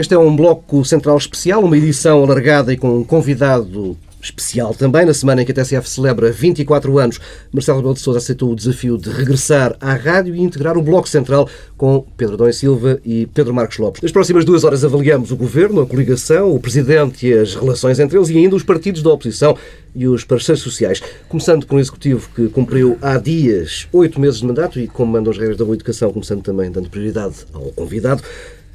Este 0.00 0.14
é 0.14 0.18
um 0.18 0.34
bloco 0.34 0.82
central 0.82 1.18
especial, 1.18 1.62
uma 1.62 1.76
edição 1.76 2.24
alargada 2.24 2.72
e 2.72 2.76
com 2.78 3.00
um 3.00 3.04
convidado 3.04 3.98
especial 4.22 4.72
também. 4.72 5.04
Na 5.04 5.12
semana 5.12 5.42
em 5.42 5.44
que 5.44 5.52
a 5.52 5.54
TSF 5.54 5.86
celebra 5.86 6.32
24 6.32 6.98
anos, 6.98 7.20
Marcelo 7.52 7.76
Rebelo 7.76 7.92
de 7.92 8.00
Sousa 8.00 8.18
aceitou 8.18 8.50
o 8.50 8.56
desafio 8.56 8.96
de 8.96 9.10
regressar 9.10 9.76
à 9.78 9.92
rádio 9.92 10.34
e 10.34 10.40
integrar 10.40 10.78
o 10.78 10.82
Bloco 10.82 11.06
Central 11.06 11.46
com 11.76 12.02
Pedro 12.16 12.38
Dom 12.38 12.50
Silva 12.50 12.98
e 13.04 13.26
Pedro 13.26 13.52
Marcos 13.52 13.76
Lopes. 13.76 14.00
Nas 14.00 14.10
próximas 14.10 14.42
duas 14.42 14.64
horas 14.64 14.86
avaliamos 14.86 15.32
o 15.32 15.36
governo, 15.36 15.82
a 15.82 15.86
coligação, 15.86 16.50
o 16.50 16.58
presidente 16.58 17.26
e 17.26 17.34
as 17.34 17.54
relações 17.54 18.00
entre 18.00 18.16
eles 18.16 18.30
e 18.30 18.38
ainda 18.38 18.56
os 18.56 18.62
partidos 18.62 19.02
da 19.02 19.10
oposição 19.10 19.54
e 19.94 20.08
os 20.08 20.24
parceiros 20.24 20.62
sociais. 20.62 21.02
Começando 21.28 21.66
por 21.66 21.76
um 21.76 21.78
executivo 21.78 22.26
que 22.34 22.48
cumpriu 22.48 22.96
há 23.02 23.18
dias 23.18 23.86
oito 23.92 24.18
meses 24.18 24.40
de 24.40 24.46
mandato 24.46 24.80
e, 24.80 24.88
como 24.88 25.18
as 25.18 25.36
regras 25.36 25.58
da 25.58 25.64
boa 25.66 25.74
educação, 25.74 26.10
começando 26.10 26.42
também 26.42 26.70
dando 26.70 26.88
prioridade 26.88 27.44
ao 27.52 27.64
convidado. 27.72 28.22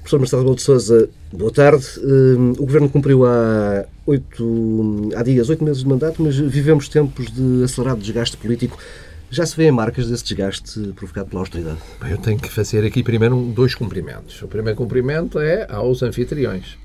Professor 0.06 0.20
Marcelo 0.20 0.42
Rebelo 0.44 0.56
de 0.56 0.62
Sousa, 0.62 1.10
boa 1.34 1.52
tarde. 1.52 1.84
Hum, 2.04 2.52
o 2.60 2.66
Governo 2.68 2.88
cumpriu 2.88 3.26
há, 3.26 3.86
oito, 4.06 5.10
há 5.16 5.24
dias 5.24 5.50
oito 5.50 5.64
meses 5.64 5.82
de 5.82 5.90
mandato, 5.90 6.22
mas 6.22 6.38
vivemos 6.38 6.88
tempos 6.88 7.32
de 7.32 7.64
acelerado 7.64 8.00
desgaste 8.00 8.38
político. 8.38 8.78
Já 9.32 9.48
se 9.48 9.58
vêem 9.58 9.72
marcas 9.72 10.08
desse 10.08 10.24
desgaste 10.24 10.80
provocado 10.96 11.30
pela 11.30 11.42
austeridade? 11.42 11.80
Bem, 12.00 12.12
eu 12.12 12.20
tenho 12.20 12.38
que 12.38 12.52
fazer 12.52 12.86
aqui 12.86 13.02
primeiro 13.02 13.36
dois 13.56 13.74
cumprimentos. 13.74 14.40
O 14.44 14.48
primeiro 14.48 14.78
cumprimento 14.78 15.40
é 15.40 15.66
aos 15.68 16.04
anfitriões. 16.04 16.78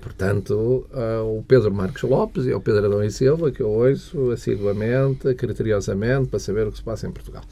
Portanto, 0.00 0.86
o 1.24 1.44
Pedro 1.46 1.72
Marcos 1.72 2.02
Lopes 2.02 2.46
e 2.46 2.52
ao 2.52 2.60
Pedro 2.60 2.86
Adão 2.86 3.04
e 3.04 3.10
Silva, 3.10 3.50
que 3.50 3.60
eu 3.60 3.68
ouço 3.68 4.30
assiduamente, 4.30 5.34
criteriosamente, 5.34 6.28
para 6.28 6.38
saber 6.38 6.66
o 6.66 6.72
que 6.72 6.78
se 6.78 6.82
passa 6.82 7.06
em 7.06 7.10
Portugal. 7.10 7.42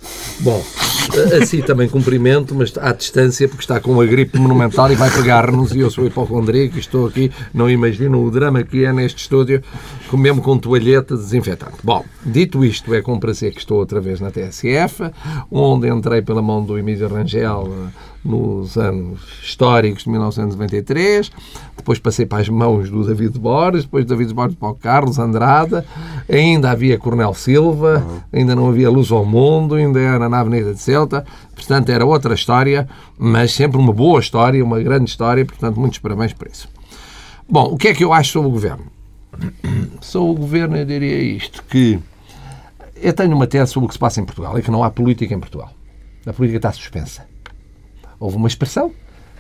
Bom, 0.41 0.65
assim 1.41 1.61
também 1.63 1.89
cumprimento, 1.89 2.55
mas 2.55 2.77
à 2.79 2.93
distância, 2.93 3.49
porque 3.49 3.63
está 3.63 3.81
com 3.81 3.93
uma 3.93 4.07
gripe 4.07 4.39
monumental 4.39 4.91
e 4.91 4.95
vai 4.95 5.11
pegar-nos, 5.11 5.73
e 5.73 5.81
eu 5.81 5.91
sou 5.91 6.07
hipocondríaco 6.07 6.77
e 6.77 6.81
estou 6.81 7.07
aqui, 7.07 7.31
não 7.53 7.69
imagino 7.69 8.25
o 8.25 8.31
drama 8.31 8.63
que 8.63 8.85
é 8.85 8.93
neste 8.93 9.23
estúdio, 9.23 9.63
mesmo 10.13 10.43
com 10.43 10.59
toalheta 10.59 11.17
desinfetante. 11.17 11.79
Bom, 11.83 12.05
dito 12.25 12.65
isto, 12.65 12.95
é 12.95 13.03
com 13.03 13.19
prazer 13.19 13.53
que 13.53 13.61
estou 13.61 13.79
outra 13.79 14.01
vez 14.01 14.21
na 14.21 14.31
TSF, 14.31 15.11
onde 15.51 15.89
entrei 15.89 16.23
pela 16.23 16.41
mão 16.41 16.65
do 16.65 16.79
Emílio 16.79 17.09
Rangel 17.09 17.69
nos 18.25 18.77
anos 18.77 19.21
históricos 19.43 20.05
de 20.05 20.11
1993, 20.11 21.31
depois 21.77 21.99
passei 21.99 22.27
para 22.27 22.43
as 22.43 22.49
mãos 22.49 22.91
do 22.91 23.07
David 23.07 23.39
Borges, 23.39 23.85
depois 23.85 24.05
do 24.05 24.09
David 24.09 24.35
Borges 24.35 24.57
para 24.57 24.69
o 24.69 24.75
Carlos 24.75 25.19
Andrada, 25.19 25.85
ainda 26.31 26.71
havia 26.71 26.99
Cornel 26.99 27.33
Silva, 27.35 28.05
ainda 28.33 28.55
não 28.55 28.69
havia 28.69 28.91
Luz 28.91 29.11
ao 29.11 29.25
Mundo, 29.25 29.77
ainda 29.77 30.01
era 30.01 30.29
na 30.29 30.41
Avenida 30.41 30.75
de 30.75 30.81
Celta, 30.81 31.25
portanto 31.55 31.89
era 31.91 32.05
outra 32.05 32.35
história, 32.35 32.89
mas 33.17 33.53
sempre 33.53 33.79
uma 33.79 33.93
boa 33.93 34.21
história, 34.21 34.65
uma 34.65 34.81
grande 34.81 35.11
história, 35.11 35.45
portanto 35.45 35.79
muitos 35.79 35.99
parabéns 35.99 36.33
por 36.33 36.49
isso. 36.49 36.69
Bom, 37.49 37.73
o 37.73 37.77
que 37.77 37.89
é 37.89 37.95
que 37.95 38.05
eu 38.05 38.13
acho 38.13 38.33
sobre 38.33 38.49
o 38.49 38.53
Governo? 38.53 38.85
Sobre 40.01 40.31
o 40.31 40.35
Governo 40.35 40.77
eu 40.77 40.85
diria 40.85 41.19
isto, 41.19 41.63
que 41.65 41.99
eu 42.97 43.13
tenho 43.13 43.37
uma 43.37 43.47
tese 43.47 43.73
sobre 43.73 43.85
o 43.85 43.89
que 43.89 43.95
se 43.95 43.99
passa 43.99 44.21
em 44.21 44.25
Portugal, 44.25 44.57
é 44.59 44.63
que 44.63 44.71
não 44.71 44.83
há 44.83 44.91
política 44.91 45.33
em 45.33 45.39
Portugal. 45.39 45.71
A 46.27 46.33
política 46.33 46.57
está 46.57 46.73
suspensa 46.73 47.28
houve 48.19 48.37
uma 48.37 48.49
expressão 48.49 48.93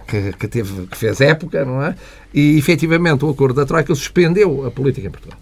que, 0.06 0.32
que, 0.32 0.48
teve, 0.48 0.86
que 0.86 0.96
fez 0.96 1.20
época, 1.20 1.64
não 1.64 1.82
é? 1.82 1.94
E 2.32 2.58
efetivamente 2.58 3.24
o 3.24 3.30
acordo 3.30 3.56
da 3.56 3.66
Troika 3.66 3.94
suspendeu 3.94 4.66
a 4.66 4.70
política 4.70 5.06
em 5.06 5.10
Portugal. 5.10 5.38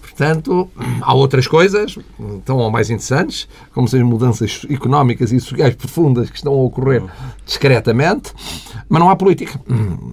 Portanto, 0.00 0.70
há 1.00 1.12
outras 1.12 1.48
coisas, 1.48 1.98
tão 2.44 2.58
ou 2.58 2.70
mais 2.70 2.88
interessantes, 2.88 3.48
como 3.72 3.88
as 3.88 3.94
mudanças 3.94 4.64
económicas 4.70 5.32
e 5.32 5.40
sociais 5.40 5.74
profundas 5.74 6.30
que 6.30 6.36
estão 6.36 6.52
a 6.52 6.56
ocorrer 6.56 7.02
discretamente, 7.44 8.32
mas 8.88 9.00
não 9.00 9.10
há 9.10 9.16
política. 9.16 9.60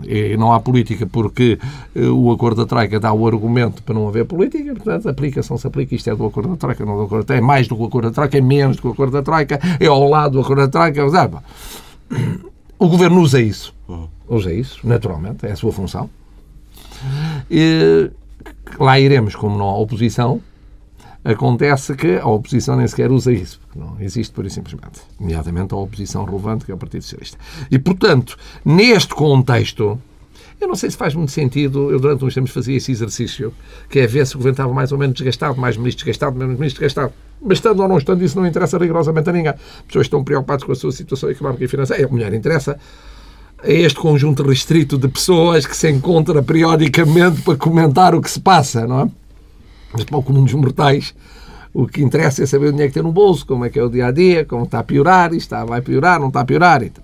E 0.07 0.35
não 0.37 0.51
há 0.53 0.59
política 0.59 1.05
porque 1.05 1.59
eh, 1.95 2.07
o 2.07 2.31
acordo 2.31 2.61
da 2.63 2.67
Troika 2.67 2.99
dá 2.99 3.13
o 3.13 3.27
argumento 3.27 3.83
para 3.83 3.93
não 3.93 4.07
haver 4.07 4.25
política, 4.25 4.73
portanto, 4.73 5.07
aplica-se, 5.07 5.51
não 5.51 5.57
se 5.59 5.67
aplica, 5.67 5.93
isto 5.93 6.09
é 6.09 6.15
do 6.15 6.25
acordo 6.25 6.49
da 6.49 6.57
Troika, 6.57 6.83
não 6.83 6.93
é 6.93 6.97
do 6.97 7.03
acordo 7.03 7.21
da 7.21 7.27
Troika, 7.27 7.43
é 7.43 7.45
mais 7.45 7.67
do 7.67 7.75
que 7.75 7.83
o 7.83 7.85
acordo 7.85 8.09
da 8.09 8.13
Troika, 8.15 8.37
é 8.39 8.41
menos 8.41 8.77
do 8.77 8.81
que 8.81 8.87
o 8.87 8.91
acordo 8.91 9.13
da 9.13 9.21
Troika, 9.21 9.59
é 9.79 9.85
ao 9.85 10.09
lado 10.09 10.31
do 10.31 10.39
acordo 10.41 10.63
da 10.63 10.67
Troika, 10.67 10.99
o 12.77 12.87
governo 12.87 13.21
usa 13.21 13.41
isso. 13.41 13.73
Usa 14.27 14.53
isso, 14.53 14.79
naturalmente, 14.87 15.45
é 15.45 15.51
a 15.51 15.55
sua 15.55 15.71
função. 15.71 16.09
E 17.49 18.09
lá 18.79 18.99
iremos, 18.99 19.35
como 19.35 19.57
não 19.57 19.67
há 19.67 19.77
oposição, 19.77 20.41
acontece 21.23 21.95
que 21.95 22.17
a 22.17 22.25
oposição 22.25 22.75
nem 22.75 22.87
sequer 22.87 23.11
usa 23.11 23.31
isso, 23.31 23.59
porque 23.59 23.79
não 23.79 23.99
existe 23.99 24.33
por 24.33 24.45
e 24.45 24.49
simplesmente. 24.49 25.01
Nomeadamente 25.19 25.73
a 25.73 25.77
oposição 25.77 26.23
relevante, 26.23 26.65
que 26.65 26.71
é 26.71 26.73
o 26.73 26.77
Partido 26.77 27.03
Socialista. 27.03 27.37
E, 27.69 27.77
portanto, 27.77 28.37
neste 28.65 29.13
contexto, 29.13 29.99
eu 30.61 30.67
não 30.67 30.75
sei 30.75 30.91
se 30.91 30.97
faz 30.97 31.15
muito 31.15 31.31
sentido, 31.31 31.91
eu 31.91 31.99
durante 31.99 32.23
uns 32.23 32.35
tempos 32.35 32.51
fazia 32.51 32.77
esse 32.77 32.91
exercício, 32.91 33.51
que 33.89 33.99
é 33.99 34.05
ver 34.05 34.27
se 34.27 34.35
o 34.35 34.37
governo 34.37 34.53
estava 34.53 34.71
mais 34.71 34.91
ou 34.91 34.97
menos 34.97 35.15
desgastado, 35.15 35.59
mais 35.59 35.75
ministro 35.75 36.05
desgastado, 36.05 36.37
menos 36.37 36.57
ministro 36.57 36.79
desgastado. 36.79 37.11
Mas 37.41 37.57
estando 37.57 37.81
ou 37.81 37.87
não 37.87 37.97
estando, 37.97 38.23
isso 38.23 38.39
não 38.39 38.45
interessa 38.45 38.77
rigorosamente 38.77 39.27
a 39.27 39.33
ninguém. 39.33 39.51
As 39.51 39.81
pessoas 39.87 40.05
estão 40.05 40.23
preocupadas 40.23 40.63
com 40.63 40.71
a 40.71 40.75
sua 40.75 40.91
situação 40.91 41.29
económica 41.29 41.65
e 41.65 41.67
financeira. 41.67 42.03
É, 42.03 42.05
a 42.05 42.07
mulher 42.07 42.31
interessa 42.33 42.77
é 43.63 43.73
este 43.73 43.99
conjunto 43.99 44.43
restrito 44.43 44.97
de 44.99 45.07
pessoas 45.07 45.65
que 45.65 45.75
se 45.75 45.89
encontra 45.89 46.43
periodicamente 46.43 47.41
para 47.41 47.57
comentar 47.57 48.13
o 48.13 48.21
que 48.21 48.29
se 48.29 48.39
passa, 48.39 48.85
não 48.85 49.01
é? 49.01 49.09
Mas 49.93 50.03
para 50.03 50.17
o 50.17 50.23
comum 50.23 50.43
dos 50.43 50.53
mortais, 50.53 51.15
o 51.73 51.87
que 51.87 52.03
interessa 52.03 52.43
é 52.43 52.45
saber 52.45 52.67
o 52.67 52.71
dinheiro 52.71 52.91
que 52.91 52.93
tem 52.93 53.03
no 53.03 53.11
bolso, 53.11 53.45
como 53.45 53.65
é 53.65 53.69
que 53.69 53.79
é 53.79 53.83
o 53.83 53.89
dia 53.89 54.07
a 54.07 54.11
dia, 54.11 54.45
como 54.45 54.63
está 54.63 54.79
a 54.79 54.83
piorar, 54.83 55.33
isto 55.33 55.41
está, 55.41 55.65
vai 55.65 55.81
piorar, 55.81 56.19
não 56.19 56.27
está 56.27 56.41
a 56.41 56.45
piorar. 56.45 56.83
Então. 56.83 57.03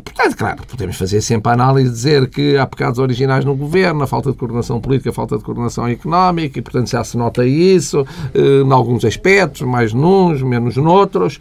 E, 0.00 0.02
portanto, 0.02 0.34
claro, 0.34 0.62
podemos 0.66 0.96
fazer 0.96 1.20
sempre 1.20 1.50
a 1.50 1.52
análise 1.52 1.90
dizer 1.90 2.26
que 2.30 2.56
há 2.56 2.66
pecados 2.66 2.98
originais 2.98 3.44
no 3.44 3.54
governo, 3.54 4.02
a 4.02 4.06
falta 4.06 4.30
de 4.30 4.36
coordenação 4.38 4.80
política, 4.80 5.10
a 5.10 5.12
falta 5.12 5.36
de 5.36 5.44
coordenação 5.44 5.86
económica, 5.86 6.58
e, 6.58 6.62
portanto, 6.62 6.88
já 6.88 7.04
se 7.04 7.18
nota 7.18 7.44
isso 7.44 8.06
eh, 8.34 8.62
em 8.64 8.72
alguns 8.72 9.04
aspectos, 9.04 9.60
mais 9.60 9.92
nuns, 9.92 10.42
menos 10.42 10.76
noutros. 10.76 11.38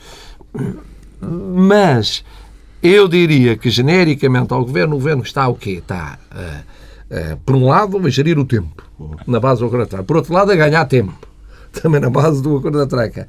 Mas 1.21 2.25
eu 2.83 3.07
diria 3.07 3.55
que, 3.55 3.69
genericamente, 3.69 4.53
ao 4.53 4.65
governo, 4.65 4.95
o 4.95 4.99
governo 4.99 5.23
está 5.23 5.47
o 5.47 5.55
quê? 5.55 5.81
Está, 5.81 6.19
uh, 6.29 7.33
uh, 7.33 7.37
por 7.45 7.55
um 7.55 7.65
lado, 7.65 7.97
a 8.05 8.09
gerir 8.09 8.37
o 8.37 8.43
tempo, 8.43 8.83
na 9.25 9.39
base 9.39 9.61
do. 9.61 10.03
Por 10.03 10.17
outro 10.17 10.33
lado, 10.33 10.51
a 10.51 10.55
ganhar 10.55 10.83
tempo, 10.85 11.28
também 11.71 11.99
na 11.99 12.09
base 12.09 12.41
do 12.41 12.57
acordo 12.57 12.77
da 12.77 12.87
troca. 12.87 13.27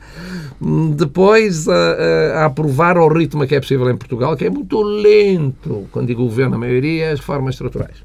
Depois, 0.95 1.67
a, 1.69 1.75
a, 2.35 2.45
aprovar 2.47 2.97
ao 2.97 3.09
ritmo 3.09 3.47
que 3.47 3.55
é 3.55 3.61
possível 3.61 3.89
em 3.91 3.97
Portugal, 3.97 4.37
que 4.37 4.45
é 4.45 4.51
muito 4.51 4.81
lento, 4.83 5.87
quando 5.91 6.09
digo 6.09 6.25
governo, 6.25 6.57
a 6.57 6.59
maioria, 6.59 7.13
as 7.13 7.21
reformas 7.21 7.55
estruturais. 7.55 7.97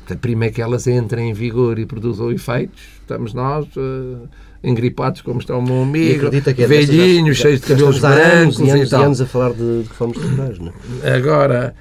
Portanto, 0.00 0.20
primeiro 0.20 0.54
que 0.54 0.62
elas 0.62 0.86
entrem 0.86 1.30
em 1.30 1.32
vigor 1.32 1.78
e 1.78 1.86
produzam 1.86 2.30
efeitos, 2.30 2.82
estamos 3.00 3.32
nós 3.32 3.66
uh, 3.76 4.28
engripados 4.62 5.22
como 5.22 5.40
está 5.40 5.56
o 5.56 5.62
meu 5.62 5.82
amigo, 5.82 6.26
é 6.26 6.66
velhinhos, 6.66 7.38
cheios 7.38 7.60
de 7.60 7.66
cabelos 7.66 7.98
brancos 8.00 8.58
e 8.60 8.70
anos, 8.70 8.92
e, 8.92 8.94
anos 8.94 9.20
a 9.20 9.26
falar 9.26 9.52
de, 9.52 9.82
de 9.82 9.88
reformas 9.88 10.16
estruturais, 10.18 10.58
não 10.58 10.72
é? 11.02 11.16
Agora, 11.16 11.74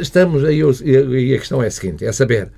estamos 0.00 0.44
aí, 0.44 0.60
e 0.60 1.34
a 1.34 1.38
questão 1.38 1.62
é 1.62 1.66
a 1.66 1.70
seguinte, 1.70 2.04
é 2.04 2.12
saber 2.12 2.50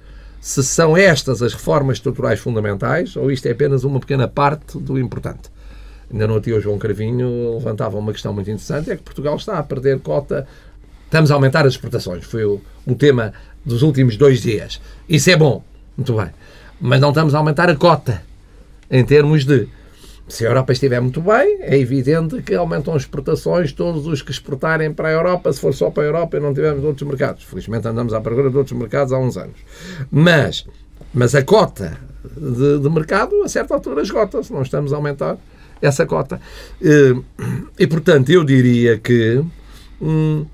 se 0.44 0.62
são 0.62 0.94
estas 0.94 1.41
as 1.41 1.55
reformas 1.55 1.97
estruturais 1.97 2.38
fundamentais 2.38 3.16
ou 3.16 3.32
isto 3.32 3.47
é 3.47 3.53
apenas 3.53 3.82
uma 3.82 3.99
pequena 3.99 4.28
parte 4.28 4.78
do 4.78 4.99
importante. 4.99 5.50
Ainda 6.12 6.27
no 6.27 6.38
dia 6.38 6.55
o 6.55 6.60
João 6.60 6.78
Carvinho 6.78 7.55
levantava 7.55 7.97
uma 7.97 8.12
questão 8.12 8.31
muito 8.31 8.50
interessante, 8.50 8.91
é 8.91 8.97
que 8.97 9.03
Portugal 9.03 9.37
está 9.37 9.59
a 9.59 9.62
perder 9.62 10.00
cota, 10.00 10.47
estamos 11.06 11.31
a 11.31 11.34
aumentar 11.34 11.65
as 11.65 11.72
exportações, 11.72 12.27
foi 12.27 12.44
o, 12.44 12.60
o 12.87 12.94
tema 12.94 13.33
dos 13.65 13.80
últimos 13.80 14.18
dois 14.18 14.42
dias. 14.42 14.83
Isso 15.09 15.30
é 15.30 15.36
bom, 15.36 15.65
muito 15.97 16.15
bem. 16.15 16.28
Mas 16.78 17.01
não 17.01 17.09
estamos 17.09 17.34
a 17.34 17.39
aumentar 17.39 17.71
a 17.71 17.74
cota 17.74 18.22
em 18.91 19.03
termos 19.03 19.47
de 19.47 19.66
se 20.26 20.47
a 20.47 20.48
Europa 20.48 20.72
estiver 20.72 21.00
muito 21.00 21.21
bem, 21.21 21.59
é 21.60 21.78
evidente 21.78 22.41
que 22.42 22.54
aumentam 22.54 22.94
as 22.94 23.03
exportações, 23.03 23.72
todos 23.72 24.06
os 24.06 24.22
que 24.22 24.30
exportarem 24.30 24.92
para 24.92 25.09
a 25.09 25.12
Europa, 25.12 25.53
se 25.53 25.60
for 25.60 25.74
só 25.74 25.91
para 25.91 26.03
a 26.03 26.06
Europa 26.06 26.36
e 26.36 26.41
não 26.41 26.54
tivermos 26.54 26.84
outros 26.84 27.06
mercados. 27.06 27.44
Felizmente 27.44 27.86
andamos 27.86 28.15
à 28.15 28.21
procura 28.21 28.50
de 28.50 28.56
outros 28.56 28.78
mercados 28.78 29.12
há 29.12 29.18
uns 29.18 29.36
anos. 29.36 29.59
Mas, 30.10 30.66
mas 31.12 31.34
a 31.34 31.42
cota 31.42 31.98
de, 32.36 32.78
de 32.78 32.88
mercado, 32.88 33.42
a 33.42 33.48
certa 33.48 33.74
altura, 33.74 34.03
esgota-se. 34.03 34.53
Não 34.53 34.62
estamos 34.62 34.92
a 34.92 34.97
aumentar 34.97 35.36
essa 35.80 36.06
cota. 36.06 36.41
E, 36.80 37.15
e 37.78 37.86
portanto, 37.86 38.30
eu 38.30 38.44
diria 38.44 38.98
que. 38.98 39.44
Hum, 40.00 40.47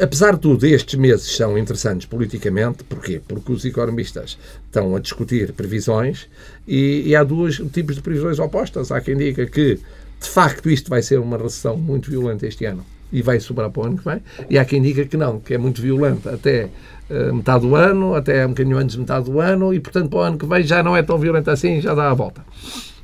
Apesar 0.00 0.34
de 0.34 0.40
tudo, 0.40 0.66
estes 0.66 0.98
meses 0.98 1.36
são 1.36 1.56
interessantes 1.56 2.06
politicamente. 2.06 2.82
Porquê? 2.84 3.20
Porque 3.26 3.52
os 3.52 3.64
economistas 3.64 4.38
estão 4.66 4.94
a 4.96 5.00
discutir 5.00 5.52
previsões 5.52 6.28
e, 6.66 7.02
e 7.06 7.16
há 7.16 7.22
dois 7.22 7.60
tipos 7.72 7.96
de 7.96 8.02
previsões 8.02 8.38
opostas. 8.38 8.90
Há 8.90 9.00
quem 9.00 9.16
diga 9.16 9.46
que, 9.46 9.76
de 10.20 10.28
facto, 10.28 10.68
isto 10.68 10.90
vai 10.90 11.02
ser 11.02 11.18
uma 11.18 11.36
recessão 11.36 11.76
muito 11.76 12.10
violenta 12.10 12.46
este 12.46 12.64
ano 12.64 12.84
e 13.12 13.22
vai 13.22 13.38
sobrar 13.38 13.70
para 13.70 13.82
o 13.82 13.86
ano 13.86 13.98
que 13.98 14.04
vem. 14.04 14.20
E 14.50 14.58
há 14.58 14.64
quem 14.64 14.82
diga 14.82 15.04
que 15.04 15.16
não, 15.16 15.38
que 15.38 15.54
é 15.54 15.58
muito 15.58 15.80
violenta 15.80 16.34
até 16.34 16.68
uh, 17.08 17.34
metade 17.34 17.60
do 17.66 17.76
ano, 17.76 18.14
até 18.14 18.44
um 18.44 18.48
bocadinho 18.48 18.76
antes 18.76 18.94
de 18.94 19.00
metade 19.00 19.26
do 19.26 19.38
ano 19.38 19.72
e, 19.72 19.78
portanto, 19.78 20.08
para 20.10 20.18
o 20.18 20.22
ano 20.22 20.38
que 20.38 20.46
vem 20.46 20.64
já 20.64 20.82
não 20.82 20.96
é 20.96 21.02
tão 21.02 21.16
violenta 21.18 21.52
assim, 21.52 21.80
já 21.80 21.94
dá 21.94 22.10
a 22.10 22.14
volta. 22.14 22.44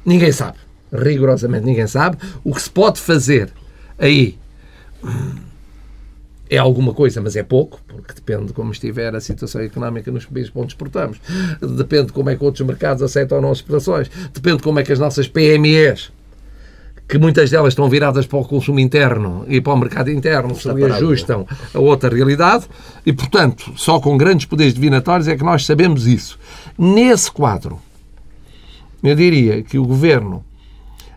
Ninguém 0.04 0.32
sabe. 0.32 0.58
Rigorosamente 0.92 1.64
ninguém 1.64 1.86
sabe. 1.86 2.16
O 2.42 2.52
que 2.52 2.62
se 2.62 2.70
pode 2.70 2.98
fazer 2.98 3.52
aí 3.96 4.36
é 6.50 6.58
alguma 6.58 6.92
coisa, 6.92 7.20
mas 7.20 7.36
é 7.36 7.44
pouco, 7.44 7.80
porque 7.86 8.12
depende 8.12 8.46
de 8.46 8.52
como 8.52 8.72
estiver 8.72 9.14
a 9.14 9.20
situação 9.20 9.60
económica 9.60 10.10
nos 10.10 10.26
países 10.26 10.50
onde 10.52 10.72
exportamos, 10.72 11.20
depende 11.60 12.06
de 12.06 12.12
como 12.12 12.28
é 12.28 12.36
que 12.36 12.44
outros 12.44 12.66
mercados 12.66 13.02
aceitam 13.02 13.38
as 13.48 13.58
exportações, 13.58 14.10
depende 14.34 14.56
de 14.56 14.62
como 14.64 14.80
é 14.80 14.82
que 14.82 14.92
as 14.92 14.98
nossas 14.98 15.28
PMEs 15.28 16.10
que 17.06 17.18
muitas 17.18 17.50
delas 17.50 17.72
estão 17.72 17.88
viradas 17.88 18.24
para 18.24 18.38
o 18.38 18.44
consumo 18.44 18.78
interno 18.78 19.44
e 19.48 19.60
para 19.60 19.72
o 19.72 19.76
mercado 19.76 20.12
interno, 20.12 20.54
se 20.54 20.68
ajustam 20.68 21.44
a 21.74 21.78
outra 21.80 22.14
realidade, 22.14 22.66
e, 23.04 23.12
portanto, 23.12 23.72
só 23.76 23.98
com 23.98 24.16
grandes 24.16 24.46
poderes 24.46 24.74
divinatórios 24.74 25.26
é 25.26 25.36
que 25.36 25.42
nós 25.42 25.66
sabemos 25.66 26.06
isso. 26.06 26.38
Nesse 26.78 27.28
quadro, 27.28 27.80
eu 29.02 29.16
diria 29.16 29.60
que 29.60 29.76
o 29.76 29.84
governo 29.84 30.44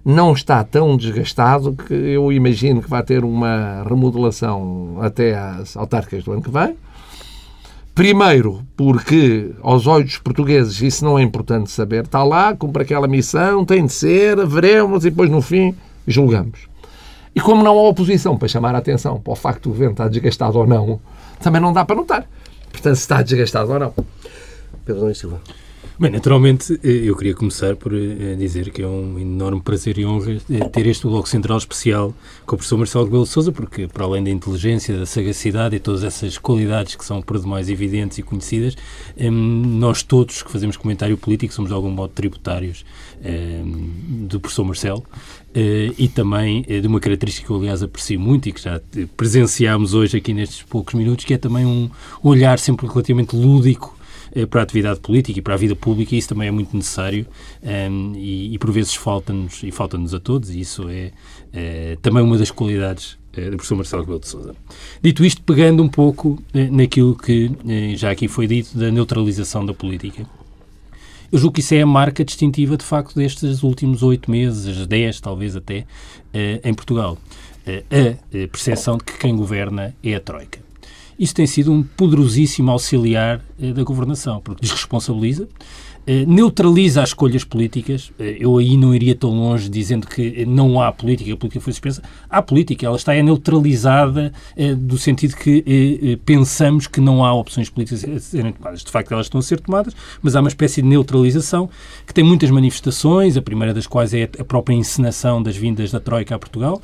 não 0.05 0.33
está 0.33 0.63
tão 0.63 0.97
desgastado 0.97 1.73
que 1.73 1.94
eu 1.94 2.31
imagino 2.31 2.81
que 2.81 2.89
vai 2.89 3.01
ter 3.03 3.23
uma 3.23 3.83
remodelação 3.88 4.97
até 5.01 5.35
às 5.35 5.77
autárquicas 5.77 6.23
do 6.23 6.33
ano 6.33 6.41
que 6.41 6.51
vem. 6.51 6.75
Primeiro, 7.95 8.63
porque 8.75 9.51
aos 9.61 9.85
olhos 9.85 10.17
portugueses 10.17 10.81
isso 10.81 11.05
não 11.05 11.17
é 11.17 11.21
importante 11.21 11.71
saber. 11.71 12.03
Está 12.03 12.23
lá, 12.23 12.55
cumpre 12.55 12.83
aquela 12.83 13.07
missão, 13.07 13.63
tem 13.63 13.85
de 13.85 13.94
ser, 13.94 14.45
veremos 14.47 15.05
e 15.05 15.09
depois 15.09 15.29
no 15.29 15.41
fim 15.41 15.75
julgamos. 16.07 16.67
E 17.35 17.39
como 17.39 17.63
não 17.63 17.77
há 17.77 17.89
oposição 17.89 18.38
para 18.38 18.47
chamar 18.47 18.75
a 18.75 18.79
atenção 18.79 19.19
para 19.19 19.33
o 19.33 19.35
facto 19.35 19.63
do 19.63 19.69
governo 19.69 19.94
estar 19.94 20.09
desgastado 20.09 20.57
ou 20.57 20.67
não, 20.67 20.99
também 21.39 21.61
não 21.61 21.71
dá 21.71 21.85
para 21.85 21.95
notar. 21.95 22.27
Portanto, 22.71 22.95
se 22.95 23.01
está 23.01 23.21
desgastado 23.21 23.71
ou 23.71 23.79
não. 23.79 23.94
Pedro 24.85 25.03
Nunes 25.03 25.19
Silva. 25.19 25.39
Bem, 26.00 26.10
naturalmente, 26.10 26.74
eh, 26.84 27.01
eu 27.04 27.16
queria 27.16 27.36
começar 27.36 27.75
por 27.75 27.94
eh, 27.94 28.34
dizer 28.36 28.72
que 28.72 28.81
é 28.81 28.88
um 28.88 29.19
enorme 29.19 29.62
prazer 29.62 30.00
e 30.00 30.06
honra 30.06 30.38
eh, 30.50 30.68
ter 30.69 30.88
este 30.88 31.06
Bloco 31.06 31.30
Central 31.30 31.60
especial 31.60 32.16
com 32.48 32.56
o 32.56 32.57
professor 32.57 32.78
Marcelo 32.78 33.06
Rebelo 33.06 33.24
de 33.25 33.30
Sousa, 33.30 33.51
porque, 33.51 33.88
para 33.88 34.04
além 34.04 34.24
da 34.24 34.31
inteligência, 34.31 34.98
da 34.98 35.06
sagacidade 35.06 35.75
e 35.75 35.80
todas 35.80 36.04
essas 36.04 36.36
qualidades 36.36 36.95
que 36.95 37.06
são, 37.06 37.22
por 37.22 37.38
demais, 37.40 37.69
evidentes 37.69 38.18
e 38.18 38.24
conhecidas, 38.24 38.75
nós 39.31 40.01
todos 40.01 40.42
que 40.42 40.51
fazemos 40.51 40.78
comentário 40.78 41.16
político 41.16 41.54
somos, 41.54 41.69
de 41.69 41.75
algum 41.75 41.92
modo, 41.92 42.12
tributários 42.12 42.84
do 44.28 44.40
professor 44.40 44.63
Marcelo 44.63 45.04
e 45.98 46.07
também 46.07 46.63
de 46.63 46.88
uma 46.88 47.00
característica 47.00 47.48
que 47.48 47.54
eu, 47.54 47.57
aliás, 47.57 47.84
aprecio 47.84 48.19
muito 48.19 48.50
e 48.50 48.51
que 48.51 48.62
já 48.62 48.81
presenciámos 49.16 49.94
hoje 49.94 50.18
aqui 50.18 50.34
nestes 50.34 50.63
poucos 50.63 50.95
minutos, 50.95 51.24
que 51.24 51.36
é 51.36 51.38
também 51.38 51.66
um 51.66 51.90
olhar 52.24 52.57
sempre 52.57 52.88
relativamente 52.88 53.36
lúdico 53.36 53.95
para 54.50 54.62
a 54.62 54.63
atividade 54.63 55.00
política 55.00 55.39
e 55.39 55.41
para 55.41 55.53
a 55.53 55.57
vida 55.57 55.75
pública, 55.75 56.15
e 56.15 56.18
isso 56.18 56.30
também 56.30 56.47
é 56.47 56.51
muito 56.51 56.75
necessário 56.75 57.25
um, 57.62 57.68
ehm, 57.69 58.13
e, 58.15 58.53
e, 58.53 58.57
por 58.57 58.71
vezes 58.71 58.95
falta-nos 58.95 59.62
e 59.63 59.71
falta-nos 59.71 60.13
a 60.13 60.19
todos, 60.19 60.50
e 60.50 60.59
isso 60.59 60.89
é, 60.89 61.12
é 61.53 61.97
também 62.01 62.24
uma 62.24 62.38
das 62.38 62.50
qualidades 62.50 63.18
eh, 63.33 63.50
do 63.50 63.57
professor 63.57 63.75
Marcelo 63.75 64.01
Rebelo 64.01 64.19
de 64.19 64.27
Sousa. 64.27 64.56
Dito 65.01 65.24
isto, 65.24 65.41
pegando 65.44 65.83
um 65.83 65.89
pouco 65.89 66.41
naquilo 66.71 67.15
que 67.15 67.51
já 67.95 68.12
aqui 68.12 68.27
foi 68.27 68.47
dito 68.47 68.77
da 68.77 68.91
neutralização 68.91 69.65
da 69.65 69.74
política. 69.74 70.25
Eu 71.31 71.39
julgo 71.39 71.56
que 71.56 71.62
isso 71.62 71.74
é 71.74 71.81
a 71.81 71.85
marca 71.85 72.24
distintiva, 72.24 72.77
de 72.77 72.85
facto, 72.85 73.15
destes 73.15 73.63
últimos 73.63 74.03
oito 74.03 74.30
meses, 74.30 74.85
dez 74.85 75.19
talvez 75.19 75.56
até, 75.56 75.85
em 76.63 76.74
Portugal. 76.75 77.18
A 77.65 78.47
percepção 78.50 78.97
de 78.97 79.03
que 79.03 79.18
quem 79.18 79.35
governa 79.35 79.95
é 80.03 80.13
a 80.13 80.19
Troika. 80.19 80.62
Isso 81.18 81.33
tem 81.33 81.45
sido 81.45 81.71
um 81.71 81.83
poderosíssimo 81.83 82.71
auxiliar 82.71 83.42
eh, 83.60 83.71
da 83.71 83.83
governação, 83.83 84.42
porque 84.42 84.62
desresponsabiliza, 84.62 85.48
eh, 86.06 86.25
neutraliza 86.25 87.01
as 87.01 87.10
escolhas 87.10 87.44
políticas. 87.44 88.12
Eh, 88.19 88.38
eu 88.39 88.57
aí 88.57 88.75
não 88.75 88.94
iria 88.94 89.15
tão 89.15 89.30
longe 89.30 89.69
dizendo 89.69 90.07
que 90.07 90.45
não 90.45 90.81
há 90.81 90.92
política, 90.92 91.31
a 91.33 91.38
política 91.38 91.62
foi 91.62 91.74
suspensa. 91.74 92.01
Há 92.30 92.42
política, 92.42 92.86
ela 92.86 92.95
está 92.95 93.13
é 93.13 93.21
neutralizada 93.21 94.33
do 94.77 94.98
sentido 94.98 95.36
que 95.36 96.19
pensamos 96.25 96.88
que 96.88 97.00
não 97.00 97.24
há 97.24 97.33
opções 97.33 97.69
políticas 97.69 98.04
a 98.04 98.19
serem 98.19 98.51
tomadas. 98.51 98.83
De 98.83 98.92
facto, 98.92 99.12
elas 99.12 99.27
estão 99.27 99.39
a 99.39 99.44
ser 99.44 99.59
tomadas, 99.59 99.95
mas 100.21 100.36
há 100.36 100.39
uma 100.39 100.50
espécie 100.50 100.81
de 100.81 100.88
neutralização 100.88 101.69
que 102.06 102.13
tem 102.13 102.24
muitas 102.24 102.50
manifestações, 102.50 103.38
a 103.38 103.42
primeira 103.42 103.74
das 103.74 103.88
quais 103.88 104.13
é 104.13 104.30
a 104.39 104.44
própria 104.44 104.75
encenação 104.75 105.42
das 105.42 105.56
vindas 105.56 105.92
da 105.92 106.00
Troika 106.00 106.36
a 106.36 106.39
Portugal, 106.39 106.81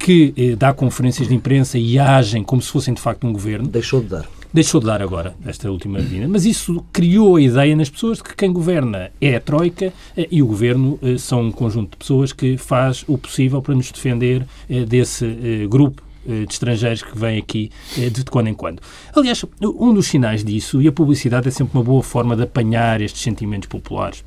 que 0.00 0.32
eh, 0.36 0.56
dá 0.56 0.72
conferências 0.72 1.28
de 1.28 1.34
imprensa 1.34 1.78
e 1.78 1.98
agem 1.98 2.42
como 2.42 2.60
se 2.60 2.70
fossem 2.70 2.94
de 2.94 3.00
facto 3.00 3.26
um 3.26 3.32
governo. 3.32 3.68
Deixou 3.68 4.00
de 4.00 4.08
dar. 4.08 4.26
Deixou 4.52 4.80
de 4.80 4.86
dar 4.86 5.00
agora, 5.00 5.36
esta 5.46 5.70
última 5.70 6.00
vinda. 6.00 6.26
Mas 6.26 6.44
isso 6.44 6.84
criou 6.92 7.36
a 7.36 7.40
ideia 7.40 7.76
nas 7.76 7.88
pessoas 7.88 8.18
de 8.18 8.24
que 8.24 8.34
quem 8.34 8.52
governa 8.52 9.12
é 9.20 9.36
a 9.36 9.40
Troika 9.40 9.92
eh, 10.16 10.26
e 10.28 10.42
o 10.42 10.46
governo 10.46 10.98
eh, 11.02 11.18
são 11.18 11.42
um 11.42 11.52
conjunto 11.52 11.90
de 11.92 11.96
pessoas 11.98 12.32
que 12.32 12.56
faz 12.56 13.04
o 13.06 13.16
possível 13.16 13.62
para 13.62 13.74
nos 13.74 13.92
defender 13.92 14.44
eh, 14.68 14.84
desse 14.84 15.26
grupo 15.68 16.02
de 16.26 16.52
estrangeiros 16.52 17.02
que 17.02 17.18
vêm 17.18 17.38
aqui 17.38 17.70
de 17.96 18.24
quando 18.24 18.48
em 18.48 18.54
quando. 18.54 18.80
Aliás, 19.16 19.42
um 19.62 19.92
dos 19.94 20.06
sinais 20.06 20.44
disso, 20.44 20.80
e 20.82 20.86
a 20.86 20.92
publicidade 20.92 21.48
é 21.48 21.50
sempre 21.50 21.76
uma 21.76 21.82
boa 21.82 22.02
forma 22.02 22.36
de 22.36 22.42
apanhar 22.42 23.00
estes 23.00 23.22
sentimentos 23.22 23.68
populares, 23.68 24.22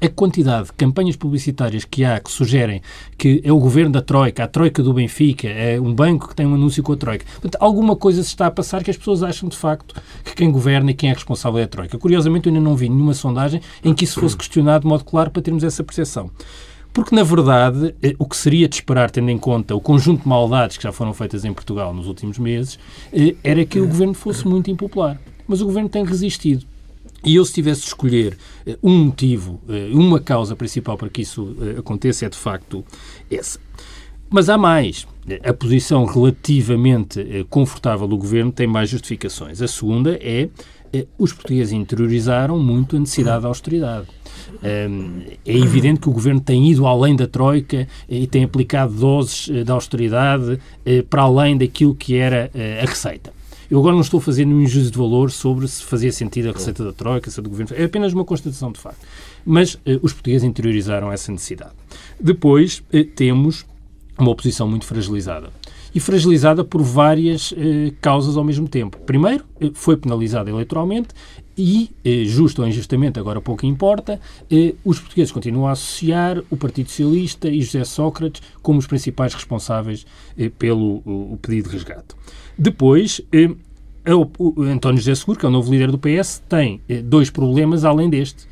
a 0.00 0.08
quantidade 0.08 0.66
de 0.66 0.72
campanhas 0.72 1.16
publicitárias 1.16 1.84
que 1.84 2.04
há 2.04 2.18
que 2.20 2.30
sugerem 2.30 2.82
que 3.16 3.40
é 3.44 3.52
o 3.52 3.58
governo 3.58 3.92
da 3.92 4.02
Troika, 4.02 4.44
a 4.44 4.48
Troika 4.48 4.82
do 4.82 4.92
Benfica, 4.92 5.48
é 5.48 5.80
um 5.80 5.94
banco 5.94 6.28
que 6.28 6.34
tem 6.34 6.46
um 6.46 6.54
anúncio 6.54 6.82
com 6.82 6.92
a 6.92 6.96
Troika. 6.96 7.24
Portanto, 7.24 7.56
alguma 7.60 7.96
coisa 7.96 8.22
se 8.22 8.28
está 8.28 8.46
a 8.46 8.50
passar 8.50 8.82
que 8.82 8.90
as 8.90 8.96
pessoas 8.96 9.22
acham 9.22 9.48
de 9.48 9.56
facto 9.56 9.94
que 10.24 10.34
quem 10.34 10.50
governa 10.50 10.90
e 10.90 10.94
quem 10.94 11.10
é 11.10 11.12
responsável 11.12 11.60
é 11.60 11.64
a 11.64 11.68
Troika. 11.68 11.98
Curiosamente, 11.98 12.48
eu 12.48 12.54
ainda 12.54 12.64
não 12.64 12.76
vi 12.76 12.88
nenhuma 12.88 13.14
sondagem 13.14 13.60
em 13.84 13.94
que 13.94 14.04
isso 14.04 14.20
fosse 14.20 14.36
questionado 14.36 14.82
de 14.82 14.88
modo 14.88 15.04
claro 15.04 15.30
para 15.30 15.42
termos 15.42 15.64
essa 15.64 15.82
percepção. 15.82 16.30
Porque, 16.92 17.14
na 17.14 17.22
verdade, 17.22 17.94
eh, 18.02 18.14
o 18.18 18.26
que 18.26 18.36
seria 18.36 18.68
de 18.68 18.74
esperar, 18.74 19.10
tendo 19.10 19.30
em 19.30 19.38
conta 19.38 19.74
o 19.74 19.80
conjunto 19.80 20.22
de 20.22 20.28
maldades 20.28 20.76
que 20.76 20.82
já 20.82 20.92
foram 20.92 21.14
feitas 21.14 21.42
em 21.44 21.52
Portugal 21.52 21.94
nos 21.94 22.06
últimos 22.06 22.38
meses, 22.38 22.78
eh, 23.12 23.34
era 23.42 23.64
que 23.64 23.80
o 23.80 23.86
governo 23.86 24.12
fosse 24.12 24.46
muito 24.46 24.70
impopular. 24.70 25.18
Mas 25.48 25.62
o 25.62 25.64
governo 25.64 25.88
tem 25.88 26.04
resistido. 26.04 26.66
E 27.24 27.36
eu, 27.36 27.44
se 27.44 27.52
tivesse 27.52 27.82
de 27.82 27.86
escolher 27.88 28.36
uh, 28.66 28.76
um 28.82 29.04
motivo, 29.04 29.60
uh, 29.68 29.96
uma 29.96 30.18
causa 30.18 30.56
principal 30.56 30.96
para 30.96 31.08
que 31.08 31.22
isso 31.22 31.42
uh, 31.42 31.78
aconteça, 31.78 32.26
é 32.26 32.28
de 32.28 32.36
facto 32.36 32.84
essa. 33.30 33.60
Mas 34.28 34.48
há 34.48 34.58
mais. 34.58 35.06
A 35.44 35.52
posição 35.52 36.04
relativamente 36.04 37.46
confortável 37.48 38.08
do 38.08 38.16
governo 38.16 38.50
tem 38.50 38.66
mais 38.66 38.88
justificações. 38.88 39.62
A 39.62 39.68
segunda 39.68 40.18
é 40.20 40.48
os 41.18 41.32
portugueses 41.32 41.72
interiorizaram 41.72 42.58
muito 42.58 42.96
a 42.96 42.98
necessidade 42.98 43.42
da 43.42 43.48
austeridade. 43.48 44.08
É 44.62 44.88
evidente 45.46 46.00
que 46.00 46.08
o 46.08 46.12
governo 46.12 46.40
tem 46.40 46.70
ido 46.70 46.86
além 46.86 47.14
da 47.14 47.26
Troika 47.26 47.86
e 48.08 48.26
tem 48.26 48.42
aplicado 48.42 48.94
doses 48.94 49.48
de 49.64 49.70
austeridade 49.70 50.58
para 51.08 51.22
além 51.22 51.56
daquilo 51.56 51.94
que 51.94 52.16
era 52.16 52.50
a 52.82 52.86
receita. 52.86 53.32
Eu 53.72 53.78
agora 53.78 53.94
não 53.94 54.02
estou 54.02 54.20
fazendo 54.20 54.54
um 54.54 54.66
juízo 54.66 54.90
de 54.90 54.98
valor 54.98 55.30
sobre 55.30 55.66
se 55.66 55.82
fazia 55.82 56.12
sentido 56.12 56.50
a 56.50 56.52
receita 56.52 56.84
da 56.84 56.92
Troika, 56.92 57.30
se 57.30 57.40
a 57.40 57.42
do 57.42 57.48
Governo. 57.48 57.74
É 57.74 57.84
apenas 57.84 58.12
uma 58.12 58.22
constatação 58.22 58.70
de 58.70 58.78
facto. 58.78 59.00
Mas 59.46 59.78
eh, 59.86 59.98
os 60.02 60.12
portugueses 60.12 60.46
interiorizaram 60.46 61.10
essa 61.10 61.32
necessidade. 61.32 61.72
Depois 62.20 62.82
eh, 62.92 63.02
temos 63.02 63.64
uma 64.18 64.30
oposição 64.30 64.68
muito 64.68 64.84
fragilizada. 64.84 65.48
E 65.94 66.00
fragilizada 66.00 66.62
por 66.62 66.82
várias 66.82 67.54
eh, 67.56 67.94
causas 67.98 68.36
ao 68.36 68.44
mesmo 68.44 68.68
tempo. 68.68 68.98
Primeiro, 69.06 69.42
eh, 69.58 69.70
foi 69.72 69.96
penalizada 69.96 70.50
eleitoralmente 70.50 71.08
e, 71.56 71.90
eh, 72.04 72.24
justo 72.24 72.62
ou 72.62 72.68
injustamente, 72.68 73.18
agora 73.18 73.40
pouco 73.40 73.66
importa, 73.66 74.20
eh, 74.50 74.74
os 74.84 74.98
portugueses 74.98 75.32
continuam 75.32 75.68
a 75.68 75.72
associar 75.72 76.42
o 76.50 76.56
Partido 76.56 76.88
Socialista 76.88 77.48
e 77.48 77.60
José 77.62 77.84
Sócrates 77.84 78.42
como 78.62 78.78
os 78.78 78.86
principais 78.86 79.34
responsáveis 79.34 80.06
pelo 80.58 81.02
o, 81.04 81.38
pedido 81.40 81.68
de 81.68 81.76
resgate. 81.76 82.14
Depois, 82.58 83.20
eh, 83.32 83.50
o 84.08 84.62
António 84.62 84.98
José 84.98 85.14
Seguro, 85.14 85.38
que 85.38 85.46
é 85.46 85.48
o 85.48 85.52
novo 85.52 85.70
líder 85.70 85.90
do 85.90 85.98
PS, 85.98 86.42
tem 86.48 86.80
eh, 86.88 87.02
dois 87.02 87.30
problemas 87.30 87.84
além 87.84 88.10
deste. 88.10 88.46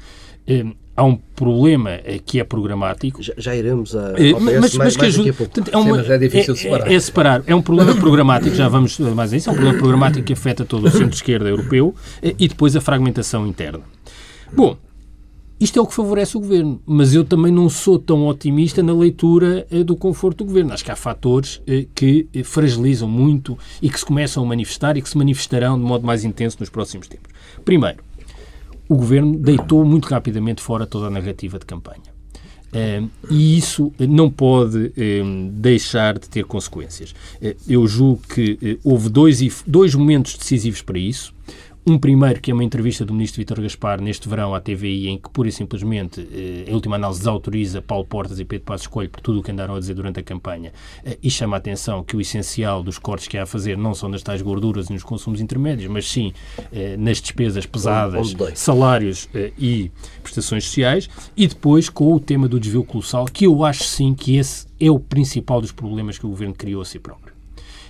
Eh, 1.00 1.02
há 1.02 1.04
um 1.04 1.16
problema 1.16 1.98
que 2.24 2.38
é 2.38 2.44
programático. 2.44 3.22
Já, 3.22 3.32
já 3.36 3.56
iremos 3.56 3.96
a, 3.96 4.08
ao 4.10 4.40
mas, 4.40 4.60
mas, 4.60 4.74
mais, 4.74 4.96
que 4.96 5.06
ajuda, 5.06 5.32
portanto, 5.32 5.70
é, 5.72 5.76
uma, 5.76 5.84
Sim, 5.84 6.00
mas 6.02 6.10
é 6.10 6.18
difícil 6.18 6.54
é, 6.54 6.56
separar. 6.56 6.90
É, 6.90 6.94
é, 6.94 7.00
separar. 7.00 7.42
É 7.46 7.54
um 7.54 7.62
problema 7.62 7.94
programático, 7.94 8.54
já 8.54 8.68
vamos 8.68 8.98
mais 8.98 9.32
a 9.32 9.36
isso, 9.36 9.48
é 9.48 9.52
um 9.52 9.56
problema 9.56 9.78
programático 9.78 10.24
que 10.24 10.32
afeta 10.32 10.64
todo 10.64 10.86
o 10.86 10.90
centro-esquerda 10.90 11.48
europeu 11.48 11.94
e 12.22 12.48
depois 12.48 12.76
a 12.76 12.80
fragmentação 12.80 13.46
interna. 13.46 13.80
Bom, 14.52 14.76
isto 15.60 15.78
é 15.78 15.82
o 15.82 15.86
que 15.86 15.92
favorece 15.92 16.38
o 16.38 16.40
governo, 16.40 16.80
mas 16.86 17.14
eu 17.14 17.22
também 17.22 17.52
não 17.52 17.68
sou 17.68 17.98
tão 17.98 18.26
otimista 18.26 18.82
na 18.82 18.94
leitura 18.94 19.66
eh, 19.70 19.84
do 19.84 19.94
conforto 19.94 20.38
do 20.38 20.46
governo. 20.46 20.72
Acho 20.72 20.82
que 20.82 20.90
há 20.90 20.96
fatores 20.96 21.60
eh, 21.66 21.86
que 21.94 22.26
eh, 22.32 22.42
fragilizam 22.42 23.06
muito 23.06 23.58
e 23.82 23.90
que 23.90 24.00
se 24.00 24.06
começam 24.06 24.42
a 24.42 24.46
manifestar 24.46 24.96
e 24.96 25.02
que 25.02 25.08
se 25.10 25.18
manifestarão 25.18 25.78
de 25.78 25.84
modo 25.84 26.06
mais 26.06 26.24
intenso 26.24 26.56
nos 26.60 26.70
próximos 26.70 27.06
tempos. 27.08 27.30
Primeiro, 27.62 27.98
o 28.90 28.96
governo 28.96 29.38
deitou 29.38 29.84
muito 29.84 30.08
rapidamente 30.08 30.60
fora 30.60 30.84
toda 30.84 31.06
a 31.06 31.10
narrativa 31.10 31.60
de 31.60 31.64
campanha. 31.64 32.10
e 33.30 33.56
isso 33.56 33.92
não 34.00 34.28
pode 34.28 34.92
deixar 35.52 36.18
de 36.18 36.28
ter 36.28 36.44
consequências. 36.44 37.14
eu 37.68 37.86
julgo 37.86 38.20
que 38.34 38.80
houve 38.82 39.08
dois, 39.08 39.62
dois 39.64 39.94
momentos 39.94 40.36
decisivos 40.36 40.82
para 40.82 40.98
isso. 40.98 41.32
Um 41.86 41.98
primeiro, 41.98 42.42
que 42.42 42.50
é 42.50 42.54
uma 42.54 42.62
entrevista 42.62 43.06
do 43.06 43.14
ministro 43.14 43.40
Vítor 43.40 43.62
Gaspar 43.62 44.02
neste 44.02 44.28
verão 44.28 44.54
à 44.54 44.60
TVI, 44.60 45.08
em 45.08 45.16
que 45.16 45.30
pura 45.30 45.48
e 45.48 45.52
simplesmente, 45.52 46.20
eh, 46.30 46.70
em 46.70 46.74
última 46.74 46.96
análise, 46.96 47.20
desautoriza 47.20 47.80
Paulo 47.80 48.04
Portas 48.04 48.38
e 48.38 48.44
Pedro 48.44 48.66
Passos 48.66 48.86
Coelho 48.86 49.08
por 49.08 49.20
tudo 49.22 49.40
o 49.40 49.42
que 49.42 49.50
andaram 49.50 49.74
a 49.74 49.80
dizer 49.80 49.94
durante 49.94 50.20
a 50.20 50.22
campanha 50.22 50.74
eh, 51.02 51.18
e 51.22 51.30
chama 51.30 51.56
a 51.56 51.58
atenção 51.58 52.04
que 52.04 52.14
o 52.14 52.20
essencial 52.20 52.82
dos 52.82 52.98
cortes 52.98 53.28
que 53.28 53.38
há 53.38 53.44
a 53.44 53.46
fazer 53.46 53.78
não 53.78 53.94
são 53.94 54.10
nas 54.10 54.22
tais 54.22 54.42
gorduras 54.42 54.90
e 54.90 54.92
nos 54.92 55.02
consumos 55.02 55.40
intermédios, 55.40 55.90
mas 55.90 56.06
sim 56.06 56.34
eh, 56.70 56.98
nas 56.98 57.18
despesas 57.18 57.64
pesadas, 57.64 58.36
salários 58.54 59.26
eh, 59.34 59.50
e 59.58 59.90
prestações 60.22 60.66
sociais. 60.66 61.08
E 61.34 61.46
depois 61.46 61.88
com 61.88 62.12
o 62.12 62.20
tema 62.20 62.46
do 62.46 62.60
desvio 62.60 62.84
colossal, 62.84 63.24
que 63.24 63.46
eu 63.46 63.64
acho 63.64 63.84
sim 63.84 64.12
que 64.12 64.36
esse 64.36 64.66
é 64.78 64.90
o 64.90 65.00
principal 65.00 65.62
dos 65.62 65.72
problemas 65.72 66.18
que 66.18 66.26
o 66.26 66.28
governo 66.28 66.54
criou 66.54 66.82
a 66.82 66.84
si 66.84 66.98
próprio 66.98 67.29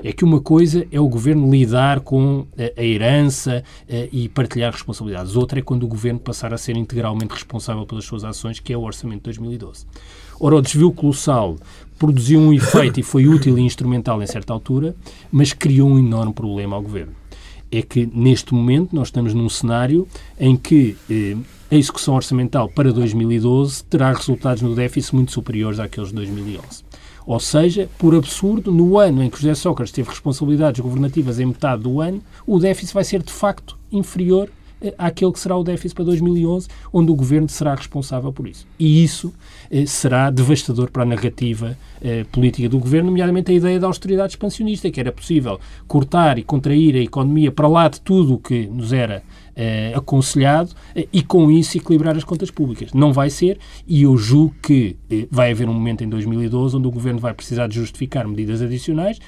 é 0.03 0.13
que 0.13 0.25
uma 0.25 0.41
coisa 0.41 0.87
é 0.91 1.01
o 1.01 1.09
governo 1.09 1.51
lidar 1.51 2.01
com 2.01 2.47
a, 2.59 2.81
a 2.81 2.85
herança 2.85 3.63
a, 3.89 4.09
e 4.13 4.29
partilhar 4.29 4.73
responsabilidades. 4.73 5.37
Outra 5.37 5.59
é 5.59 5.63
quando 5.63 5.85
o 5.85 5.89
governo 5.89 6.19
passar 6.19 6.53
a 6.53 6.59
ser 6.59 6.77
integralmente 6.77 7.33
responsável 7.33 7.87
pelas 7.87 8.05
suas 8.05 8.25
ações, 8.25 8.61
que 8.61 8.73
é 8.73 8.77
o 8.77 8.83
Orçamento 8.83 9.19
de 9.19 9.39
2012. 9.39 9.87
Ora, 10.39 10.57
o 10.57 10.63
desvio 10.63 10.91
colossal 10.93 11.57
produziu 11.99 12.41
um 12.41 12.53
efeito 12.53 12.99
e 12.99 13.03
foi 13.03 13.27
útil 13.27 13.59
e 13.59 13.61
instrumental 13.61 14.23
em 14.23 14.27
certa 14.27 14.53
altura, 14.53 14.97
mas 15.31 15.53
criou 15.53 15.91
um 15.91 15.99
enorme 15.99 16.33
problema 16.33 16.77
ao 16.77 16.83
governo. 16.83 17.13
É 17.71 17.83
que, 17.83 18.09
neste 18.13 18.55
momento, 18.55 18.97
nós 18.97 19.09
estamos 19.09 19.35
num 19.35 19.49
cenário 19.49 20.09
em 20.41 20.57
que 20.57 20.97
eh, 21.11 21.37
a 21.71 21.77
execução 21.77 22.15
orçamental 22.15 22.69
para 22.69 22.93
2012 22.93 23.85
terá 23.85 24.13
resultados 24.13 24.63
no 24.63 24.75
déficit 24.75 25.15
muito 25.15 25.31
superiores 25.31 25.79
àqueles 25.79 26.09
de 26.09 26.17
2011. 26.17 26.90
Ou 27.27 27.39
seja, 27.39 27.89
por 27.99 28.15
absurdo, 28.15 28.73
no 28.73 28.99
ano 28.99 29.23
em 29.23 29.31
que 29.31 29.41
José 29.41 29.55
Sócrates 29.55 29.93
teve 29.93 30.09
responsabilidades 30.09 30.81
governativas 30.81 31.39
em 31.39 31.47
metade 31.47 31.83
do 31.83 32.01
ano, 32.01 32.23
o 32.47 32.59
déficit 32.59 32.95
vai 32.95 33.05
ser 33.05 33.23
de 33.23 33.33
facto 33.33 33.77
inferior 33.93 34.51
eh, 34.83 34.95
àquele 34.97 35.33
que 35.33 35.39
será 35.39 35.57
o 35.57 35.63
déficit 35.63 35.95
para 35.95 36.05
2011, 36.07 36.69
onde 36.93 37.11
o 37.11 37.15
governo 37.15 37.49
será 37.49 37.75
responsável 37.75 38.33
por 38.33 38.49
isso. 38.49 38.67
E 38.79 39.05
isso 39.05 39.33
eh, 39.71 39.85
será 39.87 40.31
devastador 40.31 40.91
para 40.91 41.03
a 41.03 41.07
narrativa 41.07 41.77
eh, 42.01 42.25
política 42.33 42.69
do 42.69 42.79
governo, 42.79 43.11
nomeadamente 43.11 43.51
a 43.51 43.55
ideia 43.55 43.79
da 43.79 43.87
austeridade 43.87 44.33
expansionista, 44.33 44.91
que 44.91 44.99
era 44.99 45.13
possível 45.13 45.61
cortar 45.87 46.39
e 46.39 46.43
contrair 46.43 46.97
a 46.97 47.01
economia 47.01 47.53
para 47.53 47.69
lá 47.69 47.89
de 47.89 48.01
tudo 48.01 48.35
o 48.35 48.39
que 48.39 48.67
nos 48.67 48.93
era 48.93 49.23
eh, 49.61 49.93
aconselhado 49.95 50.71
eh, 50.97 51.07
e, 51.13 51.23
com 51.23 51.51
isso, 51.51 51.77
equilibrar 51.77 52.17
as 52.17 52.25
contas 52.25 52.51
públicas. 52.51 52.95
Não 52.95 53.13
vai 53.13 53.29
ser 53.29 53.59
e 53.87 54.05
eu 54.05 54.17
julgo 54.17 54.55
que 54.63 54.97
eh, 55.11 55.29
vai 55.31 55.51
haver 55.51 55.69
um 55.69 55.75
momento 55.75 56.03
em 56.03 56.09
2012 56.09 56.77
onde 56.77 56.89
o 56.89 56.91
Governo 56.91 57.19
vai 57.19 57.35
precisar 57.35 57.67
de 57.67 57.75
justificar 57.75 58.27
medidas 58.27 58.63
adicionais, 58.63 59.19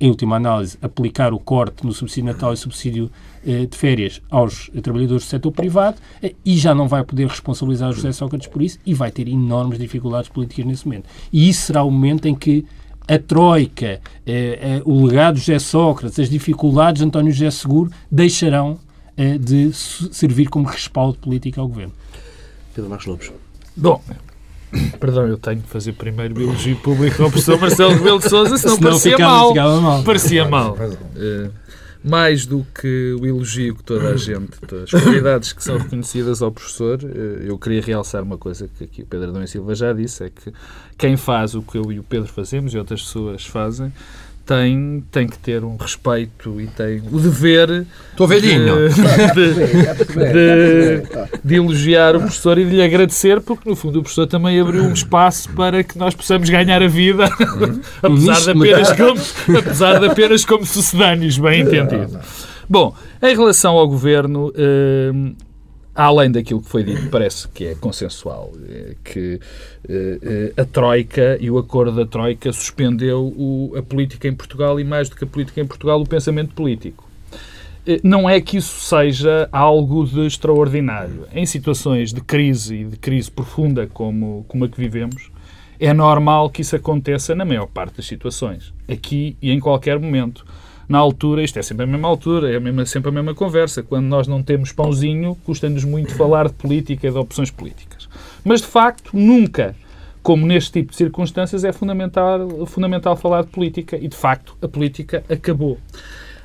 em 0.00 0.08
última 0.08 0.36
análise, 0.36 0.78
aplicar 0.80 1.32
o 1.32 1.38
corte 1.38 1.84
no 1.84 1.92
subsídio 1.92 2.32
natal 2.32 2.52
e 2.52 2.56
subsídio 2.56 3.10
eh, 3.44 3.66
de 3.66 3.76
férias 3.76 4.22
aos 4.30 4.70
trabalhadores 4.82 5.24
do 5.24 5.28
setor 5.28 5.50
privado 5.50 5.96
eh, 6.22 6.34
e 6.44 6.56
já 6.56 6.72
não 6.72 6.86
vai 6.86 7.02
poder 7.04 7.26
responsabilizar 7.26 7.90
o 7.90 7.92
José 7.92 8.12
Sócrates 8.12 8.46
por 8.46 8.62
isso 8.62 8.78
e 8.86 8.94
vai 8.94 9.10
ter 9.10 9.26
enormes 9.26 9.78
dificuldades 9.78 10.28
políticas 10.28 10.64
nesse 10.64 10.86
momento. 10.86 11.08
E 11.32 11.48
isso 11.48 11.62
será 11.66 11.82
o 11.82 11.90
momento 11.90 12.26
em 12.26 12.34
que 12.34 12.64
a 13.08 13.18
Troika, 13.18 14.00
eh, 14.24 14.80
o 14.84 15.04
legado 15.04 15.38
José 15.38 15.58
Sócrates, 15.58 16.18
as 16.20 16.30
dificuldades 16.30 17.00
de 17.00 17.06
António 17.06 17.32
José 17.32 17.50
Seguro 17.50 17.90
deixarão 18.10 18.78
de 19.40 19.72
servir 19.72 20.48
como 20.48 20.66
respaldo 20.66 21.18
político 21.18 21.60
ao 21.60 21.68
governo. 21.68 21.92
Pedro 22.74 22.90
Marcos 22.90 23.06
Lopes. 23.06 23.32
Bom, 23.76 24.02
Perdão, 24.98 25.26
eu 25.26 25.36
tenho 25.36 25.60
que 25.60 25.68
fazer 25.68 25.92
primeiro 25.92 26.38
o 26.38 26.42
elogio 26.42 26.76
público 26.76 27.22
ao 27.22 27.30
professor 27.30 27.60
Marcelo 27.60 27.92
Rebelo 27.92 28.18
de 28.18 28.28
Sousa, 28.28 28.56
senão, 28.56 28.76
senão 28.76 28.90
parecia 28.90 29.18
mal. 29.18 29.54
mal. 29.54 30.02
Parecia 30.02 30.48
mal. 30.48 30.76
Uh, 30.76 31.50
mais 32.02 32.46
do 32.46 32.66
que 32.74 33.16
o 33.20 33.26
elogio 33.26 33.76
que 33.76 33.84
toda 33.84 34.10
a 34.10 34.16
gente, 34.16 34.52
as 34.82 34.90
qualidades 34.90 35.52
que 35.52 35.62
são 35.62 35.78
reconhecidas 35.78 36.42
ao 36.42 36.50
professor, 36.50 36.98
uh, 37.02 37.06
eu 37.42 37.58
queria 37.58 37.82
realçar 37.82 38.22
uma 38.22 38.38
coisa 38.38 38.68
que 38.68 38.84
aqui 38.84 39.02
o 39.02 39.06
Pedro 39.06 39.28
Adão 39.28 39.42
e 39.42 39.48
Silva 39.48 39.74
já 39.74 39.92
disse, 39.92 40.24
é 40.24 40.30
que 40.30 40.52
quem 40.96 41.16
faz 41.16 41.54
o 41.54 41.62
que 41.62 41.76
eu 41.76 41.92
e 41.92 41.98
o 41.98 42.02
Pedro 42.02 42.28
fazemos 42.28 42.72
e 42.72 42.78
outras 42.78 43.02
pessoas 43.02 43.44
fazem, 43.44 43.92
tem, 44.44 45.02
tem 45.10 45.26
que 45.26 45.38
ter 45.38 45.64
um 45.64 45.76
respeito 45.76 46.60
e 46.60 46.66
tem 46.66 47.02
o 47.10 47.18
dever 47.18 47.86
Estou 48.10 48.26
velhinho. 48.26 48.88
De, 48.88 48.94
de, 48.94 49.54
de, 50.32 51.02
de, 51.42 51.54
elogiar 51.54 52.16
o 52.16 52.20
professor 52.20 52.58
e 52.58 52.64
de 52.64 52.70
lhe 52.76 52.82
agradecer, 52.82 53.40
porque 53.40 53.68
no 53.68 53.76
fundo 53.76 54.00
o 54.00 54.02
professor 54.02 54.26
também 54.26 54.60
abriu 54.60 54.84
um 54.84 54.92
espaço 54.92 55.48
para 55.50 55.82
que 55.82 55.96
nós 55.96 56.14
possamos 56.14 56.50
ganhar 56.50 56.82
a 56.82 56.88
vida, 56.88 57.24
apesar, 58.02 58.40
de 58.40 58.50
apenas 58.50 58.92
como, 58.92 59.58
apesar 59.58 59.98
de 60.00 60.06
apenas 60.06 60.44
como 60.44 60.66
sucedâneos, 60.66 61.38
bem 61.38 61.62
entendido. 61.62 62.18
Bom, 62.68 62.94
em 63.22 63.36
relação 63.36 63.76
ao 63.76 63.88
governo. 63.88 64.48
Uh, 64.48 65.34
além 65.94 66.30
daquilo 66.30 66.62
que 66.62 66.68
foi 66.68 66.82
dito, 66.82 67.08
parece 67.10 67.48
que 67.48 67.66
é 67.66 67.74
consensual, 67.74 68.52
eh, 68.68 68.94
que 69.04 69.40
uh, 69.88 70.60
a 70.60 70.64
Troika 70.64 71.36
e 71.40 71.50
o 71.50 71.58
acordo 71.58 71.96
da 71.96 72.06
Troika 72.06 72.52
suspendeu 72.52 73.32
o, 73.36 73.74
a 73.76 73.82
política 73.82 74.26
em 74.26 74.34
Portugal 74.34 74.80
e, 74.80 74.84
mais 74.84 75.08
do 75.08 75.16
que 75.16 75.24
a 75.24 75.26
política 75.26 75.60
em 75.60 75.66
Portugal, 75.66 76.00
o 76.00 76.06
pensamento 76.06 76.54
político. 76.54 77.08
Não 78.04 78.30
é 78.30 78.40
que 78.40 78.58
isso 78.58 78.80
seja 78.80 79.48
algo 79.50 80.06
de 80.06 80.24
extraordinário. 80.24 81.26
Em 81.34 81.44
situações 81.44 82.12
de 82.12 82.20
crise 82.20 82.76
e 82.76 82.84
de 82.84 82.96
crise 82.96 83.28
profunda 83.28 83.88
como, 83.88 84.44
como 84.46 84.64
a 84.64 84.68
que 84.68 84.78
vivemos, 84.78 85.32
é 85.80 85.92
normal 85.92 86.48
que 86.48 86.62
isso 86.62 86.76
aconteça 86.76 87.34
na 87.34 87.44
maior 87.44 87.66
parte 87.66 87.96
das 87.96 88.06
situações, 88.06 88.72
aqui 88.88 89.36
e 89.42 89.50
em 89.50 89.58
qualquer 89.58 89.98
momento 89.98 90.46
na 90.88 90.98
altura, 90.98 91.42
isto 91.42 91.58
é 91.58 91.62
sempre 91.62 91.84
a 91.84 91.86
mesma 91.86 92.08
altura, 92.08 92.52
é 92.52 92.56
a 92.56 92.60
mesma, 92.60 92.84
sempre 92.86 93.08
a 93.10 93.12
mesma 93.12 93.34
conversa. 93.34 93.82
Quando 93.82 94.06
nós 94.06 94.26
não 94.26 94.42
temos 94.42 94.72
pãozinho, 94.72 95.36
custa-nos 95.44 95.84
muito 95.84 96.14
falar 96.14 96.48
de 96.48 96.54
política 96.54 97.06
e 97.06 97.10
de 97.10 97.18
opções 97.18 97.50
políticas. 97.50 98.08
Mas, 98.44 98.60
de 98.60 98.66
facto, 98.66 99.10
nunca, 99.12 99.74
como 100.22 100.46
neste 100.46 100.72
tipo 100.72 100.90
de 100.90 100.96
circunstâncias, 100.96 101.64
é 101.64 101.72
fundamental, 101.72 102.66
fundamental 102.66 103.16
falar 103.16 103.42
de 103.42 103.48
política 103.48 103.96
e, 103.96 104.08
de 104.08 104.16
facto, 104.16 104.56
a 104.60 104.68
política 104.68 105.24
acabou. 105.28 105.78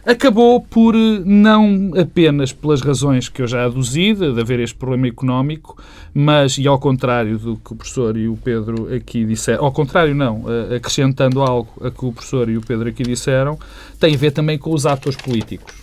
Acabou 0.07 0.61
por 0.61 0.95
não 0.95 1.91
apenas 1.99 2.53
pelas 2.53 2.79
razões 2.79 3.27
que 3.27 3.41
eu 3.41 3.47
já 3.47 3.65
aduzi, 3.65 4.13
de 4.13 4.39
haver 4.39 4.61
este 4.61 4.73
problema 4.73 5.05
económico, 5.05 5.77
mas, 6.13 6.57
e 6.57 6.65
ao 6.65 6.79
contrário 6.79 7.37
do 7.37 7.57
que 7.57 7.73
o 7.73 7.75
professor 7.75 8.15
e 8.15 8.29
o 8.29 8.37
Pedro 8.37 8.87
aqui 8.95 9.25
disseram, 9.25 9.65
ao 9.65 9.71
contrário 9.73 10.15
não, 10.15 10.45
acrescentando 10.73 11.41
algo 11.41 11.69
a 11.85 11.91
que 11.91 12.05
o 12.05 12.13
professor 12.13 12.47
e 12.47 12.55
o 12.55 12.61
Pedro 12.61 12.87
aqui 12.87 13.03
disseram, 13.03 13.59
tem 13.99 14.15
a 14.15 14.17
ver 14.17 14.31
também 14.31 14.57
com 14.57 14.73
os 14.73 14.85
atores 14.85 15.17
políticos. 15.17 15.75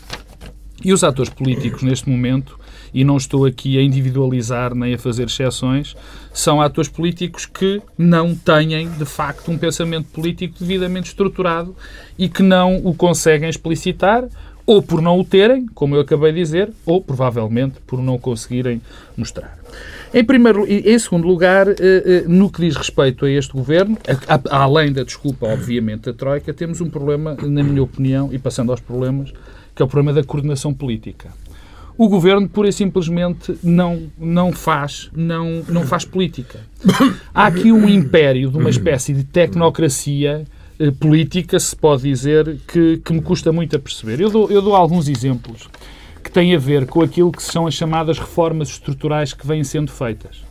E 0.82 0.90
os 0.90 1.04
atores 1.04 1.30
políticos, 1.30 1.82
neste 1.82 2.08
momento, 2.08 2.58
e 2.94 3.02
não 3.02 3.16
estou 3.16 3.44
aqui 3.44 3.76
a 3.76 3.82
individualizar 3.82 4.72
nem 4.72 4.94
a 4.94 4.98
fazer 4.98 5.24
exceções, 5.26 5.96
são 6.32 6.62
atores 6.62 6.88
políticos 6.88 7.44
que 7.44 7.82
não 7.98 8.34
têm, 8.34 8.88
de 8.88 9.04
facto, 9.04 9.50
um 9.50 9.58
pensamento 9.58 10.06
político 10.12 10.54
devidamente 10.60 11.08
estruturado 11.08 11.74
e 12.16 12.28
que 12.28 12.42
não 12.42 12.76
o 12.76 12.94
conseguem 12.94 13.50
explicitar, 13.50 14.24
ou 14.66 14.80
por 14.80 15.02
não 15.02 15.18
o 15.18 15.24
terem, 15.24 15.66
como 15.74 15.94
eu 15.94 16.00
acabei 16.00 16.32
de 16.32 16.38
dizer, 16.38 16.70
ou 16.86 17.02
provavelmente 17.02 17.74
por 17.86 18.00
não 18.00 18.16
conseguirem 18.16 18.80
mostrar. 19.16 19.58
Em, 20.12 20.24
primeiro, 20.24 20.64
em 20.66 20.98
segundo 20.98 21.26
lugar, 21.26 21.68
eh, 21.68 21.74
eh, 21.80 22.24
no 22.26 22.48
que 22.48 22.60
diz 22.60 22.76
respeito 22.76 23.26
a 23.26 23.30
este 23.30 23.52
governo, 23.52 23.98
além 24.48 24.92
da 24.92 25.02
desculpa, 25.02 25.46
obviamente, 25.46 26.02
da 26.02 26.12
Troika, 26.12 26.54
temos 26.54 26.80
um 26.80 26.88
problema, 26.88 27.36
na 27.42 27.62
minha 27.62 27.82
opinião, 27.82 28.32
e 28.32 28.38
passando 28.38 28.70
aos 28.70 28.80
problemas, 28.80 29.32
que 29.74 29.82
é 29.82 29.84
o 29.84 29.88
problema 29.88 30.14
da 30.14 30.24
coordenação 30.24 30.72
política 30.72 31.30
o 31.96 32.08
governo 32.08 32.48
pura 32.48 32.68
e 32.68 32.72
simplesmente 32.72 33.56
não, 33.62 34.10
não, 34.18 34.52
faz, 34.52 35.10
não, 35.14 35.62
não 35.68 35.82
faz 35.84 36.04
política. 36.04 36.60
Há 37.32 37.46
aqui 37.46 37.70
um 37.72 37.88
império 37.88 38.50
de 38.50 38.58
uma 38.58 38.70
espécie 38.70 39.12
de 39.12 39.24
tecnocracia 39.24 40.44
eh, 40.78 40.90
política, 40.90 41.58
se 41.58 41.74
pode 41.74 42.02
dizer, 42.02 42.58
que, 42.66 42.98
que 42.98 43.12
me 43.12 43.22
custa 43.22 43.52
muito 43.52 43.76
a 43.76 43.78
perceber. 43.78 44.20
Eu 44.20 44.30
dou, 44.30 44.50
eu 44.50 44.60
dou 44.60 44.74
alguns 44.74 45.08
exemplos 45.08 45.68
que 46.22 46.30
têm 46.30 46.54
a 46.54 46.58
ver 46.58 46.86
com 46.86 47.02
aquilo 47.02 47.30
que 47.30 47.42
são 47.42 47.66
as 47.66 47.74
chamadas 47.74 48.18
reformas 48.18 48.68
estruturais 48.68 49.32
que 49.32 49.46
vêm 49.46 49.62
sendo 49.62 49.92
feitas. 49.92 50.42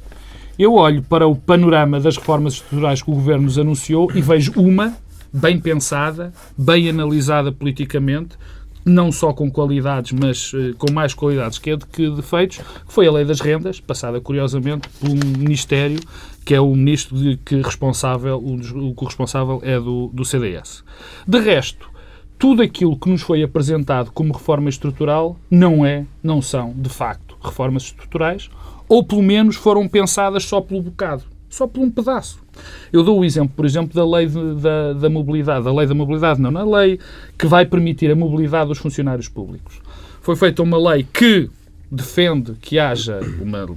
Eu 0.57 0.75
olho 0.75 1.01
para 1.01 1.27
o 1.27 1.35
panorama 1.35 1.99
das 1.99 2.15
reformas 2.15 2.53
estruturais 2.53 3.01
que 3.01 3.09
o 3.09 3.15
governo 3.15 3.43
nos 3.43 3.57
anunciou 3.57 4.09
e 4.13 4.21
vejo 4.21 4.53
uma 4.55 4.95
bem 5.33 5.59
pensada, 5.59 6.31
bem 6.55 6.87
analisada 6.87 7.51
politicamente, 7.51 8.37
não 8.85 9.11
só 9.11 9.33
com 9.33 9.49
qualidades, 9.49 10.11
mas 10.11 10.53
uh, 10.53 10.75
com 10.77 10.91
mais 10.91 11.13
qualidades 11.13 11.57
que, 11.57 11.77
que 11.77 12.09
defeitos, 12.09 12.57
que 12.57 12.93
foi 12.93 13.07
a 13.07 13.11
lei 13.11 13.25
das 13.25 13.39
rendas, 13.39 13.79
passada 13.79 14.19
curiosamente 14.19 14.87
por 14.99 15.09
um 15.09 15.37
ministério 15.37 15.99
que 16.45 16.53
é 16.53 16.59
o 16.59 16.75
ministro 16.75 17.17
de, 17.17 17.37
que 17.37 17.55
responsável, 17.61 18.37
o, 18.37 18.93
o 18.99 19.05
responsável 19.05 19.61
é 19.63 19.79
do, 19.79 20.09
do 20.13 20.25
CDS. 20.25 20.83
De 21.25 21.39
resto, 21.39 21.89
tudo 22.37 22.61
aquilo 22.61 22.99
que 22.99 23.09
nos 23.09 23.21
foi 23.21 23.41
apresentado 23.41 24.11
como 24.11 24.33
reforma 24.33 24.69
estrutural 24.69 25.39
não 25.49 25.85
é, 25.85 26.05
não 26.21 26.41
são, 26.41 26.73
de 26.75 26.89
facto, 26.89 27.37
reformas 27.41 27.83
estruturais, 27.83 28.49
ou 28.89 29.03
pelo 29.03 29.23
menos 29.23 29.55
foram 29.55 29.87
pensadas 29.87 30.43
só 30.43 30.59
pelo 30.59 30.81
bocado, 30.81 31.23
só 31.49 31.65
por 31.65 31.81
um 31.81 31.89
pedaço. 31.89 32.42
Eu 32.91 33.03
dou 33.03 33.19
o 33.19 33.25
exemplo, 33.25 33.53
por 33.55 33.65
exemplo, 33.65 33.93
da 33.93 34.05
lei 34.05 34.27
de, 34.27 34.55
da, 34.55 34.93
da 34.93 35.09
mobilidade. 35.09 35.67
A 35.67 35.73
lei 35.73 35.87
da 35.87 35.93
mobilidade, 35.93 36.41
não, 36.41 36.51
na 36.51 36.63
lei 36.63 36.99
que 37.37 37.47
vai 37.47 37.65
permitir 37.65 38.11
a 38.11 38.15
mobilidade 38.15 38.67
dos 38.67 38.77
funcionários 38.77 39.27
públicos. 39.27 39.81
foi 40.21 40.35
feita 40.35 40.61
uma 40.61 40.77
lei 40.91 41.05
que 41.11 41.49
defende 41.91 42.53
que 42.61 42.79
haja 42.79 43.19
uma 43.41 43.67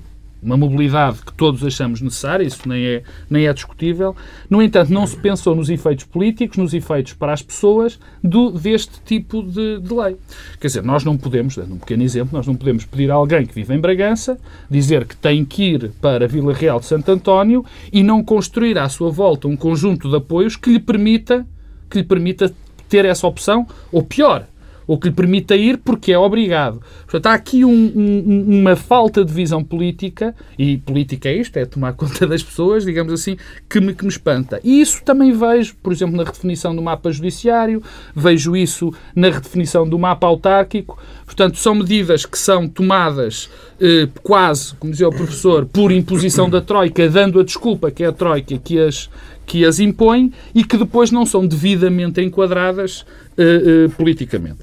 uma 0.43 0.57
mobilidade 0.57 1.19
que 1.25 1.33
todos 1.33 1.65
achamos 1.65 2.01
necessária, 2.01 2.45
isso 2.45 2.69
nem 2.69 2.85
é, 2.85 3.03
nem 3.29 3.47
é 3.47 3.53
discutível. 3.53 4.15
No 4.49 4.63
entanto, 4.63 4.93
não 4.93 5.07
se 5.07 5.17
pensou 5.17 5.55
nos 5.55 5.69
efeitos 5.69 6.05
políticos, 6.05 6.57
nos 6.57 6.75
efeitos 6.75 7.15
para 7.15 7.33
as 7.33 7.43
pessoas 7.43 7.99
do, 8.23 8.51
deste 8.51 9.01
tipo 9.05 9.43
de, 9.43 9.81
de 9.81 9.95
lei. 9.95 10.17
Quer 10.61 10.69
dizer, 10.69 10.83
nós 10.83 11.05
não 11.05 11.17
podemos, 11.17 11.57
dando 11.57 11.75
um 11.75 11.79
pequeno 11.79 12.03
exemplo, 12.03 12.37
nós 12.37 12.47
não 12.47 12.55
podemos 12.55 12.85
pedir 12.85 13.11
a 13.11 13.15
alguém 13.15 13.47
que 13.47 13.55
vive 13.55 13.75
em 13.75 13.81
Bragança 13.81 14.39
dizer 14.71 15.07
que 15.07 15.17
tem 15.17 15.45
que 15.45 15.63
ir 15.63 15.91
para 16.01 16.29
Vila 16.29 16.53
Real 16.53 16.81
de 16.81 16.87
Santo 16.87 17.11
António 17.11 17.65
e 17.93 18.03
não 18.03 18.23
construir 18.23 18.79
à 18.79 18.89
sua 18.89 19.11
volta 19.11 19.49
um 19.49 19.57
conjunto 19.57 20.09
de 20.09 20.17
apoios 20.17 20.57
que 20.57 20.71
lhe 20.71 20.81
permita, 20.81 21.47
que 21.91 21.99
lhe 21.99 22.05
permita 22.05 22.53
ter 22.89 23.05
essa 23.05 23.27
opção, 23.27 23.67
ou 23.91 24.03
pior, 24.03 24.47
ou 24.87 24.99
que 24.99 25.09
lhe 25.09 25.15
permita 25.15 25.57
ir 25.57 25.79
porque 25.79 26.13
é 26.13 26.19
obrigado. 26.19 26.81
Portanto, 27.03 27.27
há 27.27 27.35
aqui 27.35 27.65
um, 27.65 27.93
um, 27.97 28.61
uma 28.61 28.77
falta 28.77 29.25
de 29.25 29.33
visão 29.33 29.63
política, 29.65 30.35
e 30.59 30.79
política 30.79 31.29
é 31.29 31.37
isto, 31.37 31.57
é 31.57 31.65
tomar 31.65 31.93
conta 31.97 32.27
das 32.27 32.43
pessoas, 32.43 32.85
digamos 32.85 33.13
assim, 33.13 33.37
que 33.69 33.81
me, 33.81 33.95
que 33.95 34.05
me 34.05 34.11
espanta. 34.11 34.61
E 34.63 34.81
isso 34.81 35.03
também 35.05 35.33
vejo, 35.33 35.75
por 35.83 35.93
exemplo, 35.93 36.17
na 36.17 36.25
redefinição 36.25 36.75
do 36.75 36.83
mapa 36.83 37.11
judiciário, 37.11 37.83
vejo 38.15 38.57
isso 38.57 38.93
na 39.15 39.31
redefinição 39.31 39.89
do 39.89 39.99
mapa 39.99 40.27
autárquico. 40.27 40.99
Portanto, 41.25 41.59
são 41.59 41.75
medidas 41.75 42.25
que 42.25 42.39
são 42.39 42.69
tomadas 42.69 43.51
eh, 43.81 44.09
quase, 44.23 44.75
como 44.77 44.93
dizia 44.93 45.09
o 45.09 45.15
professor, 45.15 45.67
por 45.67 45.93
imposição 45.93 46.49
da 46.49 46.61
Troika, 46.61 47.09
dando 47.09 47.41
a 47.41 47.45
desculpa 47.45 47.91
que 47.91 48.05
é 48.05 48.07
a 48.07 48.13
Troika 48.13 48.57
que 48.59 48.79
as, 48.79 49.11
que 49.47 49.65
as 49.65 49.79
impõe 49.79 50.33
e 50.55 50.65
que 50.65 50.77
depois 50.77 51.11
não 51.11 51.25
são 51.25 51.47
devidamente 51.47 52.21
enquadradas 52.21 53.03
uh, 53.39 53.87
uh, 53.87 53.91
politicamente. 53.91 54.59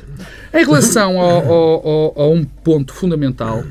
Em 0.54 0.66
relação 0.66 1.20
ao, 1.20 1.52
ao, 1.52 1.88
ao, 1.88 2.22
a 2.22 2.28
um 2.28 2.44
ponto 2.44 2.94
fundamental, 2.94 3.64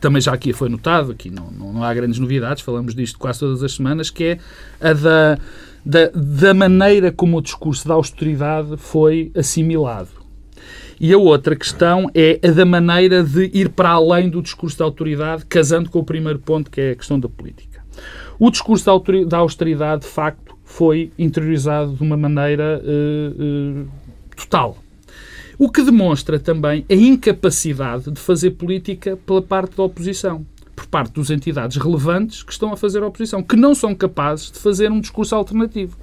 também 0.00 0.20
já 0.20 0.32
aqui 0.32 0.52
foi 0.52 0.68
notado, 0.68 1.12
aqui 1.12 1.30
não, 1.30 1.50
não, 1.50 1.72
não, 1.72 1.84
há 1.84 1.94
grandes 1.94 2.18
novidades, 2.18 2.62
falamos 2.62 2.94
disto 2.94 3.18
quase 3.18 3.40
todas 3.40 3.62
as 3.62 3.72
semanas, 3.72 4.10
que 4.10 4.24
é 4.24 4.38
a 4.80 4.92
da, 4.92 5.38
da, 5.84 6.10
da 6.12 6.54
maneira 6.54 7.12
como 7.12 7.38
o 7.38 7.40
discurso 7.40 7.86
da 7.86 7.94
austeridade 7.94 8.76
foi 8.76 9.30
assimilado. 9.36 10.22
E 11.00 11.12
a 11.12 11.18
outra 11.18 11.56
questão 11.56 12.08
é 12.14 12.38
a 12.44 12.50
da 12.52 12.64
maneira 12.64 13.24
de 13.24 13.50
ir 13.52 13.70
para 13.70 13.90
além 13.90 14.30
do 14.30 14.40
discurso 14.40 14.78
da 14.78 14.84
autoridade, 14.84 15.44
casando 15.46 15.90
com 15.90 15.98
o 15.98 16.04
primeiro 16.04 16.38
ponto, 16.38 16.70
que 16.70 16.80
é 16.80 16.90
a 16.92 16.94
questão 16.94 17.18
da 17.18 17.28
política. 17.28 17.82
O 18.38 18.50
discurso 18.50 18.84
da 19.26 19.38
austeridade, 19.38 20.02
de 20.02 20.08
facto, 20.08 20.56
foi 20.64 21.12
interiorizado 21.18 21.94
de 21.94 22.02
uma 22.02 22.16
maneira 22.16 22.82
uh, 22.82 23.82
uh, 23.82 23.88
total. 24.36 24.76
O 25.58 25.70
que 25.70 25.82
demonstra 25.82 26.40
também 26.40 26.84
a 26.90 26.94
incapacidade 26.94 28.10
de 28.10 28.18
fazer 28.18 28.52
política 28.52 29.16
pela 29.16 29.42
parte 29.42 29.76
da 29.76 29.82
oposição, 29.82 30.44
por 30.74 30.86
parte 30.86 31.14
das 31.14 31.30
entidades 31.30 31.76
relevantes 31.76 32.42
que 32.42 32.52
estão 32.52 32.72
a 32.72 32.76
fazer 32.76 33.02
a 33.02 33.06
oposição, 33.06 33.42
que 33.42 33.54
não 33.54 33.74
são 33.74 33.94
capazes 33.94 34.50
de 34.50 34.58
fazer 34.58 34.90
um 34.90 35.00
discurso 35.00 35.34
alternativo. 35.34 35.96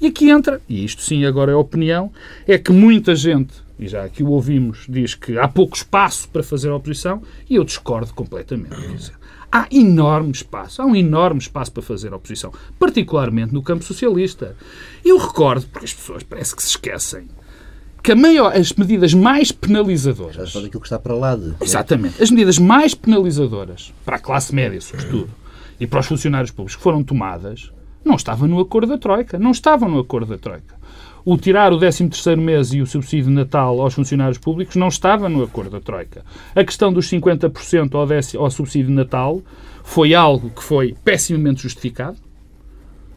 E 0.00 0.06
aqui 0.06 0.30
entra, 0.30 0.62
e 0.68 0.84
isto 0.84 1.02
sim 1.02 1.24
agora 1.24 1.52
é 1.52 1.54
opinião, 1.54 2.10
é 2.46 2.56
que 2.56 2.72
muita 2.72 3.14
gente, 3.14 3.52
e 3.78 3.88
já 3.88 4.04
aqui 4.04 4.22
o 4.22 4.28
ouvimos, 4.28 4.86
diz 4.88 5.14
que 5.14 5.36
há 5.36 5.48
pouco 5.48 5.76
espaço 5.76 6.28
para 6.28 6.42
fazer 6.42 6.70
a 6.70 6.76
oposição, 6.76 7.22
e 7.50 7.56
eu 7.56 7.64
discordo 7.64 8.14
completamente. 8.14 9.12
Há 9.54 9.66
enorme 9.70 10.32
espaço, 10.32 10.80
há 10.80 10.86
um 10.86 10.96
enorme 10.96 11.38
espaço 11.38 11.70
para 11.70 11.82
fazer 11.82 12.14
oposição, 12.14 12.50
particularmente 12.78 13.52
no 13.52 13.62
campo 13.62 13.84
socialista. 13.84 14.56
Eu 15.04 15.18
recordo, 15.18 15.66
porque 15.66 15.84
as 15.84 15.92
pessoas 15.92 16.22
parece 16.22 16.56
que 16.56 16.62
se 16.62 16.70
esquecem, 16.70 17.28
que 18.02 18.14
maior, 18.14 18.56
as 18.56 18.72
medidas 18.72 19.12
mais 19.12 19.52
penalizadoras. 19.52 20.50
Já 20.50 20.60
daquilo 20.60 20.80
que 20.80 20.86
está 20.86 20.98
para 20.98 21.14
lá 21.14 21.36
de. 21.36 21.54
Exatamente. 21.60 22.20
As 22.20 22.30
medidas 22.30 22.58
mais 22.58 22.94
penalizadoras 22.94 23.92
para 24.04 24.16
a 24.16 24.18
classe 24.18 24.54
média, 24.54 24.80
sobretudo, 24.80 25.30
e 25.78 25.86
para 25.86 26.00
os 26.00 26.06
funcionários 26.06 26.50
públicos 26.50 26.74
que 26.74 26.82
foram 26.82 27.04
tomadas, 27.04 27.70
não 28.04 28.16
estavam 28.16 28.48
no 28.48 28.58
acordo 28.58 28.88
da 28.88 28.98
Troika. 28.98 29.38
Não 29.38 29.50
estavam 29.50 29.88
no 29.88 30.00
acordo 30.00 30.30
da 30.30 30.38
Troika. 30.38 30.74
O 31.24 31.36
tirar 31.36 31.72
o 31.72 31.78
13º 31.78 32.36
mês 32.36 32.72
e 32.72 32.80
o 32.80 32.86
subsídio 32.86 33.26
de 33.26 33.32
Natal 33.32 33.80
aos 33.80 33.94
funcionários 33.94 34.38
públicos 34.38 34.76
não 34.76 34.88
estava 34.88 35.28
no 35.28 35.42
acordo 35.42 35.70
da 35.70 35.80
Troika. 35.80 36.24
A 36.54 36.64
questão 36.64 36.92
dos 36.92 37.08
50% 37.08 37.94
ao, 37.94 38.42
ao 38.42 38.50
subsídio 38.50 38.88
de 38.88 38.94
Natal 38.94 39.40
foi 39.84 40.14
algo 40.14 40.50
que 40.50 40.62
foi 40.62 40.94
pessimamente 41.04 41.62
justificado 41.62 42.16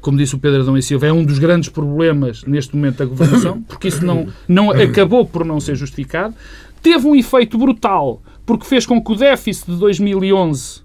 como 0.06 0.20
disse 0.20 0.36
o 0.36 0.38
Pedro 0.38 0.62
Adão 0.62 0.78
e 0.78 0.84
Silva, 0.84 1.08
é 1.08 1.12
um 1.12 1.24
dos 1.24 1.39
grandes 1.39 1.68
problemas 1.68 2.44
neste 2.44 2.76
momento 2.76 2.98
da 2.98 3.06
governação, 3.06 3.60
porque 3.68 3.88
isso 3.88 4.06
não, 4.06 4.28
não 4.48 4.70
acabou 4.70 5.26
por 5.26 5.44
não 5.44 5.60
ser 5.60 5.74
justificado. 5.74 6.36
Teve 6.80 7.08
um 7.08 7.15
efeito 7.15 7.58
brutal, 7.58 8.22
porque 8.46 8.68
fez 8.68 8.86
com 8.86 9.04
que 9.04 9.12
o 9.12 9.15
déficit 9.15 9.72
de 9.72 9.78
2011 9.78 10.82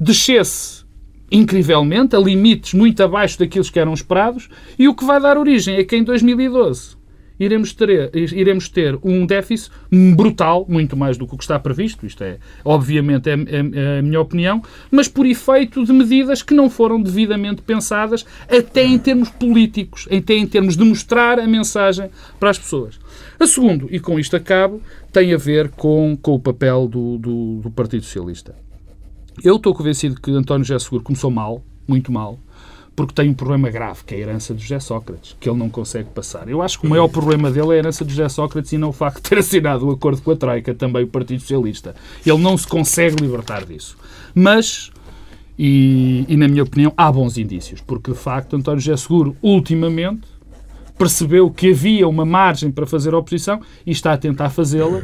descesse 0.00 0.85
incrivelmente, 1.30 2.14
a 2.14 2.18
limites 2.18 2.74
muito 2.74 3.02
abaixo 3.02 3.38
daqueles 3.38 3.70
que 3.70 3.78
eram 3.78 3.94
esperados, 3.94 4.48
e 4.78 4.88
o 4.88 4.94
que 4.94 5.04
vai 5.04 5.20
dar 5.20 5.36
origem 5.36 5.76
é 5.76 5.84
que 5.84 5.96
em 5.96 6.04
2012 6.04 6.96
iremos 7.38 7.72
ter, 7.72 8.10
iremos 8.14 8.68
ter 8.68 8.98
um 9.02 9.26
déficit 9.26 9.70
brutal, 10.14 10.66
muito 10.68 10.96
mais 10.96 11.16
do 11.16 11.26
que 11.26 11.34
o 11.34 11.38
que 11.38 11.44
está 11.44 11.58
previsto, 11.58 12.06
isto 12.06 12.24
é, 12.24 12.38
obviamente, 12.64 13.28
é, 13.28 13.34
é, 13.34 13.36
é, 13.36 13.98
a 13.98 14.02
minha 14.02 14.20
opinião, 14.20 14.62
mas 14.90 15.08
por 15.08 15.26
efeito 15.26 15.84
de 15.84 15.92
medidas 15.92 16.42
que 16.42 16.54
não 16.54 16.70
foram 16.70 17.00
devidamente 17.00 17.62
pensadas, 17.62 18.24
até 18.48 18.84
em 18.84 18.98
termos 18.98 19.28
políticos, 19.28 20.08
até 20.10 20.34
em 20.34 20.46
termos 20.46 20.76
de 20.76 20.84
mostrar 20.84 21.38
a 21.38 21.46
mensagem 21.46 22.10
para 22.40 22.50
as 22.50 22.58
pessoas. 22.58 22.98
A 23.38 23.46
segundo, 23.46 23.86
e 23.90 24.00
com 24.00 24.18
isto 24.18 24.34
acabo, 24.34 24.80
tem 25.12 25.32
a 25.32 25.36
ver 25.36 25.70
com, 25.70 26.16
com 26.20 26.34
o 26.34 26.40
papel 26.40 26.88
do, 26.88 27.18
do, 27.18 27.60
do 27.62 27.70
Partido 27.70 28.04
Socialista. 28.04 28.65
Eu 29.42 29.56
estou 29.56 29.74
convencido 29.74 30.20
que 30.20 30.30
António 30.30 30.64
José 30.64 30.78
Seguro 30.78 31.02
começou 31.02 31.30
mal, 31.30 31.62
muito 31.86 32.10
mal, 32.10 32.38
porque 32.94 33.12
tem 33.12 33.28
um 33.28 33.34
problema 33.34 33.68
grave, 33.68 34.02
que 34.04 34.14
é 34.14 34.18
a 34.18 34.20
herança 34.20 34.54
de 34.54 34.62
José 34.62 34.80
Sócrates, 34.80 35.36
que 35.38 35.48
ele 35.48 35.58
não 35.58 35.68
consegue 35.68 36.08
passar. 36.08 36.48
Eu 36.48 36.62
acho 36.62 36.80
que 36.80 36.86
o 36.86 36.90
maior 36.90 37.08
problema 37.08 37.50
dele 37.50 37.68
é 37.68 37.72
a 37.72 37.76
herança 37.76 38.04
de 38.04 38.12
José 38.12 38.28
Sócrates 38.30 38.72
e 38.72 38.78
não 38.78 38.88
o 38.88 38.92
facto 38.92 39.16
de 39.16 39.28
ter 39.28 39.36
assinado 39.38 39.86
o 39.86 39.90
acordo 39.90 40.22
com 40.22 40.30
a 40.30 40.36
Troika, 40.36 40.74
também 40.74 41.04
o 41.04 41.08
Partido 41.08 41.40
Socialista. 41.40 41.94
Ele 42.24 42.38
não 42.38 42.56
se 42.56 42.66
consegue 42.66 43.22
libertar 43.22 43.66
disso. 43.66 43.98
Mas, 44.34 44.90
e, 45.58 46.24
e 46.26 46.36
na 46.36 46.48
minha 46.48 46.62
opinião, 46.62 46.92
há 46.96 47.12
bons 47.12 47.36
indícios, 47.36 47.82
porque 47.82 48.12
de 48.12 48.18
facto 48.18 48.56
António 48.56 48.80
José 48.80 48.96
Seguro, 48.96 49.36
ultimamente, 49.42 50.26
percebeu 50.96 51.50
que 51.50 51.72
havia 51.72 52.08
uma 52.08 52.24
margem 52.24 52.70
para 52.70 52.86
fazer 52.86 53.14
oposição 53.14 53.60
e 53.84 53.90
está 53.90 54.14
a 54.14 54.16
tentar 54.16 54.48
fazê-la 54.48 55.02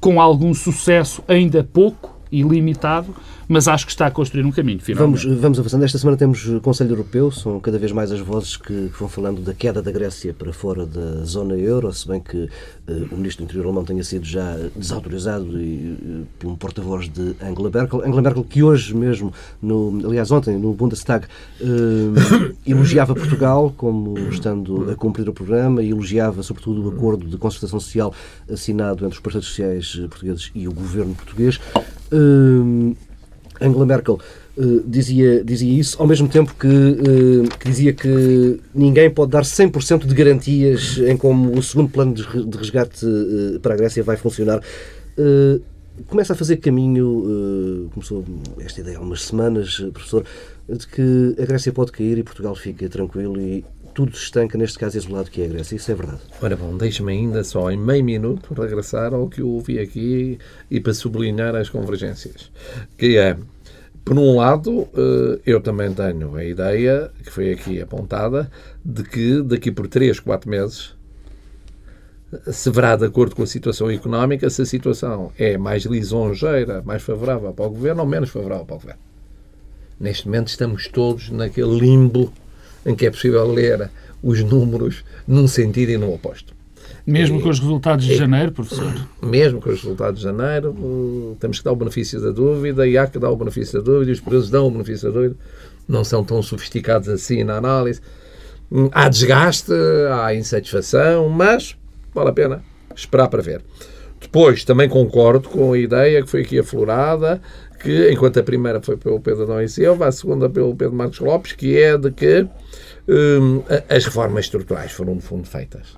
com 0.00 0.20
algum 0.20 0.52
sucesso 0.52 1.22
ainda 1.28 1.62
pouco 1.62 2.20
e 2.32 2.42
limitado, 2.42 3.14
mas 3.48 3.68
acho 3.68 3.86
que 3.86 3.92
está 3.92 4.06
a 4.06 4.10
construir 4.10 4.44
um 4.44 4.50
caminho, 4.50 4.80
finalmente. 4.80 5.24
Vamos, 5.24 5.40
vamos 5.40 5.58
avançando. 5.58 5.84
Esta 5.84 5.98
semana 5.98 6.16
temos 6.16 6.46
o 6.46 6.60
Conselho 6.60 6.92
Europeu, 6.92 7.30
são 7.30 7.58
cada 7.60 7.78
vez 7.78 7.92
mais 7.92 8.12
as 8.12 8.20
vozes 8.20 8.56
que, 8.56 8.90
vão 8.98 9.08
falando 9.08 9.40
da 9.40 9.52
queda 9.52 9.82
da 9.82 9.90
Grécia 9.90 10.32
para 10.32 10.52
fora 10.52 10.86
da 10.86 11.24
zona 11.24 11.54
euro, 11.56 11.92
se 11.92 12.06
bem 12.06 12.20
que 12.20 12.36
uh, 12.36 12.48
o 13.10 13.16
Ministro 13.16 13.44
do 13.44 13.48
Interior 13.48 13.66
alemão 13.66 13.84
tenha 13.84 14.02
sido 14.04 14.24
já 14.24 14.56
desautorizado 14.76 15.60
e, 15.60 15.98
uh, 16.00 16.26
por 16.38 16.50
um 16.50 16.56
porta-voz 16.56 17.08
de 17.08 17.34
Angela 17.42 17.70
Merkel. 17.70 18.00
Angela 18.00 18.22
Merkel, 18.22 18.44
que 18.44 18.62
hoje 18.62 18.94
mesmo, 18.94 19.32
no, 19.60 20.00
aliás 20.04 20.30
ontem, 20.30 20.58
no 20.58 20.72
Bundestag, 20.72 21.26
uh, 21.60 22.54
elogiava 22.66 23.14
Portugal 23.14 23.72
como 23.76 24.18
estando 24.30 24.90
a 24.90 24.94
cumprir 24.94 25.28
o 25.28 25.32
programa 25.32 25.82
e 25.82 25.90
elogiava 25.90 26.42
sobretudo 26.42 26.84
o 26.84 26.88
acordo 26.90 27.26
de 27.26 27.36
concertação 27.36 27.80
social 27.80 28.14
assinado 28.50 29.04
entre 29.04 29.16
os 29.16 29.20
partidos 29.20 29.48
sociais 29.48 29.96
portugueses 30.08 30.50
e 30.54 30.68
o 30.68 30.72
governo 30.72 31.14
português. 31.14 31.60
Angela 33.62 33.86
Merkel 33.86 34.18
uh, 34.56 34.82
dizia, 34.86 35.42
dizia 35.44 35.78
isso, 35.78 36.00
ao 36.00 36.06
mesmo 36.06 36.28
tempo 36.28 36.54
que, 36.54 36.66
uh, 36.66 37.58
que, 37.58 37.68
dizia 37.68 37.92
que 37.92 38.60
ninguém 38.74 39.10
pode 39.10 39.30
dar 39.32 39.42
100% 39.42 40.06
de 40.06 40.14
garantias 40.14 40.98
em 40.98 41.16
como 41.16 41.56
o 41.56 41.62
segundo 41.62 41.90
plano 41.90 42.14
de 42.14 42.56
resgate 42.56 43.06
uh, 43.06 43.60
para 43.60 43.74
a 43.74 43.76
Grécia 43.76 44.02
vai 44.02 44.16
funcionar. 44.16 44.60
começa 46.06 46.32
a 46.32 46.36
fazer 46.36 46.56
caminho, 46.56 47.88
começou 47.92 48.24
esta 48.58 48.80
ideia 48.80 48.98
há 48.98 49.00
umas 49.00 49.22
semanas, 49.22 49.78
professor, 49.92 50.24
de 50.68 50.86
que 50.86 51.36
a 51.40 51.44
Grécia 51.44 51.72
pode 51.72 51.92
cair 51.92 52.18
e 52.18 52.22
Portugal 52.22 52.54
fica 52.54 52.88
tranquilo 52.88 53.40
e 53.40 53.64
tudo 53.94 54.16
se 54.16 54.24
estanca, 54.24 54.56
neste 54.58 54.78
caso 54.78 54.96
isolado, 54.96 55.30
que 55.30 55.42
é 55.42 55.46
a 55.46 55.48
Grécia. 55.48 55.76
Isso 55.76 55.90
é 55.90 55.94
verdade. 55.94 56.20
Ora 56.40 56.56
bom, 56.56 56.76
deixe-me 56.76 57.12
ainda 57.12 57.44
só 57.44 57.70
em 57.70 57.76
meio 57.76 58.04
minuto 58.04 58.54
regressar 58.54 59.14
ao 59.14 59.28
que 59.28 59.40
eu 59.40 59.48
ouvi 59.48 59.78
aqui 59.78 60.38
e 60.70 60.80
para 60.80 60.94
sublinhar 60.94 61.54
as 61.54 61.68
convergências. 61.68 62.50
Que 62.96 63.16
é, 63.16 63.36
por 64.04 64.18
um 64.18 64.36
lado, 64.36 64.88
eh, 64.94 65.40
eu 65.46 65.60
também 65.60 65.92
tenho 65.92 66.34
a 66.34 66.44
ideia, 66.44 67.10
que 67.22 67.30
foi 67.30 67.52
aqui 67.52 67.80
apontada, 67.80 68.50
de 68.84 69.02
que 69.02 69.42
daqui 69.42 69.70
por 69.70 69.86
3, 69.86 70.18
4 70.20 70.48
meses 70.48 70.94
se 72.50 72.70
verá 72.70 72.96
de 72.96 73.04
acordo 73.04 73.36
com 73.36 73.42
a 73.42 73.46
situação 73.46 73.90
económica 73.90 74.48
se 74.48 74.62
a 74.62 74.66
situação 74.66 75.30
é 75.38 75.58
mais 75.58 75.84
lisonjeira, 75.84 76.82
mais 76.82 77.02
favorável 77.02 77.52
para 77.52 77.66
o 77.66 77.70
governo 77.70 78.00
ou 78.00 78.08
menos 78.08 78.30
favorável 78.30 78.64
para 78.64 78.76
o 78.76 78.78
governo. 78.78 79.00
Neste 80.00 80.26
momento 80.26 80.48
estamos 80.48 80.88
todos 80.88 81.30
naquele 81.30 81.78
limbo 81.78 82.32
em 82.84 82.94
que 82.94 83.06
é 83.06 83.10
possível 83.10 83.46
ler 83.50 83.90
os 84.22 84.42
números 84.42 85.04
num 85.26 85.48
sentido 85.48 85.90
e 85.90 85.96
no 85.96 86.12
oposto. 86.12 86.54
Mesmo 87.04 87.40
com 87.40 87.48
os 87.48 87.58
resultados 87.58 88.04
de 88.04 88.14
janeiro, 88.14 88.52
professor? 88.52 88.92
Mesmo 89.20 89.60
com 89.60 89.70
os 89.70 89.82
resultados 89.82 90.20
de 90.20 90.24
janeiro, 90.24 90.70
hum, 90.70 91.36
temos 91.40 91.58
que 91.58 91.64
dar 91.64 91.72
o 91.72 91.76
benefício 91.76 92.20
da 92.20 92.30
dúvida 92.30 92.86
e 92.86 92.96
há 92.96 93.06
que 93.08 93.18
dar 93.18 93.30
o 93.30 93.36
benefício 93.36 93.80
da 93.80 93.84
dúvida 93.84 94.10
e 94.10 94.14
os 94.14 94.20
presos 94.20 94.50
dão 94.50 94.68
o 94.68 94.70
benefício 94.70 95.08
da 95.08 95.14
dúvida. 95.18 95.36
Não 95.88 96.04
são 96.04 96.22
tão 96.22 96.40
sofisticados 96.42 97.08
assim 97.08 97.42
na 97.42 97.56
análise. 97.56 98.00
Hum, 98.70 98.88
Há 98.92 99.08
desgaste, 99.08 99.72
há 100.12 100.32
insatisfação, 100.34 101.28
mas 101.28 101.76
vale 102.14 102.30
a 102.30 102.32
pena 102.32 102.62
esperar 102.94 103.28
para 103.28 103.42
ver. 103.42 103.62
Depois, 104.20 104.64
também 104.64 104.88
concordo 104.88 105.48
com 105.48 105.72
a 105.72 105.78
ideia 105.78 106.22
que 106.22 106.30
foi 106.30 106.42
aqui 106.42 106.58
aflorada, 106.60 107.42
que 107.82 108.10
enquanto 108.12 108.38
a 108.38 108.42
primeira 108.42 108.80
foi 108.80 108.96
pelo 108.96 109.20
Pedro 109.20 109.42
Adão 109.42 109.60
e 109.60 109.68
Silva, 109.68 110.06
a 110.06 110.12
segunda 110.12 110.48
pelo 110.48 110.74
Pedro 110.74 110.94
Marcos 110.94 111.18
Lopes, 111.18 111.52
que 111.52 111.76
é 111.76 111.98
de 111.98 112.10
que 112.10 112.46
hum, 113.08 113.62
as 113.88 114.04
reformas 114.04 114.44
estruturais 114.44 114.92
foram, 114.92 115.16
no 115.16 115.20
fundo, 115.20 115.46
feitas 115.46 115.96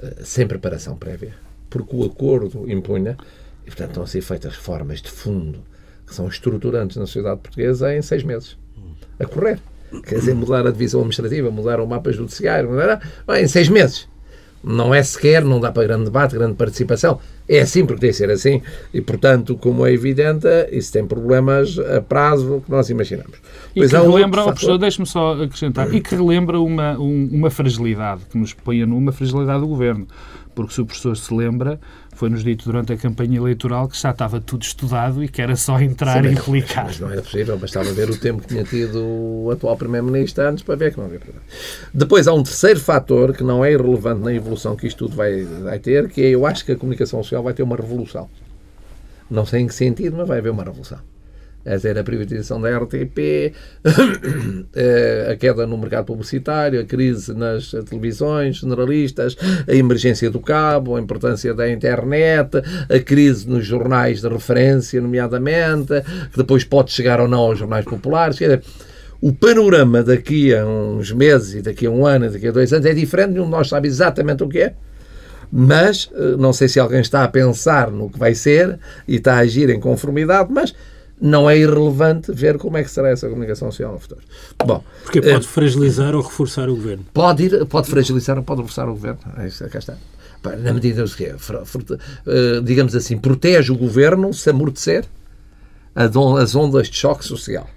eh, 0.00 0.16
sem 0.22 0.46
preparação 0.46 0.96
prévia, 0.96 1.34
porque 1.68 1.94
o 1.94 2.04
acordo 2.04 2.70
impunha, 2.70 3.16
e 3.62 3.66
portanto 3.66 3.88
estão 3.90 4.02
a 4.04 4.06
ser 4.06 4.20
feitas 4.20 4.54
reformas 4.54 5.02
de 5.02 5.10
fundo 5.10 5.62
que 6.06 6.14
são 6.14 6.26
estruturantes 6.26 6.96
na 6.96 7.06
sociedade 7.06 7.40
portuguesa 7.40 7.94
em 7.94 8.00
seis 8.00 8.22
meses, 8.22 8.56
a 9.18 9.26
correr. 9.26 9.58
Quer 10.06 10.16
dizer, 10.16 10.34
mudar 10.34 10.66
a 10.66 10.70
divisão 10.70 11.00
administrativa, 11.00 11.50
mudar 11.50 11.80
o 11.80 11.86
mapa 11.86 12.12
judiciário, 12.12 12.70
mudar, 12.70 13.00
em 13.38 13.48
seis 13.48 13.68
meses. 13.68 14.08
Não 14.68 14.94
é 14.94 15.02
sequer, 15.02 15.42
não 15.44 15.58
dá 15.58 15.72
para 15.72 15.84
grande 15.84 16.04
debate, 16.04 16.34
grande 16.36 16.54
participação. 16.54 17.18
É 17.48 17.60
assim 17.60 17.86
porque 17.86 18.00
tem 18.02 18.10
de 18.10 18.16
ser 18.16 18.30
assim. 18.30 18.60
E, 18.92 19.00
portanto, 19.00 19.56
como 19.56 19.86
é 19.86 19.92
evidente, 19.92 20.46
isso 20.70 20.92
tem 20.92 21.06
problemas 21.06 21.78
a 21.78 22.02
prazo 22.02 22.62
que 22.64 22.70
nós 22.70 22.90
imaginamos. 22.90 23.38
E 23.74 23.80
Pois 23.80 23.90
que 23.90 23.96
relembra, 23.96 24.42
oh, 24.42 24.44
professor, 24.46 24.76
deixe-me 24.78 25.06
só 25.06 25.42
acrescentar, 25.42 25.92
e 25.94 26.00
que 26.02 26.14
relembra 26.14 26.60
uma, 26.60 26.98
um- 26.98 27.30
uma 27.32 27.48
fragilidade, 27.50 28.22
que 28.30 28.36
nos 28.36 28.52
põe 28.52 28.84
numa 28.84 29.10
fragilidade 29.10 29.60
do 29.60 29.66
governo. 29.68 30.06
Porque 30.54 30.74
se 30.74 30.80
o 30.82 30.86
professor 30.86 31.16
se 31.16 31.32
lembra, 31.32 31.80
foi-nos 32.18 32.42
dito 32.42 32.64
durante 32.64 32.92
a 32.92 32.96
campanha 32.96 33.36
eleitoral 33.36 33.86
que 33.88 33.96
já 33.96 34.10
estava 34.10 34.40
tudo 34.40 34.62
estudado 34.62 35.22
e 35.22 35.28
que 35.28 35.40
era 35.40 35.54
só 35.54 35.80
entrar 35.80 36.20
Sim, 36.22 36.30
e 36.30 36.32
mas- 36.34 36.40
aplicar. 36.40 36.84
Mas 36.86 36.98
não 36.98 37.10
era 37.10 37.22
possível, 37.22 37.56
bastava 37.56 37.92
ver 37.92 38.10
o 38.10 38.16
tempo 38.18 38.42
que 38.42 38.48
tinha 38.48 38.64
tido 38.64 38.98
o 39.00 39.50
atual 39.52 39.76
Primeiro-Ministro 39.76 40.44
antes 40.44 40.64
para 40.64 40.74
ver 40.74 40.90
que 40.92 40.98
não 40.98 41.06
havia 41.06 41.20
problema. 41.20 41.44
Depois 41.94 42.26
há 42.26 42.32
um 42.34 42.42
terceiro 42.42 42.80
fator 42.80 43.32
que 43.32 43.44
não 43.44 43.64
é 43.64 43.72
irrelevante 43.72 44.20
na 44.22 44.34
evolução 44.34 44.74
que 44.74 44.86
isto 44.88 45.06
tudo 45.06 45.14
vai, 45.16 45.44
vai 45.44 45.78
ter, 45.78 46.08
que 46.08 46.20
é 46.22 46.30
eu 46.30 46.44
acho 46.44 46.64
que 46.64 46.72
a 46.72 46.76
comunicação 46.76 47.22
social 47.22 47.42
vai 47.42 47.54
ter 47.54 47.62
uma 47.62 47.76
revolução. 47.76 48.28
Não 49.30 49.46
sei 49.46 49.60
em 49.60 49.66
que 49.68 49.74
sentido, 49.74 50.16
mas 50.16 50.26
vai 50.26 50.38
haver 50.38 50.50
uma 50.50 50.64
revolução. 50.64 50.98
Dizer, 51.64 51.98
a 51.98 52.04
privatização 52.04 52.60
da 52.60 52.74
RTP, 52.78 53.52
eh, 54.74 55.28
a 55.30 55.36
queda 55.36 55.66
no 55.66 55.76
mercado 55.76 56.06
publicitário, 56.06 56.80
a 56.80 56.84
crise 56.84 57.34
nas 57.34 57.70
televisões 57.88 58.56
generalistas, 58.56 59.36
a 59.66 59.74
emergência 59.74 60.30
do 60.30 60.40
cabo, 60.40 60.96
a 60.96 61.00
importância 61.00 61.52
da 61.52 61.70
internet, 61.70 62.62
a 62.88 62.98
crise 63.00 63.46
nos 63.48 63.66
jornais 63.66 64.22
de 64.22 64.28
referência, 64.28 65.00
nomeadamente, 65.00 65.92
que 66.32 66.38
depois 66.38 66.64
pode 66.64 66.90
chegar 66.90 67.20
ou 67.20 67.28
não 67.28 67.40
aos 67.40 67.58
jornais 67.58 67.84
populares. 67.84 68.38
Quer 68.38 68.58
dizer, 68.58 68.62
o 69.20 69.32
panorama 69.32 70.02
daqui 70.02 70.54
a 70.54 70.64
uns 70.64 71.10
meses 71.10 71.54
e 71.54 71.62
daqui 71.62 71.86
a 71.86 71.90
um 71.90 72.06
ano, 72.06 72.30
daqui 72.30 72.46
a 72.46 72.52
dois 72.52 72.72
anos 72.72 72.86
é 72.86 72.94
diferente, 72.94 73.32
nenhum 73.32 73.46
de 73.46 73.50
nós 73.50 73.68
sabe 73.68 73.88
exatamente 73.88 74.44
o 74.44 74.48
que 74.48 74.60
é. 74.60 74.74
Mas 75.50 76.08
eh, 76.14 76.36
não 76.38 76.52
sei 76.52 76.68
se 76.68 76.78
alguém 76.78 77.00
está 77.00 77.24
a 77.24 77.28
pensar 77.28 77.90
no 77.90 78.08
que 78.08 78.18
vai 78.18 78.34
ser 78.34 78.78
e 79.08 79.16
está 79.16 79.34
a 79.34 79.38
agir 79.38 79.70
em 79.70 79.80
conformidade, 79.80 80.52
mas 80.52 80.74
não 81.20 81.48
é 81.48 81.58
irrelevante 81.58 82.32
ver 82.32 82.58
como 82.58 82.76
é 82.76 82.84
que 82.84 82.90
será 82.90 83.08
essa 83.10 83.28
comunicação 83.28 83.70
social 83.70 83.92
no 83.92 83.98
futuro. 83.98 84.20
Bom, 84.64 84.82
Porque 85.02 85.20
pode 85.20 85.46
fragilizar 85.46 86.14
ou 86.14 86.22
reforçar 86.22 86.68
o 86.68 86.76
governo. 86.76 87.04
pode, 87.12 87.44
ir, 87.44 87.64
pode 87.66 87.88
fragilizar 87.88 88.36
ou 88.36 88.44
pode 88.44 88.60
reforçar 88.60 88.88
o 88.88 88.92
governo. 88.92 89.20
É 89.36 89.46
isso, 89.48 89.68
cá 89.68 89.78
está. 89.78 89.96
Na 90.60 90.72
medida 90.72 91.04
que 91.04 91.24
é, 91.24 91.34
eh, 91.34 92.60
digamos 92.62 92.94
assim, 92.94 93.18
protege 93.18 93.72
o 93.72 93.76
governo 93.76 94.32
se 94.32 94.48
amortecer 94.48 95.04
as 95.94 96.54
ondas 96.54 96.88
de 96.88 96.96
choque 96.96 97.24
social. 97.24 97.68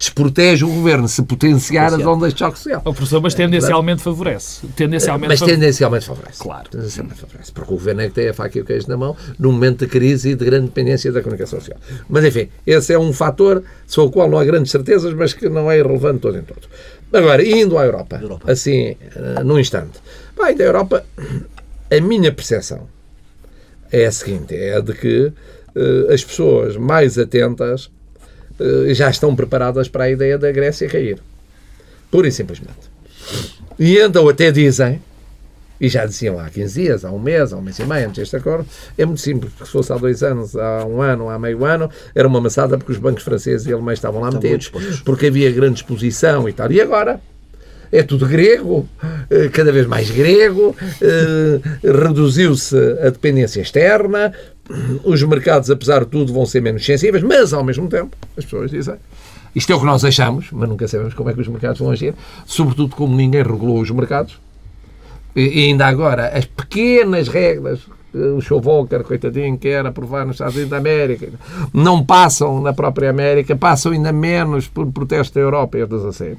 Desprotege 0.00 0.64
o 0.64 0.68
governo 0.68 1.06
se 1.06 1.22
potenciar 1.22 1.92
as 1.92 2.00
ondas 2.06 2.32
de 2.32 2.38
choque 2.38 2.56
social. 2.56 2.80
O 2.86 2.94
professor, 2.94 3.20
mas 3.20 3.34
tendencialmente 3.34 4.00
favorece. 4.02 4.66
Tendencialmente 4.68 5.28
Mas 5.28 5.38
favorece. 5.38 5.60
tendencialmente 5.60 6.06
favorece. 6.06 6.38
Claro. 6.42 6.70
Tendencialmente 6.70 7.20
favorece. 7.20 7.52
Porque 7.52 7.70
o 7.74 7.76
governo 7.76 8.00
é 8.00 8.08
que 8.08 8.14
tem 8.14 8.28
a 8.30 8.32
faca 8.32 8.56
e 8.56 8.62
o 8.62 8.64
queijo 8.64 8.88
na 8.88 8.96
mão 8.96 9.14
num 9.38 9.52
momento 9.52 9.80
de 9.80 9.86
crise 9.88 10.30
e 10.30 10.34
de 10.34 10.42
grande 10.42 10.68
dependência 10.68 11.12
da 11.12 11.20
comunicação 11.20 11.58
social. 11.58 11.78
Mas, 12.08 12.24
enfim, 12.24 12.48
esse 12.66 12.94
é 12.94 12.98
um 12.98 13.12
fator 13.12 13.62
sobre 13.86 14.08
o 14.08 14.12
qual 14.12 14.30
não 14.30 14.38
há 14.38 14.44
grandes 14.44 14.72
certezas, 14.72 15.12
mas 15.12 15.34
que 15.34 15.50
não 15.50 15.70
é 15.70 15.78
irrelevante 15.78 16.20
todo 16.20 16.38
em 16.38 16.42
todo. 16.44 16.66
Agora, 17.12 17.46
indo 17.46 17.76
à 17.76 17.84
Europa, 17.84 18.18
Europa. 18.22 18.50
assim, 18.50 18.96
eh, 19.14 19.44
num 19.44 19.58
instante. 19.58 20.00
Bem, 20.34 20.56
da 20.56 20.64
Europa, 20.64 21.04
a 21.90 22.00
minha 22.00 22.32
percepção 22.32 22.88
é 23.92 24.06
a 24.06 24.12
seguinte: 24.12 24.54
é 24.54 24.76
a 24.76 24.80
de 24.80 24.94
que 24.94 25.30
eh, 25.76 26.14
as 26.14 26.24
pessoas 26.24 26.78
mais 26.78 27.18
atentas 27.18 27.90
já 28.92 29.10
estão 29.10 29.34
preparadas 29.34 29.88
para 29.88 30.04
a 30.04 30.10
ideia 30.10 30.38
da 30.38 30.50
Grécia 30.50 30.88
cair. 30.88 31.18
Pura 32.10 32.28
e 32.28 32.32
simplesmente. 32.32 32.90
E 33.78 33.98
então 33.98 34.28
até 34.28 34.50
dizem, 34.50 35.00
e 35.80 35.88
já 35.88 36.04
diziam 36.04 36.38
há 36.38 36.50
15 36.50 36.82
dias, 36.82 37.04
há 37.04 37.10
um 37.10 37.18
mês, 37.18 37.52
há 37.52 37.56
um 37.56 37.62
mês 37.62 37.78
e 37.78 37.84
meio 37.84 38.06
antes 38.06 38.18
deste 38.18 38.36
acordo, 38.36 38.66
é 38.98 39.06
muito 39.06 39.20
simples, 39.20 39.52
porque 39.52 39.66
se 39.66 39.72
fosse 39.72 39.92
há 39.92 39.96
dois 39.96 40.22
anos, 40.22 40.54
há 40.54 40.84
um 40.84 41.00
ano, 41.00 41.30
há 41.30 41.38
meio 41.38 41.64
ano, 41.64 41.90
era 42.14 42.28
uma 42.28 42.40
maçada 42.40 42.76
porque 42.76 42.92
os 42.92 42.98
bancos 42.98 43.22
franceses 43.22 43.66
e 43.66 43.72
alemães 43.72 43.98
estavam 43.98 44.20
lá 44.20 44.30
metidos, 44.30 44.70
porque 45.04 45.26
havia 45.26 45.50
grande 45.50 45.76
exposição 45.80 46.48
e 46.48 46.52
tal. 46.52 46.70
E 46.70 46.80
agora? 46.80 47.20
É 47.92 48.02
tudo 48.02 48.26
grego, 48.26 48.88
eh, 49.28 49.48
cada 49.48 49.72
vez 49.72 49.86
mais 49.86 50.10
grego, 50.10 50.76
eh, 51.02 51.60
reduziu-se 51.82 52.76
a 53.02 53.10
dependência 53.10 53.60
externa, 53.60 54.32
os 55.02 55.22
mercados, 55.24 55.70
apesar 55.70 56.04
de 56.04 56.10
tudo, 56.10 56.32
vão 56.32 56.46
ser 56.46 56.62
menos 56.62 56.84
sensíveis, 56.84 57.22
mas 57.22 57.52
ao 57.52 57.64
mesmo 57.64 57.88
tempo, 57.88 58.16
as 58.36 58.44
pessoas 58.44 58.70
dizem, 58.70 58.94
isto 59.54 59.72
é 59.72 59.74
o 59.74 59.80
que 59.80 59.86
nós 59.86 60.04
achamos, 60.04 60.46
mas 60.52 60.68
nunca 60.68 60.86
sabemos 60.86 61.14
como 61.14 61.30
é 61.30 61.34
que 61.34 61.40
os 61.40 61.48
mercados 61.48 61.80
vão 61.80 61.90
agir, 61.90 62.14
sobretudo 62.46 62.94
como 62.94 63.16
ninguém 63.16 63.42
regulou 63.42 63.80
os 63.80 63.90
mercados, 63.90 64.38
e 65.34 65.64
ainda 65.64 65.86
agora, 65.86 66.28
as 66.28 66.44
pequenas 66.44 67.28
regras 67.28 67.80
que 68.10 68.18
o 68.18 68.40
show 68.40 68.60
Volcker, 68.60 69.04
coitadinho, 69.04 69.56
quer 69.56 69.86
aprovar 69.86 70.26
nos 70.26 70.34
Estados 70.34 70.54
Unidos 70.54 70.70
da 70.70 70.78
América, 70.78 71.28
não 71.72 72.04
passam 72.04 72.60
na 72.60 72.72
própria 72.72 73.10
América, 73.10 73.54
passam 73.54 73.92
ainda 73.92 74.12
menos 74.12 74.66
por 74.66 74.86
protesto 74.90 75.34
da 75.34 75.40
Europa 75.40 75.78
e 75.78 75.82
outras 75.82 76.04
assim. 76.04 76.36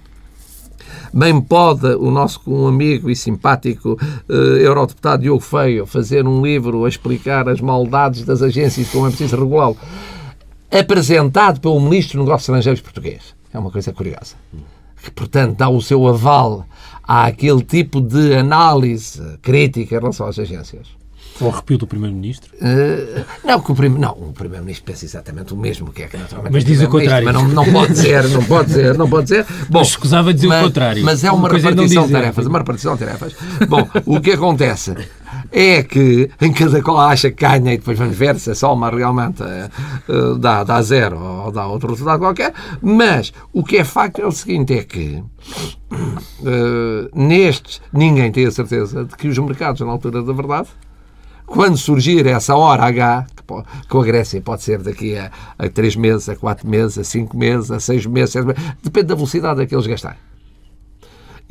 Bem 1.13 1.41
pode 1.41 1.87
o 1.95 2.09
nosso 2.09 2.39
um 2.47 2.67
amigo 2.67 3.09
e 3.09 3.15
simpático 3.17 3.97
eh, 4.29 4.65
eurodeputado 4.65 5.23
Diogo 5.23 5.41
Feio 5.41 5.85
fazer 5.85 6.25
um 6.25 6.41
livro 6.41 6.85
a 6.85 6.89
explicar 6.89 7.49
as 7.49 7.59
maldades 7.59 8.23
das 8.23 8.41
agências 8.41 8.89
como 8.89 9.07
é 9.07 9.09
preciso 9.09 9.35
regulá-lo, 9.35 9.75
apresentado 10.71 11.59
pelo 11.59 11.81
Ministro 11.81 12.17
dos 12.17 12.25
Negócios 12.25 12.47
Estrangeiros 12.47 12.81
português. 12.81 13.35
É 13.53 13.59
uma 13.59 13.69
coisa 13.69 13.91
curiosa. 13.91 14.35
Que, 15.03 15.11
portanto, 15.11 15.57
dá 15.57 15.67
o 15.67 15.81
seu 15.81 16.07
aval 16.07 16.65
àquele 17.03 17.61
tipo 17.61 17.99
de 17.99 18.33
análise 18.33 19.21
crítica 19.41 19.95
em 19.95 19.99
relação 19.99 20.27
às 20.27 20.39
agências. 20.39 21.00
Ou 21.41 21.49
arrepio 21.49 21.77
do 21.77 21.87
Primeiro-Ministro. 21.87 22.51
Eh, 22.61 23.23
não, 23.43 23.59
que 23.59 23.71
o 23.71 23.75
prim... 23.75 23.89
não, 23.89 24.11
o 24.11 24.31
Primeiro-Ministro 24.33 24.85
pensa 24.85 25.05
exatamente 25.05 25.53
o 25.53 25.57
mesmo 25.57 25.91
que 25.91 26.03
é 26.03 26.07
que 26.07 26.17
naturalmente. 26.17 26.53
Mas 26.53 26.63
diz 26.63 26.81
o 26.81 26.87
contrário. 26.87 27.25
Mas 27.25 27.33
não, 27.35 27.47
não 27.47 27.71
pode 27.71 27.97
ser, 27.97 28.27
não 28.29 28.43
pode 28.43 28.71
ser, 28.71 28.97
não 28.97 29.09
pode 29.09 29.27
ser. 29.29 29.45
Bom, 29.69 29.81
escusava 29.81 30.33
dizer 30.33 30.47
o 30.47 30.49
mas- 30.49 30.63
contrário. 30.63 31.03
Mas 31.03 31.23
é 31.23 31.31
Uma 31.31 31.49
repartição 31.49 32.03
de 32.03 32.09
dizer. 32.09 32.11
tarefas, 32.11 32.45
uma 32.45 32.59
repartição 32.59 32.93
de 32.93 32.99
tarefas. 33.05 33.35
Bom, 33.67 33.87
o 34.05 34.19
que 34.21 34.31
acontece 34.31 34.95
é 35.51 35.81
que 35.83 36.29
em 36.39 36.53
cada 36.53 36.81
qual 36.81 36.99
acha 36.99 37.31
que 37.31 37.43
ganha 37.45 37.73
e 37.73 37.77
depois 37.77 37.97
vamos 37.97 38.15
ver 38.15 38.37
se 38.39 38.51
a 38.51 38.55
soma 38.55 38.89
realmente 38.89 39.41
eh, 39.43 39.69
dá, 40.39 40.63
dá 40.63 40.81
zero 40.81 41.19
ou 41.19 41.51
dá 41.51 41.65
outro 41.67 41.89
resultado 41.91 42.19
qualquer, 42.19 42.53
mas 42.81 43.33
o 43.51 43.63
que 43.63 43.77
é 43.77 43.83
facto 43.83 44.21
é 44.21 44.25
o 44.25 44.31
seguinte, 44.31 44.73
é 44.73 44.83
que 44.83 45.21
eh, 46.45 47.09
nestes 47.13 47.81
ninguém 47.91 48.31
tem 48.31 48.45
a 48.45 48.51
certeza 48.51 49.03
de 49.05 49.15
que 49.15 49.27
os 49.27 49.37
mercados, 49.37 49.81
na 49.81 49.91
altura 49.91 50.21
da 50.23 50.33
verdade, 50.33 50.69
quando 51.51 51.77
surgir 51.77 52.25
essa 52.27 52.55
hora 52.55 52.85
H, 52.85 53.27
que 53.35 53.87
com 53.89 54.01
a 54.01 54.05
Grécia 54.05 54.41
pode 54.41 54.63
ser 54.63 54.81
daqui 54.81 55.17
a, 55.17 55.29
a 55.59 55.69
3 55.69 55.97
meses, 55.97 56.29
a 56.29 56.35
4 56.35 56.67
meses, 56.67 56.97
a 56.97 57.03
5 57.03 57.37
meses, 57.37 57.69
a 57.69 57.79
6 57.79 58.05
meses, 58.05 58.35
meses, 58.35 58.61
depende 58.81 59.07
da 59.07 59.15
velocidade 59.15 59.61
a 59.61 59.65
que 59.65 59.75
eles 59.75 59.85
gastarem. 59.85 60.17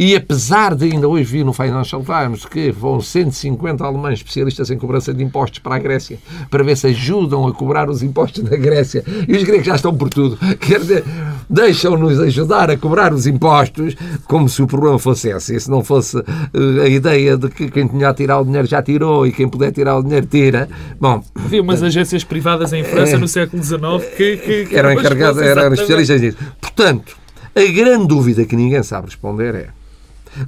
E 0.00 0.16
apesar 0.16 0.74
de 0.74 0.86
ainda 0.86 1.06
hoje 1.06 1.24
vir 1.24 1.44
no 1.44 1.52
Financial 1.52 2.02
Times 2.02 2.46
que 2.46 2.70
vão 2.70 3.02
150 3.02 3.84
alemães 3.84 4.14
especialistas 4.20 4.70
em 4.70 4.78
cobrança 4.78 5.12
de 5.12 5.22
impostos 5.22 5.58
para 5.58 5.74
a 5.74 5.78
Grécia 5.78 6.18
para 6.50 6.64
ver 6.64 6.74
se 6.74 6.86
ajudam 6.86 7.46
a 7.46 7.52
cobrar 7.52 7.90
os 7.90 8.02
impostos 8.02 8.42
da 8.42 8.56
Grécia 8.56 9.04
e 9.28 9.36
os 9.36 9.42
gregos 9.42 9.66
já 9.66 9.74
estão 9.74 9.94
por 9.94 10.08
tudo, 10.08 10.38
quer 10.56 10.80
dizer, 10.80 11.04
deixam-nos 11.50 12.18
ajudar 12.18 12.70
a 12.70 12.78
cobrar 12.78 13.12
os 13.12 13.26
impostos 13.26 13.94
como 14.24 14.48
se 14.48 14.62
o 14.62 14.66
problema 14.66 14.98
fosse 14.98 15.28
esse. 15.28 15.54
E 15.54 15.60
se 15.60 15.70
não 15.70 15.84
fosse 15.84 16.16
eh, 16.16 16.82
a 16.82 16.88
ideia 16.88 17.36
de 17.36 17.50
que 17.50 17.70
quem 17.70 17.86
tinha 17.86 18.08
a 18.08 18.14
tirar 18.14 18.40
o 18.40 18.44
dinheiro 18.46 18.66
já 18.66 18.82
tirou 18.82 19.26
e 19.26 19.32
quem 19.32 19.50
puder 19.50 19.70
tirar 19.70 19.98
o 19.98 20.02
dinheiro 20.02 20.24
tira. 20.24 20.66
Bom, 20.98 21.22
Havia 21.34 21.60
umas 21.60 21.82
agências 21.82 22.24
privadas 22.24 22.72
em 22.72 22.82
França 22.84 23.18
no 23.18 23.28
século 23.28 23.62
XIX 23.62 23.80
que, 24.16 24.36
que, 24.38 24.64
que 24.64 24.76
eram 24.76 24.94
fosse 24.94 25.44
eram 25.44 25.74
especialistas 25.74 26.22
nisso. 26.22 26.38
Portanto, 26.58 27.18
a 27.54 27.70
grande 27.70 28.06
dúvida 28.06 28.46
que 28.46 28.56
ninguém 28.56 28.82
sabe 28.82 29.08
responder 29.08 29.54
é, 29.54 29.79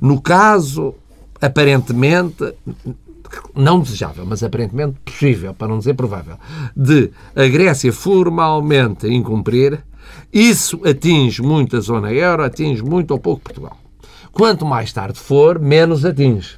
no 0.00 0.20
caso, 0.20 0.94
aparentemente, 1.40 2.54
não 3.54 3.80
desejável, 3.80 4.24
mas 4.26 4.42
aparentemente 4.42 4.96
possível, 5.04 5.54
para 5.54 5.68
não 5.68 5.78
dizer 5.78 5.94
provável, 5.94 6.36
de 6.76 7.10
a 7.34 7.46
Grécia 7.46 7.92
formalmente 7.92 9.06
incumprir, 9.06 9.82
isso 10.32 10.80
atinge 10.86 11.42
muito 11.42 11.76
a 11.76 11.80
zona 11.80 12.12
euro, 12.12 12.42
atinge 12.42 12.82
muito 12.82 13.12
ou 13.12 13.18
pouco 13.18 13.42
Portugal. 13.42 13.76
Quanto 14.32 14.64
mais 14.64 14.92
tarde 14.92 15.18
for, 15.18 15.58
menos 15.58 16.04
atinge. 16.04 16.56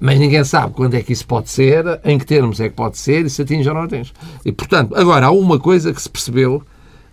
Mas 0.00 0.18
ninguém 0.18 0.42
sabe 0.44 0.74
quando 0.74 0.94
é 0.94 1.02
que 1.02 1.12
isso 1.12 1.26
pode 1.26 1.50
ser, 1.50 2.00
em 2.04 2.18
que 2.18 2.26
termos 2.26 2.58
é 2.60 2.68
que 2.68 2.74
pode 2.74 2.98
ser, 2.98 3.24
e 3.24 3.30
se 3.30 3.42
atinge 3.42 3.68
ou 3.68 3.74
não 3.74 3.82
atinge. 3.82 4.12
E, 4.44 4.50
portanto, 4.50 4.96
agora, 4.96 5.26
há 5.26 5.30
uma 5.30 5.58
coisa 5.58 5.92
que 5.92 6.02
se 6.02 6.08
percebeu, 6.08 6.62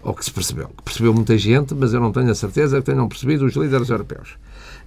ou 0.01 0.13
que 0.13 0.25
se 0.25 0.31
percebeu, 0.31 0.69
que 0.69 0.83
percebeu 0.83 1.13
muita 1.13 1.37
gente, 1.37 1.75
mas 1.75 1.93
eu 1.93 1.99
não 1.99 2.11
tenho 2.11 2.31
a 2.31 2.35
certeza 2.35 2.79
que 2.79 2.85
tenham 2.85 3.07
percebido 3.07 3.45
os 3.45 3.55
líderes 3.55 3.89
europeus 3.89 4.37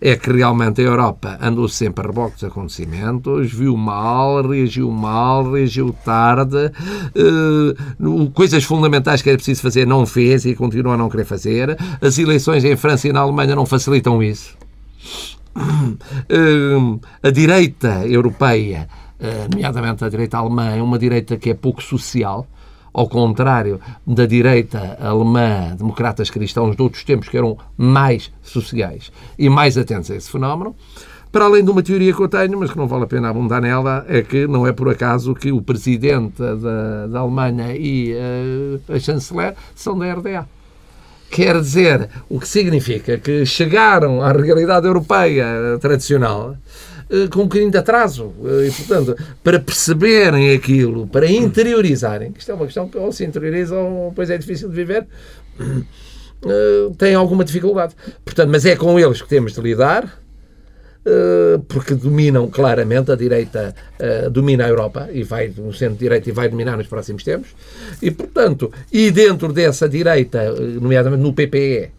é 0.01 0.17
que 0.17 0.33
realmente 0.33 0.81
a 0.81 0.85
Europa 0.85 1.39
andou 1.41 1.69
sempre 1.69 2.05
a 2.05 2.09
reboque 2.09 2.35
dos 2.35 2.45
acontecimentos, 2.45 3.53
viu 3.53 3.77
mal, 3.77 4.47
reagiu 4.47 4.91
mal, 4.91 5.51
reagiu 5.53 5.95
tarde, 6.05 6.71
uh, 7.17 8.31
coisas 8.31 8.65
fundamentais 8.65 9.23
que 9.23 9.29
era 9.29 9.39
preciso 9.39 9.63
fazer 9.63 9.87
não 9.87 10.07
fez 10.07 10.45
e 10.45 10.55
continua 10.55 10.95
a 10.95 10.97
não 10.97 11.09
querer 11.09 11.25
fazer. 11.25 11.77
As 12.01 12.19
eleições 12.19 12.65
em 12.65 12.77
França 12.77 13.09
e 13.09 13.13
na 13.13 13.21
Alemanha 13.21 13.55
não 13.55 13.67
facilitam 13.67 14.23
isso. 14.23 14.57
Uh, 15.57 17.01
a 17.23 17.31
direita 17.31 18.05
europeia, 18.07 18.89
uh, 19.21 19.49
nomeadamente 19.53 20.05
a 20.05 20.09
direita 20.09 20.39
alemã, 20.39 20.71
é 20.71 20.83
uma 20.83 20.99
direita 20.99 21.37
que 21.37 21.51
é 21.51 21.55
pouco 21.55 21.83
social 21.83 22.47
ao 22.95 23.09
contrário 23.09 23.81
da 24.07 24.25
direita 24.25 24.97
alemã, 25.01 25.75
democratas 25.77 26.31
cristãos 26.31 26.77
de 26.77 26.83
outros 26.83 27.03
tempos, 27.03 27.29
que 27.29 27.37
eram 27.37 27.59
mais 27.77 28.33
sociais 28.41 29.11
e 29.37 29.49
mais 29.51 29.77
atentos 29.77 30.13
a 30.13 30.17
esse 30.17 30.31
fenómeno. 30.31 30.77
Para 31.33 31.47
além 31.47 31.65
de 31.65 31.71
uma 31.73 31.83
teoria 31.83 32.15
que 32.15 32.23
eu 32.23 32.29
tenho, 32.29 32.57
mas 32.61 32.71
que 32.71 32.79
não 32.79 32.87
vale 32.87 33.03
a 33.03 33.07
pena 33.09 33.29
abundar 33.29 33.61
nela, 33.61 34.07
é 34.09 34.23
que 34.23 34.47
não 34.47 34.65
é 34.65 34.73
por 34.73 34.89
acaso 34.89 35.35
que 35.35 35.51
o 35.51 35.61
presidente 35.61 36.39
da, 36.39 37.09
da 37.09 37.19
Alemanha 37.19 37.75
e 37.75 38.15
uh, 38.15 38.95
a 38.95 39.01
chanceler 39.01 39.57
são 39.75 39.99
da 39.99 40.15
RDA. 40.15 40.47
Quer 41.29 41.61
dizer, 41.61 42.09
o 42.29 42.39
que 42.39 42.47
significa 42.47 43.19
que 43.19 43.45
chegaram 43.45 44.23
à 44.23 44.31
realidade 44.31 44.87
europeia 44.87 45.77
tradicional 45.81 46.57
com 47.31 47.41
um 47.41 47.45
bocadinho 47.45 47.71
de 47.71 47.79
atraso. 47.79 48.33
Eh, 48.45 48.69
e, 48.69 48.73
portanto, 48.73 49.17
para 49.43 49.59
perceberem 49.59 50.55
aquilo, 50.55 51.07
para 51.07 51.31
interiorizarem, 51.31 52.33
isto 52.37 52.51
é 52.51 52.55
uma 52.55 52.65
questão 52.65 52.89
que 52.89 52.97
ou 52.97 53.13
se 53.13 53.25
interiorizam 53.25 53.97
ou 53.97 54.11
depois 54.11 54.31
é 54.31 54.39
difícil 54.39 54.69
de 54.69 54.75
viver, 54.75 55.07
eh, 55.61 56.91
têm 56.99 57.15
alguma 57.15 57.45
dificuldade. 57.45 57.95
Portanto, 58.25 58.51
mas 58.51 58.65
é 58.65 58.77
com 58.77 58.99
eles 58.99 59.21
que 59.21 59.29
temos 59.29 59.53
de 59.53 59.61
lidar, 59.61 60.23
porque 61.69 61.95
dominam 61.95 62.49
claramente 62.49 63.13
a 63.13 63.15
direita, 63.15 63.75
domina 64.33 64.65
a 64.65 64.69
Europa 64.71 65.11
e 65.13 65.23
vai 65.23 65.53
no 65.55 65.71
centro-direita 65.71 66.31
e 66.31 66.33
vai 66.33 66.49
dominar 66.49 66.79
nos 66.79 66.87
próximos 66.87 67.23
tempos. 67.23 67.51
E, 68.01 68.11
portanto, 68.11 68.73
e 68.91 69.11
dentro 69.11 69.53
dessa 69.53 69.87
direita, 69.87 70.51
nomeadamente 70.81 71.23
no 71.23 71.35
PPE, 71.35 71.91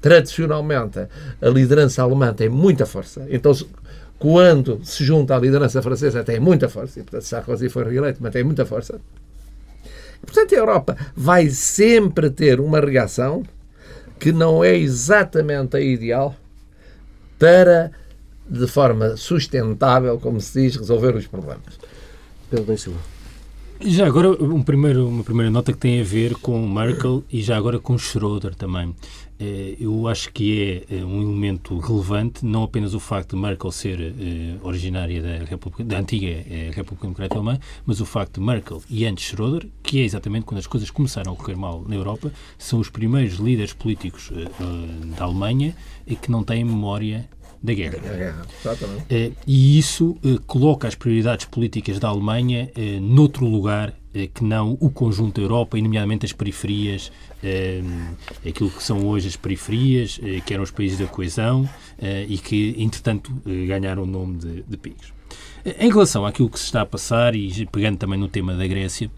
tradicionalmente 0.00 1.00
a 1.42 1.48
liderança 1.48 2.02
alemã 2.02 2.32
tem 2.32 2.48
muita 2.48 2.86
força. 2.86 3.26
Então, 3.28 3.52
quando 4.18 4.80
se 4.82 5.04
junta 5.04 5.36
à 5.36 5.38
liderança 5.38 5.82
francesa, 5.82 6.24
tem 6.24 6.40
muita 6.40 6.68
força. 6.68 7.00
E, 7.00 7.02
portanto, 7.02 7.22
Sarkozy 7.22 7.68
foi 7.68 7.84
reeleito, 7.84 8.18
mas 8.22 8.32
tem 8.32 8.44
muita 8.44 8.64
força. 8.64 9.00
Portanto, 10.24 10.54
a 10.54 10.58
Europa 10.58 10.96
vai 11.14 11.48
sempre 11.50 12.30
ter 12.30 12.58
uma 12.60 12.80
reação 12.80 13.42
que 14.18 14.32
não 14.32 14.64
é 14.64 14.74
exatamente 14.76 15.76
a 15.76 15.80
ideal 15.80 16.34
para, 17.38 17.92
de 18.48 18.66
forma 18.66 19.16
sustentável, 19.16 20.18
como 20.18 20.40
se 20.40 20.62
diz, 20.62 20.76
resolver 20.76 21.14
os 21.14 21.26
problemas. 21.26 21.78
Pedro 22.50 22.78
Silva. 22.78 23.15
Já 23.80 24.06
agora, 24.06 24.30
um 24.42 24.62
primeiro, 24.62 25.06
uma 25.06 25.22
primeira 25.22 25.50
nota 25.50 25.72
que 25.72 25.78
tem 25.78 26.00
a 26.00 26.04
ver 26.04 26.34
com 26.36 26.66
Merkel 26.66 27.22
e 27.30 27.42
já 27.42 27.56
agora 27.56 27.78
com 27.78 27.98
Schroeder 27.98 28.54
também. 28.54 28.94
Eh, 29.38 29.76
eu 29.78 30.08
acho 30.08 30.32
que 30.32 30.84
é 30.88 30.96
eh, 30.96 31.04
um 31.04 31.20
elemento 31.20 31.78
relevante, 31.78 32.44
não 32.44 32.62
apenas 32.62 32.94
o 32.94 33.00
facto 33.00 33.36
de 33.36 33.42
Merkel 33.42 33.70
ser 33.70 34.00
eh, 34.00 34.56
originária 34.62 35.22
da, 35.22 35.44
República, 35.44 35.84
da 35.84 35.98
antiga 35.98 36.42
República 36.72 37.02
Democrática 37.02 37.36
Alemã, 37.36 37.58
mas 37.84 38.00
o 38.00 38.06
facto 38.06 38.40
de 38.40 38.46
Merkel 38.46 38.82
e 38.88 39.04
antes 39.04 39.26
Schroeder, 39.26 39.68
que 39.82 40.00
é 40.00 40.04
exatamente 40.04 40.46
quando 40.46 40.58
as 40.58 40.66
coisas 40.66 40.90
começaram 40.90 41.32
a 41.32 41.36
correr 41.36 41.56
mal 41.56 41.84
na 41.86 41.94
Europa, 41.94 42.32
são 42.56 42.80
os 42.80 42.88
primeiros 42.88 43.34
líderes 43.34 43.74
políticos 43.74 44.32
da 45.18 45.24
Alemanha 45.24 45.76
que 46.22 46.30
não 46.30 46.42
têm 46.42 46.64
memória 46.64 47.28
da 47.62 47.74
guerra. 47.74 47.98
Da 47.98 48.16
guerra 48.16 48.46
exatamente. 48.60 49.36
E 49.46 49.78
isso 49.78 50.16
coloca 50.46 50.88
as 50.88 50.94
prioridades 50.94 51.46
políticas 51.46 51.98
da 51.98 52.08
Alemanha 52.08 52.70
noutro 53.00 53.46
lugar 53.46 53.94
que 54.32 54.42
não 54.42 54.78
o 54.80 54.88
conjunto 54.88 55.36
da 55.36 55.42
Europa, 55.42 55.78
e 55.78 55.82
nomeadamente 55.82 56.24
as 56.24 56.32
periferias 56.32 57.12
eh, 57.42 57.80
aquilo 58.48 58.70
que 58.70 58.82
são 58.82 59.06
hoje 59.06 59.28
as 59.28 59.36
periferias, 59.36 60.18
eh, 60.22 60.40
que 60.44 60.52
eram 60.52 60.64
os 60.64 60.70
países 60.70 60.98
da 60.98 61.06
coesão 61.06 61.68
eh, 61.98 62.26
e 62.28 62.38
que, 62.38 62.74
entretanto, 62.78 63.32
ganharam 63.44 64.02
o 64.02 64.06
nome 64.06 64.38
de, 64.38 64.62
de 64.62 64.76
PIGs. 64.76 65.12
Em 65.78 65.90
relação 65.90 66.24
àquilo 66.24 66.48
que 66.48 66.58
se 66.58 66.64
está 66.64 66.82
a 66.82 66.86
passar, 66.86 67.34
e 67.34 67.66
pegando 67.66 67.98
também 67.98 68.18
no 68.18 68.28
tema 68.28 68.54
da 68.54 68.66
Grécia, 68.66 69.10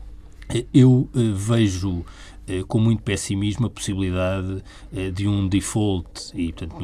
eu 0.73 1.09
vejo 1.13 2.05
com 2.67 2.79
muito 2.79 3.03
pessimismo 3.03 3.67
a 3.67 3.71
possibilidade 3.71 4.63
de 5.13 5.29
um 5.29 5.49
default 5.49 6.33
e, 6.35 6.53
portanto, 6.53 6.79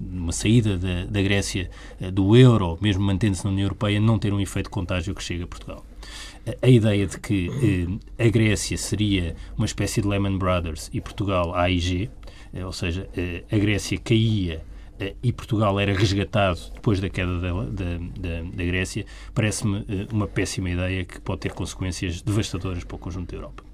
uma 0.00 0.32
saída 0.32 0.78
da, 0.78 1.22
Grécia 1.22 1.70
do 2.12 2.36
euro, 2.36 2.78
mesmo 2.80 3.02
mantendo-se 3.02 3.44
na 3.44 3.50
União 3.50 3.64
Europeia, 3.64 4.00
não 4.00 4.18
ter 4.18 4.32
um 4.32 4.40
efeito 4.40 4.70
contágio 4.70 5.14
que 5.14 5.22
chega 5.22 5.44
a 5.44 5.46
Portugal 5.46 5.84
a 6.60 6.68
ideia 6.68 7.06
de 7.06 7.18
que 7.18 7.98
eh, 8.18 8.26
a 8.26 8.28
Grécia 8.28 8.76
seria 8.76 9.34
uma 9.56 9.66
espécie 9.66 10.02
de 10.02 10.08
Lehman 10.08 10.36
Brothers 10.36 10.90
e 10.92 11.00
Portugal 11.00 11.54
AIG, 11.54 12.10
eh, 12.52 12.64
ou 12.64 12.72
seja, 12.72 13.08
eh, 13.16 13.44
a 13.50 13.56
Grécia 13.56 13.98
caía 13.98 14.62
eh, 14.98 15.14
e 15.22 15.32
Portugal 15.32 15.78
era 15.80 15.92
resgatado 15.92 16.60
depois 16.74 17.00
da 17.00 17.08
queda 17.08 17.40
da, 17.40 17.52
da, 17.64 18.42
da, 18.54 18.64
Grécia, 18.64 19.04
parece-me 19.34 19.84
eh, 19.88 20.06
uma 20.12 20.28
péssima 20.28 20.70
ideia 20.70 21.04
que 21.04 21.20
pode 21.20 21.40
ter 21.40 21.52
consequências 21.52 22.22
devastadoras 22.22 22.84
para 22.84 22.94
o 22.96 22.98
conjunto 22.98 23.30
da 23.30 23.36
Europa. 23.36 23.64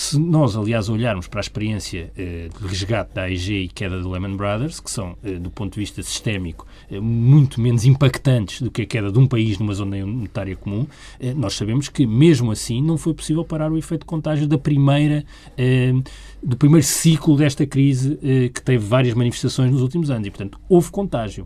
Se 0.00 0.16
nós, 0.16 0.54
aliás, 0.54 0.88
olharmos 0.88 1.26
para 1.26 1.40
a 1.40 1.42
experiência 1.42 2.12
eh, 2.16 2.48
de 2.56 2.68
resgate 2.68 3.12
da 3.14 3.22
AIG 3.22 3.64
e 3.64 3.68
queda 3.68 4.00
do 4.00 4.08
Lehman 4.08 4.36
Brothers, 4.36 4.78
que 4.78 4.88
são, 4.88 5.18
eh, 5.24 5.32
do 5.32 5.50
ponto 5.50 5.74
de 5.74 5.80
vista 5.80 6.00
sistémico, 6.04 6.64
eh, 6.88 7.00
muito 7.00 7.60
menos 7.60 7.84
impactantes 7.84 8.62
do 8.62 8.70
que 8.70 8.82
a 8.82 8.86
queda 8.86 9.10
de 9.10 9.18
um 9.18 9.26
país 9.26 9.58
numa 9.58 9.74
zona 9.74 9.96
monetária 10.06 10.54
comum, 10.54 10.86
nós 11.34 11.54
sabemos 11.54 11.88
que, 11.88 12.06
mesmo 12.06 12.52
assim, 12.52 12.80
não 12.80 12.96
foi 12.96 13.12
possível 13.12 13.44
parar 13.44 13.72
o 13.72 13.76
efeito 13.76 14.02
de 14.02 14.06
contágio 14.06 14.46
da 14.46 14.56
primeira, 14.56 15.24
do 16.40 16.56
primeiro 16.56 16.86
ciclo 16.86 17.36
desta 17.36 17.66
crise, 17.66 18.16
que 18.54 18.62
teve 18.62 18.86
várias 18.86 19.14
manifestações 19.14 19.72
nos 19.72 19.82
últimos 19.82 20.10
anos. 20.12 20.28
E, 20.28 20.30
portanto, 20.30 20.60
houve 20.68 20.92
contágio. 20.92 21.44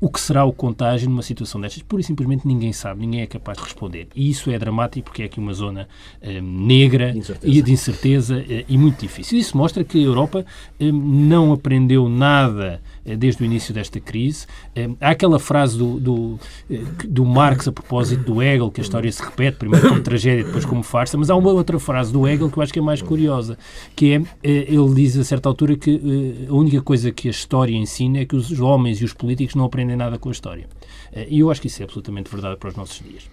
O 0.00 0.08
que 0.08 0.20
será 0.20 0.44
o 0.44 0.52
contágio 0.52 1.08
numa 1.10 1.22
situação 1.22 1.60
destas? 1.60 1.82
Pura 1.82 2.00
e 2.00 2.04
simplesmente 2.04 2.46
ninguém 2.46 2.72
sabe, 2.72 3.00
ninguém 3.00 3.22
é 3.22 3.26
capaz 3.26 3.58
de 3.58 3.64
responder. 3.64 4.06
E 4.14 4.30
isso 4.30 4.50
é 4.50 4.58
dramático 4.58 5.06
porque 5.06 5.22
é 5.22 5.24
aqui 5.26 5.40
uma 5.40 5.52
zona 5.52 5.88
eh, 6.22 6.40
negra 6.40 7.12
de 7.12 7.34
e 7.42 7.60
de 7.60 7.72
incerteza 7.72 8.44
eh, 8.48 8.64
e 8.68 8.78
muito 8.78 9.00
difícil. 9.00 9.36
Isso 9.36 9.56
mostra 9.56 9.82
que 9.82 9.98
a 9.98 10.02
Europa 10.02 10.46
eh, 10.78 10.92
não 10.92 11.52
aprendeu 11.52 12.08
nada 12.08 12.80
desde 13.16 13.42
o 13.42 13.44
início 13.44 13.72
desta 13.72 14.00
crise. 14.00 14.46
Eh, 14.74 14.88
há 15.00 15.10
aquela 15.10 15.38
frase 15.38 15.78
do, 15.78 15.98
do, 15.98 16.40
eh, 16.70 16.80
do 17.06 17.24
Marx 17.24 17.68
a 17.68 17.72
propósito 17.72 18.24
do 18.24 18.42
Hegel, 18.42 18.70
que 18.70 18.80
a 18.80 18.84
história 18.84 19.10
se 19.10 19.22
repete, 19.22 19.58
primeiro 19.58 19.88
como 19.88 20.00
tragédia, 20.02 20.44
depois 20.44 20.64
como 20.64 20.82
farsa, 20.82 21.16
mas 21.16 21.30
há 21.30 21.36
uma 21.36 21.50
outra 21.50 21.78
frase 21.78 22.12
do 22.12 22.26
Hegel 22.26 22.50
que 22.50 22.58
eu 22.58 22.62
acho 22.62 22.72
que 22.72 22.78
é 22.78 22.82
mais 22.82 23.02
curiosa, 23.02 23.58
que 23.94 24.12
é, 24.12 24.22
ele 24.42 24.94
diz 24.94 25.16
a 25.16 25.24
certa 25.24 25.48
altura 25.48 25.76
que 25.76 26.46
a 26.48 26.54
única 26.54 26.80
coisa 26.82 27.10
que 27.10 27.28
a 27.28 27.30
história 27.30 27.74
ensina 27.74 28.18
é 28.18 28.24
que 28.24 28.36
os 28.36 28.58
homens 28.60 29.00
e 29.00 29.04
os 29.04 29.12
políticos 29.12 29.54
não 29.54 29.64
aprendem 29.64 29.96
nada 29.96 30.18
com 30.18 30.28
a 30.28 30.32
história. 30.32 30.66
Eh, 31.12 31.26
e 31.30 31.40
eu 31.40 31.50
acho 31.50 31.60
que 31.60 31.66
isso 31.66 31.82
é 31.82 31.84
absolutamente 31.84 32.30
verdade 32.30 32.56
para 32.56 32.68
os 32.68 32.76
nossos 32.76 33.00
dias. 33.00 33.24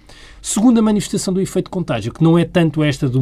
Segunda 0.42 0.82
manifestação 0.82 1.34
do 1.34 1.42
efeito 1.42 1.72
contágio, 1.72 2.14
que 2.14 2.24
não 2.24 2.38
é 2.38 2.46
tanto 2.46 2.84
esta 2.84 3.10
do, 3.10 3.20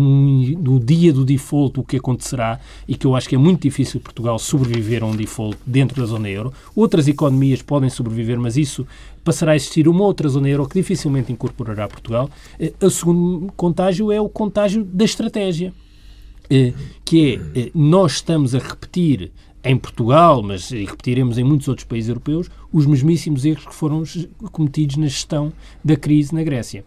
do, 0.56 0.80
dia 0.80 1.14
do 1.14 1.24
default, 1.24 1.80
o 1.80 1.84
que 1.84 1.98
acontecerá, 1.98 2.60
e 2.88 2.96
que 2.96 3.08
eu 3.08 3.16
acho 3.16 3.30
que 3.30 3.36
é 3.36 3.38
muito 3.38 3.62
difícil 3.62 4.00
Portugal 4.02 4.38
sobreviver 4.38 5.04
a 5.04 5.06
um 5.06 5.16
default 5.16 5.58
dentro 5.66 6.02
da 6.02 6.08
zona 6.08 6.30
euro. 6.30 6.43
Outras 6.76 7.08
economias 7.08 7.62
podem 7.62 7.90
sobreviver, 7.90 8.40
mas 8.40 8.58
isso 8.58 8.86
passará 9.24 9.54
a 9.54 9.56
existir 9.56 9.88
uma 9.88 10.04
outra 10.04 10.28
zona 10.28 10.50
euro 10.50 10.68
que 10.68 10.80
dificilmente 10.80 11.32
incorporará 11.32 11.88
Portugal. 11.88 12.30
Eh, 12.60 12.74
o 12.82 12.90
segundo 12.90 13.52
contágio 13.56 14.12
é 14.12 14.20
o 14.20 14.28
contágio 14.28 14.84
da 14.84 15.06
estratégia, 15.06 15.74
eh, 16.50 16.74
que 17.06 17.40
é 17.56 17.72
nós 17.74 18.14
estamos 18.14 18.56
a 18.56 18.60
repetir 18.60 19.32
em 19.64 19.78
Portugal, 19.78 20.44
mas 20.44 20.72
repetiremos 20.72 21.38
em 21.38 21.44
muitos 21.44 21.68
outros 21.68 21.88
países 21.88 22.10
europeus, 22.10 22.50
os 22.74 22.86
mesmíssimos 22.88 23.46
erros 23.46 23.66
que 23.66 23.74
foram 23.74 24.04
cometidos 24.52 24.98
na 24.98 25.06
gestão 25.06 25.54
da 25.84 25.96
crise 25.96 26.34
na 26.34 26.44
Grécia. 26.44 26.84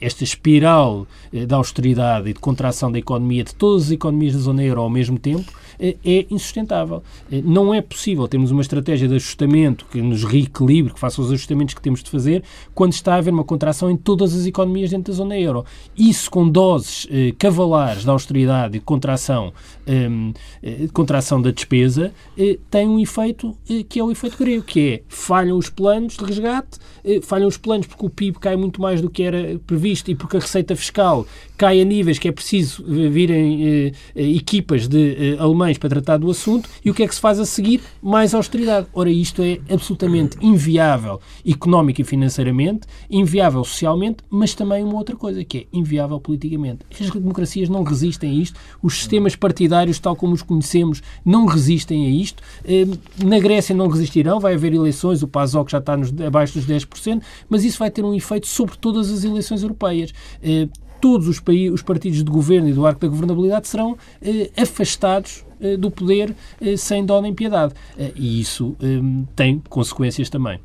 Esta 0.00 0.24
espiral 0.24 1.06
da 1.46 1.56
austeridade 1.56 2.28
e 2.28 2.32
de 2.32 2.40
contração 2.40 2.90
da 2.90 2.98
economia 2.98 3.44
de 3.44 3.54
todas 3.54 3.84
as 3.84 3.90
economias 3.92 4.34
da 4.34 4.40
zona 4.40 4.64
euro 4.64 4.80
ao 4.80 4.90
mesmo 4.90 5.18
tempo 5.18 5.52
é 5.78 6.26
insustentável. 6.30 7.02
Não 7.44 7.72
é 7.72 7.80
possível 7.80 8.26
termos 8.26 8.50
uma 8.50 8.62
estratégia 8.62 9.06
de 9.06 9.14
ajustamento 9.14 9.86
que 9.90 10.02
nos 10.02 10.24
reequilibre, 10.24 10.92
que 10.92 11.00
faça 11.00 11.20
os 11.20 11.30
ajustamentos 11.30 11.74
que 11.74 11.80
temos 11.80 12.02
de 12.02 12.10
fazer, 12.10 12.42
quando 12.74 12.92
está 12.92 13.14
a 13.14 13.18
haver 13.18 13.32
uma 13.32 13.44
contração 13.44 13.90
em 13.90 13.96
todas 13.96 14.34
as 14.34 14.46
economias 14.46 14.90
dentro 14.90 15.12
da 15.12 15.16
zona 15.16 15.38
euro. 15.38 15.64
Isso 15.96 16.30
com 16.30 16.48
doses 16.48 17.06
eh, 17.10 17.32
cavalares 17.38 18.02
de 18.02 18.10
austeridade 18.10 18.76
e 18.76 18.80
de 18.80 18.84
contração, 18.84 19.52
eh, 19.86 20.08
eh, 20.62 20.88
contração 20.92 21.40
da 21.40 21.50
despesa, 21.50 22.12
eh, 22.36 22.58
tem 22.70 22.88
um 22.88 22.98
efeito 22.98 23.56
eh, 23.68 23.84
que 23.88 24.00
é 24.00 24.04
o 24.04 24.10
efeito 24.10 24.38
grego, 24.38 24.62
que 24.64 24.80
é 24.94 24.95
falham 25.08 25.56
os 25.56 25.68
planos 25.68 26.16
de 26.16 26.24
resgate, 26.24 26.78
eh, 27.04 27.20
falham 27.22 27.48
os 27.48 27.56
planos 27.56 27.86
porque 27.86 28.06
o 28.06 28.10
PIB 28.10 28.38
cai 28.38 28.56
muito 28.56 28.80
mais 28.80 29.00
do 29.00 29.10
que 29.10 29.22
era 29.22 29.58
previsto 29.66 30.10
e 30.10 30.14
porque 30.14 30.36
a 30.36 30.40
receita 30.40 30.74
fiscal 30.76 31.26
cai 31.56 31.80
a 31.80 31.84
níveis 31.84 32.18
que 32.18 32.28
é 32.28 32.32
preciso 32.32 32.84
virem 33.10 33.92
equipas 34.14 34.86
de 34.86 35.36
alemães 35.38 35.78
para 35.78 35.88
tratar 35.88 36.18
do 36.18 36.30
assunto 36.30 36.68
e 36.84 36.90
o 36.90 36.94
que 36.94 37.02
é 37.02 37.08
que 37.08 37.14
se 37.14 37.20
faz 37.20 37.40
a 37.40 37.46
seguir? 37.46 37.80
Mais 38.02 38.34
austeridade. 38.34 38.86
Ora, 38.92 39.10
isto 39.10 39.42
é 39.42 39.58
absolutamente 39.70 40.36
inviável 40.40 41.20
económica 41.46 42.00
e 42.00 42.04
financeiramente, 42.04 42.86
inviável 43.10 43.64
socialmente, 43.64 44.18
mas 44.30 44.54
também 44.54 44.84
uma 44.84 44.96
outra 44.96 45.16
coisa, 45.16 45.44
que 45.44 45.58
é 45.58 45.66
inviável 45.72 46.20
politicamente. 46.20 46.80
As 47.00 47.10
democracias 47.10 47.68
não 47.68 47.82
resistem 47.82 48.30
a 48.30 48.34
isto, 48.34 48.58
os 48.82 48.94
sistemas 48.94 49.34
partidários, 49.36 49.98
tal 49.98 50.16
como 50.16 50.34
os 50.34 50.42
conhecemos, 50.42 51.02
não 51.24 51.46
resistem 51.46 52.06
a 52.06 52.10
isto. 52.10 52.42
Eh, 52.64 52.86
na 53.24 53.38
Grécia 53.38 53.74
não 53.74 53.88
resistirão, 53.88 54.40
vai 54.40 54.54
haver 54.54 54.72
eleições, 54.72 54.85
o 55.22 55.28
PASOK 55.28 55.70
já 55.70 55.78
está 55.78 55.96
nos, 55.96 56.12
abaixo 56.20 56.54
dos 56.54 56.66
10%, 56.66 57.22
mas 57.48 57.64
isso 57.64 57.78
vai 57.78 57.90
ter 57.90 58.04
um 58.04 58.14
efeito 58.14 58.46
sobre 58.46 58.76
todas 58.76 59.10
as 59.10 59.24
eleições 59.24 59.62
europeias 59.62 60.12
eh, 60.42 60.68
todos 61.00 61.28
os, 61.28 61.40
países, 61.40 61.72
os 61.72 61.82
partidos 61.82 62.24
de 62.24 62.30
governo 62.30 62.68
e 62.68 62.72
do 62.72 62.86
arco 62.86 63.00
da 63.00 63.08
governabilidade 63.08 63.68
serão 63.68 63.96
eh, 64.22 64.50
afastados 64.56 65.44
eh, 65.60 65.76
do 65.76 65.90
poder 65.90 66.34
eh, 66.60 66.76
sem 66.76 67.04
dó 67.04 67.20
nem 67.20 67.34
piedade. 67.34 67.74
Eh, 67.98 68.12
e 68.14 68.40
isso 68.40 68.76
tem 69.34 69.62
consequências 69.68 70.28
também. 70.28 70.60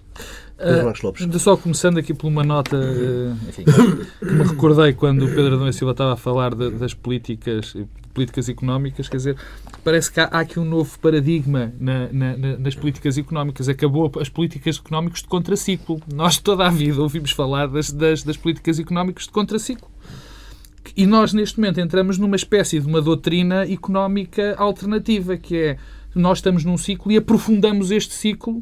Uh, 0.59 1.39
só 1.39 1.57
começando 1.57 1.97
aqui 1.97 2.13
por 2.13 2.27
uma 2.27 2.43
nota 2.43 2.75
uh, 2.75 3.49
enfim, 3.49 3.63
que 3.63 4.31
me 4.31 4.43
recordei 4.43 4.93
quando 4.93 5.25
o 5.25 5.27
Pedro 5.27 5.55
Adão 5.55 5.67
e 5.67 5.73
Silva 5.73 5.93
estava 5.93 6.13
a 6.13 6.15
falar 6.15 6.53
de, 6.53 6.69
das 6.69 6.93
políticas, 6.93 7.75
políticas 8.11 8.49
económicas, 8.49 9.09
quer 9.09 9.17
dizer, 9.17 9.37
parece 9.83 10.11
que 10.11 10.19
há, 10.19 10.25
há 10.25 10.39
aqui 10.39 10.59
um 10.59 10.65
novo 10.65 10.97
paradigma 10.99 11.73
na, 11.79 12.11
na, 12.11 12.37
nas 12.57 12.75
políticas 12.75 13.17
económicas. 13.17 13.67
Acabou 13.67 14.11
as 14.19 14.29
políticas 14.29 14.77
económicas 14.77 15.21
de 15.21 15.27
contraciclo. 15.27 16.01
Nós 16.13 16.37
toda 16.37 16.65
a 16.65 16.69
vida 16.69 17.01
ouvimos 17.01 17.31
falar 17.31 17.67
das, 17.67 17.91
das, 17.91 18.23
das 18.23 18.37
políticas 18.37 18.79
económicas 18.79 19.25
de 19.25 19.31
contraciclo. 19.31 19.89
E 20.95 21.05
nós, 21.05 21.33
neste 21.33 21.59
momento, 21.59 21.79
entramos 21.79 22.17
numa 22.17 22.35
espécie 22.35 22.79
de 22.79 22.87
uma 22.87 23.01
doutrina 23.01 23.65
económica 23.65 24.55
alternativa, 24.57 25.37
que 25.37 25.55
é 25.55 25.77
nós 26.13 26.39
estamos 26.39 26.65
num 26.65 26.77
ciclo 26.77 27.11
e 27.11 27.17
aprofundamos 27.17 27.89
este 27.89 28.13
ciclo 28.13 28.61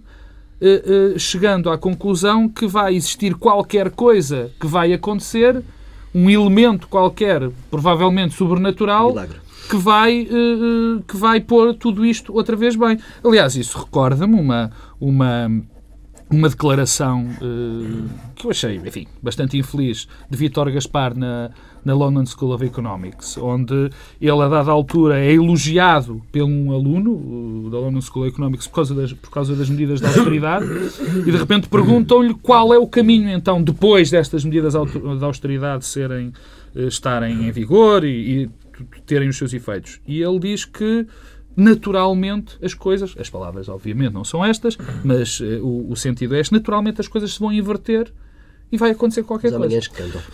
eh, 0.61 1.13
eh, 1.15 1.19
chegando 1.19 1.69
à 1.69 1.77
conclusão 1.77 2.47
que 2.47 2.67
vai 2.67 2.95
existir 2.95 3.33
qualquer 3.35 3.89
coisa 3.91 4.51
que 4.59 4.67
vai 4.67 4.93
acontecer, 4.93 5.63
um 6.13 6.29
elemento 6.29 6.87
qualquer, 6.87 7.49
provavelmente 7.69 8.33
sobrenatural, 8.33 9.09
Milagre. 9.09 9.37
que 9.69 9.75
vai, 9.77 10.21
eh, 10.21 11.01
que 11.07 11.15
vai 11.15 11.39
pôr 11.39 11.73
tudo 11.75 12.05
isto 12.05 12.33
outra 12.33 12.55
vez 12.55 12.75
bem. 12.75 12.97
Aliás, 13.23 13.55
isso 13.55 13.77
recorda-me 13.77 14.39
uma, 14.39 14.71
uma 14.99 15.49
uma 16.31 16.47
declaração 16.47 17.25
uh, 17.41 18.09
que 18.35 18.45
eu 18.45 18.51
achei, 18.51 18.75
enfim, 18.75 19.07
bastante 19.21 19.57
infeliz 19.57 20.07
de 20.29 20.37
Vítor 20.37 20.71
Gaspar 20.71 21.17
na, 21.17 21.49
na 21.83 21.93
London 21.95 22.25
School 22.25 22.53
of 22.53 22.63
Economics, 22.63 23.37
onde 23.37 23.89
ele, 24.21 24.41
a 24.41 24.47
dada 24.47 24.69
altura, 24.69 25.19
é 25.19 25.33
elogiado 25.33 26.21
por 26.31 26.43
um 26.43 26.71
aluno 26.71 27.69
da 27.71 27.79
London 27.79 28.01
School 28.01 28.25
of 28.25 28.33
Economics 28.33 28.67
por 28.67 28.75
causa 28.75 28.93
das, 28.93 29.11
por 29.13 29.31
causa 29.31 29.55
das 29.55 29.69
medidas 29.69 29.99
de 29.99 30.05
austeridade 30.05 30.65
e, 31.25 31.31
de 31.31 31.37
repente, 31.37 31.67
perguntam-lhe 31.67 32.35
qual 32.35 32.73
é 32.73 32.77
o 32.77 32.87
caminho, 32.87 33.29
então, 33.29 33.61
depois 33.63 34.11
destas 34.11 34.45
medidas 34.45 34.73
de 34.73 35.25
austeridade 35.25 35.83
serem, 35.83 36.31
uh, 36.75 36.87
estarem 36.87 37.47
em 37.47 37.51
vigor 37.51 38.03
e, 38.03 38.43
e 38.43 38.49
terem 39.07 39.29
os 39.29 39.37
seus 39.37 39.51
efeitos. 39.51 39.99
E 40.07 40.21
ele 40.21 40.39
diz 40.39 40.63
que 40.63 41.07
naturalmente 41.59 42.57
as 42.63 42.73
coisas, 42.73 43.15
as 43.19 43.29
palavras 43.29 43.69
obviamente 43.69 44.13
não 44.13 44.23
são 44.23 44.43
estas, 44.43 44.77
mas 45.03 45.39
uh, 45.39 45.63
o, 45.63 45.91
o, 45.91 45.95
sentido 45.95 46.35
é 46.35 46.39
este, 46.39 46.53
naturalmente 46.53 47.01
as 47.01 47.07
coisas 47.07 47.33
se 47.33 47.39
vão 47.39 47.51
inverter 47.51 48.11
e 48.71 48.77
vai 48.77 48.91
acontecer 48.91 49.23
qualquer 49.23 49.51
coisa. 49.51 49.81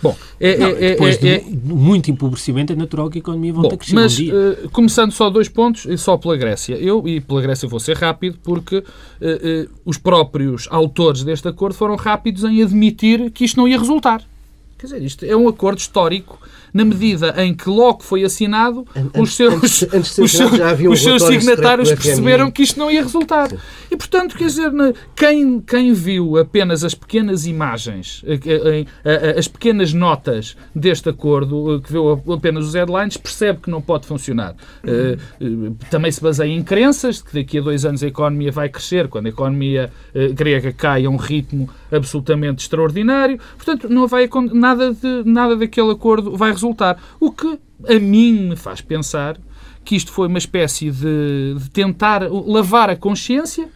Bom, 0.02 0.16
é, 0.38 0.58
não, 0.58 0.66
é, 0.66 0.70
é 0.70 0.90
depois 0.90 1.22
é, 1.24 1.38
de 1.38 1.56
muito 1.56 2.10
empobrecimento 2.10 2.72
é 2.72 2.76
natural 2.76 3.08
que 3.08 3.18
a 3.18 3.20
economia 3.20 3.52
volta 3.52 3.74
a 3.74 3.78
crescer 3.78 3.94
mas, 3.94 4.12
um 4.12 4.16
dia. 4.16 4.34
Uh, 4.34 4.70
começando 4.70 5.12
só 5.12 5.30
dois 5.30 5.48
pontos, 5.48 5.86
só 6.00 6.18
pela 6.18 6.36
Grécia. 6.36 6.74
Eu, 6.74 7.06
e 7.08 7.20
pela 7.20 7.40
Grécia 7.40 7.66
vou 7.66 7.80
ser 7.80 7.96
rápido, 7.96 8.38
porque 8.42 8.76
uh, 8.76 8.82
uh, 8.84 9.70
os 9.86 9.96
próprios 9.96 10.68
autores 10.70 11.24
deste 11.24 11.48
acordo 11.48 11.74
foram 11.74 11.96
rápidos 11.96 12.44
em 12.44 12.62
admitir 12.62 13.30
que 13.30 13.44
isto 13.44 13.56
não 13.56 13.66
ia 13.66 13.78
resultar. 13.78 14.22
Quer 14.78 14.86
dizer, 14.86 15.02
isto 15.02 15.24
é 15.24 15.34
um 15.34 15.48
acordo 15.48 15.78
histórico 15.78 16.38
na 16.76 16.84
medida 16.84 17.34
em 17.42 17.54
que 17.54 17.70
logo 17.70 18.02
foi 18.02 18.22
assinado, 18.22 18.86
os 19.18 19.34
seus, 19.34 19.54
antes, 19.54 19.82
antes 19.94 20.18
os 20.18 20.30
seus, 20.30 20.52
um 20.52 20.90
os 20.90 21.02
seus 21.02 21.22
signatários 21.22 21.88
perceberam 21.88 22.50
que 22.50 22.62
isto 22.62 22.78
não 22.78 22.90
ia 22.90 23.02
resultar. 23.02 23.48
Sim. 23.48 23.56
E, 23.90 23.96
portanto, 23.96 24.36
quer 24.36 24.44
dizer, 24.44 24.70
quem, 25.14 25.58
quem 25.60 25.94
viu 25.94 26.36
apenas 26.36 26.84
as 26.84 26.94
pequenas 26.94 27.46
imagens, 27.46 28.22
as 29.38 29.48
pequenas 29.48 29.94
notas 29.94 30.54
deste 30.74 31.08
acordo, 31.08 31.80
que 31.82 31.90
viu 31.90 32.22
apenas 32.30 32.66
os 32.66 32.74
headlines, 32.74 33.16
percebe 33.16 33.60
que 33.62 33.70
não 33.70 33.80
pode 33.80 34.06
funcionar. 34.06 34.54
Eh, 34.84 35.16
eh, 35.40 35.46
também 35.90 36.12
se 36.12 36.20
baseia 36.20 36.52
em 36.52 36.62
crenças 36.62 37.16
de 37.16 37.24
que 37.24 37.34
daqui 37.40 37.58
a 37.58 37.62
dois 37.62 37.86
anos 37.86 38.02
a 38.02 38.06
economia 38.06 38.52
vai 38.52 38.68
crescer, 38.68 39.08
quando 39.08 39.26
a 39.26 39.28
economia 39.30 39.90
eh, 40.14 40.28
grega 40.28 40.72
cai 40.72 41.06
a 41.06 41.10
um 41.10 41.16
ritmo 41.16 41.70
absolutamente 41.90 42.62
extraordinário. 42.62 43.38
Portanto, 43.56 43.88
não 43.88 44.06
vai 44.06 44.28
nada, 44.52 44.92
de, 44.92 45.22
nada 45.24 45.56
daquele 45.56 45.90
acordo 45.90 46.36
vai 46.36 46.50
resultar. 46.50 46.65
O 47.20 47.30
que 47.30 47.58
a 47.88 47.98
mim 47.98 48.48
me 48.48 48.56
faz 48.56 48.80
pensar 48.80 49.38
que 49.84 49.94
isto 49.94 50.10
foi 50.10 50.26
uma 50.26 50.38
espécie 50.38 50.90
de, 50.90 51.54
de 51.58 51.70
tentar 51.70 52.22
lavar 52.30 52.90
a 52.90 52.96
consciência 52.96 53.68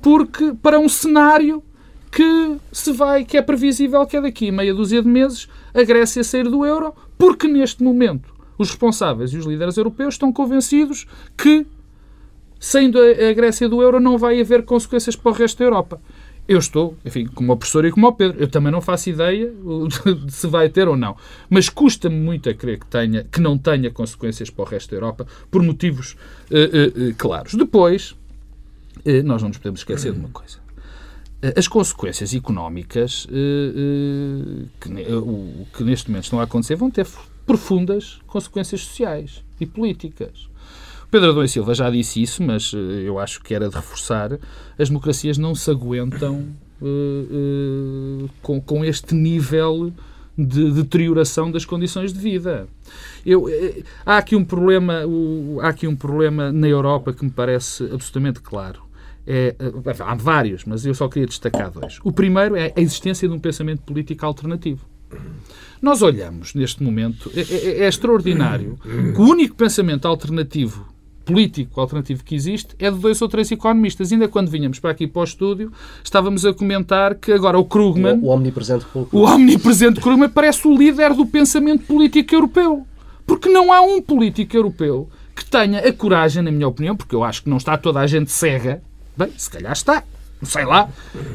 porque 0.00 0.52
para 0.60 0.78
um 0.78 0.88
cenário 0.88 1.62
que 2.10 2.56
se 2.70 2.92
vai, 2.92 3.24
que 3.24 3.38
é 3.38 3.42
previsível 3.42 4.04
que 4.04 4.16
é 4.16 4.20
daqui 4.20 4.50
a 4.50 4.52
meia 4.52 4.74
dúzia 4.74 5.02
de 5.02 5.08
meses 5.08 5.48
a 5.72 5.82
Grécia 5.82 6.22
sair 6.22 6.44
do 6.44 6.66
euro, 6.66 6.94
porque 7.16 7.48
neste 7.48 7.82
momento 7.82 8.34
os 8.58 8.68
responsáveis 8.68 9.32
e 9.32 9.38
os 9.38 9.46
líderes 9.46 9.76
europeus 9.76 10.14
estão 10.14 10.32
convencidos 10.32 11.06
que 11.36 11.66
saindo 12.60 12.98
a 12.98 13.32
Grécia 13.32 13.68
do 13.68 13.80
euro 13.80 13.98
não 13.98 14.18
vai 14.18 14.40
haver 14.40 14.64
consequências 14.64 15.16
para 15.16 15.30
o 15.30 15.34
resto 15.34 15.58
da 15.58 15.64
Europa. 15.64 16.00
Eu 16.46 16.58
estou, 16.58 16.96
enfim, 17.04 17.26
como 17.26 17.52
o 17.52 17.56
professor 17.56 17.84
e 17.84 17.92
como 17.92 18.08
o 18.08 18.12
Pedro, 18.12 18.40
eu 18.40 18.48
também 18.48 18.72
não 18.72 18.80
faço 18.80 19.08
ideia 19.08 19.52
de 20.26 20.32
se 20.32 20.46
vai 20.46 20.68
ter 20.68 20.88
ou 20.88 20.96
não. 20.96 21.16
Mas 21.48 21.68
custa-me 21.68 22.16
muito 22.16 22.48
a 22.50 22.54
crer 22.54 22.80
que, 22.80 22.86
tenha, 22.86 23.24
que 23.24 23.40
não 23.40 23.56
tenha 23.56 23.90
consequências 23.90 24.50
para 24.50 24.62
o 24.62 24.66
resto 24.66 24.90
da 24.90 24.96
Europa, 24.96 25.26
por 25.50 25.62
motivos 25.62 26.16
uh, 26.50 27.10
uh, 27.10 27.14
claros. 27.16 27.54
Depois, 27.54 28.10
uh, 28.10 29.22
nós 29.24 29.40
não 29.40 29.48
nos 29.48 29.58
podemos 29.58 29.80
esquecer 29.80 30.12
de 30.12 30.18
uma 30.18 30.30
coisa. 30.30 30.60
As 31.56 31.66
consequências 31.66 32.32
económicas 32.32 33.26
que, 33.26 34.88
que 35.76 35.82
neste 35.82 36.08
momento 36.08 36.22
estão 36.22 36.38
a 36.38 36.44
acontecer 36.44 36.76
vão 36.76 36.88
ter 36.88 37.04
profundas 37.44 38.20
consequências 38.28 38.82
sociais 38.82 39.42
e 39.58 39.66
políticas. 39.66 40.48
Pedro 41.12 41.28
Adão 41.28 41.44
e 41.44 41.48
Silva 41.48 41.74
já 41.74 41.90
disse 41.90 42.22
isso, 42.22 42.42
mas 42.42 42.72
uh, 42.72 42.78
eu 42.78 43.18
acho 43.18 43.42
que 43.42 43.52
era 43.52 43.68
de 43.68 43.76
reforçar. 43.76 44.38
As 44.78 44.88
democracias 44.88 45.36
não 45.36 45.54
se 45.54 45.70
aguentam 45.70 46.48
uh, 46.80 46.86
uh, 46.86 48.30
com, 48.40 48.58
com 48.58 48.82
este 48.82 49.14
nível 49.14 49.92
de 50.38 50.70
deterioração 50.70 51.50
das 51.50 51.66
condições 51.66 52.14
de 52.14 52.18
vida. 52.18 52.66
Eu, 53.26 53.44
há 54.06 54.16
aqui 54.16 54.34
um 54.34 54.42
problema, 54.42 55.02
há 55.60 55.68
aqui 55.68 55.86
um 55.86 55.94
problema 55.94 56.50
na 56.50 56.66
Europa 56.66 57.12
que 57.12 57.22
me 57.22 57.30
parece 57.30 57.84
absolutamente 57.84 58.40
claro. 58.40 58.80
É, 59.26 59.54
há 60.00 60.14
vários, 60.14 60.64
mas 60.64 60.86
eu 60.86 60.94
só 60.94 61.08
queria 61.10 61.28
destacar 61.28 61.70
dois. 61.70 61.98
O 62.02 62.10
primeiro 62.10 62.56
é 62.56 62.72
a 62.74 62.80
existência 62.80 63.28
de 63.28 63.34
um 63.34 63.38
pensamento 63.38 63.82
político 63.82 64.24
alternativo. 64.24 64.86
Nós 65.82 66.00
olhamos 66.00 66.54
neste 66.54 66.82
momento, 66.82 67.30
é, 67.36 67.40
é, 67.40 67.84
é 67.84 67.86
extraordinário 67.86 68.78
que 68.82 69.20
o 69.20 69.24
único 69.24 69.54
pensamento 69.54 70.08
alternativo 70.08 70.90
político 71.24 71.80
alternativo 71.80 72.24
que 72.24 72.34
existe 72.34 72.74
é 72.78 72.90
de 72.90 72.98
dois 72.98 73.20
ou 73.22 73.28
três 73.28 73.50
economistas. 73.50 74.12
Ainda 74.12 74.28
quando 74.28 74.50
vinhamos 74.50 74.78
para 74.78 74.90
aqui 74.90 75.06
para 75.06 75.20
o 75.20 75.24
estúdio, 75.24 75.72
estávamos 76.02 76.44
a 76.44 76.52
comentar 76.52 77.14
que 77.14 77.32
agora 77.32 77.58
o 77.58 77.64
Krugman... 77.64 78.18
O, 78.18 78.26
o 78.26 78.28
omnipresente 78.28 78.86
O 79.10 79.22
omnipresente 79.24 80.00
Krugman 80.00 80.28
parece 80.28 80.66
o 80.66 80.76
líder 80.76 81.14
do 81.14 81.26
pensamento 81.26 81.84
político 81.84 82.34
europeu. 82.34 82.86
Porque 83.26 83.48
não 83.48 83.72
há 83.72 83.80
um 83.80 84.00
político 84.02 84.56
europeu 84.56 85.08
que 85.34 85.44
tenha 85.44 85.78
a 85.80 85.92
coragem, 85.92 86.42
na 86.42 86.50
minha 86.50 86.68
opinião, 86.68 86.96
porque 86.96 87.14
eu 87.14 87.24
acho 87.24 87.42
que 87.42 87.50
não 87.50 87.56
está 87.56 87.76
toda 87.78 88.00
a 88.00 88.06
gente 88.06 88.30
cega, 88.30 88.82
bem, 89.16 89.32
se 89.36 89.48
calhar 89.50 89.72
está, 89.72 90.02
sei 90.42 90.64
lá, 90.64 90.88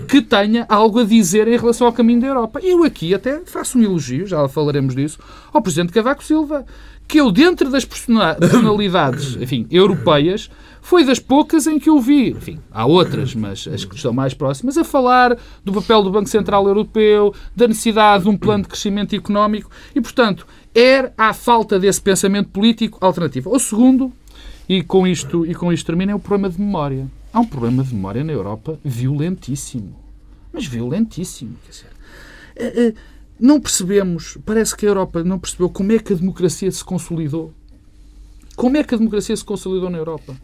que 0.07 0.21
tenha 0.21 0.65
algo 0.69 0.99
a 0.99 1.03
dizer 1.03 1.47
em 1.47 1.57
relação 1.57 1.88
ao 1.88 1.93
caminho 1.93 2.21
da 2.21 2.27
Europa. 2.27 2.59
Eu 2.61 2.83
aqui 2.83 3.13
até 3.13 3.39
faço 3.45 3.77
um 3.77 3.83
elogio, 3.83 4.27
já 4.27 4.47
falaremos 4.47 4.95
disso, 4.95 5.17
ao 5.51 5.61
Presidente 5.61 5.93
Cavaco 5.93 6.23
Silva, 6.23 6.65
que 7.08 7.20
eu, 7.20 7.32
dentro 7.32 7.70
das 7.70 7.86
personalidades 8.39 9.36
enfim, 9.36 9.66
europeias, 9.72 10.49
foi 10.82 11.03
das 11.03 11.20
poucas 11.20 11.68
em 11.68 11.80
que 11.80 11.89
eu 11.89 11.99
vi, 11.99 12.30
enfim, 12.30 12.60
há 12.72 12.86
outras, 12.86 13.36
mas 13.36 13.68
as 13.68 13.84
que 13.84 13.95
estão 13.95 14.14
mais 14.14 14.34
próximas, 14.34 14.78
a 14.78 14.86
falar 14.86 15.38
do 15.64 15.74
papel 15.74 16.01
do 16.01 16.10
Banco 16.10 16.30
Central 16.30 16.66
Europeu, 16.66 17.34
da 17.55 17.68
necessidade 17.68 18.24
de 18.24 18.30
um 18.30 18.38
plano 18.38 18.64
de 18.64 18.70
crescimento 18.70 19.14
económico 19.14 19.70
e, 19.93 19.99
portanto, 19.99 20.47
era 20.74 21.14
a 21.18 21.34
falta 21.34 21.78
desse 21.78 22.01
pensamento 22.01 22.49
político 22.51 22.99
alternativo. 23.05 23.53
O 23.53 23.60
segundo, 23.60 24.14
e 24.70 24.82
com 24.82 25.05
isto, 25.05 25.45
e 25.45 25.53
com 25.53 25.74
isto 25.74 25.86
termina, 25.86 26.14
é 26.14 26.16
o 26.16 26.20
problema 26.20 26.49
de 26.49 26.60
memória. 26.60 27.08
Há 27.34 27.39
um 27.41 27.45
problema 27.45 27.84
de 27.84 27.93
memória 27.93 28.24
na 28.24 28.32
Europa 28.32 28.80
violentíssimo. 28.82 29.93
Mas 30.53 30.66
violentíssimo. 30.66 31.58
Quer 31.66 31.72
dizer, 31.72 31.89
eh, 32.55 32.74
eh, 32.88 32.93
não 33.39 33.59
percebemos, 33.59 34.38
parece 34.45 34.75
que 34.75 34.85
a 34.85 34.89
Europa 34.89 35.23
não 35.23 35.39
percebeu 35.39 35.69
como 35.69 35.91
é 35.91 35.99
que 35.99 36.13
a 36.13 36.15
democracia 36.15 36.71
se 36.71 36.83
consolidou. 36.83 37.53
Como 38.55 38.75
é 38.75 38.83
que 38.83 38.95
a 38.95 38.97
democracia 38.97 39.35
se 39.35 39.45
consolidou 39.45 39.89
na 39.89 39.99
Europa? 39.99 40.35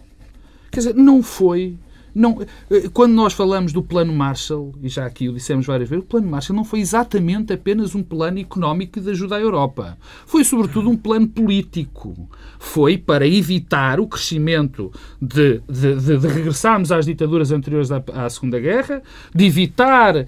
Quer 0.71 0.79
dizer, 0.79 0.95
não 0.95 1.23
foi. 1.23 1.77
Não, 2.13 2.39
eh, 2.69 2.89
quando 2.93 3.13
nós 3.13 3.33
falamos 3.33 3.73
do 3.73 3.81
Plano 3.81 4.13
Marshall, 4.13 4.71
e 4.83 4.87
já 4.87 5.05
aqui 5.05 5.27
o 5.27 5.33
dissemos 5.33 5.65
várias 5.65 5.89
vezes, 5.89 6.05
o 6.05 6.07
Plano 6.07 6.29
Marshall 6.29 6.55
não 6.55 6.63
foi 6.63 6.79
exatamente 6.79 7.51
apenas 7.51 7.95
um 7.95 8.03
plano 8.03 8.37
económico 8.39 9.01
de 9.01 9.09
ajuda 9.09 9.37
à 9.37 9.39
Europa. 9.39 9.97
Foi, 10.27 10.43
sobretudo, 10.43 10.89
um 10.89 10.97
plano 10.97 11.27
político. 11.27 12.29
Foi 12.65 12.97
para 12.97 13.27
evitar 13.27 13.99
o 13.99 14.07
crescimento 14.07 14.89
de, 15.21 15.61
de, 15.69 15.95
de, 15.95 16.17
de 16.17 16.27
regressarmos 16.27 16.93
às 16.93 17.05
ditaduras 17.05 17.51
anteriores 17.51 17.91
à, 17.91 18.01
à 18.13 18.29
Segunda 18.29 18.57
Guerra, 18.57 19.03
de 19.35 19.45
evitar 19.45 20.15
a, 20.15 20.23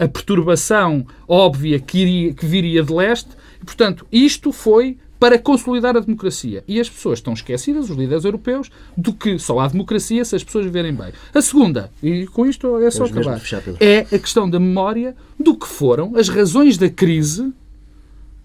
a, 0.00 0.04
a 0.04 0.08
perturbação 0.08 1.06
óbvia 1.28 1.78
que, 1.78 1.98
iria, 1.98 2.34
que 2.34 2.46
viria 2.46 2.82
de 2.82 2.92
leste. 2.92 3.28
E, 3.60 3.64
portanto, 3.66 4.06
isto 4.10 4.50
foi 4.50 4.96
para 5.20 5.38
consolidar 5.38 5.94
a 5.94 6.00
democracia. 6.00 6.64
E 6.66 6.80
as 6.80 6.88
pessoas 6.88 7.18
estão 7.18 7.34
esquecidas, 7.34 7.90
os 7.90 7.96
líderes 7.96 8.24
europeus, 8.24 8.70
do 8.96 9.12
que 9.12 9.38
só 9.38 9.60
há 9.60 9.68
democracia 9.68 10.24
se 10.24 10.34
as 10.34 10.42
pessoas 10.42 10.64
viverem 10.64 10.94
bem. 10.94 11.12
A 11.34 11.42
segunda, 11.42 11.92
e 12.02 12.26
com 12.28 12.46
isto 12.46 12.78
é 12.78 12.90
só 12.90 13.04
acabar, 13.04 13.40
é 13.78 13.98
a 14.00 14.18
questão 14.18 14.48
da 14.48 14.58
memória 14.58 15.14
do 15.38 15.54
que 15.54 15.68
foram 15.68 16.16
as 16.16 16.28
razões 16.28 16.78
da 16.78 16.88
crise 16.88 17.52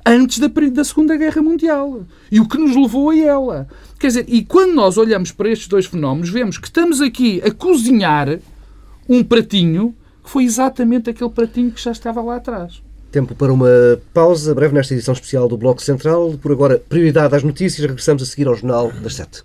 antes 0.08 0.40
da, 0.40 0.48
da 0.48 0.84
Segunda 0.84 1.18
Guerra 1.18 1.42
Mundial 1.42 2.02
e 2.32 2.40
o 2.40 2.48
que 2.48 2.58
nos 2.58 2.76
levou 2.76 3.10
a 3.10 3.18
ela. 3.18 3.68
Quer 4.00 4.08
dizer, 4.08 4.26
e 4.28 4.44
quando 4.44 4.74
nós 4.74 4.98
olhamos 4.98 5.32
para 5.32 5.50
estes 5.50 5.68
dois 5.68 5.86
fenómenos, 5.86 6.30
vemos 6.30 6.58
que 6.58 6.68
estamos 6.68 7.02
aqui 7.02 7.42
a 7.46 7.52
cozinhar 7.52 8.40
um 9.10 9.24
pratinho 9.24 9.96
que 10.24 10.30
foi 10.30 10.44
exatamente 10.44 11.10
aquele 11.10 11.30
pratinho 11.30 11.72
que 11.72 11.82
já 11.82 11.92
estava 11.92 12.22
lá 12.22 12.36
atrás. 12.36 12.82
Tempo 13.12 13.34
para 13.34 13.54
uma 13.54 13.70
pausa 14.14 14.54
breve 14.54 14.74
nesta 14.74 14.94
edição 14.94 15.14
especial 15.14 15.48
do 15.48 15.58
Bloco 15.58 15.82
Central. 15.82 16.38
Por 16.42 16.52
agora, 16.52 16.78
prioridade 16.78 17.36
às 17.36 17.44
notícias. 17.44 17.88
Regressamos 17.88 18.22
a 18.22 18.26
seguir 18.26 18.48
ao 18.48 18.56
Jornal 18.56 18.92
das 19.02 19.16
Sete. 19.16 19.44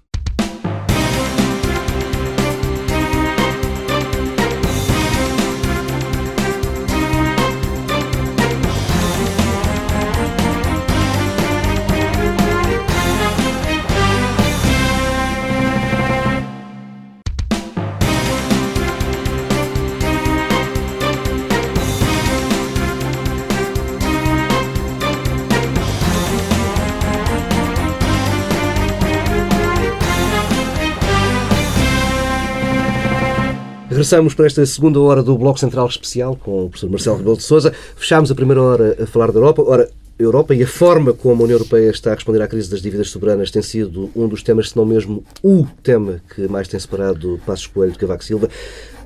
Regressamos 34.13 34.35
para 34.35 34.47
esta 34.47 34.67
segunda 34.67 35.01
hora 35.01 35.23
do 35.23 35.39
Bloco 35.39 35.59
Central 35.59 35.87
Especial 35.87 36.37
com 36.37 36.67
o 36.67 36.69
professor 36.69 36.91
Marcelo 36.91 37.17
Rebelo 37.17 37.37
de 37.39 37.45
Sousa. 37.45 37.73
Fechámos 37.97 38.31
a 38.31 38.35
primeira 38.35 38.61
hora 38.61 38.97
a 39.03 39.07
falar 39.07 39.33
da 39.33 39.39
Europa. 39.39 39.63
Ora, 39.63 39.89
a 40.19 40.23
Europa 40.23 40.55
e 40.55 40.63
a 40.63 40.67
forma 40.67 41.15
como 41.15 41.41
a 41.41 41.45
União 41.45 41.57
Europeia 41.57 41.89
está 41.89 42.13
a 42.13 42.15
responder 42.15 42.43
à 42.43 42.47
crise 42.47 42.71
das 42.71 42.83
dívidas 42.83 43.09
soberanas 43.09 43.51
tem 43.51 43.63
sido 43.63 44.11
um 44.15 44.29
dos 44.29 44.43
temas, 44.43 44.69
se 44.69 44.77
não 44.77 44.85
mesmo 44.85 45.25
o 45.43 45.67
tema 45.83 46.21
que 46.35 46.47
mais 46.47 46.69
tem 46.69 46.79
separado 46.79 47.41
Passos 47.47 47.69
Coelho 47.69 47.93
de 47.93 47.99
Cavaco 47.99 48.23
Silva. 48.23 48.51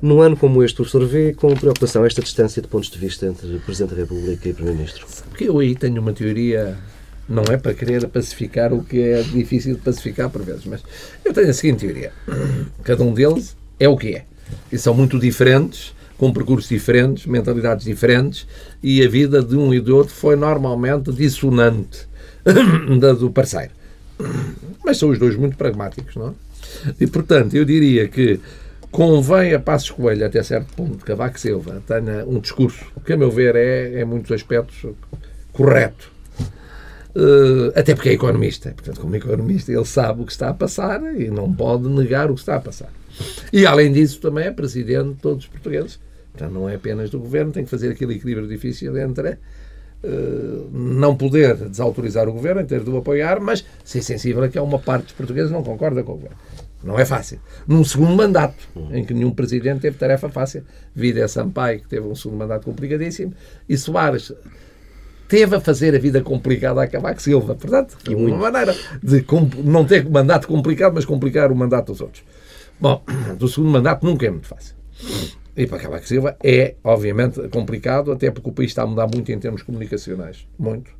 Num 0.01 0.21
ano 0.21 0.35
como 0.35 0.61
este, 0.61 0.81
o 0.81 0.83
professor 0.83 1.05
vê 1.05 1.33
com 1.33 1.55
preocupação 1.55 2.05
esta 2.05 2.21
distância 2.21 2.61
de 2.61 2.67
pontos 2.67 2.89
de 2.89 2.99
vista 2.99 3.25
entre 3.27 3.59
Presidente 3.59 3.95
da 3.95 4.01
República 4.01 4.49
e 4.49 4.51
Primeiro-Ministro? 4.51 5.07
Porque 5.29 5.45
eu 5.45 5.57
aí 5.59 5.73
tenho 5.73 6.01
uma 6.01 6.11
teoria 6.11 6.77
não 7.29 7.43
é 7.49 7.55
para 7.55 7.73
querer 7.73 8.05
pacificar 8.09 8.73
o 8.73 8.83
que 8.83 8.99
é 9.01 9.21
difícil 9.21 9.75
de 9.75 9.81
pacificar 9.81 10.29
por 10.29 10.41
vezes, 10.41 10.65
mas 10.65 10.83
eu 11.23 11.31
tenho 11.31 11.49
a 11.49 11.53
seguinte 11.53 11.85
teoria. 11.85 12.11
Cada 12.83 13.05
um 13.05 13.13
deles 13.13 13.55
é 13.79 13.87
o 13.87 13.95
que 13.95 14.13
é 14.13 14.25
e 14.71 14.77
são 14.77 14.93
muito 14.93 15.19
diferentes, 15.19 15.93
com 16.17 16.33
percursos 16.33 16.69
diferentes, 16.69 17.25
mentalidades 17.25 17.85
diferentes, 17.85 18.47
e 18.81 19.03
a 19.03 19.09
vida 19.09 19.41
de 19.41 19.55
um 19.55 19.73
e 19.73 19.79
do 19.79 19.95
outro 19.95 20.13
foi 20.13 20.35
normalmente 20.35 21.11
dissonante 21.11 22.07
da 22.99 23.13
do 23.13 23.29
parceiro. 23.29 23.71
Mas 24.83 24.97
são 24.97 25.09
os 25.09 25.19
dois 25.19 25.35
muito 25.35 25.57
pragmáticos, 25.57 26.15
não 26.15 26.29
é? 26.29 26.33
E, 26.99 27.07
portanto, 27.07 27.55
eu 27.55 27.63
diria 27.63 28.07
que 28.07 28.39
convém 28.91 29.53
a 29.53 29.59
Passos 29.59 29.91
Coelho, 29.91 30.25
até 30.25 30.41
certo 30.41 30.73
ponto, 30.73 31.05
Cavaco 31.05 31.39
Silva 31.39 31.81
tenha 31.85 32.25
um 32.25 32.39
discurso 32.39 32.85
que, 33.05 33.13
a 33.13 33.17
meu 33.17 33.29
ver, 33.29 33.55
é, 33.55 34.01
em 34.01 34.05
muitos 34.05 34.31
aspectos, 34.31 34.85
correto. 35.51 36.11
Uh, 37.15 37.71
até 37.75 37.95
porque 37.95 38.09
é 38.09 38.13
economista. 38.13 38.71
Portanto, 38.71 39.01
como 39.01 39.15
economista, 39.15 39.71
ele 39.71 39.85
sabe 39.85 40.21
o 40.21 40.25
que 40.25 40.31
está 40.31 40.49
a 40.49 40.53
passar 40.53 41.01
e 41.19 41.29
não 41.29 41.51
pode 41.51 41.87
negar 41.89 42.29
o 42.29 42.35
que 42.35 42.41
está 42.41 42.55
a 42.55 42.59
passar. 42.59 42.89
E, 43.51 43.65
além 43.65 43.91
disso, 43.91 44.19
também 44.19 44.45
é 44.45 44.51
presidente 44.51 45.09
de 45.09 45.15
todos 45.15 45.45
os 45.45 45.49
portugueses. 45.49 45.99
Então, 46.35 46.49
não 46.49 46.69
é 46.69 46.75
apenas 46.75 47.09
do 47.09 47.19
governo, 47.19 47.51
tem 47.51 47.63
que 47.63 47.69
fazer 47.69 47.91
aquele 47.91 48.15
equilíbrio 48.15 48.47
difícil 48.47 48.95
entre 48.97 49.37
uh, 50.03 50.69
não 50.71 51.15
poder 51.15 51.55
desautorizar 51.55 52.27
o 52.29 52.33
governo, 52.33 52.63
ter 52.65 52.83
de 52.83 52.89
o 52.89 52.97
apoiar, 52.97 53.39
mas 53.39 53.65
ser 53.83 54.03
sensível 54.03 54.43
a 54.43 54.49
que 54.49 54.57
há 54.57 54.63
uma 54.63 54.79
parte 54.79 55.05
dos 55.05 55.13
portugueses 55.13 55.51
não 55.51 55.63
concorda 55.63 56.03
com 56.03 56.13
o 56.13 56.15
governo. 56.15 56.37
Não 56.83 56.99
é 56.99 57.05
fácil. 57.05 57.39
Num 57.67 57.83
segundo 57.83 58.15
mandato, 58.15 58.67
em 58.91 59.03
que 59.03 59.13
nenhum 59.13 59.31
presidente 59.31 59.81
teve 59.81 59.97
tarefa 59.97 60.29
fácil. 60.29 60.63
Vida 60.93 61.21
é 61.21 61.27
Sampaio, 61.27 61.81
que 61.81 61.87
teve 61.87 62.07
um 62.07 62.13
segundo 62.13 62.37
mandato 62.37 62.65
complicadíssimo, 62.65 63.33
e 63.67 63.75
Soares 63.75 64.31
teve 65.27 65.55
a 65.55 65.59
fazer 65.59 65.95
a 65.95 65.99
vida 65.99 66.21
complicada 66.21 66.81
a 66.81 66.87
Cavaco 66.87 67.21
Silva. 67.21 67.55
Portanto, 67.55 67.97
é 68.07 68.15
uma 68.15 68.37
maneira 68.37 68.75
de 69.03 69.25
não 69.63 69.85
ter 69.85 70.07
mandato 70.07 70.47
complicado, 70.47 70.93
mas 70.93 71.03
complicar 71.03 71.51
o 71.51 71.55
mandato 71.55 71.91
dos 71.91 71.99
outros. 71.99 72.23
Bom, 72.79 73.03
do 73.37 73.47
segundo 73.47 73.71
mandato 73.71 74.05
nunca 74.05 74.25
é 74.25 74.29
muito 74.29 74.47
fácil. 74.47 74.75
E 75.55 75.65
para 75.65 75.79
Cavaco 75.79 76.07
Silva 76.07 76.37
é, 76.43 76.75
obviamente, 76.83 77.47
complicado, 77.49 78.11
até 78.11 78.29
porque 78.29 78.49
o 78.49 78.53
país 78.53 78.71
está 78.71 78.83
a 78.83 78.87
mudar 78.87 79.07
muito 79.07 79.31
em 79.31 79.39
termos 79.39 79.63
comunicacionais. 79.63 80.47
Muito. 80.57 80.91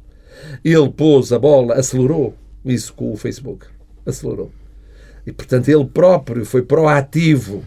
Ele 0.63 0.89
pôs 0.89 1.31
a 1.31 1.39
bola, 1.39 1.75
acelerou 1.75 2.35
isso 2.65 2.93
com 2.93 3.13
o 3.13 3.17
Facebook. 3.17 3.67
Acelerou. 4.05 4.51
E, 5.25 5.31
portanto, 5.31 5.69
ele 5.69 5.85
próprio 5.85 6.45
foi 6.45 6.63
proativo 6.63 7.63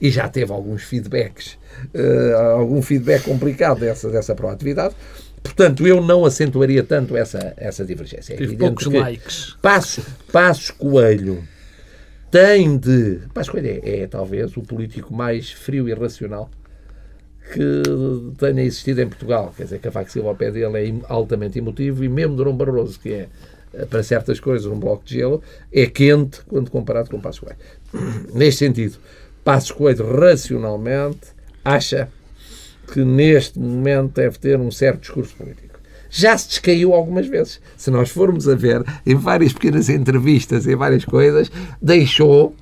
e 0.00 0.10
já 0.10 0.28
teve 0.28 0.52
alguns 0.52 0.82
feedbacks, 0.82 1.56
uh, 1.94 2.36
algum 2.58 2.82
feedback 2.82 3.24
complicado 3.24 3.80
dessa, 3.80 4.10
dessa 4.10 4.34
proatividade. 4.34 4.94
Portanto, 5.42 5.86
eu 5.86 6.02
não 6.02 6.24
acentuaria 6.24 6.82
tanto 6.82 7.16
essa, 7.16 7.52
essa 7.56 7.84
divergência. 7.84 8.34
É 8.34 8.36
Tive 8.36 8.56
poucos 8.56 8.86
likes. 8.86 9.56
Passos, 9.60 10.04
Passos 10.32 10.70
Coelho 10.70 11.44
tem 12.34 12.76
de. 12.76 13.20
Passos 13.32 13.52
Coelho 13.52 13.80
é, 13.84 14.00
é 14.00 14.06
talvez 14.08 14.56
o 14.56 14.62
político 14.62 15.14
mais 15.14 15.52
frio 15.52 15.88
e 15.88 15.94
racional 15.94 16.50
que 17.52 17.82
tenha 18.36 18.60
existido 18.60 19.00
em 19.02 19.08
Portugal. 19.08 19.54
Quer 19.56 19.62
dizer, 19.62 19.78
Cavaco 19.78 20.10
Silva 20.10 20.30
ao 20.30 20.34
pé 20.34 20.50
dele 20.50 20.76
é 20.76 20.92
altamente 21.08 21.60
emotivo 21.60 22.02
e 22.02 22.08
mesmo 22.08 22.34
Durão 22.34 22.56
Barroso, 22.56 22.98
que 22.98 23.12
é 23.12 23.28
eh, 23.72 23.86
para 23.86 24.02
certas 24.02 24.40
coisas 24.40 24.66
um 24.66 24.80
bloco 24.80 25.04
de 25.04 25.14
gelo, 25.14 25.40
é 25.72 25.86
quente 25.86 26.40
quando 26.48 26.72
comparado 26.72 27.08
com 27.08 27.20
Passos 27.20 27.38
Coelho. 27.38 27.58
Neste 28.34 28.66
sentido, 28.66 28.96
Passos 29.44 29.70
Coelho 29.70 30.04
racionalmente 30.04 31.28
acha 31.64 32.08
que 32.92 33.04
neste 33.04 33.60
momento 33.60 34.14
deve 34.14 34.38
ter 34.38 34.58
um 34.58 34.72
certo 34.72 35.02
discurso 35.02 35.36
político 35.36 35.73
já 36.14 36.38
se 36.38 36.48
descaiu 36.48 36.94
algumas 36.94 37.26
vezes. 37.26 37.60
Se 37.76 37.90
nós 37.90 38.08
formos 38.08 38.48
a 38.48 38.54
ver 38.54 38.84
em 39.04 39.16
várias 39.16 39.52
pequenas 39.52 39.88
entrevistas, 39.88 40.66
em 40.66 40.76
várias 40.76 41.04
coisas, 41.04 41.50
deixou 41.82 42.54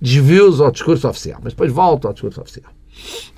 desvios 0.00 0.60
ao 0.60 0.72
discurso 0.72 1.08
oficial. 1.08 1.40
Mas 1.42 1.52
depois 1.52 1.70
volta 1.72 2.08
ao 2.08 2.12
discurso 2.12 2.40
oficial. 2.40 2.72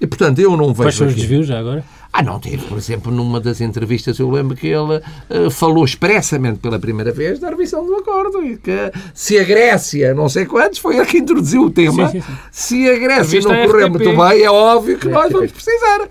E, 0.00 0.06
portanto, 0.06 0.38
eu 0.40 0.56
não 0.56 0.68
vejo. 0.68 0.82
Quais 0.82 0.94
são 0.94 1.06
os 1.06 1.14
desvios 1.14 1.46
já 1.46 1.58
agora? 1.58 1.84
Ah, 2.12 2.22
não, 2.22 2.38
teve, 2.38 2.64
por 2.66 2.78
exemplo, 2.78 3.12
numa 3.12 3.40
das 3.40 3.60
entrevistas, 3.60 4.18
eu 4.18 4.30
lembro 4.30 4.56
que 4.56 4.68
ele 4.68 5.02
eh, 5.28 5.50
falou 5.50 5.84
expressamente 5.84 6.60
pela 6.60 6.78
primeira 6.78 7.10
vez 7.10 7.40
da 7.40 7.50
revisão 7.50 7.84
do 7.84 7.94
acordo 7.96 8.42
e 8.44 8.56
que 8.56 8.92
se 9.12 9.36
a 9.36 9.42
Grécia, 9.42 10.14
não 10.14 10.28
sei 10.28 10.46
quantos, 10.46 10.78
foi 10.78 10.96
ele 10.96 11.06
que 11.06 11.18
introduziu 11.18 11.62
o 11.62 11.70
tema, 11.70 12.08
Sim, 12.08 12.20
sim, 12.20 12.26
sim. 12.26 12.36
se 12.52 12.88
a 12.88 12.94
Grécia 12.94 13.40
Revista 13.40 13.52
não 13.52 13.66
correr 13.66 13.90
muito 13.90 14.16
bem, 14.16 14.42
é 14.42 14.50
óbvio 14.50 14.96
que 14.96 15.08
nós 15.08 15.32
vamos 15.32 15.50
precisar. 15.50 16.08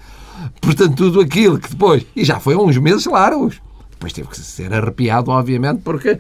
Portanto, 0.62 0.96
tudo 0.96 1.22
aquilo 1.22 1.60
que 1.60 1.70
depois, 1.70 2.06
e 2.16 2.24
já 2.24 2.40
foi 2.40 2.56
uns 2.56 2.78
meses 2.78 3.06
largos, 3.06 3.62
depois 3.92 4.14
teve 4.14 4.28
que 4.28 4.40
ser 4.40 4.74
arrepiado, 4.74 5.32
obviamente, 5.32 5.82
porque, 5.82 6.20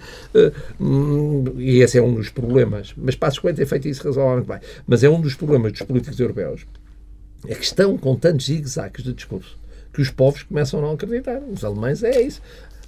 hum, 0.80 1.43
e 1.57 1.80
esse 1.80 1.97
é 1.97 2.01
um 2.01 2.14
dos 2.14 2.30
problemas, 2.30 2.93
mas 2.95 3.16
Passos 3.16 3.39
Coelho 3.39 3.57
tem 3.57 3.66
feito 3.66 3.88
isso 3.88 4.03
razoavelmente 4.03 4.47
bem, 4.47 4.59
mas 4.88 5.03
é 5.03 5.09
um 5.09 5.20
dos 5.20 5.36
problemas 5.36 5.74
dos 5.74 5.82
políticos 5.82 6.20
europeus, 6.20 6.66
é 7.47 7.55
que 7.55 7.64
estão 7.64 7.97
com 7.97 8.16
tantos 8.16 8.45
zigue-zagues 8.45 9.03
de 9.03 9.14
discurso 9.14 9.57
que 9.93 10.01
os 10.01 10.09
povos 10.09 10.43
começam 10.43 10.80
a 10.80 10.82
não 10.82 10.91
acreditar. 10.93 11.39
Os 11.39 11.64
alemães 11.64 12.03
é 12.03 12.20
isso. 12.20 12.41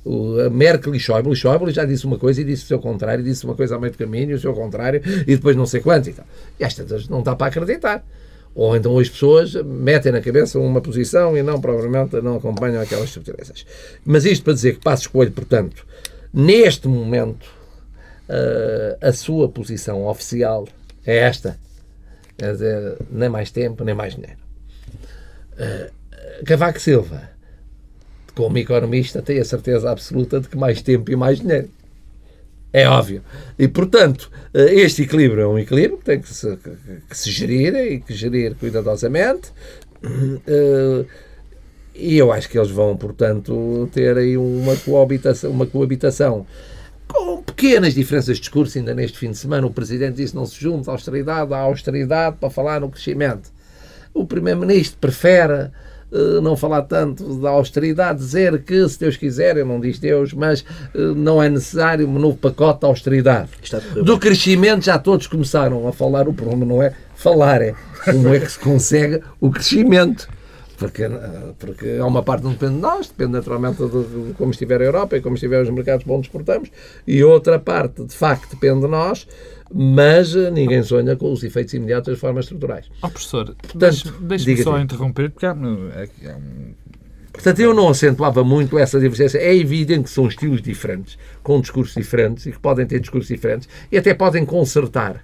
O, 0.03 0.39
a 0.39 0.49
Merkel 0.49 0.93
e 0.95 0.99
Schäuble, 0.99 1.35
Schäuble 1.35 1.71
já 1.71 1.85
disse 1.85 2.05
uma 2.05 2.17
coisa 2.17 2.41
e 2.41 2.43
disse 2.43 2.63
o 2.63 2.67
seu 2.67 2.79
contrário, 2.79 3.23
disse 3.23 3.45
uma 3.45 3.55
coisa 3.55 3.75
ao 3.75 3.81
meio 3.81 3.93
do 3.93 3.97
caminho, 3.97 4.31
e 4.31 4.33
o 4.33 4.39
seu 4.39 4.53
contrário, 4.53 5.01
e 5.21 5.35
depois 5.35 5.55
não 5.55 5.65
sei 5.65 5.81
quanto 5.81 6.09
e 6.09 6.13
tal. 6.13 6.25
E 6.59 6.63
às 6.63 6.73
tantas 6.73 7.07
não 7.07 7.21
dá 7.21 7.35
para 7.35 7.47
acreditar. 7.47 8.03
Ou 8.55 8.73
então 8.75 8.97
as 8.97 9.09
pessoas 9.09 9.53
metem 9.53 10.13
na 10.13 10.21
cabeça 10.21 10.57
uma 10.57 10.79
posição 10.79 11.37
e 11.37 11.43
não, 11.43 11.59
provavelmente, 11.59 12.21
não 12.21 12.37
acompanham 12.37 12.81
aquelas 12.81 13.09
subtilezas. 13.09 13.65
Mas 14.05 14.23
isto 14.23 14.45
para 14.45 14.53
dizer 14.53 14.75
que 14.75 14.79
Passo 14.79 15.11
Coelho, 15.11 15.33
portanto, 15.33 15.85
neste 16.33 16.87
momento, 16.87 17.45
eh, 18.29 18.97
a 19.01 19.11
sua 19.11 19.49
posição 19.49 20.07
oficial 20.07 20.67
é 21.05 21.17
esta. 21.17 21.59
Quer 22.37 22.53
dizer, 22.53 22.97
nem 23.11 23.27
mais 23.27 23.51
tempo, 23.51 23.83
nem 23.83 23.93
mais 23.93 24.15
dinheiro. 24.15 24.39
Eh, 25.57 25.91
Cavaco 26.45 26.79
Silva, 26.79 27.29
como 28.35 28.57
economista, 28.57 29.21
tem 29.21 29.37
a 29.39 29.45
certeza 29.45 29.91
absoluta 29.91 30.39
de 30.39 30.47
que 30.47 30.57
mais 30.57 30.81
tempo 30.81 31.11
e 31.11 31.15
mais 31.15 31.39
dinheiro. 31.39 31.69
É 32.77 32.87
óbvio. 32.89 33.21
E, 33.57 33.67
portanto, 33.67 34.29
eh, 34.53 34.73
este 34.81 35.03
equilíbrio 35.03 35.41
é 35.43 35.47
um 35.47 35.57
equilíbrio 35.57 35.97
que 35.97 36.03
tem 36.05 36.19
que 36.19 36.27
se, 36.33 36.57
que- 36.57 37.17
se 37.17 37.31
gerir 37.31 37.73
e 37.75 37.99
que 38.01 38.13
gerir 38.13 38.55
cuidadosamente. 38.55 39.51
Eh, 40.47 41.05
E 41.97 42.17
eu 42.17 42.29
acho 42.33 42.49
que 42.49 42.57
eles 42.59 42.69
vão, 42.69 42.97
portanto, 42.97 43.89
ter 43.93 44.17
aí 44.17 44.35
uma 44.35 44.75
coabitação, 44.75 45.49
uma 45.49 45.65
coabitação 45.65 46.45
com 47.07 47.41
pequenas 47.41 47.93
diferenças 47.93 48.35
de 48.35 48.41
discurso. 48.41 48.77
Ainda 48.77 48.93
neste 48.93 49.17
fim 49.17 49.31
de 49.31 49.37
semana, 49.37 49.65
o 49.65 49.71
Presidente 49.71 50.17
disse 50.17 50.35
não 50.35 50.45
se 50.45 50.59
junta 50.59 50.91
à 50.91 50.93
austeridade, 50.93 51.53
à 51.53 51.59
austeridade 51.59 52.35
para 52.37 52.49
falar 52.49 52.81
no 52.81 52.89
crescimento. 52.89 53.49
O 54.13 54.25
Primeiro-Ministro 54.25 54.97
prefere 54.99 55.69
não 56.41 56.55
falar 56.55 56.83
tanto 56.83 57.35
da 57.39 57.49
austeridade, 57.49 58.19
dizer 58.19 58.63
que, 58.63 58.87
se 58.87 58.99
Deus 58.99 59.17
quiser, 59.17 59.57
eu 59.57 59.65
não 59.65 59.79
diz 59.79 59.99
Deus, 59.99 60.33
mas 60.33 60.63
eh, 60.93 60.97
não 61.15 61.41
é 61.41 61.49
necessário 61.49 62.07
um 62.07 62.19
novo 62.19 62.37
pacote 62.37 62.81
de 62.81 62.85
austeridade. 62.85 63.49
Do 64.03 64.17
crescimento 64.17 64.85
já 64.85 64.97
todos 64.97 65.27
começaram 65.27 65.87
a 65.87 65.91
falar, 65.91 66.27
o 66.27 66.33
problema 66.33 66.65
não 66.65 66.81
é 66.81 66.93
falar, 67.15 67.61
é 67.61 67.75
como 68.05 68.33
é 68.33 68.39
que 68.39 68.51
se 68.51 68.59
consegue 68.59 69.21
o 69.39 69.49
crescimento. 69.51 70.27
Porque, 70.77 71.03
eh, 71.03 71.09
porque 71.57 71.97
há 71.99 72.05
uma 72.05 72.21
parte 72.21 72.41
que 72.41 72.47
não 72.47 72.53
depende 72.53 72.75
de 72.75 72.81
nós, 72.81 73.07
depende 73.07 73.31
naturalmente 73.31 73.77
de, 73.77 74.03
de 74.03 74.33
como 74.33 74.51
estiver 74.51 74.81
a 74.81 74.83
Europa 74.83 75.15
e 75.17 75.21
como 75.21 75.35
estiver 75.35 75.61
os 75.61 75.69
mercados 75.69 76.03
para 76.03 76.13
onde 76.13 76.27
exportamos, 76.27 76.69
e 77.07 77.23
outra 77.23 77.57
parte, 77.57 78.03
de 78.03 78.13
facto, 78.13 78.51
depende 78.51 78.81
de 78.81 78.87
nós, 78.87 79.25
mas 79.73 80.35
eh, 80.35 80.49
ninguém 80.51 80.81
sonha 80.83 81.15
com 81.15 81.31
os 81.31 81.43
efeitos 81.43 81.73
imediatos 81.73 82.09
das 82.13 82.19
formas 82.19 82.45
estruturais. 82.45 82.85
Ó 83.01 83.09
professor, 83.09 83.55
deixe- 83.73 84.11
deixe-me 84.21 84.63
só 84.63 84.79
interromper, 84.79 85.29
porque 85.31 85.45
há, 85.45 85.55
é- 85.95 86.27
é 86.27 86.35
um- 86.35 86.73
Portanto, 87.33 87.59
eu 87.59 87.73
não 87.73 87.89
acentuava 87.89 88.45
muito 88.45 88.79
essa 88.79 88.97
divergência. 88.97 89.37
É 89.39 89.53
evidente 89.53 90.03
que 90.05 90.09
são 90.09 90.25
estilos 90.25 90.61
diferentes, 90.61 91.17
com 91.43 91.59
discursos 91.59 91.93
diferentes 91.93 92.45
e 92.45 92.51
que 92.53 92.59
podem 92.59 92.85
ter 92.85 93.01
discursos 93.01 93.27
diferentes 93.27 93.67
e 93.91 93.97
até 93.97 94.13
podem 94.13 94.45
consertar. 94.45 95.21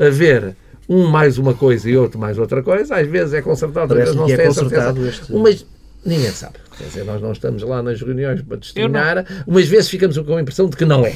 Haver 0.00 0.54
um 0.88 1.06
mais 1.06 1.36
uma 1.36 1.52
coisa 1.52 1.90
e 1.90 1.96
outro 1.98 2.18
mais 2.18 2.38
outra 2.38 2.62
coisa, 2.62 2.96
às 2.96 3.06
vezes 3.06 3.34
é 3.34 3.42
consertado, 3.42 3.92
às 3.92 3.98
vezes 3.98 4.14
não 4.14 4.26
se 4.26 4.32
é 4.32 4.36
tem 4.38 4.46
a 4.46 4.52
certeza. 4.52 4.92
consertado 4.92 5.06
este- 5.06 5.32
Mas 5.34 5.66
ninguém 6.02 6.30
sabe. 6.30 6.54
Quer 6.78 6.84
dizer, 6.84 7.04
nós 7.04 7.20
não 7.20 7.32
estamos 7.32 7.62
lá 7.62 7.82
nas 7.82 8.00
reuniões 8.00 8.40
para 8.40 8.56
testemunhar, 8.56 9.26
umas 9.46 9.66
vezes 9.68 9.90
ficamos 9.90 10.16
com 10.16 10.34
a 10.36 10.40
impressão 10.40 10.66
de 10.70 10.76
que 10.78 10.84
não 10.86 11.04
é. 11.04 11.14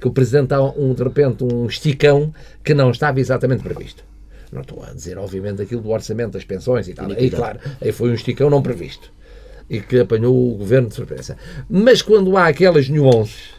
Que 0.00 0.08
o 0.08 0.10
Presidente 0.10 0.48
dá, 0.48 0.62
um, 0.62 0.94
de 0.94 1.02
repente, 1.02 1.44
um 1.44 1.66
esticão 1.66 2.32
que 2.64 2.72
não 2.74 2.90
estava 2.90 3.20
exatamente 3.20 3.62
previsto. 3.62 4.02
Não 4.52 4.62
estou 4.62 4.82
a 4.82 4.92
dizer, 4.92 5.16
obviamente, 5.18 5.62
aquilo 5.62 5.80
do 5.82 5.90
orçamento 5.90 6.32
das 6.32 6.44
pensões 6.44 6.88
e 6.88 6.94
tal. 6.94 7.10
Aí, 7.10 7.30
claro, 7.30 7.60
aí 7.80 7.92
foi 7.92 8.10
um 8.10 8.14
esticão 8.14 8.48
não 8.50 8.62
previsto. 8.62 9.12
E 9.68 9.80
que 9.80 10.00
apanhou 10.00 10.34
o 10.52 10.56
governo 10.56 10.88
de 10.88 10.94
surpresa. 10.94 11.36
Mas 11.68 12.02
quando 12.02 12.36
há 12.36 12.46
aquelas 12.48 12.88
nuances, 12.88 13.50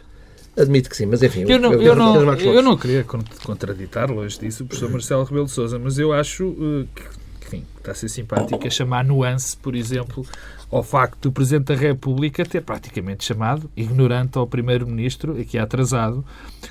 admito 0.54 0.90
que 0.90 0.96
sim. 0.96 1.06
Mas 1.06 1.22
enfim, 1.22 1.44
Eu 1.48 1.58
não, 1.58 1.72
eu, 1.72 1.92
o- 1.92 1.96
não, 1.96 2.34
eu 2.34 2.62
não 2.62 2.76
queria 2.76 3.02
con- 3.04 3.22
contraditar, 3.44 4.10
longe 4.10 4.38
disso, 4.38 4.64
o 4.64 4.66
professor 4.66 4.90
Marcelo 4.90 5.24
Rebelo 5.24 5.46
de 5.46 5.52
Sousa, 5.52 5.78
mas 5.78 5.98
eu 5.98 6.12
acho 6.12 6.54
eh, 6.60 6.86
que, 6.94 7.46
enfim, 7.46 7.64
que 7.74 7.78
está 7.80 7.92
a 7.92 7.94
ser 7.94 8.10
simpático 8.10 8.66
a 8.66 8.70
chamar 8.70 9.04
nuance, 9.06 9.56
por 9.56 9.74
exemplo, 9.74 10.26
ao 10.72 10.82
facto 10.82 11.20
do 11.28 11.32
Presidente 11.32 11.66
da 11.66 11.74
República 11.74 12.44
ter 12.46 12.62
praticamente 12.62 13.24
chamado 13.24 13.70
ignorante 13.76 14.38
ao 14.38 14.46
Primeiro-Ministro, 14.46 15.38
aqui 15.38 15.58
atrasado, 15.58 16.24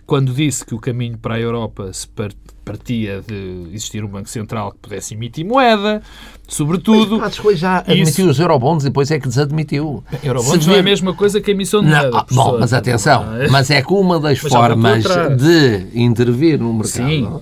quando 0.08 0.34
disse 0.34 0.66
que 0.66 0.74
o 0.74 0.80
caminho 0.80 1.18
para 1.20 1.36
a 1.36 1.40
Europa 1.40 1.94
se 1.94 2.08
par- 2.08 2.32
partia 2.66 3.22
de 3.26 3.68
existir 3.74 4.04
um 4.04 4.08
Banco 4.08 4.28
Central 4.30 4.72
que 4.72 4.80
pudesse 4.80 5.14
emitir 5.14 5.46
moeda, 5.46 6.02
sobretudo... 6.48 7.20
Passos 7.20 7.40
Coelho 7.40 7.58
já 7.58 7.82
Isso- 7.82 7.92
admitiu 7.92 8.30
os 8.30 8.40
eurobonds 8.40 8.84
e 8.86 8.90
depois 8.90 9.12
é 9.12 9.20
que 9.20 9.28
desadmitiu. 9.28 10.04
Eurobonds 10.24 10.66
não 10.66 10.74
é 10.76 10.80
a 10.80 10.84
mesma 10.84 11.14
coisa 11.14 11.40
que 11.40 11.52
a 11.52 11.54
emissão 11.54 11.82
de 11.82 11.90
Não, 11.90 11.98
moeda. 12.00 12.18
ah, 12.18 12.26
bom, 12.32 12.58
mas 12.60 12.74
atenção, 12.74 13.36
é? 13.40 13.48
mas 13.50 13.70
é 13.70 13.82
que 13.84 13.94
uma 13.94 14.20
das 14.20 14.42
Mas 14.42 14.52
formas 14.52 15.04
de 15.38 15.88
intervir 15.94 16.60
no 16.60 16.74
mercado 16.74 16.88
Sim. 17.08 17.40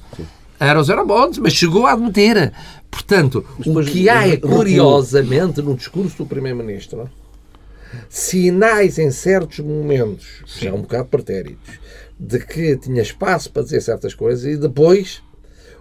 Era 0.59 0.79
os 0.79 0.89
eurobonds, 0.89 1.37
mas 1.37 1.53
chegou 1.53 1.85
a 1.85 1.93
admitir. 1.93 2.51
Portanto, 2.91 3.45
o 3.59 3.63
depois 3.63 3.89
que 3.89 4.09
há 4.09 4.27
é, 4.27 4.37
curiosamente, 4.37 5.61
no 5.61 5.75
discurso 5.75 6.17
do 6.17 6.25
Primeiro-Ministro, 6.25 7.09
sinais 8.09 8.97
em 8.99 9.11
certos 9.11 9.59
momentos, 9.59 10.43
já 10.59 10.73
um 10.73 10.81
bocado 10.81 11.07
pretéritos, 11.09 11.79
de 12.19 12.39
que 12.39 12.75
tinha 12.77 13.01
espaço 13.01 13.51
para 13.51 13.63
dizer 13.63 13.81
certas 13.81 14.13
coisas 14.13 14.45
e 14.45 14.57
depois 14.57 15.21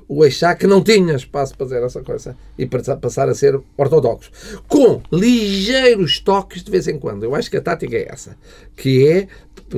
o 0.06 0.22
achar 0.24 0.54
que 0.54 0.66
não 0.66 0.82
tinha 0.82 1.14
espaço 1.14 1.54
para 1.54 1.66
dizer 1.66 1.82
essa 1.82 2.00
coisa 2.02 2.34
e 2.56 2.64
para 2.64 2.96
passar 2.96 3.28
a 3.28 3.34
ser 3.34 3.60
ortodoxo. 3.76 4.30
Com 4.66 5.02
ligeiros 5.12 6.18
toques 6.20 6.62
de 6.62 6.70
vez 6.70 6.88
em 6.88 6.98
quando. 6.98 7.24
Eu 7.24 7.34
acho 7.34 7.50
que 7.50 7.58
a 7.58 7.60
tática 7.60 7.94
é 7.96 8.08
essa, 8.10 8.36
que 8.76 9.06
é 9.06 9.28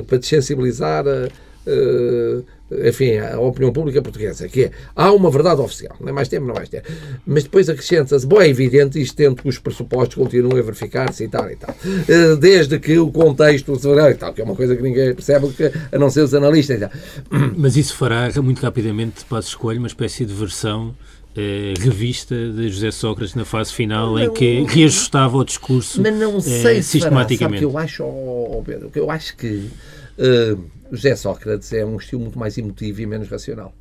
para 0.03 0.17
desensibilizar 0.17 1.05
a, 1.05 1.25
a- 1.25 2.43
enfim, 2.85 3.17
a 3.17 3.39
opinião 3.39 3.73
pública 3.73 4.01
portuguesa, 4.01 4.47
que 4.47 4.65
é, 4.65 4.71
há 4.95 5.11
uma 5.11 5.29
verdade 5.29 5.61
oficial, 5.61 5.95
nem 5.99 6.13
mais 6.13 6.27
tempo, 6.27 6.45
não 6.45 6.53
mais 6.53 6.69
tempo. 6.69 6.87
Mas 7.25 7.43
depois 7.43 7.69
acrescenta-se, 7.69 8.25
bom, 8.25 8.41
é 8.41 8.47
evidente, 8.47 9.01
isto 9.01 9.15
tendo 9.15 9.35
que 9.35 9.49
os 9.49 9.59
pressupostos 9.59 10.15
continuem 10.15 10.59
a 10.59 10.63
verificar-se 10.63 11.23
e 11.23 11.27
tal 11.27 11.49
e 11.49 11.55
tal. 11.55 11.75
Eh, 12.07 12.35
Desde 12.37 12.79
que 12.79 12.97
o 12.97 13.11
contexto 13.11 13.77
se 13.77 13.87
e 13.87 14.13
tal, 14.15 14.33
que 14.33 14.41
é 14.41 14.43
uma 14.43 14.55
coisa 14.55 14.75
que 14.75 14.81
ninguém 14.81 15.13
percebe, 15.13 15.49
que, 15.49 15.71
a 15.91 15.99
não 15.99 16.09
ser 16.09 16.21
os 16.21 16.33
analistas 16.33 16.77
e 16.77 16.79
tal. 16.79 16.91
Mas 17.57 17.75
isso 17.75 17.95
fará 17.95 18.29
muito 18.41 18.61
rapidamente 18.61 19.25
passo 19.25 19.49
escolho 19.49 19.79
uma 19.79 19.87
espécie 19.87 20.25
de 20.25 20.33
versão 20.33 20.95
eh, 21.35 21.73
revista 21.79 22.35
de 22.35 22.69
José 22.69 22.91
Sócrates 22.91 23.35
na 23.35 23.45
fase 23.45 23.73
final 23.73 24.19
em 24.19 24.31
que 24.31 24.63
reajustava 24.67 25.37
o 25.37 25.45
discurso 25.45 26.01
Mas 26.01 26.13
não 26.13 26.37
eh, 26.37 26.41
sei 26.41 26.51
se 26.51 26.59
fará. 26.59 26.61
Sabe 26.61 26.79
o 26.79 26.83
sistematicamente. 26.83 27.59
que 27.59 27.65
eu 27.65 27.77
acho, 27.77 28.03
ó, 28.03 28.57
ó, 28.57 28.61
Pedro? 28.61 28.89
Que 28.89 28.99
eu 28.99 29.09
acho 29.09 29.37
que 29.37 29.69
eh, 30.17 30.55
José 30.91 31.15
Sócrates 31.15 31.71
é 31.73 31.85
um 31.85 31.97
estilo 31.97 32.21
muito 32.21 32.37
mais 32.37 32.57
emotivo 32.57 33.01
e 33.01 33.05
menos 33.05 33.29
racional. 33.29 33.73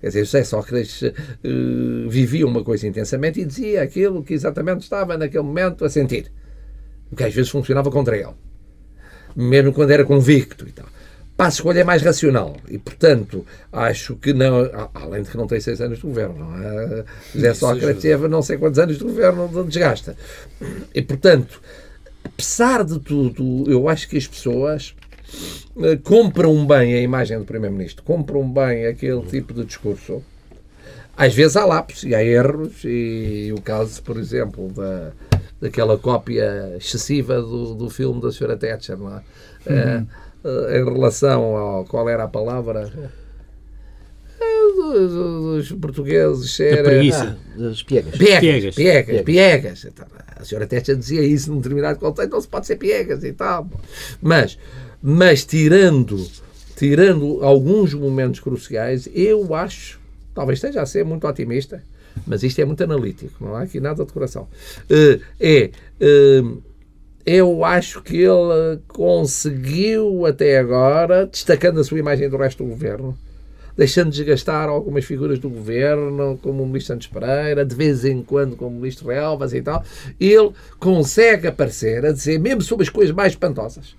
Quer 0.00 0.08
dizer, 0.08 0.24
José 0.24 0.44
Sócrates 0.44 1.02
eh, 1.02 1.12
vivia 2.08 2.46
uma 2.46 2.62
coisa 2.62 2.86
intensamente 2.86 3.40
e 3.40 3.44
dizia 3.44 3.82
aquilo 3.82 4.22
que 4.22 4.34
exatamente 4.34 4.82
estava 4.82 5.16
naquele 5.16 5.44
momento 5.44 5.84
a 5.84 5.88
sentir. 5.88 6.30
O 7.10 7.16
que 7.16 7.24
às 7.24 7.34
vezes 7.34 7.50
funcionava 7.50 7.90
contra 7.90 8.16
ele. 8.16 8.34
Mesmo 9.36 9.72
quando 9.72 9.90
era 9.90 10.04
convicto 10.04 10.66
e 10.68 10.72
tal. 10.72 10.86
Passo 11.36 11.58
escolha 11.58 11.80
é 11.80 11.84
mais 11.84 12.00
racional 12.00 12.56
e, 12.68 12.78
portanto, 12.78 13.44
acho 13.72 14.14
que 14.16 14.32
não. 14.32 14.70
Além 14.94 15.22
de 15.22 15.30
que 15.30 15.36
não 15.36 15.48
tem 15.48 15.60
seis 15.60 15.80
anos 15.80 15.98
de 15.98 16.06
governo, 16.06 16.38
não 16.38 16.62
é? 16.62 17.04
José 17.34 17.54
Sócrates 17.54 18.02
teve 18.02 18.28
não 18.28 18.40
sei 18.40 18.56
quantos 18.56 18.78
anos 18.78 18.98
de 18.98 19.04
governo 19.04 19.48
de 19.48 19.64
desgasta. 19.64 20.16
E, 20.94 21.02
portanto, 21.02 21.60
apesar 22.22 22.84
de 22.84 23.00
tudo, 23.00 23.64
eu 23.68 23.88
acho 23.88 24.08
que 24.08 24.16
as 24.16 24.28
pessoas 24.28 24.94
compram 26.02 26.66
bem 26.66 26.94
a 26.94 27.00
imagem 27.00 27.38
do 27.38 27.44
Primeiro-Ministro, 27.44 28.04
compram 28.04 28.48
bem 28.50 28.86
aquele 28.86 29.22
tipo 29.22 29.52
de 29.52 29.64
discurso. 29.64 30.22
Às 31.16 31.34
vezes 31.34 31.56
há 31.56 31.64
lapsos 31.64 32.04
e 32.04 32.14
há 32.14 32.24
erros, 32.24 32.82
e 32.84 33.52
o 33.56 33.60
caso, 33.60 34.02
por 34.02 34.16
exemplo, 34.18 34.68
da, 34.72 35.12
daquela 35.60 35.96
cópia 35.96 36.74
excessiva 36.76 37.40
do, 37.40 37.74
do 37.74 37.88
filme 37.88 38.20
da 38.20 38.28
Sra. 38.28 38.56
Thatcher, 38.56 38.98
não 38.98 39.16
é? 39.16 39.22
Eh, 39.66 40.02
eh, 40.44 40.78
em 40.80 40.84
relação 40.84 41.56
ao. 41.56 41.84
qual 41.84 42.08
era 42.08 42.24
a 42.24 42.28
palavra? 42.28 42.92
Eh, 44.40 44.64
dos, 44.76 45.12
dos 45.12 45.72
portugueses 45.72 46.58
era... 46.60 46.82
preguiça. 46.82 47.38
Ah, 47.58 47.68
as 47.68 47.82
piegas. 47.82 48.16
Piegas, 48.16 48.40
Piegas. 48.40 48.74
piegas, 48.74 49.22
piegas. 49.22 49.84
Então, 49.84 50.06
A 50.36 50.44
senhora 50.44 50.66
Testa 50.66 50.96
dizia 50.96 51.22
isso 51.22 51.50
num 51.50 51.58
determinado 51.58 51.98
contexto, 51.98 52.32
não 52.32 52.40
se 52.40 52.48
pode 52.48 52.66
ser 52.66 52.76
piegas 52.76 53.24
e 53.24 53.32
tal. 53.32 53.68
Mas, 54.20 54.58
mas 55.06 55.44
tirando, 55.44 56.26
tirando 56.76 57.44
alguns 57.44 57.92
momentos 57.92 58.40
cruciais, 58.40 59.06
eu 59.12 59.54
acho, 59.54 60.00
talvez 60.34 60.56
esteja 60.56 60.80
a 60.80 60.86
ser 60.86 61.04
muito 61.04 61.26
otimista, 61.26 61.82
mas 62.26 62.42
isto 62.42 62.58
é 62.62 62.64
muito 62.64 62.82
analítico, 62.82 63.44
não 63.44 63.54
há 63.54 63.64
aqui 63.64 63.80
nada 63.80 64.02
de 64.02 64.10
coração. 64.10 64.48
Eh, 64.88 65.20
É, 65.38 65.70
eh, 66.00 66.42
eu 67.26 67.66
acho 67.66 68.02
que 68.02 68.16
ele 68.16 68.80
conseguiu 68.88 70.24
até 70.24 70.58
agora, 70.58 71.26
destacando 71.26 71.80
a 71.80 71.84
sua 71.84 71.98
imagem 71.98 72.30
do 72.30 72.38
resto 72.38 72.64
do 72.64 72.70
governo, 72.70 73.14
deixando 73.76 74.10
desgastar 74.10 74.70
algumas 74.70 75.04
figuras 75.04 75.38
do 75.38 75.50
governo, 75.50 76.38
como 76.42 76.62
o 76.62 76.66
ministro 76.66 76.94
Santos 76.94 77.08
Pereira, 77.08 77.62
de 77.62 77.74
vez 77.74 78.06
em 78.06 78.22
quando 78.22 78.56
como 78.56 78.74
o 78.74 78.80
ministro 78.80 79.08
Relvas 79.08 79.52
e 79.52 79.60
tal, 79.60 79.84
ele 80.18 80.52
consegue 80.78 81.46
aparecer 81.46 82.06
a 82.06 82.12
dizer, 82.12 82.38
mesmo 82.38 82.62
sobre 82.62 82.84
as 82.84 82.88
coisas 82.88 83.14
mais 83.14 83.32
espantosas, 83.32 83.94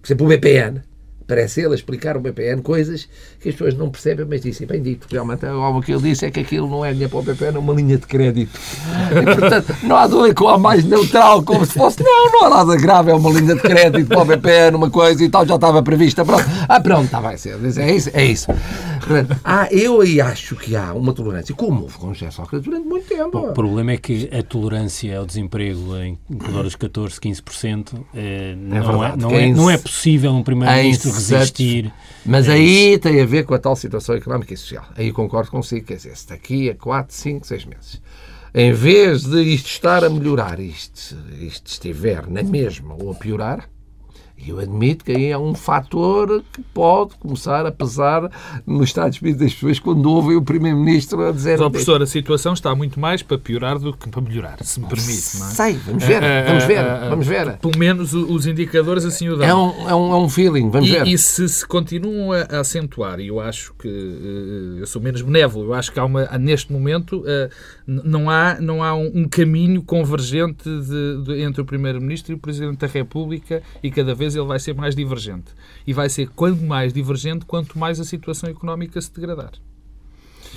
por 0.00 0.06
exemplo, 0.06 0.26
o 0.26 0.28
BPN, 0.28 0.82
parece 1.28 1.60
ele 1.60 1.72
a 1.72 1.74
explicar 1.74 2.16
o 2.16 2.20
BPN 2.20 2.62
coisas 2.62 3.06
que 3.38 3.50
as 3.50 3.54
pessoas 3.54 3.74
não 3.74 3.90
percebem, 3.90 4.26
mas 4.28 4.40
dizem, 4.40 4.66
bem 4.66 4.80
dito, 4.80 5.06
realmente 5.10 5.44
agora 5.44 5.76
o 5.76 5.82
que 5.82 5.92
ele 5.92 6.00
disse 6.00 6.24
é 6.24 6.30
que 6.30 6.40
aquilo 6.40 6.66
não 6.66 6.82
é 6.82 6.90
dinheiro 6.92 7.10
para 7.10 7.18
o 7.18 7.22
BPN, 7.22 7.56
é 7.56 7.58
uma 7.58 7.74
linha 7.74 7.98
de 7.98 8.06
crédito. 8.06 8.58
E, 9.10 9.36
portanto, 9.36 9.76
não 9.82 9.96
há 9.96 10.06
dúvida 10.06 10.34
com 10.34 10.48
a 10.48 10.56
mais 10.56 10.82
neutral, 10.84 11.42
como 11.42 11.66
se 11.66 11.74
fosse, 11.74 12.02
não, 12.02 12.32
não 12.32 12.44
há 12.46 12.50
nada 12.50 12.76
grave, 12.76 13.10
é 13.10 13.14
uma 13.14 13.30
linha 13.30 13.54
de 13.54 13.60
crédito 13.60 14.08
para 14.08 14.22
o 14.22 14.24
BPN, 14.24 14.76
uma 14.76 14.90
coisa 14.90 15.22
e 15.22 15.28
tal, 15.28 15.46
já 15.46 15.56
estava 15.56 15.82
prevista, 15.82 16.24
pronto. 16.24 16.44
Ah, 16.66 16.80
pronto, 16.80 17.04
está 17.04 17.20
bem, 17.20 17.36
é 17.76 17.94
isso, 17.94 18.10
é 18.14 18.24
isso. 18.24 18.46
Portanto, 19.08 19.40
ah, 19.44 19.68
eu 19.72 20.00
aí 20.00 20.20
acho 20.20 20.54
que 20.56 20.76
há 20.76 20.92
uma 20.92 21.12
tolerância, 21.12 21.54
como 21.54 21.82
houve 21.82 21.96
com 21.98 22.12
José 22.14 22.30
Sócrates 22.30 22.64
durante 22.64 22.86
muito 22.86 23.06
tempo. 23.08 23.38
O 23.38 23.52
problema 23.52 23.92
é 23.92 23.96
que 23.96 24.28
a 24.32 24.42
tolerância 24.42 25.18
ao 25.18 25.26
desemprego 25.26 25.96
em 25.96 26.18
redor 26.40 26.62
dos 26.64 26.76
14, 26.76 27.18
15% 27.20 28.04
eh, 28.14 28.54
não, 28.56 28.76
é, 28.76 28.80
verdade, 28.80 29.22
não, 29.22 29.30
é 29.30 29.42
é, 29.42 29.46
ins- 29.46 29.56
não 29.56 29.70
é 29.70 29.78
possível 29.78 30.32
um 30.32 30.42
primeiro-ministro 30.42 31.10
é 31.10 31.12
resistir. 31.14 31.92
Mas 32.24 32.48
É 32.48 32.52
aí 32.52 32.98
tem 32.98 33.20
a 33.20 33.26
ver 33.26 33.44
com 33.44 33.54
a 33.54 33.58
tal 33.58 33.74
situação 33.74 34.14
económica 34.14 34.52
e 34.52 34.56
social. 34.56 34.84
Aí 34.96 35.12
concordo 35.12 35.50
consigo, 35.50 35.86
quer 35.86 35.96
dizer, 35.96 36.16
se 36.16 36.28
daqui 36.28 36.68
a 36.70 36.74
4, 36.74 37.14
5, 37.14 37.46
6 37.46 37.64
meses, 37.64 38.02
em 38.54 38.72
vez 38.72 39.24
de 39.24 39.42
isto 39.42 39.66
estar 39.68 40.04
a 40.04 40.10
melhorar, 40.10 40.58
isto, 40.60 41.16
isto 41.40 41.66
estiver 41.66 42.26
na 42.28 42.42
mesma 42.42 42.94
ou 43.00 43.10
a 43.12 43.14
piorar, 43.14 43.68
eu 44.46 44.58
admito 44.58 45.04
que 45.04 45.12
aí 45.12 45.26
é 45.26 45.38
um 45.38 45.54
fator 45.54 46.42
que 46.52 46.62
pode 46.74 47.14
começar 47.16 47.66
a 47.66 47.72
pesar 47.72 48.30
no 48.66 48.84
estado 48.84 49.10
de 49.10 49.16
espírito 49.16 49.40
das 49.40 49.54
pessoas 49.54 49.78
quando 49.78 50.06
ouvem 50.10 50.36
o 50.36 50.42
Primeiro-Ministro 50.42 51.26
a 51.26 51.32
dizer... 51.32 51.60
Ó, 51.60 51.68
professor, 51.68 52.02
a 52.02 52.06
situação 52.06 52.52
está 52.52 52.74
muito 52.74 52.98
mais 52.98 53.22
para 53.22 53.38
piorar 53.38 53.78
do 53.78 53.92
que 53.92 54.08
para 54.08 54.20
melhorar, 54.20 54.58
se 54.62 54.80
me 54.80 54.86
permite, 54.86 55.38
não 55.38 55.48
é? 55.48 55.50
Sei, 55.50 55.74
vamos 55.74 56.04
ver, 56.04 56.22
Eh, 56.22 56.44
vamos 56.46 56.64
eh, 56.64 56.66
ver, 56.66 56.78
eh, 56.78 57.08
vamos 57.08 57.26
ver. 57.26 57.56
Pelo 57.58 57.78
menos 57.78 58.14
os 58.14 58.46
indicadores 58.46 59.04
assim 59.04 59.28
o 59.28 59.36
dão. 59.36 59.46
É 59.46 59.54
um, 59.54 59.88
é 59.88 59.94
um, 59.94 60.12
é 60.12 60.16
um 60.16 60.28
feeling, 60.28 60.70
vamos 60.70 60.88
ver. 60.88 61.06
E, 61.06 61.12
e 61.12 61.18
se 61.18 61.48
se 61.48 61.66
continuam 61.66 62.32
a, 62.32 62.60
acentuar, 62.60 63.20
e 63.20 63.28
eu 63.28 63.40
acho 63.40 63.74
que 63.74 63.88
eh, 63.88 64.80
eu 64.80 64.86
sou 64.86 65.00
menos 65.00 65.22
benévolo, 65.22 65.66
eu 65.66 65.74
acho 65.74 65.92
que 65.92 65.98
há 65.98 66.04
uma, 66.04 66.24
neste 66.38 66.72
momento 66.72 67.24
eh, 67.26 67.50
não 67.90 68.28
há, 68.28 68.58
não 68.60 68.82
há 68.84 68.94
um, 68.94 69.10
um 69.22 69.28
caminho 69.28 69.82
convergente 69.82 70.62
de- 70.68 71.22
de- 71.24 71.40
entre 71.42 71.62
o 71.62 71.64
Primeiro-Ministro 71.64 72.32
e 72.32 72.34
o 72.34 72.38
Presidente 72.38 72.76
da 72.80 72.86
República 72.86 73.62
e 73.82 73.90
cada 73.90 74.14
vez 74.14 74.36
ele 74.36 74.44
vai 74.46 74.58
ser 74.58 74.74
mais 74.74 74.94
divergente. 74.94 75.46
E 75.86 75.94
vai 75.94 76.10
ser 76.10 76.28
quanto 76.28 76.62
mais 76.62 76.92
divergente, 76.92 77.46
quanto 77.46 77.78
mais 77.78 77.98
a 77.98 78.04
situação 78.04 78.50
económica 78.50 79.00
se 79.00 79.10
degradar. 79.14 79.52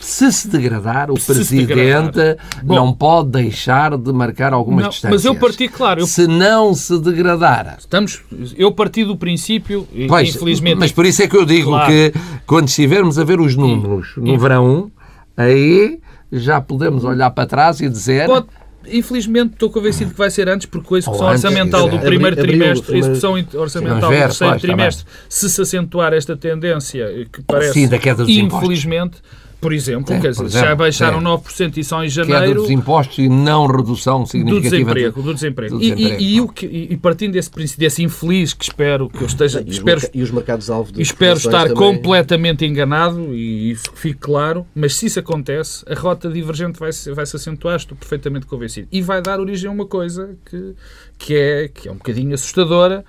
Se 0.01 0.31
se 0.31 0.47
degradar, 0.49 1.11
o 1.11 1.17
Se 1.19 1.31
Presidente 1.31 1.67
degradar. 1.67 2.37
Bom. 2.63 2.75
não 2.75 2.93
pode 2.93 3.29
deixar 3.29 3.95
de 3.97 4.11
marcar 4.11 4.51
algumas 4.51 4.83
Não, 4.83 4.89
distâncias. 4.89 5.23
mas 5.23 5.25
eu 5.25 5.35
parti, 5.39 5.67
claro, 5.69 6.01
eu, 6.01 6.07
Se 6.07 6.25
não 6.27 6.73
se 6.73 6.99
degradar... 6.99 7.77
estamos, 7.79 8.23
eu 8.57 8.71
parti 8.73 9.05
do 9.05 9.15
princípio, 9.15 9.87
e, 9.93 10.07
Pois, 10.07 10.35
infelizmente, 10.35 10.77
mas 10.79 10.91
por 10.91 11.05
isso 11.05 11.21
é 11.21 11.27
que 11.27 11.37
eu 11.37 11.45
digo 11.45 11.69
Claro. 11.69 11.91
que 11.91 12.13
quando 12.47 12.67
estivermos 12.67 13.19
a 13.19 13.23
ver 13.23 13.39
os 13.39 13.55
números 13.55 14.13
no 14.17 14.37
verão, 14.39 14.91
aí 15.37 15.99
já 16.31 16.61
podemos 16.61 17.03
olhar 17.03 17.29
para 17.31 17.47
trás 17.47 17.81
e 17.81 17.89
dizer... 17.89 18.27
Pode, 18.27 18.47
infelizmente 18.87 19.53
estou 19.53 19.69
convencido 19.69 20.11
que 20.11 20.17
vai 20.17 20.29
ser 20.29 20.49
antes, 20.49 20.65
porque 20.65 20.95
a 20.95 20.97
execução 20.97 21.27
antes, 21.27 21.43
orçamental 21.43 21.87
do 21.89 21.99
primeiro 21.99 22.39
abril, 22.39 22.59
trimestre, 22.59 22.95
a 22.95 22.97
execução 22.97 23.45
orçamental 23.55 24.09
do 24.11 24.17
terceiro 24.17 24.55
está 24.55 24.59
trimestre, 24.59 25.05
se 25.29 25.49
se 25.49 25.61
acentuar 25.61 26.13
esta 26.13 26.35
tendência 26.35 27.03
eh, 27.03 27.25
que 27.31 27.41
parece, 27.43 27.87
Sim, 28.25 28.41
infelizmente, 28.41 29.17
por 29.61 29.71
exemplo, 29.71 30.13
Sim, 30.15 30.19
quer 30.19 30.33
por 30.35 30.45
dizer, 30.45 30.57
exemplo, 30.57 30.67
já 30.69 30.75
baixaram 30.75 31.19
sim. 31.19 31.25
9% 31.25 31.77
e 31.77 31.83
só 31.83 32.03
em 32.03 32.09
Queda 32.09 32.25
janeiro 32.25 32.61
dos 32.63 32.71
impostos 32.71 33.17
e 33.19 33.29
não 33.29 33.67
redução 33.67 34.23
do 34.23 34.27
significativa... 34.27 34.69
desemprego, 34.71 35.21
do 35.21 35.33
desemprego. 35.35 35.77
do 35.77 35.83
E- 35.83 35.85
e- 35.87 35.93
desemprego, 35.95 36.21
E, 36.23 36.35
não. 36.37 36.43
o 36.45 36.49
que- 36.49 36.65
e- 36.65 36.87
e 36.93 36.97
partindo 36.97 37.33
desse 37.33 37.49
princípio, 37.51 37.79
desse 37.79 38.03
infeliz 38.03 38.53
que 38.53 38.63
espero 38.63 39.07
que 39.07 39.21
eu 39.21 39.27
esteja, 39.27 39.61
E 39.61 39.69
os, 39.69 39.77
espero, 39.77 40.01
e 40.13 40.21
os 40.23 40.31
mercados-alvo 40.31 40.91
e 40.97 41.01
espero 41.03 41.37
estar 41.37 41.67
também- 41.67 41.75
completamente 41.75 42.65
enganado 42.65 43.33
e 43.35 43.69
isso 43.71 43.91
que 43.91 43.99
fique 43.99 44.19
claro, 44.19 44.65
mas 44.73 44.95
se 44.95 45.05
isso 45.05 45.19
acontece, 45.19 45.85
a 45.87 45.93
rota 45.93 46.27
divergente 46.29 46.79
vai 46.79 46.91
se, 46.91 47.11
vai 47.13 47.25
-se 47.25 47.35
acentuar, 47.35 47.75
estou 47.75 47.95
perfeitamente 47.95 48.47
convencido. 48.47 48.87
E 48.91 49.01
vai 49.01 49.21
dar 49.21 49.39
origem 49.39 49.69
a 49.69 49.71
uma 49.71 49.85
coisa 49.85 50.35
que, 50.49 50.73
que, 51.19 51.35
é, 51.35 51.67
que 51.67 51.87
é 51.87 51.91
um 51.91 51.97
bocadinho 51.97 52.33
assustadora, 52.33 53.05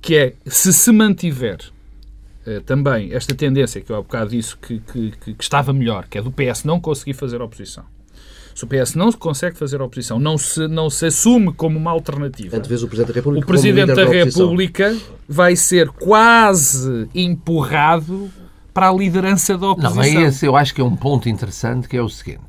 que 0.00 0.16
é, 0.16 0.32
se 0.46 0.72
se 0.72 0.90
mantiver 0.92 1.58
também 2.66 3.12
esta 3.12 3.34
tendência, 3.34 3.80
que 3.80 3.90
eu 3.90 3.96
há 3.96 4.02
bocado 4.02 4.30
disse 4.30 4.56
que, 4.56 4.78
que, 4.80 5.10
que- 5.12 5.34
que 5.34 5.42
estava 5.42 5.72
melhor, 5.72 6.06
que 6.08 6.18
é 6.18 6.22
do 6.22 6.30
PS 6.30 6.64
não 6.64 6.78
conseguir 6.80 7.14
fazer 7.14 7.40
oposição. 7.40 7.84
Se 8.54 8.62
o 8.64 8.68
PS 8.68 8.94
não 8.94 9.10
consegue 9.10 9.56
fazer 9.56 9.82
oposição, 9.82 10.18
não 10.20 10.38
se, 10.38 10.68
não 10.68 10.88
se 10.88 11.06
assume 11.06 11.52
como 11.52 11.76
uma 11.76 11.90
alternativa. 11.90 12.60
Vês 12.60 12.82
o 12.84 12.86
Presidente 12.86 13.08
da 13.08 13.14
República 13.14 13.44
O 13.44 13.48
Presidente 13.48 13.86
da 13.94 14.04
oposição. 14.04 14.42
República 14.44 14.96
vai 15.28 15.56
ser 15.56 15.88
quase 15.88 17.08
empurrado 17.14 18.30
para 18.72 18.88
a 18.90 18.92
liderança 18.92 19.58
da 19.58 19.70
oposição. 19.70 19.90
Não, 19.90 19.96
mas 19.96 20.14
esse 20.34 20.46
eu 20.46 20.56
acho 20.56 20.72
que 20.74 20.80
é 20.80 20.84
um 20.84 20.94
ponto 20.94 21.28
interessante, 21.28 21.88
que 21.88 21.96
é 21.96 22.02
o 22.02 22.08
seguinte. 22.08 22.42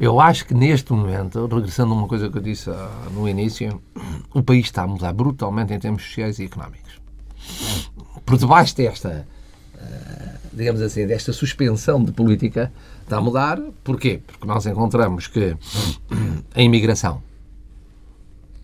Eu 0.00 0.20
acho 0.20 0.46
que 0.46 0.54
neste 0.54 0.92
momento, 0.92 1.44
regressando 1.46 1.92
a 1.92 1.96
uma 1.96 2.06
coisa 2.06 2.30
que 2.30 2.38
eu 2.38 2.42
disse 2.42 2.70
ah, 2.70 3.08
no 3.12 3.28
início, 3.28 3.82
o 4.32 4.42
país 4.42 4.66
está 4.66 4.82
a 4.82 4.86
mudar 4.86 5.12
brutalmente 5.12 5.72
em 5.74 5.78
termos 5.78 6.04
sociais 6.04 6.38
e 6.38 6.44
económicos. 6.44 6.87
Por 8.24 8.36
debaixo 8.36 8.76
desta, 8.76 9.26
ah, 9.78 10.34
digamos 10.52 10.80
assim, 10.82 11.06
desta 11.06 11.32
suspensão 11.32 12.02
de 12.04 12.12
política, 12.12 12.72
está 13.02 13.16
a 13.16 13.20
mudar. 13.20 13.58
Porquê? 13.82 14.20
Porque 14.26 14.46
nós 14.46 14.66
encontramos 14.66 15.26
que 15.26 15.56
a 16.54 16.60
imigração 16.60 17.22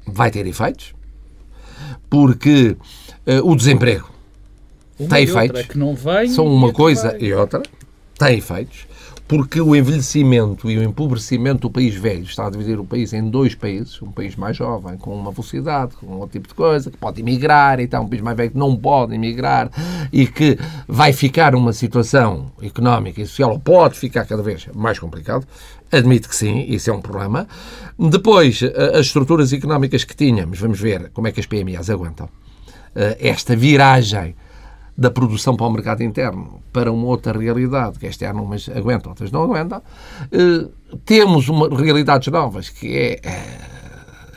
vai 0.07 0.31
ter 0.31 0.47
efeitos, 0.47 0.95
porque 2.11 2.77
ah, 3.27 3.41
o 3.43 3.57
desemprego 3.57 4.11
Uma 4.99 5.09
tem 5.09 5.25
efeitos. 5.25 5.63
que 5.63 5.79
não 5.79 5.95
vem 5.95 6.29
são 6.29 6.47
uma 6.47 6.73
coisa 6.73 7.11
vai. 7.13 7.23
e 7.23 7.33
outra, 7.33 7.63
têm 8.19 8.39
efeitos, 8.39 8.87
porque 9.27 9.59
o 9.61 9.75
envelhecimento 9.75 10.71
e 10.71 10.77
o 10.77 10.83
empobrecimento 10.83 11.63
do 11.63 11.71
país 11.71 11.95
velho 11.95 12.25
está 12.25 12.47
a 12.47 12.51
dividir 12.51 12.79
o 12.79 12.85
país 12.85 13.13
em 13.15 13.29
dois 13.31 13.55
países, 13.55 14.01
um 14.03 14.13
país 14.13 14.37
mais 14.37 14.55
jovem, 14.57 14.99
com 14.99 15.15
uma 15.17 15.31
velocidade, 15.33 15.95
com 15.97 16.07
outro 16.17 16.33
tipo 16.33 16.47
de 16.49 16.55
coisa, 16.55 16.91
que 16.91 16.97
pode 16.99 17.21
emigrar, 17.23 17.81
e 17.81 17.85
então 17.85 18.05
um 18.05 18.09
país 18.09 18.21
mais 18.21 18.37
velho 18.37 18.51
que 18.51 18.59
não 18.59 18.77
pode 18.77 19.15
emigrar 19.15 19.71
e 20.13 20.27
que 20.27 20.59
vai 20.87 21.13
ficar 21.13 21.55
uma 21.55 21.73
situação 21.73 22.53
económica 22.63 23.21
e 23.23 23.27
social, 23.27 23.53
ou 23.53 23.59
pode 23.59 23.99
ficar 23.99 24.27
cada 24.27 24.43
vez 24.43 24.67
mais 24.75 24.99
complicado. 24.99 25.47
Admito 25.91 26.29
que 26.29 26.37
sim, 26.37 26.67
isso 26.69 26.91
é 26.91 26.93
um 26.93 27.01
problema. 27.01 27.49
Depois, 27.99 28.61
a- 28.63 28.99
as 28.99 29.07
estruturas 29.07 29.53
económicas 29.53 30.05
que 30.05 30.15
tínhamos, 30.15 30.59
vamos 30.59 30.79
ver 30.79 31.11
como 31.15 31.29
é 31.29 31.33
que 31.33 31.41
as 31.41 31.47
PMEs 31.47 31.89
aguentam 31.89 32.29
eh, 32.95 33.17
esta 33.21 33.57
viragem 33.57 34.35
da 34.97 35.11
produção 35.11 35.57
para 35.57 35.67
o 35.67 35.71
mercado 35.71 36.03
interno 36.03 36.63
para 36.73 36.91
uma 36.93 37.07
outra 37.07 37.37
realidade, 37.37 37.99
que 37.99 38.07
este 38.07 38.25
ano 38.25 38.45
umas 38.45 38.69
aguentam, 38.69 39.11
outras 39.11 39.31
não 39.33 39.43
aguentam, 39.43 39.83
eh, 40.31 40.69
temos 41.05 41.49
uma, 41.49 41.69
realidades 41.69 42.29
novas, 42.29 42.69
que 42.69 42.97
é 42.97 43.21
eh, 43.23 43.75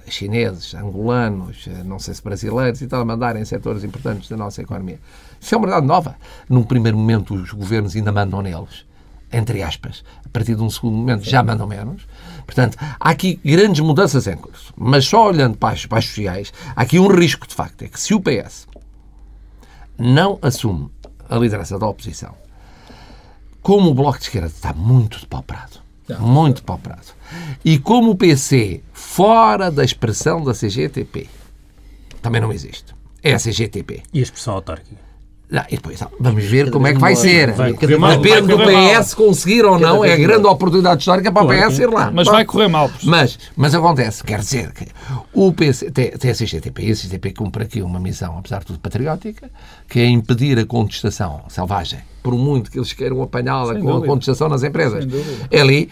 chineses, 0.10 0.74
angolanos, 0.74 1.68
eh, 1.68 1.84
não 1.84 2.00
sei 2.00 2.16
se 2.16 2.24
brasileiros 2.24 2.82
e 2.82 2.88
tal, 2.88 3.02
a 3.02 3.06
mandarem 3.06 3.46
setores 3.46 3.84
importantes 3.84 4.30
da 4.30 4.36
nossa 4.36 4.62
economia. 4.62 5.00
Isso 5.40 5.54
é 5.54 5.58
uma 5.58 5.68
verdade 5.68 5.86
nova. 5.86 6.16
Num 6.50 6.64
primeiro 6.64 6.98
momento 6.98 7.36
os 7.36 7.52
governos 7.52 7.96
ainda 7.96 8.12
mandam 8.12 8.42
neles, 8.42 8.86
entre 9.32 9.62
aspas. 9.62 10.04
A 10.26 10.30
partir 10.30 10.56
de 10.56 10.64
um 10.64 10.70
segundo 10.72 10.98
momento 10.98 11.24
já 11.24 11.44
mandam 11.44 11.68
menos. 11.68 12.08
Portanto, 12.46 12.78
há 13.00 13.10
aqui 13.10 13.40
grandes 13.46 13.82
mudanças 13.82 14.26
em 14.26 14.38
curso. 14.38 14.74
Mas 14.76 15.06
só 15.06 15.28
olhando 15.28 15.56
para 15.58 15.74
as, 15.74 15.86
para 15.86 16.00
as 16.00 16.06
sociais, 16.06 16.52
há 16.76 16.82
aqui 16.82 16.98
um 16.98 17.08
risco, 17.08 17.48
de 17.48 17.54
facto, 17.54 17.84
é 17.84 17.88
que 17.88 18.00
se 18.00 18.14
o 18.16 18.20
PS 18.20 18.68
não 19.98 20.38
assume 20.42 20.90
a 21.30 21.38
liderança 21.38 21.78
da 21.78 21.88
oposição, 21.88 22.36
como 23.62 23.90
o 23.90 23.94
Bloco 23.94 24.18
de 24.18 24.26
Esquerda 24.26 24.48
está 24.48 24.74
muito 24.74 25.20
depauperado, 25.20 25.80
muito 26.20 26.58
depauperado, 26.58 27.08
e 27.66 27.78
como 27.78 28.12
o 28.12 28.16
PC, 28.16 28.82
fora 28.94 29.70
da 29.70 29.84
expressão 29.84 30.44
da 30.44 30.54
CGTP, 30.54 31.28
também 32.22 32.42
não 32.42 32.52
existe. 32.52 32.96
É 33.22 33.34
a 33.34 33.38
CGTP. 33.38 34.04
E 34.14 34.20
a 34.20 34.24
expressão 34.24 34.54
autárquica? 34.54 35.07
Não, 35.50 35.64
e 35.70 35.78
depois, 35.78 36.04
vamos 36.20 36.44
ver 36.44 36.70
como 36.72 36.88
é 36.88 36.94
que 36.94 37.00
vai 37.00 37.16
ser. 37.16 37.54
Vai 37.54 37.72
Depende 37.72 38.48
do 38.48 38.58
PS 38.58 39.14
conseguir 39.14 39.64
ou 39.64 39.80
não. 39.80 40.04
É 40.04 40.14
a 40.14 40.18
grande 40.18 40.46
oportunidade 40.46 41.00
histórica 41.00 41.32
para 41.32 41.44
o 41.44 41.48
PS 41.48 41.80
ir 41.80 41.90
lá. 41.90 42.12
Mas 42.12 42.28
vai 42.28 42.44
correr 42.44 42.68
mal. 42.68 42.92
Mas, 43.04 43.40
mas 43.56 43.74
acontece, 43.74 44.24
quer 44.26 44.40
dizer 44.40 44.74
que 44.74 44.88
o 45.34 45.54
PC, 45.54 45.90
tem, 45.92 46.12
tem 46.12 46.32
a 46.32 46.34
CGTP 46.34 46.84
e 46.84 46.92
a 46.92 46.96
CGTP 46.96 47.32
cumpre 47.32 47.64
aqui 47.64 47.82
uma 47.82 48.00
missão, 48.00 48.38
apesar 48.38 48.60
de 48.60 48.66
tudo 48.66 48.80
patriótica, 48.80 49.50
que 49.88 50.02
é 50.02 50.06
impedir 50.06 50.60
a 50.60 50.66
contestação 50.66 51.44
selvagem, 51.48 52.00
por 52.22 52.36
muito 52.36 52.70
que 52.70 52.78
eles 52.78 52.92
queiram 52.92 53.22
apanhá-la 53.22 53.80
com 53.80 53.98
a 53.98 54.06
contestação 54.06 54.50
nas 54.50 54.64
empresas. 54.64 55.08
É 55.50 55.62
ali. 55.62 55.90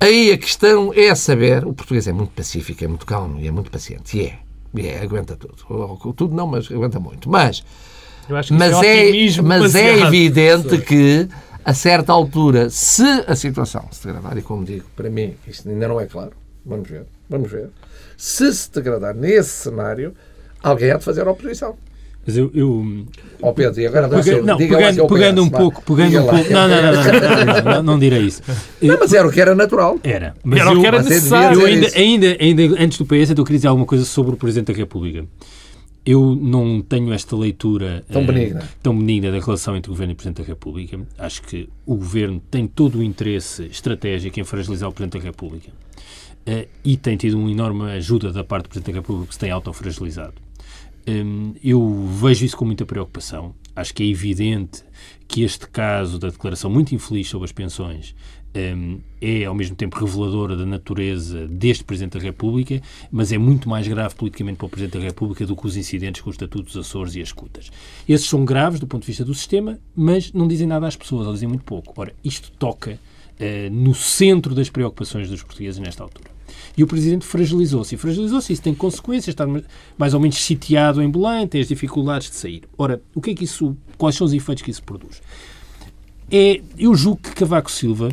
Aí 0.00 0.32
a 0.32 0.36
questão 0.36 0.92
é 0.92 1.14
saber, 1.14 1.64
o 1.64 1.72
português 1.72 2.08
é 2.08 2.12
muito 2.12 2.32
pacífico, 2.32 2.82
é 2.82 2.88
muito 2.88 3.06
calmo 3.06 3.38
e 3.38 3.46
é 3.46 3.52
muito 3.52 3.70
paciente. 3.70 4.18
E 4.18 4.26
é. 4.26 4.38
E 4.74 4.88
é, 4.88 5.00
aguenta 5.00 5.36
tudo. 5.36 6.12
Tudo 6.14 6.34
não, 6.34 6.48
mas 6.48 6.70
aguenta 6.70 6.98
muito. 6.98 7.30
Mas 7.30 7.62
mas 8.28 8.50
é, 8.82 9.04
é, 9.04 9.08
otimismo 9.08 9.48
mas 9.48 9.74
é 9.74 9.98
evidente 10.00 10.78
que, 10.78 11.28
a 11.64 11.74
certa 11.74 12.12
altura, 12.12 12.68
se 12.70 13.02
a 13.26 13.34
situação 13.34 13.84
se 13.90 14.06
degradar, 14.06 14.36
e 14.36 14.42
como 14.42 14.64
digo, 14.64 14.84
para 14.94 15.10
mim, 15.10 15.34
isto 15.46 15.68
ainda 15.68 15.88
não 15.88 16.00
é 16.00 16.06
claro, 16.06 16.32
vamos 16.64 16.88
ver, 16.88 17.04
vamos 17.28 17.50
ver, 17.50 17.68
se 18.16 18.52
se 18.52 18.70
degradar 18.72 19.14
nesse 19.14 19.50
cenário, 19.50 20.14
alguém 20.62 20.90
há 20.90 20.96
de 20.96 21.04
fazer 21.04 21.26
a 21.26 21.30
oposição. 21.30 21.76
Mas 22.26 22.38
eu, 22.38 22.50
eu 22.54 23.06
Ó 23.42 23.52
Pedro, 23.52 23.80
e 23.80 23.86
agora 23.86 24.08
Pega- 24.08 24.40
não, 24.40 24.56
pegando, 24.56 25.06
pegando 25.06 25.42
PS, 25.42 25.46
um 25.46 25.50
pouco, 25.50 25.82
pegando 25.82 26.20
um 26.22 26.26
pouco. 26.26 26.50
Não, 26.50 26.68
não, 26.68 26.82
não, 26.82 26.92
não, 26.92 27.44
não, 27.44 27.62
não, 27.74 27.82
não 27.82 27.98
direi 27.98 28.22
isso. 28.22 28.40
Não, 28.80 28.98
mas 28.98 29.12
era 29.12 29.28
o 29.28 29.30
que 29.30 29.40
era 29.40 29.54
natural. 29.54 29.98
Era. 30.02 30.34
Mas 30.42 30.58
Era 30.60 30.72
o 30.72 30.80
que 30.80 30.86
era 30.86 31.02
necessário. 31.02 31.60
eu 31.60 31.66
ainda, 31.66 31.88
ainda, 31.94 32.36
ainda 32.40 32.82
antes 32.82 32.96
do 32.96 33.04
PS, 33.04 33.30
eu 33.36 33.44
queria 33.44 33.58
dizer 33.58 33.68
alguma 33.68 33.86
coisa 33.86 34.06
sobre 34.06 34.32
o 34.32 34.36
Presidente 34.38 34.72
da 34.72 34.78
República. 34.78 35.26
Eu 36.06 36.34
não 36.36 36.82
tenho 36.82 37.12
esta 37.12 37.34
leitura 37.34 38.04
Tão 38.12 38.22
eh, 38.22 38.26
benigna. 38.26 38.68
tão 38.82 38.98
benigna 38.98 39.30
da 39.32 39.38
relação 39.38 39.74
entre 39.74 39.90
o 39.90 39.94
Governo 39.94 40.12
e 40.12 40.14
o 40.14 40.16
Presidente 40.16 40.42
da 40.42 40.48
República. 40.48 41.00
Acho 41.16 41.42
que 41.42 41.68
o 41.86 41.96
Governo 41.96 42.42
tem 42.50 42.66
todo 42.66 42.98
o 42.98 43.02
interesse 43.02 43.64
estratégico 43.64 44.38
em 44.38 44.44
fragilizar 44.44 44.88
o 44.88 44.92
Presidente 44.92 45.22
da 45.22 45.24
República. 45.24 45.72
Eh, 46.44 46.68
e 46.84 46.96
tem 46.98 47.16
tido 47.16 47.38
uma 47.38 47.50
enorme 47.50 47.90
ajuda 47.92 48.30
da 48.32 48.44
parte 48.44 48.64
do 48.64 48.68
Presidente 48.68 48.92
da 48.94 49.00
República 49.00 49.28
que 49.28 49.34
se 49.34 49.40
tem 49.40 49.50
autofragilizado. 49.50 50.34
Hum, 51.08 51.54
eu 51.62 52.06
vejo 52.20 52.44
isso 52.44 52.56
com 52.56 52.64
muita 52.66 52.84
preocupação. 52.84 53.54
Acho 53.74 53.94
que 53.94 54.02
é 54.02 54.06
evidente 54.06 54.82
que 55.26 55.42
este 55.42 55.66
caso 55.68 56.18
da 56.18 56.28
declaração 56.28 56.70
muito 56.70 56.94
infeliz 56.94 57.28
sobre 57.28 57.46
as 57.46 57.52
pensões 57.52 58.14
é, 59.20 59.44
ao 59.44 59.54
mesmo 59.54 59.74
tempo, 59.74 59.98
reveladora 59.98 60.56
da 60.56 60.64
natureza 60.64 61.46
deste 61.48 61.82
Presidente 61.82 62.18
da 62.18 62.20
República, 62.20 62.80
mas 63.10 63.32
é 63.32 63.38
muito 63.38 63.68
mais 63.68 63.88
grave 63.88 64.14
politicamente 64.14 64.58
para 64.58 64.66
o 64.66 64.68
Presidente 64.68 64.98
da 64.98 65.04
República 65.04 65.44
do 65.44 65.56
que 65.56 65.66
os 65.66 65.76
incidentes 65.76 66.20
com 66.20 66.30
o 66.30 66.32
Estatuto 66.32 66.64
dos 66.64 66.76
Açores 66.76 67.16
e 67.16 67.20
as 67.20 67.28
escutas. 67.28 67.70
Esses 68.08 68.28
são 68.28 68.44
graves 68.44 68.78
do 68.78 68.86
ponto 68.86 69.02
de 69.02 69.08
vista 69.08 69.24
do 69.24 69.34
sistema, 69.34 69.78
mas 69.96 70.32
não 70.32 70.46
dizem 70.46 70.66
nada 70.66 70.86
às 70.86 70.94
pessoas, 70.94 71.26
ou 71.26 71.32
dizem 71.32 71.48
muito 71.48 71.64
pouco. 71.64 71.92
Ora, 71.96 72.14
isto 72.22 72.52
toca 72.52 72.98
eh, 73.38 73.68
no 73.70 73.94
centro 73.94 74.54
das 74.54 74.70
preocupações 74.70 75.28
dos 75.28 75.42
portugueses 75.42 75.80
nesta 75.80 76.02
altura. 76.02 76.30
E 76.76 76.84
o 76.84 76.86
Presidente 76.86 77.24
fragilizou-se. 77.24 77.94
E 77.94 77.98
fragilizou-se, 77.98 78.52
isso 78.52 78.62
tem 78.62 78.74
consequências, 78.74 79.28
está 79.28 79.44
mais 79.98 80.14
ou 80.14 80.20
menos 80.20 80.36
sitiado 80.36 81.02
em 81.02 81.10
Belém, 81.10 81.46
tem 81.46 81.60
as 81.60 81.68
dificuldades 81.68 82.30
de 82.30 82.36
sair. 82.36 82.62
Ora, 82.78 83.02
o 83.14 83.20
que 83.20 83.30
é 83.30 83.34
que 83.34 83.44
isso, 83.44 83.76
quais 83.98 84.14
são 84.14 84.24
os 84.24 84.32
efeitos 84.32 84.62
que 84.62 84.70
isso 84.70 84.82
produz? 84.82 85.20
É, 86.30 86.60
eu 86.78 86.94
julgo 86.94 87.20
que 87.22 87.34
Cavaco 87.34 87.70
Silva, 87.70 88.10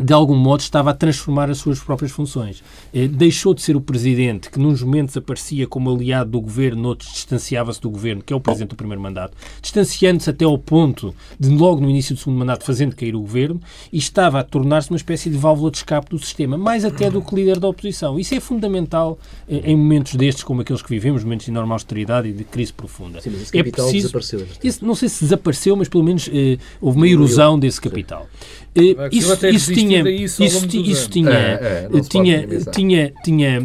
de 0.00 0.12
algum 0.12 0.34
modo, 0.34 0.60
estava 0.60 0.90
a 0.90 0.94
transformar 0.94 1.48
as 1.50 1.58
suas 1.58 1.78
próprias 1.78 2.10
funções. 2.10 2.62
Eh, 2.92 3.06
deixou 3.06 3.54
de 3.54 3.62
ser 3.62 3.76
o 3.76 3.80
Presidente, 3.80 4.50
que 4.50 4.58
nos 4.58 4.82
momentos 4.82 5.16
aparecia 5.16 5.66
como 5.68 5.94
aliado 5.94 6.30
do 6.30 6.40
Governo, 6.40 6.82
noutros 6.82 7.12
distanciava-se 7.12 7.80
do 7.80 7.88
Governo, 7.90 8.22
que 8.22 8.32
é 8.32 8.36
o 8.36 8.40
Presidente 8.40 8.70
do 8.70 8.76
primeiro 8.76 9.00
mandato, 9.00 9.36
distanciando-se 9.62 10.28
até 10.28 10.44
ao 10.44 10.58
ponto 10.58 11.14
de, 11.38 11.48
logo 11.48 11.80
no 11.80 11.88
início 11.88 12.14
do 12.14 12.18
segundo 12.18 12.38
mandato, 12.38 12.64
fazendo 12.64 12.96
cair 12.96 13.14
o 13.14 13.20
Governo, 13.20 13.60
e 13.92 13.98
estava 13.98 14.40
a 14.40 14.42
tornar-se 14.42 14.90
uma 14.90 14.96
espécie 14.96 15.30
de 15.30 15.36
válvula 15.36 15.70
de 15.70 15.76
escape 15.78 16.10
do 16.10 16.18
sistema, 16.18 16.58
mais 16.58 16.84
até 16.84 17.08
do 17.08 17.22
que 17.22 17.34
líder 17.34 17.60
da 17.60 17.68
oposição. 17.68 18.18
Isso 18.18 18.34
é 18.34 18.40
fundamental 18.40 19.18
eh, 19.48 19.62
em 19.64 19.76
momentos 19.76 20.16
destes, 20.16 20.42
como 20.42 20.60
aqueles 20.62 20.82
que 20.82 20.90
vivemos, 20.90 21.22
momentos 21.22 21.46
de 21.46 21.52
enorme 21.52 21.72
austeridade 21.72 22.28
e 22.28 22.32
de 22.32 22.42
crise 22.42 22.72
profunda. 22.72 23.20
Sim, 23.20 23.30
mas 23.30 23.42
esse 23.42 23.56
é 23.56 23.62
capital 23.62 23.84
preciso... 23.86 24.08
desapareceu. 24.08 24.40
entretanto. 24.40 24.64
Esse- 24.64 24.84
não 24.84 24.94
sei 24.96 25.08
se 25.08 25.22
desapareceu, 25.22 25.76
mas 25.76 25.88
pelo 25.88 26.02
menos 26.02 26.28
eh, 26.32 26.58
houve 26.80 26.96
uma 26.96 27.06
erosão 27.08 27.56
desse 27.58 27.80
capital. 27.80 28.22
Cavaco 28.22 28.63
isso, 28.74 29.36
tem 29.36 29.54
isso 29.54 29.70
resistido 29.70 29.74
tinha, 29.76 30.04
a 30.04 30.10
isso 30.10 30.42
isso, 30.42 30.66
isso 30.76 31.08
tinha, 31.08 31.30
É, 31.30 31.88
é, 31.92 32.00
tinha, 32.00 32.46
tinha, 32.72 33.12
tinha, 33.22 33.58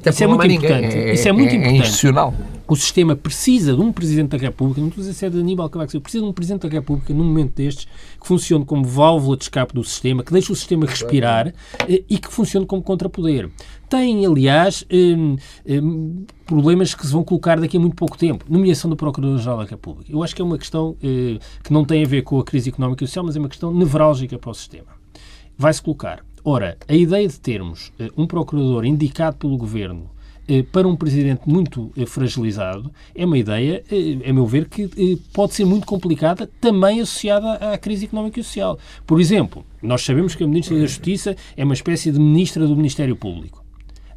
Até 0.00 0.10
isso 0.10 0.24
é 0.24 0.26
muito 0.26 0.46
importante. 0.46 0.98
Isso 1.12 1.28
é 1.28 1.32
muito 1.32 1.52
É 1.52 1.54
importante. 1.56 1.78
institucional. 1.78 2.34
O 2.68 2.74
sistema 2.74 3.14
precisa 3.14 3.74
de 3.76 3.80
um 3.80 3.92
Presidente 3.92 4.30
da 4.30 4.38
República, 4.38 4.80
não 4.80 4.88
estou 4.88 5.00
a 5.00 5.06
dizer 5.06 5.16
se 5.16 5.24
é 5.24 5.30
de 5.30 5.38
Aníbal 5.38 5.70
Cavaco 5.70 5.92
Silva, 5.92 6.02
precisa 6.02 6.24
de 6.24 6.28
um 6.28 6.32
Presidente 6.32 6.62
da 6.62 6.68
República, 6.68 7.14
num 7.14 7.22
momento 7.22 7.54
destes, 7.54 7.86
que 8.20 8.26
funcione 8.26 8.64
como 8.64 8.84
válvula 8.84 9.36
de 9.36 9.44
escape 9.44 9.72
do 9.72 9.84
sistema, 9.84 10.24
que 10.24 10.32
deixe 10.32 10.50
o 10.50 10.56
sistema 10.56 10.84
respirar 10.84 11.54
eh, 11.88 12.02
e 12.10 12.18
que 12.18 12.26
funcione 12.28 12.66
como 12.66 12.82
contrapoder. 12.82 13.48
Tem, 13.88 14.26
aliás, 14.26 14.84
hum, 14.90 15.36
hum, 15.66 16.26
problemas 16.44 16.94
que 16.94 17.06
se 17.06 17.12
vão 17.12 17.22
colocar 17.22 17.60
daqui 17.60 17.76
a 17.76 17.80
muito 17.80 17.94
pouco 17.94 18.18
tempo. 18.18 18.44
Nomeação 18.48 18.90
do 18.90 18.96
Procurador-Geral 18.96 19.58
da 19.58 19.64
República. 19.64 20.10
Eu 20.10 20.22
acho 20.22 20.34
que 20.34 20.42
é 20.42 20.44
uma 20.44 20.58
questão 20.58 20.96
eh, 21.02 21.38
que 21.62 21.72
não 21.72 21.84
tem 21.84 22.04
a 22.04 22.06
ver 22.06 22.22
com 22.22 22.38
a 22.38 22.44
crise 22.44 22.70
económica 22.70 23.04
e 23.04 23.06
social, 23.06 23.24
mas 23.24 23.36
é 23.36 23.38
uma 23.38 23.48
questão 23.48 23.72
nevrálgica 23.72 24.38
para 24.38 24.50
o 24.50 24.54
sistema 24.54 24.96
vai-se 25.56 25.80
colocar. 25.82 26.24
Ora, 26.44 26.76
a 26.86 26.94
ideia 26.94 27.26
de 27.26 27.40
termos 27.40 27.92
eh, 27.98 28.10
um 28.16 28.26
procurador 28.26 28.84
indicado 28.84 29.36
pelo 29.36 29.56
governo 29.56 30.10
eh, 30.46 30.62
para 30.62 30.86
um 30.86 30.94
presidente 30.94 31.42
muito 31.46 31.92
fragilizado 32.06 32.92
é 33.14 33.24
uma 33.24 33.38
ideia, 33.38 33.82
a 34.28 34.32
meu 34.32 34.46
ver, 34.46 34.68
que 34.68 34.88
pode 35.32 35.54
ser 35.54 35.64
muito 35.64 35.86
complicada, 35.86 36.48
também 36.60 37.00
associada 37.00 37.54
à 37.54 37.78
crise 37.78 38.04
económica 38.04 38.38
e 38.38 38.44
social. 38.44 38.78
Por 39.06 39.20
exemplo, 39.20 39.64
nós 39.82 40.02
sabemos 40.02 40.34
que 40.34 40.44
a 40.44 40.46
Ministra 40.46 40.78
da 40.78 40.86
Justiça 40.86 41.34
é 41.56 41.64
uma 41.64 41.74
espécie 41.74 42.12
de 42.12 42.20
ministra 42.20 42.66
do 42.66 42.76
Ministério 42.76 43.16
Público. 43.16 43.65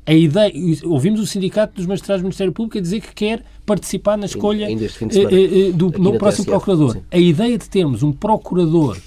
A 0.10 0.14
ideia, 0.14 0.52
ouvimos 0.86 1.20
o 1.20 1.28
Sindicato 1.28 1.76
dos 1.76 1.86
Magistrados 1.86 2.24
do 2.24 2.26
Ministério 2.26 2.52
Público 2.52 2.80
a 2.80 2.82
dizer 2.82 3.00
que 3.00 3.14
quer 3.14 3.44
participar 3.64 4.18
na 4.18 4.26
escolha 4.26 4.66
ainda 4.66 4.86
eh, 4.86 4.90
eh, 5.12 5.68
eh, 5.68 5.72
do 5.72 5.92
no 6.00 6.18
próximo 6.18 6.46
TSF, 6.46 6.50
procurador. 6.50 6.94
sim. 6.94 7.02
A 7.12 7.18
ideia 7.20 7.56
de 7.56 7.70
termos 7.70 8.02
um 8.02 8.12
procurador 8.12 8.98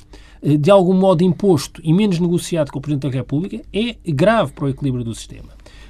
de 0.41 0.71
algum 0.71 0.95
modo 0.95 1.25
imposto 1.25 1.81
e 1.83 1.93
menos 1.93 2.21
negociado 2.21 2.71
com 2.71 2.79
o 2.79 2.81
Presidente 2.81 3.11
da 3.11 3.19
República 3.19 3.61
é 3.73 3.97
grave 4.13 4.53
para 4.53 4.67
o 4.67 4.69
equilíbrio 4.69 5.03
do 5.03 5.13
sistema. 5.13 5.49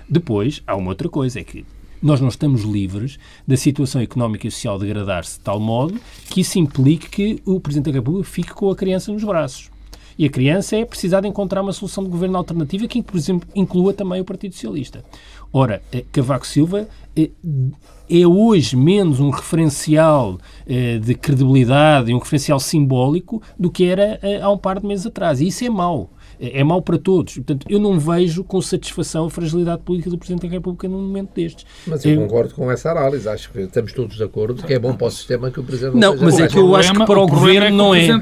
Depois, 0.09 0.63
há 0.67 0.75
uma 0.75 0.89
outra 0.89 1.11
coisa, 1.11 1.41
é 1.41 1.45
que 1.45 1.67
nós 2.03 2.19
não 2.19 2.29
estamos 2.29 2.63
livres 2.63 3.19
da 3.47 3.57
situação 3.59 4.01
económica 4.01 4.47
e 4.47 4.51
social 4.51 4.79
degradar-se 4.79 5.37
de 5.37 5.45
tal 5.45 5.61
modo 5.61 6.01
que 6.31 6.41
isso 6.41 6.59
implique 6.59 7.11
que 7.11 7.43
o 7.45 7.61
Presidente 7.61 7.93
da 7.93 7.99
República 7.99 8.27
fique 8.27 8.55
com 8.55 8.71
a 8.71 8.75
criança 8.75 9.13
nos 9.13 9.23
braços. 9.23 9.72
E 10.23 10.27
a 10.27 10.31
criança 10.31 10.77
é 10.77 10.85
precisar 10.85 11.21
de 11.21 11.27
encontrar 11.27 11.63
uma 11.63 11.73
solução 11.73 12.05
de 12.05 12.09
governo 12.09 12.39
alternativa 12.39 12.87
que, 12.87 13.03
por 13.03 13.17
exemplo, 13.17 13.49
inclua 13.57 13.93
também 13.93 14.21
o 14.21 14.25
Partido 14.25 14.55
Socialista. 14.55 15.05
Ora, 15.53 15.83
eh, 15.91 16.05
Cavaco 16.13 16.47
Silva 16.47 16.87
eh, 17.17 17.29
é 18.09 18.25
hoje 18.25 18.77
menos 18.77 19.19
um 19.19 19.31
referencial 19.31 20.39
eh, 20.65 20.99
de 20.99 21.17
credibilidade 21.17 22.15
um 22.15 22.21
referencial 22.21 22.61
simbólico 22.61 23.43
do 23.59 23.69
que 23.69 23.85
era 23.85 24.21
há 24.41 24.49
um 24.49 24.57
par 24.57 24.79
de 24.79 24.87
meses 24.87 25.07
atrás. 25.07 25.41
E 25.41 25.49
isso 25.49 25.65
é 25.65 25.69
mau. 25.69 26.09
É 26.41 26.61
é 26.61 26.65
mau 26.65 26.81
para 26.83 26.99
todos. 26.99 27.35
Portanto, 27.35 27.67
eu 27.69 27.79
não 27.79 27.99
vejo 27.99 28.45
com 28.45 28.61
satisfação 28.61 29.27
a 29.27 29.31
fragilidade 29.31 29.83
política 29.83 30.11
do 30.11 30.19
Presidente 30.19 30.43
da 30.43 30.49
República 30.49 30.89
num 30.89 31.01
momento 31.03 31.31
destes. 31.35 31.65
Mas 31.87 32.05
eu 32.05 32.13
Eu- 32.13 32.21
concordo 32.23 32.55
com 32.55 32.71
essa 32.71 32.91
análise. 32.91 33.29
Acho 33.29 33.51
que 33.51 33.61
estamos 33.61 33.93
todos 33.93 34.17
de 34.17 34.23
acordo 34.25 34.63
que 34.63 34.73
é 34.75 34.79
bom 34.79 34.95
para 34.95 35.07
o 35.07 35.11
sistema 35.11 35.51
que 35.51 35.61
o 35.61 35.65
Presidente 35.65 35.97
Não, 35.97 36.13
seja 36.13 36.25
mas 36.25 36.39
é 36.41 36.49
que 36.49 36.59
eu 36.59 36.75
acho 36.77 36.93
que 36.93 36.99
para 36.99 37.05
o 37.05 37.27
problema 37.27 37.41
Governo 37.41 37.77
não 37.77 37.91
o 37.91 37.95
é. 37.95 38.07
Não 38.09 38.21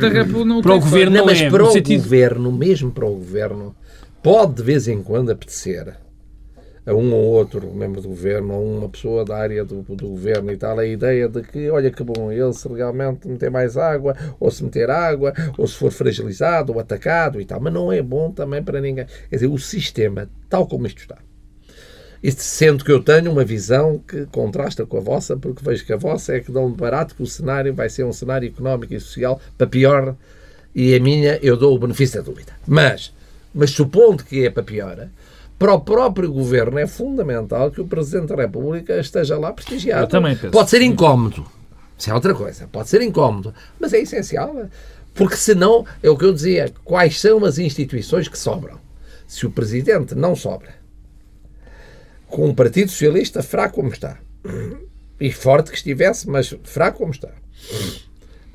Para 0.63 0.75
o 0.75 0.81
Governo. 0.81 1.11
Não, 1.13 1.19
não 1.21 1.27
mas 1.27 1.41
é. 1.41 1.51
para 1.51 1.65
o 1.65 1.71
sentido- 1.71 2.03
governo, 2.03 2.53
mesmo 2.53 2.91
para 2.91 3.07
o 3.07 3.15
governo, 3.15 3.75
pode 4.23 4.55
de 4.55 4.63
vez 4.63 4.89
em 4.89 5.03
quando 5.03 5.31
apetecer 5.31 5.97
a 6.87 6.95
um 6.95 7.13
ou 7.13 7.25
outro 7.25 7.73
membro 7.73 8.01
do 8.01 8.09
governo, 8.09 8.55
ou 8.55 8.79
uma 8.79 8.89
pessoa 8.89 9.25
da 9.25 9.37
área 9.37 9.65
do, 9.65 9.83
do 9.83 10.09
governo 10.09 10.51
e 10.51 10.57
tal, 10.57 10.79
a 10.79 10.87
ideia 10.87 11.29
de 11.29 11.43
que, 11.43 11.71
olha 11.71 11.91
que 11.91 12.03
bom, 12.03 12.33
ele 12.33 12.53
se 12.53 12.69
realmente 12.69 13.29
meter 13.29 13.51
mais 13.51 13.77
água, 13.77 14.17
ou 14.39 14.51
se 14.51 14.65
meter 14.65 14.91
água, 14.91 15.33
ou 15.59 15.67
se 15.67 15.75
for 15.77 15.91
fragilizado, 15.91 16.73
ou 16.73 16.81
atacado 16.81 17.41
e 17.41 17.45
tal, 17.45 17.61
mas 17.61 17.73
não 17.73 17.93
é 17.93 18.03
bom 18.03 18.31
também 18.31 18.63
para 18.63 18.81
ninguém. 18.81 19.07
Quer 19.29 19.37
dizer, 19.37 19.47
o 19.47 19.59
sistema, 19.59 20.29
tal 20.49 20.67
como 20.67 20.87
isto 20.87 21.03
está, 21.03 21.19
e 22.23 22.31
sendo 22.33 22.85
que 22.85 22.93
eu 22.93 23.03
tenho 23.03 23.33
uma 23.33 23.45
visão 23.45 23.99
que 23.99 24.27
contrasta 24.27 24.85
com 24.85 24.99
a 24.99 25.01
vossa, 25.01 25.37
porque 25.37 25.65
vejo 25.65 25.87
que 25.87 25.93
a 25.93 25.97
vossa 25.97 26.35
é 26.35 26.41
que 26.41 26.53
dão 26.53 26.71
de 26.71 26.77
barato 26.77 27.15
que 27.15 27.23
o 27.23 27.27
cenário 27.27 27.73
vai 27.73 27.89
ser 27.89 28.05
um 28.05 28.13
cenário 28.13 28.47
económico 28.47 28.93
e 28.93 29.01
social 29.01 29.41
para 29.57 29.67
pior, 29.67 30.15
e 30.75 30.95
a 30.95 31.01
minha 31.01 31.39
eu 31.43 31.57
dou 31.57 31.75
o 31.75 31.79
benefício 31.79 32.21
da 32.21 32.31
dúvida. 32.31 32.53
Mas, 32.67 33.13
mas 33.55 33.71
supondo 33.71 34.23
que 34.23 34.45
é 34.45 34.51
para 34.51 34.63
pior, 34.63 35.09
para 35.61 35.75
o 35.75 35.81
próprio 35.83 36.33
governo 36.33 36.79
é 36.79 36.87
fundamental 36.87 37.71
que 37.71 37.83
o 37.83 37.87
Presidente 37.87 38.29
da 38.29 38.37
República 38.37 38.99
esteja 38.99 39.39
lá 39.39 39.53
prestigiado. 39.53 40.05
Eu 40.05 40.09
também 40.09 40.35
penso. 40.35 40.53
Pode 40.53 40.71
ser 40.71 40.81
incómodo, 40.81 41.47
isso 41.99 42.11
é 42.11 42.15
outra 42.15 42.35
coisa, 42.35 42.67
pode 42.67 42.89
ser 42.89 43.03
incómodo, 43.03 43.55
mas 43.79 43.93
é 43.93 44.01
essencial, 44.01 44.57
porque 45.15 45.37
senão, 45.37 45.85
é 46.03 46.09
o 46.09 46.17
que 46.17 46.25
eu 46.25 46.33
dizia, 46.33 46.73
quais 46.83 47.21
são 47.21 47.45
as 47.45 47.59
instituições 47.59 48.27
que 48.27 48.39
sobram? 48.39 48.79
Se 49.27 49.45
o 49.45 49.51
Presidente 49.51 50.15
não 50.15 50.35
sobra, 50.35 50.71
com 52.27 52.49
um 52.49 52.55
Partido 52.55 52.91
Socialista 52.91 53.43
fraco 53.43 53.75
como 53.75 53.91
está, 53.91 54.17
e 55.21 55.31
forte 55.31 55.71
que 55.71 55.77
estivesse, 55.77 56.27
mas 56.27 56.57
fraco 56.65 57.01
como 57.01 57.11
está, 57.11 57.29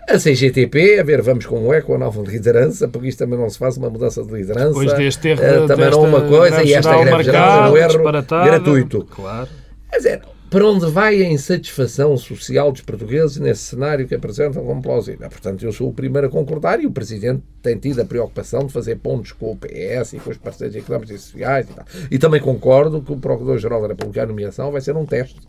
A 0.08 0.18
CGTP, 0.20 1.00
a 1.00 1.04
ver, 1.04 1.22
vamos 1.22 1.46
como 1.48 1.74
é 1.74 1.82
com 1.82 1.96
a 1.96 1.98
nova 1.98 2.22
liderança, 2.22 2.88
porque 2.88 3.08
isto 3.08 3.20
também 3.20 3.40
não 3.40 3.50
se 3.50 3.58
faz 3.58 3.76
uma 3.76 3.90
mudança 3.90 4.24
de 4.24 4.32
liderança. 4.32 4.68
Depois 4.68 4.94
deste 4.94 5.30
erro, 5.30 5.42
Eh, 5.44 5.68
também 5.68 5.90
não 5.90 6.02
desta 6.04 6.18
uma 6.18 6.22
coisa, 6.22 6.64
e 6.64 6.74
esta 6.74 6.98
greve 7.04 7.24
geral 7.24 7.68
é 7.68 7.72
um 7.72 7.78
erro 7.78 8.04
gratuito. 8.04 9.04
Claro. 9.10 9.48
Quer 9.90 9.98
dizer, 9.98 10.22
para 10.50 10.66
onde 10.66 10.86
vai 10.86 11.22
a 11.22 11.30
insatisfação 11.30 12.16
social 12.18 12.72
dos 12.72 12.82
portugueses 12.82 13.38
nesse 13.38 13.62
cenário 13.62 14.08
que 14.08 14.16
apresentam 14.16 14.64
como 14.64 14.82
plausível? 14.82 15.28
Portanto, 15.30 15.66
eu 15.66 15.72
sou 15.72 15.90
o 15.90 15.94
primeiro 15.94 16.28
a 16.28 16.30
concordar 16.30 16.80
e 16.80 16.86
o 16.86 16.92
Presidente 16.92 17.44
tem 17.62 17.78
tido 17.78 18.02
a 18.02 18.06
preocupação 18.06 18.66
de 18.66 18.72
fazer 18.72 18.98
pontos 18.98 19.32
com 19.32 19.52
o 19.52 19.58
PS 19.58 20.14
e 20.14 20.20
com 20.20 20.30
os 20.30 20.38
parceiros 20.38 20.76
económicos 20.76 21.16
e 21.16 21.18
sociais 21.18 21.68
e 21.70 21.74
tal. 21.74 21.86
E 22.12 22.20
também 22.20 22.40
concordo 22.40 23.02
que 23.02 23.12
o 23.12 23.18
Procurador-Geral 23.18 23.82
da 23.82 23.88
República, 23.90 24.24
a 24.24 24.28
nomeação, 24.28 24.72
vai 24.72 24.82
ser 24.82 24.96
um 24.96 25.06
teste. 25.06 25.40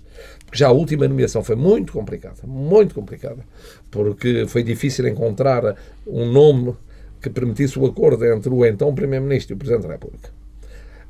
Porque 0.45 0.59
já 0.59 0.69
a 0.69 0.73
última 0.73 1.07
nomeação 1.07 1.45
foi 1.45 1.57
muito 1.57 1.93
complicada, 1.93 2.37
muito 2.45 2.95
complicada, 2.95 3.45
porque 3.91 4.47
foi 4.49 4.63
difícil 4.63 5.07
encontrar 5.07 5.77
um 6.07 6.25
nome 6.25 6.75
que 7.21 7.29
permitisse 7.29 7.79
o 7.79 7.87
acordo 7.87 8.25
entre 8.25 8.51
o 8.51 8.65
então 8.65 8.95
Primeiro-Ministro 8.95 9.53
e 9.53 9.57
o 9.57 9.59
Presidente 9.59 9.87
da 9.87 9.93
República. 9.93 10.36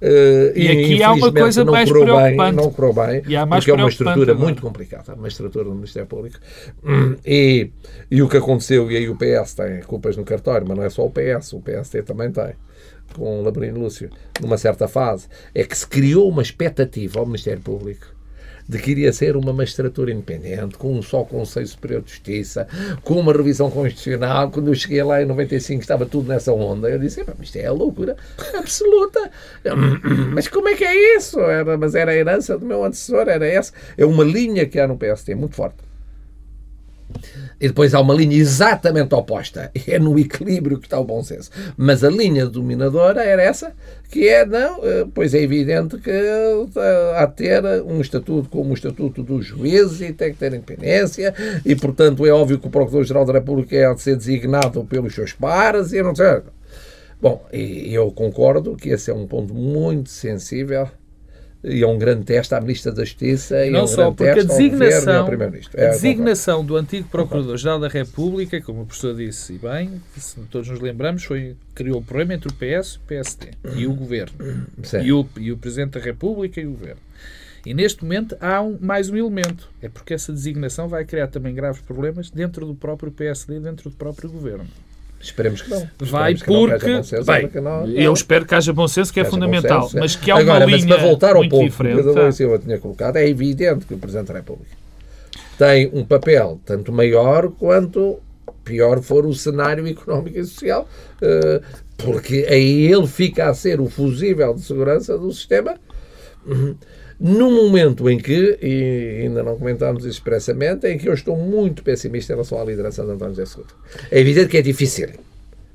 Eh, 0.01 0.53
E 0.55 0.68
aqui 0.68 1.03
há 1.03 1.12
uma 1.12 1.32
coisa 1.32 1.64
não 1.64 1.72
mais 1.72 1.88
preocupante. 1.88 2.36
Bem, 2.36 2.53
não 2.53 2.70
correu 2.70 2.92
bem, 2.92 3.22
E 3.26 3.36
há 3.36 3.47
mais 3.47 3.64
porque 3.64 3.70
é 3.70 3.74
uma 3.74 3.88
estrutura 3.88 4.32
agora. 4.32 4.44
muito 4.44 4.62
complicada, 4.62 5.14
uma 5.14 5.28
estrutura 5.28 5.64
do 5.64 5.74
Ministério 5.74 6.09
Público. 6.09 6.38
Hum, 6.84 7.16
E, 7.24 7.70
e 8.11 8.22
o 8.22 8.28
que 8.28 8.36
aconteceu, 8.36 8.90
e 8.90 8.97
aí 8.97 9.09
o 9.09 9.16
PS 9.16 9.55
tem 9.55 9.80
culpas 9.82 10.16
no 10.16 10.24
cartório, 10.24 10.66
mas 10.68 10.76
não 10.76 10.84
é 10.84 10.90
só 10.90 11.05
o 11.05 11.11
PS, 11.11 11.53
o 11.55 11.61
PST 11.61 12.03
também 12.03 12.30
tem, 12.30 12.55
com 13.14 13.40
o 13.40 13.42
Labrino 13.42 13.80
Lúcio, 13.80 14.11
numa 14.40 14.59
certa 14.59 14.86
fase, 14.88 15.28
é 15.55 15.64
que 15.64 15.76
se 15.76 15.86
criou 15.86 16.28
uma 16.28 16.42
expectativa 16.42 17.18
ao 17.20 17.26
Ministério 17.26 17.62
Público 17.62 18.14
de 18.68 18.78
que 18.78 18.90
iria 18.90 19.12
ser 19.12 19.36
uma 19.36 19.52
magistratura 19.52 20.12
independente, 20.12 20.76
com 20.76 20.92
um 20.92 21.02
só 21.02 21.22
Conselho 21.24 21.66
Superior 21.66 22.02
de 22.02 22.10
Justiça, 22.10 22.66
com 23.02 23.14
uma 23.14 23.32
revisão 23.32 23.70
constitucional. 23.70 24.50
Quando 24.50 24.68
eu 24.68 24.74
cheguei 24.74 25.02
lá 25.02 25.22
em 25.22 25.26
95 25.26 25.80
estava 25.80 26.06
tudo 26.06 26.28
nessa 26.28 26.52
onda. 26.52 26.88
Eu 26.88 26.98
disse, 26.98 27.20
"Epá, 27.20 27.32
mas 27.38 27.48
isto 27.48 27.56
é 27.56 27.66
a 27.66 27.72
loucura 27.72 28.16
absoluta. 28.54 29.30
Mas 30.32 30.48
como 30.48 30.68
é 30.68 30.74
que 30.74 30.84
é 30.84 31.16
isso? 31.16 31.40
Era, 31.40 31.76
mas 31.76 31.94
era 31.94 32.10
a 32.10 32.14
herança 32.14 32.58
do 32.58 32.64
meu 32.64 32.84
antecessor, 32.84 33.28
era 33.28 33.46
essa. 33.46 33.72
É 33.96 34.04
uma 34.04 34.24
linha 34.24 34.66
que 34.66 34.78
há 34.78 34.86
no 34.86 34.96
PST, 34.96 35.34
muito 35.34 35.54
forte. 35.54 35.76
E 37.61 37.68
depois 37.68 37.94
há 37.94 38.00
uma 38.00 38.14
linha 38.14 38.36
exatamente 38.36 39.14
oposta. 39.14 39.70
É 39.86 39.98
no 39.98 40.18
equilíbrio 40.18 40.78
que 40.78 40.86
está 40.86 40.98
o 40.98 41.04
bom 41.04 41.22
senso. 41.22 41.50
Mas 41.76 42.02
a 42.02 42.11
linha 42.11 42.44
dominadora 42.46 43.22
era 43.22 43.40
essa, 43.42 43.72
que 44.11 44.28
é, 44.28 44.44
não, 44.44 44.84
eh, 44.84 45.07
pois 45.14 45.32
é 45.32 45.40
evidente 45.40 45.96
que 45.98 46.11
eh, 46.11 47.14
há 47.16 47.24
de 47.24 47.36
ter 47.36 47.64
um 47.82 48.00
estatuto 48.00 48.48
como 48.48 48.70
o 48.70 48.74
estatuto 48.74 49.22
dos 49.22 49.46
juízes 49.46 50.00
e 50.00 50.12
tem 50.12 50.32
que 50.32 50.38
ter 50.38 50.52
independência 50.52 51.32
e, 51.64 51.76
portanto, 51.76 52.26
é 52.26 52.30
óbvio 52.30 52.59
que 52.59 52.66
o 52.66 52.70
Procurador-Geral 52.70 53.24
da 53.24 53.34
República 53.34 53.90
há 53.90 53.94
de 53.94 54.02
ser 54.02 54.16
designado 54.16 54.84
pelos 54.84 55.14
seus 55.14 55.32
pares 55.32 55.92
e 55.92 56.02
não 56.02 56.14
sei. 56.14 56.42
Bom, 57.20 57.46
eu 57.52 58.11
concordo 58.11 58.76
que 58.76 58.90
esse 58.90 59.11
é 59.11 59.14
um 59.14 59.26
ponto 59.26 59.54
muito 59.54 60.11
sensível 60.11 60.88
e 61.66 61.82
é 61.82 61.86
um 61.86 61.98
grande 61.98 62.24
teste 62.24 62.54
à 62.54 62.60
Ministra 62.60 62.92
da 62.92 63.04
Justiça 63.04 63.64
e 63.64 63.68
é 63.68 63.70
Não 63.70 63.84
um 63.84 63.86
só 63.88 64.10
grande 64.10 64.16
porque 64.16 64.30
a 64.30 64.34
teste 64.34 64.50
ao 64.52 64.56
Governo 64.56 64.84
e 64.84 64.86
ao 64.86 65.00
designação, 65.00 65.26
Primeiro-Ministro. 65.26 65.80
a 65.80 65.82
É, 65.82 65.88
designação 65.90 66.64
do 66.64 66.76
antigo 66.76 67.08
Procurador-Geral 67.08 67.80
da 67.80 67.88
República, 67.88 68.60
como 68.62 68.82
o 68.82 68.86
professor 68.86 69.16
disse 69.16 69.54
e 69.54 69.58
bem, 69.58 70.00
se 70.16 70.40
todos 70.42 70.68
nos 70.68 70.80
lembramos, 70.80 71.24
foi, 71.24 71.56
criou 71.74 71.98
o 71.98 72.04
problema 72.04 72.34
entre 72.34 72.48
o 72.48 72.54
PS 72.54 72.94
e 72.94 72.96
o 72.96 73.00
PSD 73.00 73.50
e 73.74 73.86
o 73.86 73.94
Governo. 73.94 74.36
E 75.02 75.12
o, 75.12 75.26
e 75.36 75.52
o 75.52 75.56
Presidente 75.56 75.98
da 75.98 76.00
República 76.00 76.60
e 76.60 76.66
o 76.66 76.70
Governo. 76.70 77.00
E 77.64 77.74
neste 77.74 78.04
momento 78.04 78.36
há 78.40 78.62
um, 78.62 78.78
mais 78.80 79.10
um 79.10 79.16
elemento. 79.16 79.68
É 79.82 79.88
porque 79.88 80.14
essa 80.14 80.32
designação 80.32 80.88
vai 80.88 81.04
criar 81.04 81.26
também 81.26 81.52
graves 81.52 81.80
problemas 81.80 82.30
dentro 82.30 82.64
do 82.64 82.74
próprio 82.74 83.10
PSD 83.10 83.56
e 83.56 83.60
dentro 83.60 83.90
do 83.90 83.96
próprio 83.96 84.30
Governo. 84.30 84.68
Esperemos 85.20 85.62
que 85.62 85.70
não. 85.70 85.88
Vai 86.00 86.32
Esperemos 86.32 86.40
que 86.40 86.44
que 86.44 86.86
porque. 86.86 86.96
bom 86.96 87.02
senso, 87.02 87.24
bem, 87.24 87.50
não- 87.62 87.86
eu 87.88 88.12
espero 88.12 88.46
que 88.46 88.54
haja 88.54 88.72
bom 88.72 88.86
senso, 88.86 89.12
que 89.12 89.18
é 89.20 89.24
que 89.24 89.30
bom 89.30 89.36
fundamental. 89.36 89.82
senso, 89.84 89.96
é. 89.96 90.00
Mas 90.00 90.14
que 90.16 90.30
há 90.30 90.36
Agora, 90.38 90.64
uma 90.64 90.70
mas 90.70 90.82
linha 90.84 90.94
para 90.96 91.04
voltar 91.06 91.30
ao 91.30 91.36
muito 91.38 91.50
ponto 91.50 91.64
diferente. 91.64 92.02
que 92.02 92.08
o 92.08 92.32
Silva 92.32 92.58
tinha 92.58 92.78
colocado, 92.78 93.16
é 93.16 93.28
evidente 93.28 93.86
que 93.86 93.94
o 93.94 93.98
Presidente 93.98 94.28
da 94.28 94.34
República 94.34 94.70
tem 95.58 95.90
um 95.92 96.04
papel 96.04 96.60
tanto 96.64 96.92
maior 96.92 97.50
quanto 97.50 98.18
pior 98.62 99.00
for 99.02 99.24
o 99.26 99.32
cenário 99.34 99.86
económico 99.86 100.38
e 100.38 100.44
social, 100.44 100.88
eh, 101.22 101.60
porque 101.96 102.46
aí 102.48 102.92
ele 102.92 103.06
fica 103.06 103.48
a 103.48 103.54
ser 103.54 103.80
o 103.80 103.88
fusível 103.88 104.52
de 104.54 104.60
segurança 104.60 105.16
do 105.16 105.32
sistema 105.32 105.76
no 107.18 107.50
momento 107.50 108.08
em 108.10 108.18
que, 108.18 108.58
e 108.60 109.22
ainda 109.22 109.42
não 109.42 109.56
comentámos 109.56 110.04
expressamente, 110.04 110.86
em 110.86 110.98
que 110.98 111.08
eu 111.08 111.14
estou 111.14 111.36
muito 111.36 111.82
pessimista 111.82 112.32
em 112.32 112.36
relação 112.36 112.60
à 112.60 112.64
liderança 112.64 113.04
de 113.04 113.10
António 113.10 113.34
José 113.34 113.46
Seguro. 113.46 113.74
É 114.10 114.20
evidente 114.20 114.48
que 114.48 114.58
é 114.58 114.62
difícil. 114.62 115.08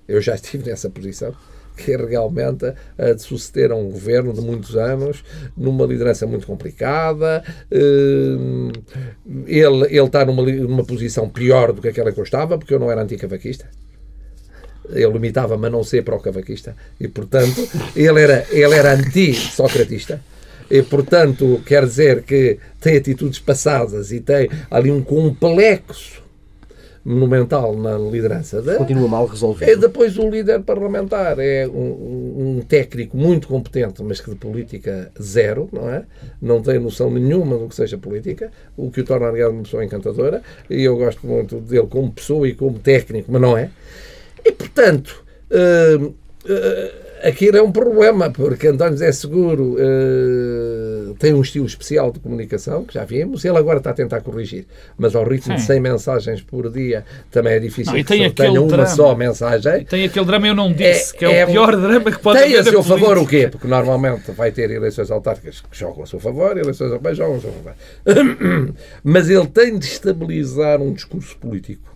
Eu 0.07 0.21
já 0.21 0.35
estive 0.35 0.69
nessa 0.69 0.89
posição, 0.89 1.33
que 1.75 1.93
é 1.93 1.97
realmente 1.97 2.71
a 2.97 3.13
de 3.13 3.21
suceder 3.21 3.71
a 3.71 3.75
um 3.75 3.89
governo 3.89 4.33
de 4.33 4.41
muitos 4.41 4.75
anos, 4.75 5.23
numa 5.57 5.85
liderança 5.85 6.27
muito 6.27 6.45
complicada. 6.45 7.43
Hum, 7.71 8.71
Ele, 9.47 9.85
ele 9.85 10.05
está 10.05 10.23
numa, 10.23 10.43
numa 10.43 10.83
posição 10.83 11.27
pior 11.27 11.71
do 11.73 11.81
que 11.81 11.87
aquela 11.87 12.11
que 12.11 12.19
eu 12.19 12.23
estava, 12.23 12.57
porque 12.57 12.73
eu 12.73 12.79
não 12.79 12.91
era 12.91 13.01
anticavaquista. 13.01 13.67
Eu 14.89 15.11
limitava-me 15.11 15.67
a 15.67 15.69
não 15.69 15.83
ser 15.83 16.03
pró-cavaquista. 16.03 16.75
E, 16.99 17.07
portanto, 17.07 17.67
ele 17.95 18.21
era, 18.21 18.45
ele 18.51 18.75
era 18.75 18.93
anti-socratista. 18.93 20.21
E, 20.71 20.81
portanto, 20.81 21.61
quer 21.65 21.85
dizer 21.85 22.23
que 22.23 22.57
tem 22.79 22.95
atitudes 22.95 23.39
passadas 23.39 24.11
e 24.11 24.21
tem 24.21 24.49
ali 24.69 24.89
um 24.89 25.03
complexo 25.03 26.21
monumental 27.03 27.75
na 27.75 27.97
liderança 27.97 28.61
Continua 28.77 29.07
mal 29.07 29.25
é 29.25 29.29
resolvido. 29.31 29.79
depois 29.81 30.17
o 30.19 30.29
líder 30.29 30.61
parlamentar 30.61 31.39
é 31.39 31.67
um, 31.67 31.71
um- 32.59 32.61
técnico 32.61 33.17
muito 33.17 33.47
competente, 33.47 34.03
mas 34.03 34.21
que 34.21 34.29
de 34.29 34.35
política 34.35 35.11
zero, 35.19 35.67
não 35.73 35.89
é? 35.89 36.03
Não 36.39 36.61
tem 36.61 36.77
noção 36.79 37.09
nenhuma 37.09 37.57
do 37.57 37.67
que 37.67 37.75
seja 37.75 37.97
política, 37.97 38.51
o 38.77 38.91
que 38.91 39.01
o 39.01 39.03
torna, 39.03 39.27
aliás, 39.29 39.51
uma 39.51 39.63
pessoa 39.63 39.83
encantadora. 39.83 40.43
E 40.69 40.83
eu 40.83 40.95
gosto 40.95 41.25
muito 41.25 41.59
dele 41.59 41.87
como 41.89 42.11
pessoa 42.11 42.47
e 42.47 42.53
como 42.53 42.77
técnico, 42.77 43.31
mas 43.31 43.41
não 43.41 43.57
é. 43.57 43.71
E, 44.45 44.51
portanto, 44.51 45.23
hum, 45.51 46.13
eh, 46.47 46.91
aquilo 47.23 47.57
é 47.57 47.61
um 47.61 47.71
problema, 47.71 48.29
porque 48.29 48.67
António 48.67 48.93
José 48.93 49.11
Seguro 49.11 49.75
eh, 49.79 51.13
tem 51.19 51.33
um 51.33 51.41
estilo 51.41 51.65
especial 51.65 52.11
de 52.11 52.19
comunicação, 52.19 52.83
que 52.83 52.93
já 52.93 53.03
vimos, 53.03 53.43
ele 53.45 53.57
agora 53.57 53.77
está 53.77 53.91
a 53.91 53.93
tentar 53.93 54.21
corrigir, 54.21 54.65
mas 54.97 55.15
ao 55.15 55.23
ritmo 55.23 55.55
de 55.55 55.61
Sim. 55.61 55.67
100 55.67 55.79
mensagens 55.79 56.41
por 56.41 56.69
dia 56.71 57.05
também 57.29 57.53
é 57.53 57.59
difícil 57.59 57.93
Não, 57.93 57.99
e 57.99 58.03
que 58.03 58.07
tem 58.09 58.27
se 58.27 58.33
tenha 58.35 58.59
uma 58.61 58.67
drama. 58.67 58.85
só 58.87 59.15
mensagem. 59.15 59.85
Tem 59.85 60.05
aquele 60.05 60.25
drama 60.25 60.47
eu 60.47 60.55
não 60.55 60.71
disse, 60.71 61.15
É- 61.15 61.17
que 61.19 61.25
é, 61.25 61.39
é 61.39 61.45
o 61.45 61.47
pior 61.47 61.75
drama 61.75 62.11
que 62.11 62.19
pode 62.19 62.39
Tem 62.39 62.55
haver 62.55 62.69
a 62.69 62.71
seu 62.71 62.83
favor 62.83 63.17
o 63.17 63.27
quê? 63.27 63.47
Porque 63.51 63.67
normalmente 63.67 64.31
vai 64.31 64.51
ter 64.51 64.69
eleições 64.71 65.09
autárquicas 65.11 65.61
que 65.61 65.77
jogam 65.77 66.03
a 66.03 66.05
seu 66.07 66.19
favor, 66.19 66.57
eleições 66.57 66.87
europeias 66.89 67.17
jogam 67.17 67.37
a 67.37 67.39
seu 67.39 67.51
favor. 67.51 67.73
Mas 69.03 69.29
ele 69.29 69.47
tem 69.47 69.77
de 69.77 69.85
estabilizar 69.85 70.81
um 70.81 70.93
discurso 70.93 71.37
político. 71.37 71.95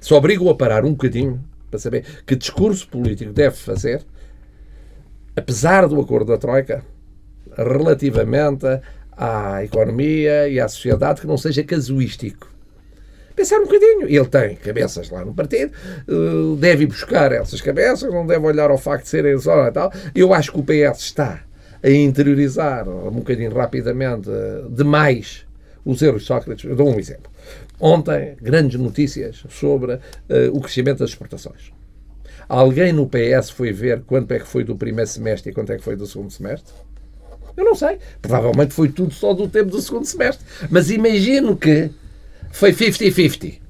Só 0.00 0.16
obriga-o 0.16 0.50
a 0.50 0.54
parar 0.54 0.84
um 0.84 0.90
bocadinho 0.90 1.40
para 1.70 1.78
saber 1.78 2.04
que 2.26 2.36
discurso 2.36 2.86
político 2.86 3.32
deve 3.32 3.56
fazer, 3.56 4.02
apesar 5.36 5.86
do 5.86 6.00
acordo 6.00 6.32
da 6.32 6.38
Troika, 6.38 6.84
relativamente 7.56 8.66
à 9.12 9.62
economia 9.64 10.48
e 10.48 10.58
à 10.58 10.68
sociedade, 10.68 11.20
que 11.20 11.26
não 11.26 11.36
seja 11.36 11.62
casuístico 11.62 12.54
pensar 13.34 13.58
um 13.58 13.64
bocadinho. 13.64 14.08
Ele 14.08 14.26
tem 14.26 14.56
cabeças 14.56 15.10
lá 15.10 15.24
no 15.24 15.34
partido, 15.34 15.72
eh, 16.08 16.56
deve 16.58 16.84
ir 16.84 16.86
buscar 16.86 17.32
essas 17.32 17.60
cabeças, 17.60 18.12
não 18.12 18.26
deve 18.26 18.46
olhar 18.46 18.70
ao 18.70 18.78
facto 18.78 19.04
de 19.04 19.10
serem 19.10 19.38
só 19.38 19.66
e 19.66 19.72
tal. 19.72 19.92
Eu 20.14 20.32
acho 20.32 20.52
que 20.52 20.60
o 20.60 20.62
PS 20.62 21.00
está 21.00 21.42
a 21.82 21.90
interiorizar 21.90 22.88
um 22.88 23.10
bocadinho 23.10 23.52
rapidamente 23.52 24.30
eh, 24.30 24.64
demais 24.70 25.44
os 25.84 26.00
erros 26.00 26.22
de 26.22 26.28
Sócrates. 26.28 26.64
Eu 26.64 26.76
dou 26.76 26.88
um 26.88 26.98
exemplo. 26.98 27.30
Ontem, 27.78 28.36
grandes 28.40 28.80
notícias 28.80 29.44
sobre 29.50 29.98
eh, 30.28 30.48
o 30.52 30.60
crescimento 30.60 31.00
das 31.00 31.10
exportações. 31.10 31.72
Alguém 32.48 32.92
no 32.92 33.08
PS 33.08 33.50
foi 33.50 33.72
ver 33.72 34.02
quanto 34.02 34.32
é 34.32 34.38
que 34.38 34.46
foi 34.46 34.64
do 34.64 34.76
primeiro 34.76 35.08
semestre 35.08 35.50
e 35.50 35.54
quanto 35.54 35.72
é 35.72 35.76
que 35.76 35.82
foi 35.82 35.96
do 35.96 36.06
segundo 36.06 36.30
semestre? 36.30 36.72
Eu 37.56 37.64
não 37.64 37.74
sei. 37.74 37.98
Provavelmente 38.20 38.74
foi 38.74 38.88
tudo 38.88 39.12
só 39.12 39.32
do 39.32 39.48
tempo 39.48 39.70
do 39.70 39.80
segundo 39.80 40.04
semestre. 40.04 40.44
Mas 40.70 40.90
imagino 40.90 41.56
que 41.56 41.90
foi 42.52 42.72
50-50. 42.72 43.60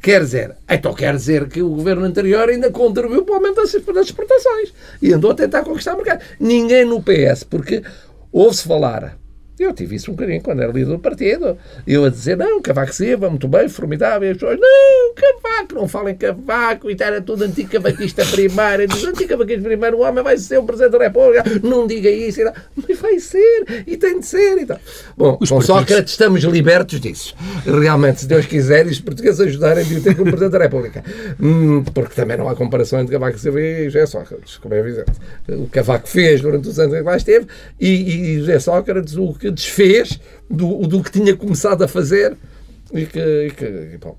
Quer 0.00 0.20
dizer, 0.20 0.56
então 0.68 0.94
quer 0.94 1.14
dizer 1.16 1.48
que 1.48 1.60
o 1.60 1.70
governo 1.70 2.04
anterior 2.04 2.48
ainda 2.48 2.70
contribuiu 2.70 3.24
para 3.24 3.32
o 3.32 3.36
aumento 3.36 3.56
das 3.56 3.74
exportações 4.06 4.72
e 5.02 5.12
andou 5.12 5.32
a 5.32 5.34
tentar 5.34 5.64
conquistar 5.64 5.94
o 5.94 5.96
mercado. 5.96 6.22
Ninguém 6.38 6.84
no 6.84 7.02
PS, 7.02 7.42
porque 7.42 7.82
ouve-se 8.30 8.62
falar 8.62 9.18
Eu 9.58 9.72
tive 9.72 9.96
isso 9.96 10.10
um 10.10 10.14
bocadinho 10.14 10.40
quando 10.40 10.62
era 10.62 10.70
líder 10.70 10.90
do 10.90 10.98
partido. 10.98 11.58
Eu 11.86 12.04
a 12.04 12.10
dizer, 12.10 12.36
não, 12.36 12.62
Cavaco 12.62 12.94
Silva, 12.94 13.28
muito 13.28 13.48
bem, 13.48 13.68
formidável. 13.68 14.28
E 14.28 14.30
as 14.30 14.36
pessoas, 14.36 14.58
não, 14.60 15.14
Cavaco, 15.14 15.74
não 15.74 15.88
falem 15.88 16.14
Cavaco. 16.14 16.90
E 16.90 16.96
era 17.00 17.20
tudo 17.20 17.44
anticavaquista 17.44 18.24
primário. 18.26 18.86
Diz, 18.86 19.04
anticavaquista 19.04 19.62
primário, 19.62 19.98
o 19.98 20.02
homem 20.02 20.22
vai 20.22 20.38
ser 20.38 20.58
o 20.58 20.62
Presidente 20.62 20.92
da 20.92 20.98
República. 20.98 21.44
Não 21.62 21.86
diga 21.86 22.08
isso. 22.08 22.40
Mas 22.76 22.98
vai 22.98 23.18
ser, 23.18 23.84
e 23.86 23.96
tem 23.96 24.20
de 24.20 24.26
ser. 24.26 24.58
E 24.58 24.66
tal. 24.66 24.78
Bom, 25.16 25.36
Os 25.40 25.48
com 25.48 25.56
partidos... 25.56 25.66
Sócrates 25.66 26.12
estamos 26.12 26.44
libertos 26.44 27.00
disso. 27.00 27.34
Realmente, 27.64 28.20
se 28.20 28.26
Deus 28.28 28.46
quiser, 28.46 28.86
e 28.86 28.90
os 28.90 29.00
portugueses 29.00 29.40
ajudarem 29.40 29.84
a 29.84 30.00
ter 30.00 30.14
como 30.14 30.30
Presidente 30.30 30.52
da 30.52 30.58
República. 30.58 31.04
Hum, 31.40 31.82
porque 31.82 32.14
também 32.14 32.36
não 32.36 32.48
há 32.48 32.54
comparação 32.54 33.00
entre 33.00 33.12
Cavaco 33.12 33.38
Silva 33.38 33.60
e 33.60 33.84
José 33.86 34.06
Sócrates, 34.06 34.56
como 34.58 34.74
é 34.74 34.78
evidente. 34.78 35.12
O 35.48 35.66
Cavaco 35.66 36.08
fez 36.08 36.40
durante 36.40 36.68
os 36.68 36.78
anos 36.78 36.94
em 36.94 36.98
que 36.98 37.04
lá 37.04 37.16
esteve 37.16 37.46
e, 37.80 38.36
e 38.36 38.38
José 38.38 38.60
Sócrates 38.60 39.16
o 39.16 39.34
que 39.34 39.47
desfez 39.50 40.20
do, 40.48 40.86
do 40.86 41.02
que 41.02 41.10
tinha 41.10 41.36
começado 41.36 41.82
a 41.82 41.88
fazer 41.88 42.36
e 42.92 43.06
que, 43.06 43.18
e 43.18 43.50
que 43.50 43.98
bom, 43.98 44.16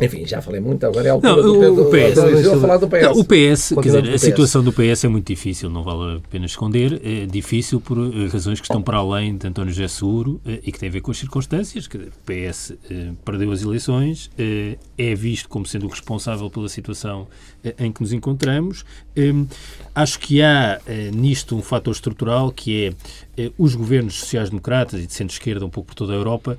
enfim, 0.00 0.24
já 0.26 0.40
falei 0.40 0.60
muito, 0.60 0.86
agora 0.86 1.08
é 1.08 1.10
a 1.10 1.14
altura 1.14 1.36
não, 1.36 1.42
do, 1.42 1.74
do, 1.74 1.82
o 1.82 1.90
PS. 1.90 2.42
Do, 2.42 2.60
falar 2.60 2.76
do 2.76 2.88
PS. 2.88 3.02
Não, 3.02 3.12
o 3.12 3.24
PS, 3.24 3.74
quer 3.74 3.80
dizer, 3.80 4.14
a 4.14 4.18
situação 4.18 4.62
do 4.62 4.72
PS 4.72 5.04
é 5.04 5.08
muito 5.08 5.26
difícil, 5.26 5.68
não 5.68 5.82
vale 5.82 6.16
a 6.16 6.20
pena 6.30 6.46
esconder. 6.46 7.00
É 7.04 7.26
difícil 7.26 7.80
por 7.80 7.98
eh, 7.98 8.26
razões 8.28 8.60
que 8.60 8.66
estão 8.66 8.80
para 8.80 8.98
além 8.98 9.36
de 9.36 9.46
António 9.46 9.72
José 9.72 9.88
Seguro 9.88 10.40
eh, 10.46 10.60
e 10.62 10.72
que 10.72 10.78
têm 10.78 10.88
a 10.88 10.92
ver 10.92 11.00
com 11.00 11.10
as 11.10 11.18
circunstâncias. 11.18 11.88
Dizer, 11.88 12.08
o 12.08 12.10
PS 12.24 12.74
eh, 12.90 13.12
perdeu 13.24 13.50
as 13.50 13.62
eleições, 13.62 14.30
eh, 14.38 14.76
é 14.96 15.14
visto 15.14 15.48
como 15.48 15.66
sendo 15.66 15.86
o 15.86 15.88
responsável 15.88 16.48
pela 16.48 16.68
situação 16.68 17.26
eh, 17.64 17.74
em 17.78 17.90
que 17.90 18.00
nos 18.00 18.12
encontramos. 18.12 18.84
Eh, 19.18 19.46
acho 19.94 20.18
que 20.20 20.40
há 20.40 20.80
nisto 21.12 21.56
um 21.56 21.62
fator 21.62 21.92
estrutural 21.92 22.52
que 22.52 22.94
é 23.36 23.50
os 23.58 23.74
governos 23.74 24.14
sociais-democratas 24.14 25.00
e 25.00 25.06
de 25.06 25.12
centro-esquerda, 25.12 25.66
um 25.66 25.70
pouco 25.70 25.88
por 25.88 25.94
toda 25.96 26.12
a 26.12 26.16
Europa, 26.16 26.56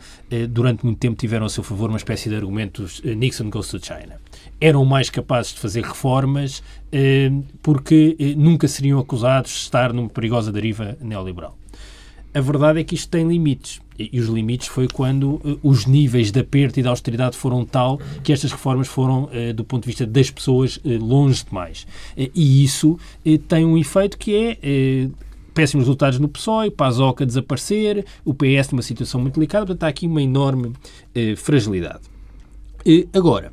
durante 0.49 0.85
muito 0.85 0.99
tempo 0.99 1.17
tiveram 1.17 1.45
a 1.45 1.49
seu 1.49 1.63
favor 1.63 1.89
uma 1.89 1.97
espécie 1.97 2.27
de 2.27 2.35
argumentos 2.35 3.01
Nixon 3.03 3.49
goes 3.49 3.69
to 3.69 3.79
China. 3.79 4.19
Eram 4.59 4.83
mais 4.83 5.09
capazes 5.09 5.53
de 5.53 5.59
fazer 5.61 5.83
reformas 5.85 6.61
eh, 6.91 7.31
porque 7.61 8.15
eh, 8.19 8.33
nunca 8.35 8.67
seriam 8.67 8.99
acusados 8.99 9.51
de 9.51 9.57
estar 9.57 9.93
numa 9.93 10.09
perigosa 10.09 10.51
deriva 10.51 10.97
neoliberal. 10.99 11.57
A 12.33 12.41
verdade 12.41 12.81
é 12.81 12.83
que 12.83 12.95
isto 12.95 13.09
tem 13.09 13.27
limites. 13.27 13.79
E 13.99 14.19
os 14.19 14.27
limites 14.27 14.67
foi 14.67 14.87
quando 14.87 15.41
eh, 15.43 15.57
os 15.61 15.85
níveis 15.85 16.31
de 16.31 16.39
aperto 16.39 16.79
e 16.79 16.83
de 16.83 16.87
austeridade 16.87 17.35
foram 17.35 17.65
tal 17.65 17.99
que 18.23 18.31
estas 18.31 18.51
reformas 18.51 18.87
foram, 18.87 19.29
do 19.55 19.63
ponto 19.63 19.83
de 19.83 19.87
vista 19.87 20.05
das 20.05 20.31
pessoas, 20.31 20.79
longe 20.83 21.43
demais. 21.43 21.85
E 22.15 22.63
isso 22.63 22.97
tem 23.47 23.65
um 23.65 23.77
efeito 23.77 24.17
que 24.17 24.35
é 24.35 25.09
péssimos 25.53 25.85
resultados 25.85 26.19
no 26.19 26.29
PSOE, 26.29 26.71
PASOK 26.71 27.23
a 27.23 27.25
desaparecer, 27.25 28.05
o 28.23 28.33
PS 28.33 28.71
numa 28.71 28.81
situação 28.81 29.19
muito 29.19 29.35
delicada, 29.35 29.65
portanto 29.65 29.83
há 29.83 29.87
aqui 29.87 30.07
uma 30.07 30.21
enorme 30.21 30.73
fragilidade. 31.37 32.01
E, 32.85 33.07
agora, 33.13 33.51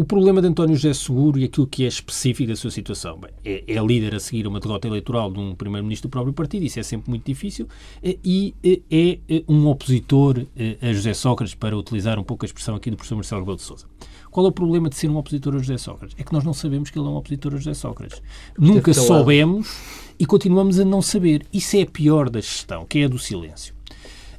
o 0.00 0.04
problema 0.04 0.40
de 0.40 0.48
António 0.48 0.74
José 0.76 0.94
Seguro 0.94 1.38
e 1.38 1.44
aquilo 1.44 1.66
que 1.66 1.84
é 1.84 1.86
específico 1.86 2.48
da 2.48 2.56
sua 2.56 2.70
situação 2.70 3.18
bem, 3.18 3.30
é, 3.44 3.62
é 3.66 3.84
líder 3.84 4.14
a 4.14 4.18
seguir 4.18 4.46
uma 4.46 4.58
derrota 4.58 4.88
eleitoral 4.88 5.30
de 5.30 5.38
um 5.38 5.54
primeiro-ministro 5.54 6.08
do 6.08 6.10
próprio 6.10 6.32
partido, 6.32 6.64
isso 6.64 6.80
é 6.80 6.82
sempre 6.82 7.10
muito 7.10 7.26
difícil, 7.26 7.68
e 8.02 8.54
é, 8.64 9.18
é 9.28 9.42
um 9.46 9.66
opositor 9.66 10.46
a 10.80 10.92
José 10.94 11.12
Sócrates, 11.12 11.54
para 11.54 11.76
utilizar 11.76 12.18
um 12.18 12.24
pouco 12.24 12.46
a 12.46 12.46
expressão 12.46 12.76
aqui 12.76 12.90
do 12.90 12.96
professor 12.96 13.16
Marcelo 13.16 13.42
Rebelo 13.42 13.58
de 13.58 13.62
Sousa. 13.62 13.84
Qual 14.30 14.46
é 14.46 14.48
o 14.48 14.52
problema 14.52 14.88
de 14.88 14.96
ser 14.96 15.10
um 15.10 15.18
opositor 15.18 15.54
a 15.56 15.58
José 15.58 15.76
Sócrates? 15.76 16.16
É 16.18 16.24
que 16.24 16.32
nós 16.32 16.44
não 16.44 16.54
sabemos 16.54 16.88
que 16.88 16.98
ele 16.98 17.06
é 17.06 17.10
um 17.10 17.16
opositor 17.16 17.52
a 17.52 17.56
José 17.58 17.74
Sócrates. 17.74 18.22
Nunca 18.58 18.94
soubemos 18.94 19.82
e 20.18 20.24
continuamos 20.24 20.80
a 20.80 20.84
não 20.84 21.02
saber. 21.02 21.44
Isso 21.52 21.76
é 21.76 21.82
a 21.82 21.86
pior 21.86 22.30
da 22.30 22.40
gestão, 22.40 22.86
que 22.86 23.00
é 23.00 23.04
a 23.04 23.08
do 23.08 23.18
silêncio. 23.18 23.74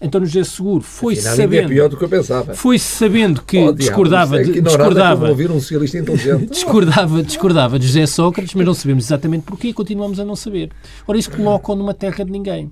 António 0.02 0.28
José 0.28 0.44
Seguro 0.44 0.82
foi 0.82 1.14
Afinal, 1.14 1.36
sabendo. 1.36 1.66
É 1.66 1.68
pior 1.68 1.90
do 1.90 1.96
que 1.96 2.04
eu 2.04 2.10
pensava. 2.10 2.56
Foi 2.56 2.80
sabendo 2.80 3.44
que 3.44 3.58
oh, 3.58 3.72
discordava 3.72 4.42
diabo, 4.42 4.58
é 4.58 4.62
discordava, 4.62 5.30
ouvir 5.30 5.52
um 5.52 5.60
socialista 5.60 6.00
inteligente. 6.00 6.50
discordava, 6.52 7.22
discordava 7.22 7.78
de 7.78 7.86
José 7.86 8.08
Sócrates, 8.08 8.56
mas 8.56 8.66
não 8.66 8.74
sabemos 8.74 9.06
exatamente 9.06 9.44
porquê 9.44 9.68
e 9.68 9.74
continuamos 9.74 10.20
a 10.20 10.26
não 10.26 10.36
saber. 10.36 10.72
Ora, 11.08 11.18
isso 11.20 11.30
coloca-o 11.30 11.76
numa 11.76 11.94
terra 11.94 12.26
de 12.26 12.32
ninguém. 12.32 12.72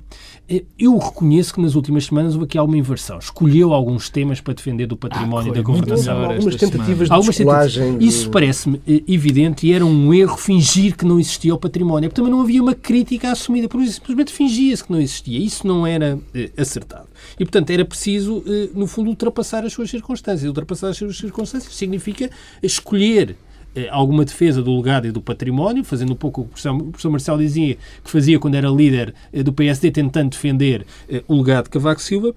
Eh, 0.49 0.63
eu 0.79 0.97
reconheço 0.97 1.53
que 1.53 1.61
nas 1.61 1.75
últimas 1.75 2.05
semanas 2.05 2.33
houve 2.33 2.45
aqui 2.45 2.57
alguma 2.57 2.77
inversão. 2.77 3.19
Escolheu 3.19 3.73
alguns 3.73 4.09
temas 4.09 4.41
para 4.41 4.55
defender 4.55 4.87
do 4.87 4.97
património 4.97 5.51
ah, 5.51 5.53
e 5.53 5.57
da 5.57 5.61
governação. 5.61 6.25
Algumas 6.25 6.55
tentativas 6.55 7.07
de 7.07 7.13
algumas 7.13 7.37
tentativas. 7.37 8.03
Isso 8.03 8.29
parece-me 8.31 8.81
eh, 8.87 9.03
evidente 9.07 9.67
e 9.67 9.73
era 9.73 9.85
um 9.85 10.11
erro 10.11 10.35
fingir 10.35 10.97
que 10.97 11.05
não 11.05 11.19
existia 11.19 11.53
o 11.53 11.59
património. 11.59 12.09
Porque 12.09 12.19
também 12.19 12.31
não 12.31 12.41
havia 12.41 12.61
uma 12.61 12.73
crítica 12.73 13.31
assumida. 13.31 13.69
Por 13.69 13.81
isso, 13.81 13.93
simplesmente 13.93 14.33
fingia-se 14.33 14.83
que 14.83 14.91
não 14.91 14.99
existia. 14.99 15.37
Isso 15.37 15.67
não 15.67 15.85
era 15.85 16.17
eh, 16.33 16.49
acertado. 16.57 17.07
E, 17.39 17.45
portanto, 17.45 17.69
era 17.69 17.85
preciso, 17.85 18.43
no 18.73 18.87
fundo, 18.87 19.09
ultrapassar 19.09 19.65
as 19.65 19.73
suas 19.73 19.89
circunstâncias. 19.89 20.47
Ultrapassar 20.47 20.89
as 20.89 20.97
suas 20.97 21.17
circunstâncias 21.17 21.73
significa 21.73 22.29
escolher 22.61 23.35
eh, 23.75 23.87
alguma 23.89 24.25
defesa 24.25 24.63
do 24.63 24.75
legado 24.75 25.07
e 25.07 25.11
do 25.11 25.21
património, 25.21 25.83
fazendo 25.83 26.13
um 26.13 26.15
pouco 26.15 26.41
o 26.41 26.45
que 26.45 26.67
o 26.67 26.83
professor 26.85 27.11
Marcelo 27.11 27.37
dizia 27.37 27.77
que 28.03 28.09
fazia 28.09 28.39
quando 28.39 28.55
era 28.55 28.67
líder 28.67 29.13
eh, 29.31 29.43
do 29.43 29.53
PSD, 29.53 29.91
tentando 29.91 30.31
defender 30.31 30.85
eh, 31.07 31.23
o 31.27 31.37
legado 31.37 31.65
de 31.65 31.69
Cavaco 31.71 32.01
Silva. 32.01 32.33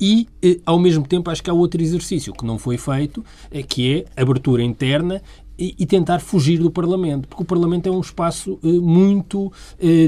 E, 0.00 0.26
ao 0.64 0.78
mesmo 0.78 1.06
tempo, 1.06 1.30
acho 1.30 1.42
que 1.42 1.50
há 1.50 1.52
outro 1.52 1.82
exercício 1.82 2.32
que 2.32 2.42
não 2.42 2.58
foi 2.58 2.78
feito, 2.78 3.22
que 3.68 4.06
é 4.16 4.22
abertura 4.22 4.62
interna 4.62 5.20
e, 5.58 5.84
tentar 5.84 6.20
fugir 6.20 6.58
do 6.58 6.70
Parlamento, 6.70 7.28
porque 7.28 7.42
o 7.42 7.46
Parlamento 7.46 7.86
é 7.86 7.92
um 7.92 8.00
espaço 8.00 8.58
muito 8.62 9.52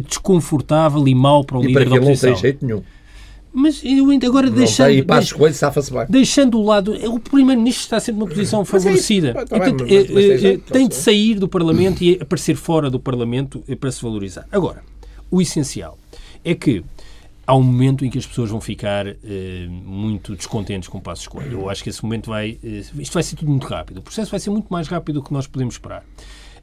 desconfortável 0.09 1.07
e 1.07 1.15
mau 1.15 1.45
para 1.45 1.59
o 1.59 1.63
e 1.63 1.67
líder 1.67 1.81
para 1.81 1.91
da 1.91 1.97
oposição. 1.97 2.31
não 2.31 2.37
tem 2.37 2.43
jeito 2.43 2.65
nenhum. 2.65 2.83
Mas 3.53 3.83
eu 3.85 4.09
agora 4.29 4.49
não 4.49 4.57
deixando. 4.57 4.87
Tem, 4.89 5.03
deixa, 5.03 5.35
Coelho, 5.35 5.55
safa-se 5.55 5.93
bem. 5.93 6.07
Deixando 6.09 6.59
o 6.59 6.65
lado. 6.65 6.93
O 7.13 7.19
Primeiro-Ministro 7.19 7.83
está 7.83 7.99
sempre 7.99 8.21
numa 8.21 8.29
posição 8.29 8.65
favorecida. 8.65 9.35
É 9.37 9.43
então, 9.43 9.59
bem, 9.59 9.75
mas, 9.75 10.11
mas 10.11 10.41
tem, 10.41 10.59
tem 10.59 10.89
de 10.89 10.95
sair 10.95 11.39
do 11.39 11.49
Parlamento 11.49 12.03
e 12.03 12.19
aparecer 12.21 12.55
fora 12.55 12.89
do 12.89 13.01
Parlamento 13.01 13.63
para 13.79 13.91
se 13.91 14.01
valorizar. 14.03 14.47
Agora, 14.53 14.83
o 15.31 15.43
essencial 15.43 15.99
é 16.45 16.55
que 16.55 16.85
há 17.51 17.55
um 17.57 17.63
momento 17.63 18.05
em 18.05 18.11
que 18.11 18.19
as 18.19 18.27
pessoas 18.27 18.51
vão 18.51 18.61
ficar 18.61 19.07
eh, 19.09 19.17
muito 19.69 20.37
descontentes 20.37 20.89
com 20.89 20.99
o 20.99 21.01
passo 21.01 21.23
escolha. 21.23 21.49
Eu 21.49 21.69
acho 21.69 21.83
que 21.83 21.91
esse 21.91 22.03
momento 22.03 22.31
vai. 22.31 22.59
Eh, 22.63 22.85
isto 22.99 23.13
vai 23.13 23.23
ser 23.25 23.35
tudo 23.35 23.51
muito 23.51 23.67
rápido. 23.67 23.99
O 23.99 24.03
processo 24.03 24.31
vai 24.31 24.39
ser 24.39 24.51
muito 24.51 24.69
mais 24.71 24.87
rápido 24.87 25.17
do 25.17 25.23
que 25.25 25.33
nós 25.33 25.49
podemos 25.49 25.75
esperar. 25.75 26.05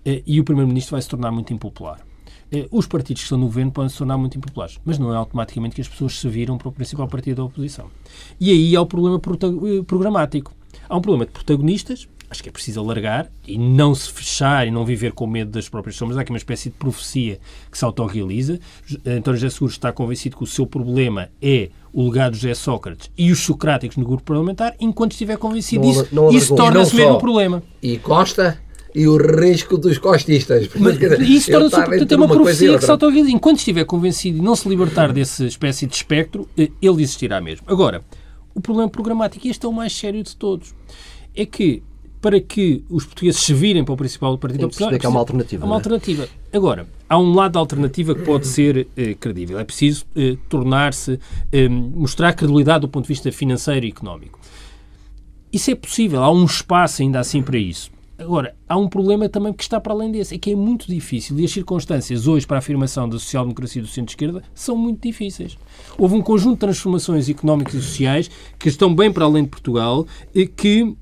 Eh, 0.05 0.23
e 0.25 0.39
o 0.39 0.45
Primeiro-Ministro 0.45 0.91
vai 0.91 1.01
se 1.01 1.09
tornar 1.09 1.31
muito 1.31 1.53
impopular. 1.53 2.06
Eh, 2.51 2.67
os 2.71 2.85
partidos 2.87 3.21
que 3.21 3.25
estão 3.25 3.37
no 3.37 3.45
governo 3.45 3.71
podem 3.71 3.89
se 3.89 3.97
tornar 3.97 4.17
muito 4.17 4.37
impopulares, 4.37 4.79
mas 4.85 4.97
não 4.97 5.13
é 5.13 5.17
automaticamente 5.17 5.75
que 5.75 5.81
as 5.81 5.87
pessoas 5.87 6.19
se 6.19 6.27
viram 6.29 6.57
para 6.57 6.69
o 6.69 6.71
principal 6.71 7.07
partido 7.07 7.37
da 7.37 7.43
oposição. 7.43 7.87
E 8.39 8.51
aí 8.51 8.75
há 8.75 8.81
o 8.81 8.85
problema 8.85 9.19
eh, 9.19 9.83
programático. 9.85 10.53
Há 10.87 10.95
um 10.95 11.01
problema 11.01 11.25
de 11.25 11.31
protagonistas, 11.31 12.07
acho 12.29 12.43
que 12.43 12.49
é 12.49 12.51
preciso 12.51 12.79
alargar 12.79 13.29
e 13.45 13.57
não 13.57 13.95
se 13.95 14.11
fechar 14.11 14.67
e 14.67 14.71
não 14.71 14.85
viver 14.85 15.13
com 15.13 15.25
medo 15.25 15.51
das 15.51 15.67
próprias 15.67 15.95
sombras. 15.95 16.17
Há 16.17 16.21
aqui 16.21 16.31
uma 16.31 16.37
espécie 16.37 16.69
de 16.69 16.75
profecia 16.75 17.39
que 17.71 17.77
se 17.77 17.83
autorrealiza. 17.83 18.59
António 19.05 19.39
José 19.39 19.49
Seguro 19.49 19.71
está 19.71 19.91
convencido 19.91 20.37
que 20.37 20.43
o 20.43 20.47
seu 20.47 20.65
problema 20.65 21.29
é 21.41 21.69
o 21.93 22.05
legado 22.09 22.33
de 22.33 22.39
José 22.39 22.53
Sócrates 22.53 23.09
e 23.17 23.31
os 23.31 23.39
socráticos 23.39 23.97
no 23.97 24.05
grupo 24.05 24.23
parlamentar, 24.23 24.75
enquanto 24.79 25.13
estiver 25.13 25.37
convencido 25.37 25.83
não, 25.83 25.91
disso, 25.91 26.07
não 26.11 26.31
isso 26.31 26.55
torna-se 26.55 26.95
mesmo 26.95 27.13
o 27.13 27.19
problema. 27.19 27.63
E 27.81 27.97
Costa 27.97 28.59
e 28.97 29.07
o 29.07 29.15
risco 29.15 29.77
dos 29.77 29.99
costistas. 29.99 30.67
Mas, 30.75 30.97
isso 31.21 31.51
torna-se 31.51 32.05
tem 32.07 32.17
uma, 32.17 32.25
uma 32.25 32.35
profecia 32.35 32.75
que 32.75 32.83
se 32.83 32.89
autoriza. 32.89 33.29
Enquanto 33.29 33.59
estiver 33.59 33.85
convencido 33.85 34.39
e 34.39 34.41
não 34.41 34.55
se 34.55 34.67
libertar 34.67 35.13
dessa 35.13 35.45
espécie 35.45 35.85
de 35.85 35.95
espectro, 35.95 36.49
eh, 36.57 36.71
ele 36.81 37.03
existirá 37.03 37.39
mesmo. 37.39 37.63
Agora, 37.67 38.03
o 38.55 38.59
problema 38.59 38.89
programático, 38.89 39.45
e 39.45 39.51
este 39.51 39.63
é 39.67 39.69
o 39.69 39.71
mais 39.71 39.95
sério 39.95 40.23
de 40.23 40.35
todos, 40.35 40.73
é 41.35 41.45
que 41.45 41.83
para 42.19 42.41
que 42.41 42.83
os 42.89 43.05
portugueses 43.05 43.39
se 43.39 43.53
virem 43.53 43.85
para 43.85 43.93
o 43.93 43.97
principal 43.97 44.35
partido 44.39 44.61
da 44.61 44.65
oposição... 44.65 44.89
É 44.89 44.97
que 44.97 45.05
há 45.05 45.09
uma 45.09 45.19
alternativa. 45.19 45.63
Há 45.63 45.67
uma 45.67 45.75
é? 45.75 45.77
alternativa. 45.77 46.27
Agora, 46.51 46.87
há 47.07 47.19
um 47.19 47.35
lado 47.35 47.51
da 47.51 47.59
alternativa 47.59 48.15
que 48.15 48.23
pode 48.23 48.47
ser 48.47 48.87
eh, 48.97 49.13
credível. 49.13 49.59
É 49.59 49.63
preciso 49.63 50.07
eh, 50.15 50.37
tornar-se, 50.49 51.19
eh, 51.51 51.69
mostrar 51.69 52.33
credibilidade 52.33 52.81
do 52.81 52.87
ponto 52.87 53.03
de 53.03 53.09
vista 53.09 53.31
financeiro 53.31 53.85
e 53.85 53.89
económico. 53.89 54.39
Isso 55.53 55.69
é 55.69 55.75
possível, 55.75 56.23
há 56.23 56.31
um 56.31 56.45
espaço 56.45 57.03
ainda 57.03 57.19
assim 57.19 57.43
para 57.43 57.59
isso. 57.59 57.95
Agora, 58.19 58.55
há 58.67 58.75
um 58.75 58.87
problema 58.87 59.29
também 59.29 59.53
que 59.53 59.61
está 59.61 59.79
para 59.79 59.93
além 59.93 60.11
desse, 60.11 60.33
é 60.33 60.37
que 60.39 60.51
é 60.51 60.55
muito 60.55 60.87
difícil 60.87 61.39
e 61.39 61.45
as 61.45 61.51
circunstâncias 61.51 62.25
hoje 62.25 62.47
para 62.47 62.57
a 62.57 62.59
afirmação 62.59 63.07
da 63.07 63.19
social-democracia 63.19 63.79
do 63.79 63.87
centro-esquerda 63.87 64.41
são 64.55 64.75
muito 64.75 65.03
difíceis. 65.03 65.55
Houve 65.99 66.15
um 66.15 66.21
conjunto 66.21 66.55
de 66.55 66.61
transformações 66.61 67.29
económicas 67.29 67.75
e 67.75 67.81
sociais 67.81 68.29
que 68.57 68.69
estão 68.69 68.93
bem 68.93 69.11
para 69.11 69.25
além 69.25 69.43
de 69.43 69.49
Portugal 69.49 70.07
e 70.33 70.47
que 70.47 70.95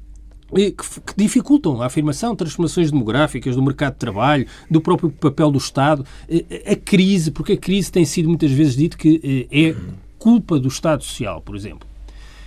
que, 0.54 0.76
dificultam 1.18 1.82
a 1.82 1.88
afirmação, 1.88 2.36
transformações 2.36 2.92
demográficas, 2.92 3.56
do 3.56 3.64
mercado 3.64 3.94
de 3.94 4.00
trabalho, 4.00 4.48
do 4.70 4.80
próprio 4.80 5.10
papel 5.10 5.52
do 5.52 5.58
Estado, 5.58 6.06
a 6.66 6.76
crise, 6.76 7.32
porque 7.32 7.54
a 7.54 7.58
crise 7.58 7.92
tem 7.92 8.06
sido 8.06 8.30
muitas 8.30 8.52
vezes 8.52 8.76
dito 8.76 8.98
que 8.98 9.48
é 9.52 9.76
culpa 10.18 10.60
do 10.60 10.68
Estado 10.68 11.04
Social, 11.04 11.42
por 11.42 11.56
exemplo. 11.56 11.88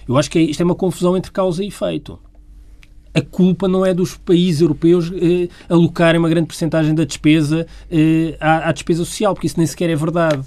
Eu 0.07 0.17
acho 0.17 0.31
que 0.31 0.39
é, 0.39 0.43
isto 0.43 0.61
é 0.61 0.65
uma 0.65 0.77
confusão 0.77 1.17
entre 1.17 1.31
causa 1.31 1.63
e 1.63 1.69
efeito 1.69 2.19
a 3.19 3.23
culpa 3.23 3.67
não 3.67 3.85
é 3.85 3.93
dos 3.93 4.17
países 4.17 4.61
europeus 4.61 5.13
eh, 5.15 5.49
alocarem 5.69 6.19
uma 6.19 6.29
grande 6.29 6.47
porcentagem 6.47 6.95
da 6.95 7.05
despesa 7.05 7.67
eh, 7.91 8.37
à, 8.41 8.69
à, 8.69 8.73
despesa 8.73 9.05
social, 9.05 9.35
porque 9.35 9.47
isso 9.47 9.59
nem 9.59 9.67
sequer 9.67 9.91
é 9.91 9.97
verdade. 9.97 10.43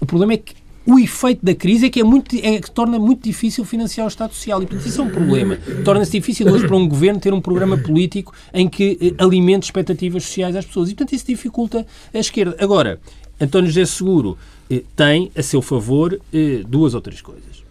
O 0.00 0.06
problema 0.06 0.32
é 0.32 0.36
que 0.36 0.54
o 0.86 0.98
efeito 0.98 1.44
da 1.44 1.54
crise 1.54 1.86
é 1.86 1.90
que, 1.90 2.00
é 2.00 2.04
muito, 2.04 2.36
é 2.36 2.60
que 2.60 2.70
torna 2.70 2.98
muito 2.98 3.22
difícil 3.22 3.64
financiar 3.64 4.06
o 4.06 4.08
Estado 4.08 4.34
Social. 4.34 4.62
E, 4.62 4.66
portanto, 4.66 4.86
isso 4.86 5.00
é 5.00 5.04
um 5.04 5.08
problema. 5.08 5.56
Torna-se 5.82 6.12
difícil 6.12 6.46
hoje 6.46 6.66
para 6.66 6.76
um 6.76 6.86
governo 6.86 7.18
ter 7.18 7.32
um 7.32 7.40
programa 7.40 7.78
político 7.78 8.34
em 8.52 8.68
que 8.68 8.98
eh, 9.00 9.22
alimente 9.22 9.64
expectativas 9.64 10.24
sociais 10.24 10.54
às 10.54 10.66
pessoas. 10.66 10.90
E, 10.90 10.94
portanto, 10.94 11.14
isso 11.14 11.26
dificulta 11.26 11.86
a 12.12 12.18
esquerda. 12.18 12.56
Agora, 12.60 13.00
António 13.40 13.68
José 13.68 13.86
Seguro 13.86 14.36
eh, 14.70 14.82
tem 14.94 15.30
a 15.34 15.42
seu 15.42 15.62
favor 15.62 16.20
eh, 16.32 16.62
duas 16.68 16.92
ou 16.92 17.00
três 17.00 17.22
coisas 17.22 17.63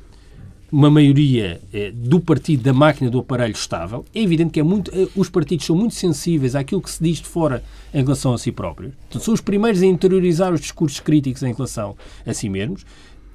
uma 0.74 0.90
maioria 0.90 1.62
eh, 1.72 1.92
do 1.94 2.20
partido 2.20 2.64
da 2.64 2.74
máquina 2.74 3.08
do 3.08 3.20
aparelho 3.20 3.52
estável. 3.52 4.04
É 4.14 4.20
evidente 4.20 4.50
que 4.50 4.60
é 4.60 4.64
muito, 4.64 4.90
eh, 4.92 5.08
os 5.16 5.30
partidos 5.30 5.68
são 5.68 5.76
muito 5.76 5.94
sensíveis 5.94 6.56
àquilo 6.56 6.82
que 6.82 6.90
se 6.90 7.04
diz 7.04 7.20
de 7.20 7.28
fora 7.28 7.64
em 7.94 8.02
relação 8.02 8.34
a 8.34 8.40
si 8.40 8.52
próprios. 8.52 8.92
Portanto, 9.02 9.24
são 9.24 9.36
os 9.36 9.40
primeiros 9.40 9.84
a 9.84 9.86
interiorizar 9.86 10.52
os 10.52 10.60
discursos 10.60 11.00
críticos 11.00 11.44
em 11.44 11.54
relação 11.54 11.96
a 12.26 12.34
si 12.34 12.50
mesmos 12.50 12.84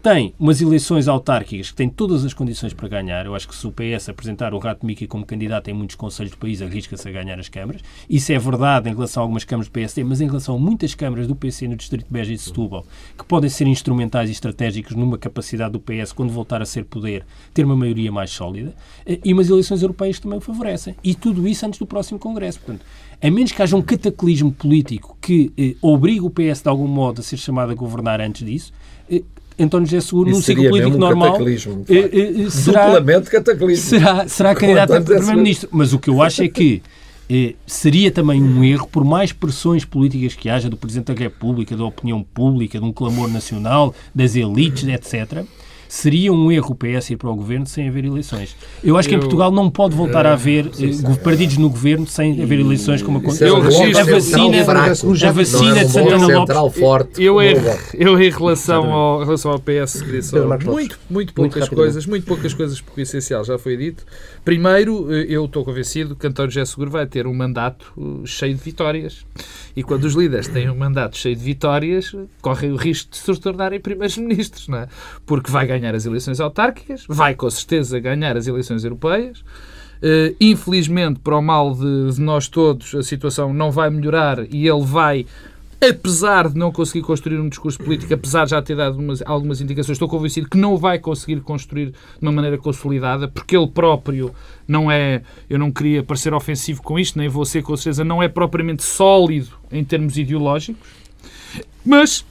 tem 0.03 0.33
umas 0.39 0.61
eleições 0.61 1.09
autárquicas 1.09 1.71
que 1.71 1.77
têm 1.77 1.89
todas 1.89 2.25
as 2.25 2.33
condições 2.33 2.73
para 2.73 2.89
ganhar. 2.89 3.27
Eu 3.27 3.35
acho 3.35 3.49
que 3.49 3.55
se 3.55 3.67
o 3.67 3.73
PS 3.73 4.09
apresentar 4.09 4.55
o 4.55 4.59
Rato 4.59 4.87
Mickey 4.87 5.07
como 5.07 5.27
candidato 5.27 5.69
em 5.69 5.75
muitos 5.75 5.97
conselhos 5.97 6.31
do 6.31 6.39
país, 6.39 6.63
arrisca-se 6.63 7.09
a 7.09 7.13
ganhar 7.13 7.39
as 7.39 7.49
câmaras. 7.49 7.83
Isso 8.09 8.33
é 8.33 8.39
verdade 8.39 8.89
em 8.89 8.95
relação 8.95 9.23
a 9.23 9.25
algumas 9.25 9.45
câmaras 9.45 9.69
do 9.69 9.73
PSD, 9.73 10.05
mas 10.05 10.21
em 10.21 10.27
relação 10.27 10.55
a 10.55 10.59
muitas 10.59 10.95
câmaras 10.95 11.27
do 11.27 11.35
PC 11.35 11.67
no 11.67 11.77
Distrito 11.77 12.07
de 12.07 12.13
Beja 12.13 12.33
e 12.33 12.37
de 12.37 12.43
Setúbal, 12.43 12.87
que 13.17 13.25
podem 13.25 13.51
ser 13.51 13.67
instrumentais 13.67 14.29
e 14.29 14.33
estratégicos 14.33 14.95
numa 14.95 15.19
capacidade 15.19 15.73
do 15.73 15.81
PS, 15.81 16.13
quando 16.13 16.31
voltar 16.31 16.63
a 16.63 16.67
ser 16.67 16.85
poder, 16.85 17.27
ter 17.53 17.65
uma 17.65 17.77
maioria 17.77 18.13
mais 18.13 18.31
sólida. 18.31 18.75
Eh, 19.05 19.19
e 19.25 19.33
umas 19.33 19.51
eleições 19.51 19.83
europeias 19.83 20.21
também 20.21 20.39
o 20.39 20.41
favorecem. 20.41 20.95
E 21.03 21.15
tudo 21.15 21.47
isso 21.49 21.67
antes 21.67 21.79
do 21.79 21.87
próximo 21.87 22.19
Congresso. 22.19 22.61
Portanto, 22.61 22.85
a 23.21 23.31
menos 23.31 23.51
que 23.51 23.61
haja 23.61 23.77
um 23.77 23.83
cataclismo 23.83 24.53
político 24.53 25.19
que 25.21 25.53
eh, 25.59 25.75
obrigue 25.83 26.21
o 26.21 26.31
PS, 26.31 26.63
de 26.63 26.69
algum 26.69 26.87
modo, 26.87 27.21
a 27.21 27.25
ser 27.25 27.37
chamado 27.37 27.73
a 27.73 27.75
governar 27.75 28.21
antes 28.21 28.47
disso, 28.47 28.73
eh, 29.11 29.23
António 29.59 29.87
José 29.87 30.01
Seguro, 30.01 30.31
num 30.31 30.41
ciclo 30.41 30.69
político 30.69 30.97
um 30.97 30.99
normal, 30.99 31.37
eh, 31.41 32.45
eh, 32.47 32.51
será, 32.51 32.87
duplamente 32.87 33.31
cataclismo. 33.31 33.85
Será, 33.85 34.29
será 34.29 34.55
candidato 34.55 34.95
a 34.95 35.01
Primeiro-Ministro. 35.01 35.69
Mas 35.73 35.93
o 35.93 35.99
que 35.99 36.09
eu 36.09 36.23
acho 36.23 36.43
é 36.43 36.49
que 36.49 36.81
eh, 37.29 37.55
seria 37.67 38.11
também 38.11 38.43
um 38.43 38.63
erro, 38.63 38.87
por 38.87 39.05
mais 39.05 39.33
pressões 39.33 39.85
políticas 39.85 40.35
que 40.35 40.49
haja 40.49 40.71
do 40.71 40.77
Presidente 40.77 41.13
da 41.13 41.19
República, 41.21 41.77
da 41.77 41.85
opinião 41.85 42.23
pública, 42.23 42.79
de 42.79 42.85
um 42.85 42.93
clamor 42.93 43.29
nacional, 43.29 43.95
das 44.15 44.37
elites, 44.37 44.87
etc., 44.89 45.45
seria 45.89 46.33
um 46.33 46.53
erro 46.53 46.73
o 46.73 46.75
PS 46.75 47.11
ir 47.11 47.17
para 47.17 47.31
o 47.31 47.35
governo 47.35 47.67
sem 47.67 47.89
haver 47.89 48.05
eleições. 48.05 48.57
Eu 48.85 48.97
acho 48.97 49.09
que 49.09 49.15
eu, 49.15 49.19
em 49.19 49.21
Portugal 49.21 49.51
não 49.51 49.71
pode 49.71 49.97
voltar 49.97 50.27
a 50.27 50.35
haver 50.35 50.67
uh, 50.67 51.17
partidos 51.25 51.57
no 51.57 51.71
governo 51.71 52.07
sem 52.07 52.41
haver 52.43 52.61
eleições 52.61 53.03
como 53.03 53.19
a 53.19 53.45
eu 53.45 53.61
registro, 53.61 53.99
a 53.99 54.05
vacina, 54.05 54.61
a 54.61 55.33
vacina 55.33 55.85
de 55.85 55.91
Santana 55.91 56.27
Lopes. 56.27 56.79
Forte, 56.79 57.23
eu, 57.23 57.41
em, 57.43 57.55
eu 57.95 58.21
em 58.21 58.31
relação 58.31 58.93
ao, 58.93 59.23
em 59.23 59.25
relação 59.25 59.51
ao 59.51 59.59
PS 59.59 60.03
queria 60.03 60.23
só 60.23 60.59
muito, 60.59 60.99
muito 61.09 61.33
poucas 61.33 61.69
coisas, 61.69 62.07
muito 62.07 62.27
poucas 62.27 62.53
coisas 62.53 62.81
porque 62.81 63.01
o 63.01 63.03
essencial 63.03 63.45
já 63.45 63.59
foi 63.59 63.77
dito. 63.77 64.05
Primeiro, 64.45 65.13
eh, 65.13 65.27
eu 65.29 65.45
estou 65.45 65.65
convencido 65.65 66.17
que 66.17 66.27
António 66.27 66.51
José 66.51 66.65
Seguro 66.65 66.91
vai 66.91 67.07
ter 67.07 67.27
um 67.27 67.35
mandato 67.35 67.93
eh, 67.99 68.27
cheio 68.27 68.55
de 68.55 68.63
vitórias. 68.63 69.27
E 69.77 69.83
quando 69.83 70.05
os 70.05 70.15
líderes 70.15 70.49
têm 70.49 70.69
um 70.71 70.77
mandato 70.77 71.17
cheio 71.17 71.37
de 71.37 71.43
vitórias, 71.43 72.15
correm 72.41 72.73
o 72.73 72.77
risco 72.77 73.11
de 73.11 73.19
se 73.19 73.41
tornarem 73.41 73.79
primeiros-ministros, 73.79 74.67
não 74.69 74.79
é? 74.79 74.89
Porque 75.27 75.51
vai 75.51 75.67
ganhar 75.67 75.78
as 75.87 76.07
eleições 76.07 76.41
autárquicas, 76.41 77.05
vai 77.09 77.35
com 77.35 77.49
certeza 77.51 77.99
ganhar 77.99 78.37
as 78.37 78.47
eleições 78.47 78.85
europeias. 78.85 79.41
Uh, 79.99 80.35
infelizmente, 80.41 81.19
para 81.19 81.37
o 81.37 81.43
mal 81.43 81.75
de, 81.75 82.15
de 82.15 82.21
nós 82.21 82.47
todos, 82.47 82.95
a 82.95 83.03
situação 83.03 83.53
não 83.53 83.71
vai 83.71 83.91
melhorar 83.91 84.39
e 84.49 84.69
ele 84.69 84.85
vai 84.85 85.27
apesar 85.81 86.49
de 86.49 86.59
não 86.59 86.73
conseguir 86.73 87.03
construir 87.03 87.39
um 87.39 87.49
discurso 87.49 87.79
político, 87.79 88.13
apesar 88.13 88.45
de 88.45 88.51
já 88.51 88.61
ter 88.61 88.77
dado 88.77 88.99
umas, 88.99 89.23
algumas 89.25 89.61
indicações, 89.61 89.95
estou 89.95 90.09
convencido 90.09 90.49
que 90.49 90.59
não 90.59 90.77
vai 90.77 90.99
conseguir 90.99 91.41
construir 91.41 91.91
de 91.91 91.95
uma 92.21 92.33
maneira 92.33 92.59
consolidada, 92.59 93.29
porque 93.29 93.57
ele 93.57 93.69
próprio 93.69 94.35
não 94.67 94.91
é, 94.91 95.23
eu 95.49 95.59
não 95.59 95.71
queria 95.71 96.03
parecer 96.03 96.35
ofensivo 96.35 96.83
com 96.83 96.99
isto, 96.99 97.19
nem 97.19 97.29
você 97.29 97.63
com 97.63 97.77
certeza, 97.77 98.05
não 98.05 98.23
é 98.23 98.29
propriamente 98.29 98.83
sólido 98.83 99.51
em 99.71 99.85
termos 99.85 100.19
ideológicos, 100.19 100.83
mas 101.85 102.25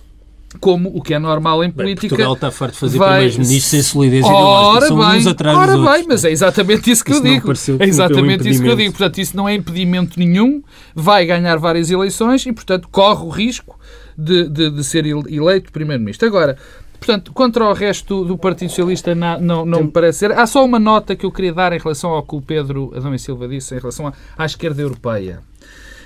como 0.60 0.90
o 0.96 1.02
que 1.02 1.14
é 1.14 1.20
normal 1.20 1.64
em 1.64 1.72
política. 1.72 2.02
Bem, 2.02 2.10
Portugal 2.10 2.34
está 2.34 2.52
farto 2.52 2.74
de 2.74 2.80
fazer 2.80 2.98
vai... 2.98 3.10
primeiros-ministros 3.10 3.66
sem 3.66 3.82
solidez 3.82 4.26
ideológica. 4.26 4.88
São 4.88 4.98
bem, 4.98 5.20
uns 5.20 5.28
atrás 5.28 5.58
ora 5.58 5.78
dos 5.78 5.92
bem, 5.92 6.06
mas 6.08 6.26
é 6.26 6.32
exatamente 6.32 6.90
isso 6.90 7.04
que 7.04 7.12
isso 7.12 7.20
eu 7.20 7.24
digo. 7.24 7.52
É 7.80 7.86
exatamente 7.86 8.50
isso 8.50 8.62
que 8.62 8.70
eu 8.70 8.76
digo. 8.76 8.92
Portanto, 8.92 9.18
isso 9.20 9.36
não 9.36 9.48
é 9.48 9.54
impedimento 9.54 10.18
nenhum. 10.18 10.64
Vai 10.96 11.26
ganhar 11.26 11.58
várias 11.58 11.92
eleições 11.92 12.46
e, 12.46 12.54
portanto, 12.54 12.88
corre 12.90 13.24
o 13.24 13.30
risco 13.30 13.78
de, 14.18 14.48
de, 14.50 14.72
de 14.72 14.84
ser 14.84 15.06
eleito 15.06 15.72
primeiro-ministro. 15.72 16.28
Agora, 16.28 16.58
Portanto, 17.00 17.32
contra 17.32 17.64
o 17.64 17.74
resto 17.74 18.26
do 18.26 18.38
Partido 18.38 18.70
Socialista 18.70 19.14
não, 19.14 19.40
não, 19.40 19.66
não 19.66 19.84
me 19.84 19.92
parece 19.92 20.20
ser. 20.20 20.32
Há 20.32 20.48
só 20.48 20.66
uma 20.66 20.80
nota 20.80 21.16
que 21.16 21.26
eu 21.26 21.32
queria 21.32 21.54
dar 21.54 21.72
em 21.72 21.78
relação 21.78 22.10
ao 22.10 22.24
que 22.24 22.36
o 22.36 22.42
Pedro 22.42 22.92
Adão 22.96 23.14
e 23.14 23.20
Silva 23.20 23.48
disse 23.48 23.76
em 23.76 23.80
relação 23.80 24.08
à, 24.08 24.14
à 24.36 24.46
esquerda 24.46 24.82
europeia. 24.82 25.40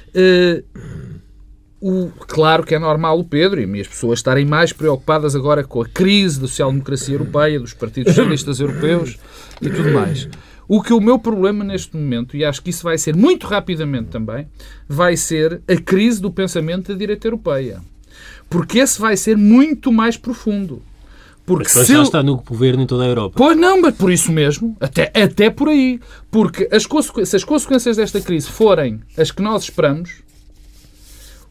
Uh, 0.10 1.21
o, 1.82 2.12
claro 2.28 2.64
que 2.64 2.76
é 2.76 2.80
normal 2.80 3.20
o 3.20 3.24
Pedro 3.24 3.60
e 3.60 3.82
as 3.82 3.88
pessoas 3.88 4.20
estarem 4.20 4.46
mais 4.46 4.72
preocupadas 4.72 5.36
agora 5.36 5.64
com 5.64 5.82
a 5.82 5.88
crise 5.88 6.40
da 6.40 6.48
social-democracia 6.48 7.16
europeia, 7.16 7.60
dos 7.60 7.74
partidos 7.74 8.14
socialistas 8.14 8.60
europeus 8.60 9.18
e 9.60 9.70
tudo 9.70 9.92
mais. 9.92 10.30
O 10.68 10.82
que 10.82 10.94
o 10.94 11.02
meu 11.02 11.18
problema 11.18 11.64
neste 11.64 11.98
momento, 11.98 12.38
e 12.38 12.46
acho 12.46 12.62
que 12.62 12.70
isso 12.70 12.84
vai 12.84 12.98
ser 13.00 13.16
muito 13.16 13.48
rapidamente 13.48 14.10
também, 14.10 14.48
vai 14.88 15.18
ser 15.18 15.62
a 15.68 15.76
crise 15.76 16.22
do 16.22 16.32
pensamento 16.32 16.94
da 16.94 16.98
direita 16.98 17.28
europeia. 17.28 17.82
Porque 18.48 18.78
esse 18.78 19.02
vai 19.02 19.18
ser 19.18 19.36
muito 19.36 19.92
mais 19.92 20.16
profundo. 20.16 20.84
Porque 21.46 21.72
mas 21.76 21.88
se 21.88 21.94
já 21.94 22.04
está 22.04 22.22
no 22.22 22.38
governo 22.38 22.84
em 22.84 22.86
toda 22.86 23.04
a 23.04 23.08
Europa. 23.08 23.34
Pois 23.36 23.58
não, 23.58 23.82
mas 23.82 23.96
por 23.96 24.12
isso 24.12 24.32
mesmo, 24.32 24.78
até, 24.80 25.12
até 25.20 25.50
por 25.50 25.68
aí. 25.68 26.00
Porque 26.30 26.70
as, 26.72 26.88
se 27.28 27.36
as 27.36 27.44
consequências 27.44 27.98
desta 27.98 28.22
crise 28.22 28.48
forem 28.48 29.02
as 29.18 29.32
que 29.32 29.42
nós 29.42 29.64
esperamos, 29.64 30.22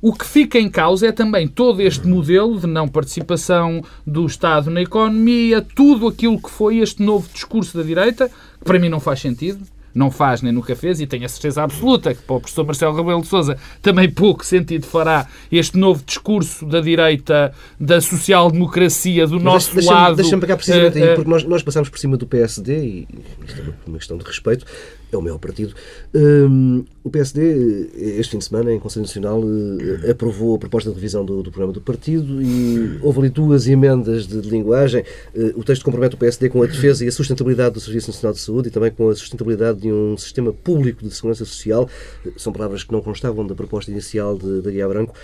o 0.02 0.12
que 0.12 0.24
fica 0.24 0.58
em 0.58 0.70
causa 0.70 1.06
é 1.06 1.12
também 1.12 1.46
todo 1.46 1.80
este 1.80 2.06
modelo 2.06 2.58
de 2.58 2.66
não 2.66 2.88
participação 2.88 3.82
do 4.06 4.24
Estado 4.26 4.70
na 4.70 4.80
economia, 4.80 5.60
tudo 5.74 6.08
aquilo 6.08 6.40
que 6.40 6.50
foi 6.50 6.78
este 6.78 7.02
novo 7.02 7.28
discurso 7.32 7.76
da 7.76 7.82
direita, 7.82 8.28
que 8.28 8.64
para 8.64 8.78
mim 8.78 8.88
não 8.88 9.00
faz 9.00 9.20
sentido 9.20 9.60
não 9.94 10.10
faz 10.10 10.42
nem 10.42 10.52
nunca 10.52 10.74
fez 10.76 11.00
e 11.00 11.06
tenho 11.06 11.24
a 11.24 11.28
certeza 11.28 11.62
absoluta 11.62 12.14
que 12.14 12.22
para 12.22 12.36
o 12.36 12.40
professor 12.40 12.64
Marcelo 12.64 12.96
Rebelo 12.96 13.22
de 13.22 13.26
Sousa 13.26 13.58
também 13.82 14.10
pouco 14.10 14.44
sentido 14.44 14.86
fará 14.86 15.26
este 15.50 15.76
novo 15.76 16.02
discurso 16.04 16.64
da 16.64 16.80
direita, 16.80 17.52
da 17.78 18.00
social-democracia, 18.00 19.26
do 19.26 19.34
Mas 19.34 19.42
nosso 19.42 19.74
deixa, 19.74 19.92
lado. 19.92 20.16
Deixa-me 20.16 20.40
pegar 20.40 20.56
precisamente 20.56 20.98
uh, 20.98 21.02
aí, 21.02 21.14
porque 21.14 21.30
nós, 21.30 21.44
nós 21.44 21.62
passamos 21.62 21.88
por 21.88 21.98
cima 21.98 22.16
do 22.16 22.26
PSD 22.26 22.84
e 22.84 23.08
isto 23.46 23.60
é 23.60 23.88
uma 23.88 23.98
questão 23.98 24.16
de 24.16 24.24
respeito, 24.24 24.64
é 25.12 25.18
o 25.18 25.22
meu 25.22 25.38
partido. 25.38 25.74
Um, 26.14 26.84
o 27.02 27.10
PSD, 27.10 27.90
este 28.18 28.32
fim 28.32 28.38
de 28.38 28.44
semana, 28.44 28.72
em 28.72 28.78
Conselho 28.78 29.06
Nacional, 29.06 29.40
uh, 29.40 30.10
aprovou 30.10 30.54
a 30.54 30.58
proposta 30.58 30.90
de 30.90 30.96
revisão 30.96 31.24
do, 31.24 31.42
do, 31.42 31.50
programa 31.50 31.72
do 31.72 31.80
partido 31.80 32.42
e 32.42 32.98
houve 33.02 33.20
ali 33.20 33.28
duas 33.30 33.66
emendas 33.66 34.26
de, 34.26 34.40
de 34.40 34.48
linguagem. 34.48 35.02
Uh, 35.34 35.58
o 35.58 35.64
texto 35.64 35.84
compromete 35.84 36.14
o 36.14 36.18
PSD 36.18 36.48
com 36.48 36.62
a 36.62 36.66
defesa 36.66 37.04
e 37.04 37.08
a 37.08 37.12
sustentabilidade 37.12 37.74
do 37.74 37.80
Serviço 37.80 38.10
Nacional 38.10 38.34
de 38.34 38.40
Saúde 38.40 38.68
e 38.68 38.70
também 38.70 38.90
com 38.90 39.08
a 39.08 39.14
sustentabilidade 39.14 39.80
de 39.80 39.92
um 39.92 40.16
sistema 40.16 40.52
público 40.52 41.06
de 41.06 41.14
segurança 41.14 41.44
social. 41.44 41.88
Uh, 42.24 42.32
são 42.36 42.52
palavras 42.52 42.84
que 42.84 42.92
não 42.92 43.00
constavam 43.00 43.46
da 43.46 43.54
proposta 43.54 43.90
inicial 43.90 44.36
de, 44.36 44.60
de 44.62 44.70
Guia 44.70 44.88
Branco. 44.88 45.14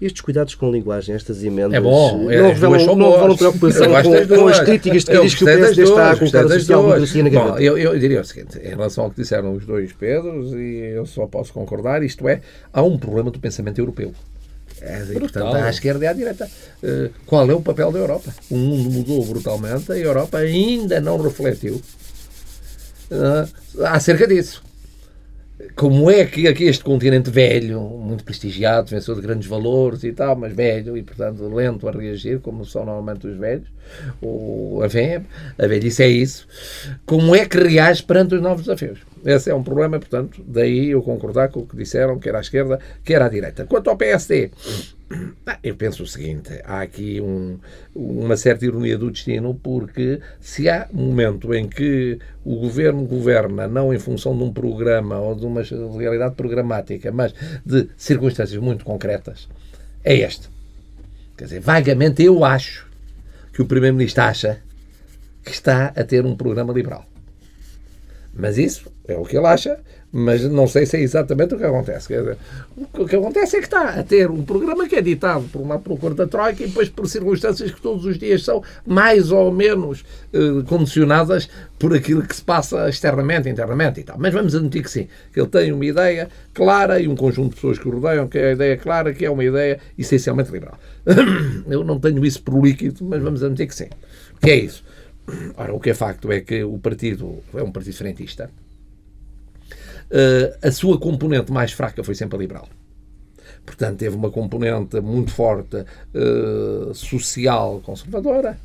Estes 0.00 0.20
cuidados 0.20 0.54
com 0.54 0.68
a 0.68 0.70
linguagem, 0.70 1.14
estas 1.14 1.42
emendas, 1.42 1.72
é 1.72 1.80
bom, 1.80 2.30
é, 2.30 2.42
não 2.42 2.48
revelam, 2.48 2.96
não 2.96 3.12
revelam 3.12 3.36
preocupação 3.36 3.86
com, 4.02 4.36
com, 4.36 4.48
as 4.48 4.60
críticas 4.60 5.04
de 5.04 5.10
quem 5.10 5.20
diz 5.22 5.34
que 5.34 5.42
o 5.42 5.46
PSD 5.46 5.82
está 5.84 6.10
a 6.10 6.16
colocar 6.16 6.44
a 6.44 6.48
social-democracia 6.50 7.22
na 7.22 7.28
gaveta. 7.30 7.62
Eu, 7.62 7.78
eu 7.78 7.98
diria 7.98 8.20
o 8.20 8.24
seguinte, 8.24 8.58
em 8.58 8.68
relação 8.68 9.04
ao 9.04 9.10
que 9.10 9.22
disseram 9.22 9.54
os 9.54 9.64
dois 9.64 9.94
Pedros, 9.94 10.52
e 10.52 10.92
eu 10.94 11.06
só 11.06 11.26
posso 11.26 11.50
concordar, 11.50 12.02
isto 12.02 12.28
é, 12.28 12.42
há 12.74 12.82
um 12.82 12.98
problema 12.98 13.30
do 13.30 13.38
pensamento 13.38 13.78
europeu. 13.78 14.12
É, 14.82 15.02
e, 15.10 15.18
portanto, 15.18 15.54
à 15.54 15.70
esquerda 15.70 16.04
e 16.04 16.08
à 16.08 16.12
direita. 16.12 16.46
Uh, 16.82 17.10
qual 17.24 17.50
é 17.50 17.54
o 17.54 17.62
papel 17.62 17.90
da 17.90 17.98
Europa? 17.98 18.30
O 18.50 18.56
mundo 18.56 18.90
mudou 18.90 19.24
brutalmente, 19.24 19.90
a 19.90 19.96
Europa 19.96 20.36
ainda 20.36 21.00
não 21.00 21.16
refletiu 21.16 21.80
uh, 23.10 23.84
acerca 23.86 24.26
disso 24.26 24.62
como 25.76 26.10
é 26.10 26.24
que 26.24 26.48
aqui 26.48 26.64
este 26.64 26.82
continente 26.82 27.30
velho, 27.30 27.82
muito 27.82 28.24
prestigiado, 28.24 28.88
vencedor 28.88 29.16
de 29.20 29.26
grandes 29.26 29.46
valores 29.46 30.04
e 30.04 30.12
tal, 30.12 30.34
mas 30.34 30.54
velho 30.54 30.96
e, 30.96 31.02
portanto, 31.02 31.46
lento 31.54 31.86
a 31.86 31.92
reagir, 31.92 32.40
como 32.40 32.64
são 32.64 32.86
normalmente 32.86 33.26
os 33.26 33.36
velhos, 33.36 33.68
ou 34.22 34.82
a 34.82 34.86
velha, 34.86 35.26
a 35.58 35.66
velhice 35.66 36.02
é 36.02 36.08
isso, 36.08 36.48
como 37.04 37.36
é 37.36 37.44
que 37.44 37.58
reage 37.58 38.02
perante 38.02 38.34
os 38.34 38.40
novos 38.40 38.64
desafios? 38.64 39.00
Esse 39.26 39.50
é 39.50 39.54
um 39.54 39.62
problema, 39.62 39.98
portanto, 39.98 40.40
daí 40.46 40.90
eu 40.90 41.02
concordar 41.02 41.48
com 41.48 41.58
o 41.58 41.66
que 41.66 41.76
disseram, 41.76 42.16
quer 42.16 42.36
à 42.36 42.40
esquerda, 42.40 42.78
quer 43.04 43.20
à 43.20 43.28
direita. 43.28 43.66
Quanto 43.66 43.90
ao 43.90 43.96
PSD, 43.96 44.52
eu 45.64 45.74
penso 45.74 46.04
o 46.04 46.06
seguinte: 46.06 46.60
há 46.64 46.80
aqui 46.80 47.20
um, 47.20 47.58
uma 47.92 48.36
certa 48.36 48.64
ironia 48.64 48.96
do 48.96 49.10
destino, 49.10 49.52
porque 49.52 50.20
se 50.40 50.68
há 50.68 50.86
um 50.94 51.06
momento 51.06 51.52
em 51.52 51.68
que 51.68 52.20
o 52.44 52.54
governo 52.54 53.04
governa 53.04 53.66
não 53.66 53.92
em 53.92 53.98
função 53.98 54.36
de 54.38 54.44
um 54.44 54.52
programa 54.52 55.18
ou 55.18 55.34
de 55.34 55.44
uma 55.44 55.62
realidade 55.98 56.36
programática, 56.36 57.10
mas 57.10 57.34
de 57.64 57.88
circunstâncias 57.96 58.62
muito 58.62 58.84
concretas, 58.84 59.48
é 60.04 60.14
este. 60.14 60.48
Quer 61.36 61.44
dizer, 61.44 61.60
vagamente 61.60 62.22
eu 62.22 62.44
acho 62.44 62.86
que 63.52 63.60
o 63.60 63.66
Primeiro-Ministro 63.66 64.22
acha 64.22 64.60
que 65.44 65.50
está 65.50 65.86
a 65.96 66.04
ter 66.04 66.24
um 66.24 66.36
programa 66.36 66.72
liberal. 66.72 67.04
Mas 68.38 68.58
isso 68.58 68.90
é 69.08 69.16
o 69.16 69.24
que 69.24 69.36
ele 69.36 69.46
acha, 69.46 69.78
mas 70.12 70.42
não 70.44 70.66
sei 70.66 70.84
se 70.84 70.96
é 70.96 71.00
exatamente 71.00 71.54
o 71.54 71.58
que 71.58 71.64
acontece. 71.64 72.08
Dizer, 72.08 72.36
o 72.94 73.06
que 73.06 73.16
acontece 73.16 73.56
é 73.56 73.60
que 73.60 73.66
está 73.66 73.90
a 73.90 74.02
ter 74.02 74.30
um 74.30 74.42
programa 74.44 74.86
que 74.86 74.96
é 74.96 75.02
ditado 75.02 75.44
por 75.50 75.60
uma 75.60 75.78
procura 75.78 76.14
da 76.14 76.26
Troika 76.26 76.62
e 76.62 76.66
depois 76.66 76.88
por 76.88 77.08
circunstâncias 77.08 77.70
que 77.70 77.80
todos 77.80 78.04
os 78.04 78.18
dias 78.18 78.44
são 78.44 78.62
mais 78.86 79.30
ou 79.30 79.50
menos 79.52 80.04
eh, 80.32 80.62
condicionadas 80.66 81.48
por 81.78 81.94
aquilo 81.94 82.22
que 82.22 82.34
se 82.34 82.42
passa 82.42 82.88
externamente, 82.88 83.48
internamente 83.48 84.00
e 84.00 84.04
tal. 84.04 84.16
Mas 84.18 84.32
vamos 84.32 84.54
admitir 84.54 84.82
que 84.82 84.90
sim, 84.90 85.08
que 85.32 85.40
ele 85.40 85.48
tem 85.48 85.72
uma 85.72 85.84
ideia 85.84 86.28
clara 86.52 87.00
e 87.00 87.08
um 87.08 87.16
conjunto 87.16 87.50
de 87.50 87.54
pessoas 87.56 87.78
que 87.78 87.88
o 87.88 87.90
rodeiam 87.90 88.28
que 88.28 88.38
é 88.38 88.48
a 88.48 88.52
ideia 88.52 88.76
clara, 88.76 89.12
que 89.14 89.24
é 89.24 89.30
uma 89.30 89.44
ideia 89.44 89.78
essencialmente 89.98 90.50
liberal. 90.50 90.78
Eu 91.68 91.84
não 91.84 91.98
tenho 91.98 92.24
isso 92.24 92.42
por 92.42 92.62
líquido, 92.62 93.04
mas 93.04 93.22
vamos 93.22 93.42
admitir 93.42 93.66
que 93.66 93.74
sim. 93.74 93.88
Que 94.40 94.50
é 94.50 94.56
isso? 94.56 94.84
Ora, 95.56 95.74
o 95.74 95.80
que 95.80 95.90
é 95.90 95.94
facto 95.94 96.30
é 96.30 96.40
que 96.40 96.62
o 96.62 96.78
partido 96.78 97.42
é 97.54 97.62
um 97.62 97.72
partido 97.72 97.96
frentista. 97.96 98.50
Uh, 100.10 100.66
a 100.66 100.70
sua 100.70 100.98
componente 100.98 101.50
mais 101.50 101.72
fraca 101.72 102.02
foi 102.04 102.14
sempre 102.14 102.36
a 102.36 102.40
liberal. 102.40 102.68
Portanto, 103.64 103.98
teve 103.98 104.14
uma 104.14 104.30
componente 104.30 105.00
muito 105.00 105.32
forte 105.32 105.76
uh, 105.78 106.94
social 106.94 107.80
conservadora, 107.84 108.56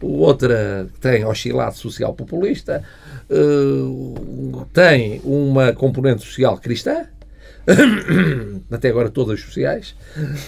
outra 0.00 0.88
tem 1.00 1.24
oscilado 1.24 1.76
social 1.76 2.14
populista, 2.14 2.84
uh, 3.28 4.64
tem 4.72 5.20
uma 5.24 5.72
componente 5.72 6.22
social 6.22 6.56
cristã, 6.58 7.06
até 8.70 8.90
agora 8.90 9.10
todas 9.10 9.40
sociais. 9.40 9.96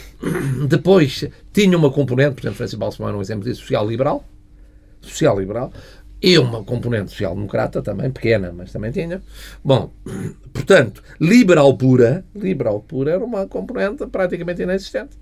Depois 0.69 1.25
tinha 1.53 1.77
uma 1.77 1.91
componente, 1.91 2.35
por 2.37 2.43
exemplo, 2.43 2.59
Francisco 2.59 2.79
Balsemão 2.79 3.11
é 3.11 3.15
um 3.15 3.21
exemplo 3.21 3.45
disso, 3.45 3.63
social 3.63 3.89
liberal, 3.89 4.25
social-liberal, 5.01 5.73
e 6.23 6.39
uma 6.39 6.63
componente 6.63 7.11
social-democrata 7.11 7.81
também, 7.81 8.11
pequena, 8.11 8.53
mas 8.55 8.71
também 8.71 8.91
tinha. 8.91 9.23
Bom, 9.65 9.91
portanto, 10.53 11.03
liberal 11.19 11.75
pura, 11.77 12.25
liberal 12.35 12.81
pura 12.81 13.13
era 13.13 13.25
uma 13.25 13.47
componente 13.47 14.07
praticamente 14.07 14.63
inexistente. 14.63 15.17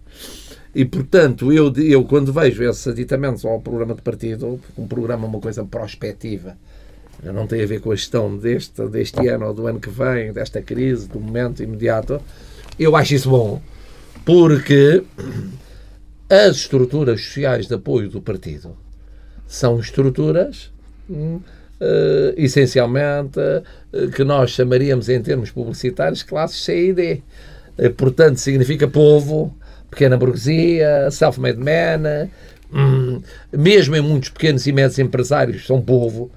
E, 0.74 0.84
portanto, 0.84 1.52
eu, 1.52 1.72
eu 1.76 2.04
quando 2.04 2.32
vejo 2.32 2.62
esses 2.62 2.86
aditamentos 2.86 3.44
ao 3.44 3.60
programa 3.60 3.94
de 3.94 4.02
partido, 4.02 4.60
um 4.76 4.86
programa 4.86 5.26
uma 5.26 5.40
coisa 5.40 5.64
prospectiva, 5.64 6.56
não 7.22 7.46
tem 7.46 7.62
a 7.62 7.66
ver 7.66 7.80
com 7.80 7.90
a 7.90 7.96
gestão 7.96 8.36
deste, 8.36 8.86
deste 8.88 9.26
ano 9.28 9.46
ou 9.46 9.54
do 9.54 9.66
ano 9.66 9.80
que 9.80 9.90
vem, 9.90 10.32
desta 10.32 10.60
crise, 10.60 11.08
do 11.08 11.20
momento 11.20 11.62
imediato, 11.62 12.20
eu 12.78 12.94
acho 12.94 13.14
isso 13.14 13.30
bom, 13.30 13.60
porque 14.24 15.02
as 16.28 16.56
estruturas 16.56 17.22
sociais 17.22 17.66
de 17.66 17.74
apoio 17.74 18.08
do 18.08 18.20
partido 18.20 18.76
são 19.48 19.80
estruturas 19.80 20.70
uh, 21.10 22.34
essencialmente 22.36 23.40
uh, 23.40 24.10
que 24.10 24.22
nós 24.22 24.50
chamaríamos 24.50 25.08
em 25.08 25.20
termos 25.20 25.50
publicitários 25.50 26.22
classes 26.22 26.62
C 26.62 26.88
e 26.88 26.92
D. 26.92 27.22
Uh, 27.78 27.90
portanto, 27.94 28.36
significa 28.36 28.86
povo, 28.86 29.56
pequena 29.90 30.16
burguesia, 30.16 31.10
self-made 31.10 31.58
man, 31.58 32.28
um, 32.72 33.22
mesmo 33.50 33.96
em 33.96 34.00
muitos 34.00 34.28
pequenos 34.28 34.66
e 34.66 34.72
médios 34.72 34.98
empresários 34.98 35.66
são 35.66 35.80
povo, 35.80 36.30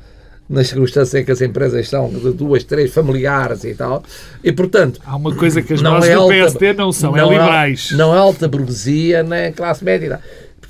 nas 0.51 0.67
circunstâncias 0.67 1.21
em 1.21 1.25
que 1.25 1.31
as 1.31 1.41
empresas 1.41 1.87
são 1.87 2.09
de 2.09 2.31
duas, 2.33 2.63
três 2.63 2.93
familiares 2.93 3.63
e 3.63 3.73
tal. 3.73 4.03
E, 4.43 4.51
portanto... 4.51 4.99
Há 5.05 5.15
uma 5.15 5.33
coisa 5.33 5.61
que 5.61 5.73
as 5.73 5.81
não 5.81 5.97
é 5.97 6.13
do 6.13 6.21
alta, 6.21 6.33
PSD 6.33 6.73
não 6.73 6.91
são, 6.91 7.15
é 7.15 7.21
não 7.21 7.31
é 7.31 7.37
liberais. 7.37 7.91
não 7.91 8.13
é 8.13 8.17
alta 8.17 8.49
burguesia, 8.49 9.23
nem 9.23 9.53
classe 9.53 9.83
média. 9.83 10.19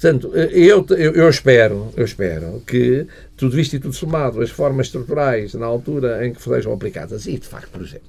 Portanto, 0.01 0.35
eu, 0.35 0.83
eu, 0.97 1.13
eu, 1.13 1.29
espero, 1.29 1.93
eu 1.95 2.03
espero 2.03 2.63
que 2.65 3.05
tudo 3.37 3.59
isto 3.59 3.75
e 3.75 3.79
tudo 3.79 3.93
somado, 3.93 4.41
as 4.41 4.49
formas 4.49 4.87
estruturais 4.87 5.53
na 5.53 5.67
altura 5.67 6.25
em 6.25 6.33
que 6.33 6.41
sejam 6.41 6.73
aplicadas, 6.73 7.27
e 7.27 7.37
de 7.37 7.47
facto, 7.47 7.69
por 7.69 7.83
exemplo, 7.83 8.07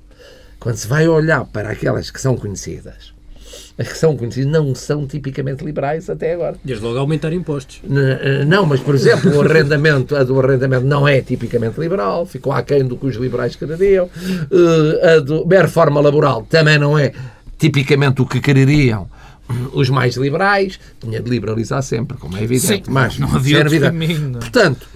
quando 0.59 0.77
se 0.77 0.89
vai 0.89 1.07
olhar 1.07 1.45
para 1.45 1.69
aquelas 1.69 2.11
que 2.11 2.19
são 2.19 2.35
conhecidas, 2.35 3.13
as 3.77 3.89
que 3.89 3.99
são 3.99 4.17
conhecidas 4.17 4.51
não 4.51 4.75
são 4.75 5.07
tipicamente 5.07 5.63
liberais 5.63 6.09
até 6.09 6.33
agora. 6.33 6.57
Desde 6.65 6.83
logo 6.83 6.99
aumentar 6.99 7.31
impostos. 7.35 7.83
Eh, 7.85 8.47
não, 8.47 8.65
mas, 8.65 8.81
por 8.81 8.95
exemplo, 8.95 9.31
o 9.37 9.43
arrendamento, 9.43 10.17
a 10.17 10.25
do 10.25 10.41
arrendamento 10.41 10.87
não 10.87 11.07
é 11.07 11.21
tipicamente 11.21 11.79
liberal, 11.79 12.25
ficou 12.25 12.55
aquém 12.55 12.87
do 12.87 12.97
que 12.97 13.05
os 13.05 13.17
liberais 13.17 13.55
quereriam. 13.55 14.09
Eh, 14.51 15.17
a 15.17 15.21
do, 15.21 15.47
a 15.55 15.61
reforma 15.61 16.01
laboral 16.01 16.47
também 16.49 16.79
não 16.79 16.99
é 16.99 17.13
tipicamente 17.59 18.23
o 18.23 18.27
que 18.27 18.41
quereriam 18.41 19.11
os 19.73 19.91
mais 19.91 20.17
liberais, 20.17 20.79
tinha 21.01 21.21
de 21.21 21.29
liberalizar 21.29 21.83
sempre, 21.83 22.17
como 22.19 22.37
é 22.37 22.43
evidente. 22.43 22.67
Sim, 22.67 22.83
mas 22.89 23.19
não 23.19 23.35
havia 23.35 23.59
outro 23.59 23.81
caminho. 23.81 24.39
Portanto, 24.39 24.87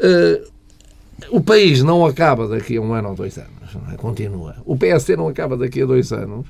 uh, 0.00 0.50
o 1.30 1.40
país 1.40 1.82
não 1.82 2.04
acaba 2.04 2.46
daqui 2.46 2.76
a 2.76 2.80
um 2.80 2.92
ano 2.92 3.10
ou 3.10 3.14
dois 3.14 3.38
anos, 3.38 3.92
é? 3.92 3.96
continua. 3.96 4.56
O 4.64 4.76
PSD 4.76 5.16
não 5.16 5.28
acaba 5.28 5.56
daqui 5.56 5.82
a 5.82 5.86
dois 5.86 6.12
anos. 6.12 6.46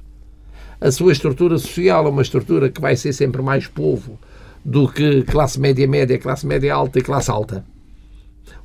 A 0.81 0.91
sua 0.91 1.13
estrutura 1.13 1.57
social 1.59 2.07
é 2.07 2.11
uma 2.11 2.23
estrutura 2.23 2.69
que 2.69 2.81
vai 2.81 2.97
ser 2.97 3.13
sempre 3.13 3.41
mais 3.41 3.67
povo 3.67 4.19
do 4.65 4.89
que 4.89 5.23
classe 5.23 5.59
média 5.59 5.87
média, 5.87 6.19
classe 6.19 6.47
média 6.47 6.75
alta 6.75 6.99
e 6.99 7.03
classe 7.03 7.31
alta. 7.31 7.65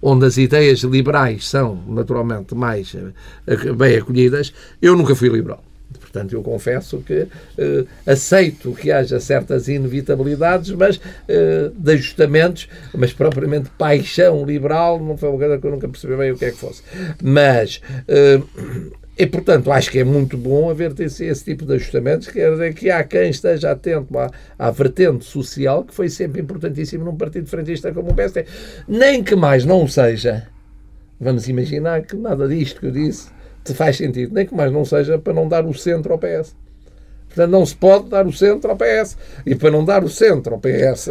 Onde 0.01 0.25
as 0.25 0.37
ideias 0.37 0.79
liberais 0.79 1.47
são, 1.47 1.83
naturalmente, 1.87 2.55
mais 2.55 2.95
eh, 3.47 3.73
bem 3.73 3.97
acolhidas. 3.97 4.51
Eu 4.81 4.97
nunca 4.97 5.15
fui 5.15 5.29
liberal. 5.29 5.63
Portanto, 6.11 6.33
eu 6.33 6.43
confesso 6.43 6.97
que 6.99 7.21
uh, 7.21 7.87
aceito 8.05 8.73
que 8.73 8.91
haja 8.91 9.17
certas 9.19 9.69
inevitabilidades, 9.69 10.71
mas 10.71 10.97
uh, 10.97 11.69
de 11.73 11.91
ajustamentos, 11.93 12.67
mas 12.93 13.13
propriamente 13.13 13.69
paixão 13.77 14.45
liberal 14.45 14.99
não 14.99 15.15
foi 15.15 15.29
uma 15.29 15.37
coisa 15.37 15.57
que 15.57 15.65
eu 15.65 15.71
nunca 15.71 15.87
percebi 15.87 16.17
bem 16.17 16.31
o 16.31 16.37
que 16.37 16.45
é 16.45 16.51
que 16.51 16.57
fosse. 16.57 16.83
Mas. 17.23 17.81
Uh, 18.07 18.91
e, 19.17 19.27
portanto, 19.27 19.71
acho 19.71 19.91
que 19.91 19.99
é 19.99 20.03
muito 20.03 20.35
bom 20.35 20.69
haver 20.69 20.99
esse, 20.99 21.25
esse 21.25 21.43
tipo 21.43 21.65
de 21.65 21.73
ajustamentos, 21.73 22.27
quer 22.27 22.49
dizer 22.51 22.73
que 22.73 22.89
há 22.89 23.03
quem 23.03 23.29
esteja 23.29 23.71
atento 23.71 24.17
à, 24.17 24.31
à 24.57 24.71
vertente 24.71 25.25
social, 25.25 25.83
que 25.83 25.93
foi 25.93 26.09
sempre 26.09 26.41
importantíssimo 26.41 27.05
num 27.05 27.15
partido 27.15 27.47
frentista 27.47 27.93
como 27.93 28.11
o 28.11 28.15
PSD. 28.15 28.45
Nem 28.87 29.21
que 29.21 29.35
mais 29.35 29.63
não 29.63 29.87
seja, 29.87 30.47
vamos 31.19 31.47
imaginar 31.47 32.01
que 32.01 32.15
nada 32.15 32.47
disto 32.47 32.79
que 32.79 32.87
eu 32.87 32.91
disse 32.91 33.29
faz 33.73 33.97
sentido, 33.97 34.33
nem 34.33 34.45
que 34.45 34.55
mais 34.55 34.71
não 34.71 34.83
seja 34.83 35.17
para 35.17 35.33
não 35.33 35.47
dar 35.47 35.65
o 35.65 35.73
centro 35.73 36.13
ao 36.13 36.19
PS. 36.19 36.55
Portanto, 37.27 37.51
não 37.51 37.65
se 37.65 37.75
pode 37.75 38.09
dar 38.09 38.27
o 38.27 38.33
centro 38.33 38.71
ao 38.71 38.77
PS. 38.77 39.17
E 39.45 39.55
para 39.55 39.71
não 39.71 39.85
dar 39.85 40.03
o 40.03 40.09
centro 40.09 40.53
ao 40.53 40.59
PS, 40.59 41.09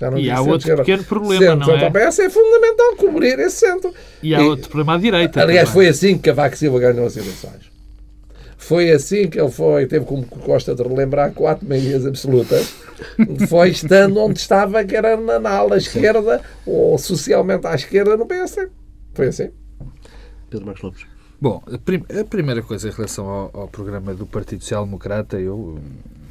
já 0.00 0.10
não 0.10 0.18
e 0.18 0.30
há 0.30 0.40
outro 0.40 0.76
pequeno 0.76 1.02
problema, 1.04 1.44
centro 1.44 1.66
não 1.68 1.76
é? 1.76 1.84
ao 1.84 1.90
PS 1.90 2.18
é 2.20 2.30
fundamental 2.30 2.96
cobrir 2.96 3.38
esse 3.40 3.66
centro. 3.66 3.92
E 4.22 4.34
há 4.34 4.40
e, 4.40 4.44
outro 4.44 4.68
problema 4.68 4.94
à 4.94 4.98
direita. 4.98 5.40
Aliás, 5.40 5.68
também. 5.68 5.74
foi 5.74 5.88
assim 5.88 6.16
que 6.16 6.24
Cavaco 6.24 6.56
Silva 6.56 6.78
ganhou 6.78 7.06
as 7.06 7.16
eleições. 7.16 7.76
Foi 8.56 8.90
assim 8.90 9.28
que 9.28 9.40
ele 9.40 9.50
foi, 9.50 9.86
teve 9.86 10.04
como 10.04 10.26
Costa 10.26 10.74
de 10.74 10.82
relembrar 10.82 11.32
quatro 11.32 11.66
meias 11.66 12.04
absolutas, 12.06 12.74
foi 13.48 13.70
estando 13.70 14.18
onde 14.18 14.38
estava, 14.38 14.84
que 14.84 14.96
era 14.96 15.16
na, 15.16 15.38
na 15.38 15.50
ala 15.50 15.76
esquerda, 15.76 16.40
ou 16.64 16.98
socialmente 16.98 17.66
à 17.66 17.74
esquerda 17.74 18.16
no 18.16 18.26
PS. 18.26 18.68
Foi 19.14 19.28
assim. 19.28 19.50
Pedro 20.50 20.66
Marcos 20.66 20.82
Lopes. 20.82 21.15
Bom, 21.40 21.62
a 21.66 22.24
primeira 22.24 22.62
coisa 22.62 22.88
em 22.88 22.92
relação 22.92 23.28
ao, 23.28 23.50
ao 23.52 23.68
programa 23.68 24.14
do 24.14 24.26
Partido 24.26 24.62
Social 24.62 24.84
Democrata, 24.86 25.38
eu, 25.38 25.78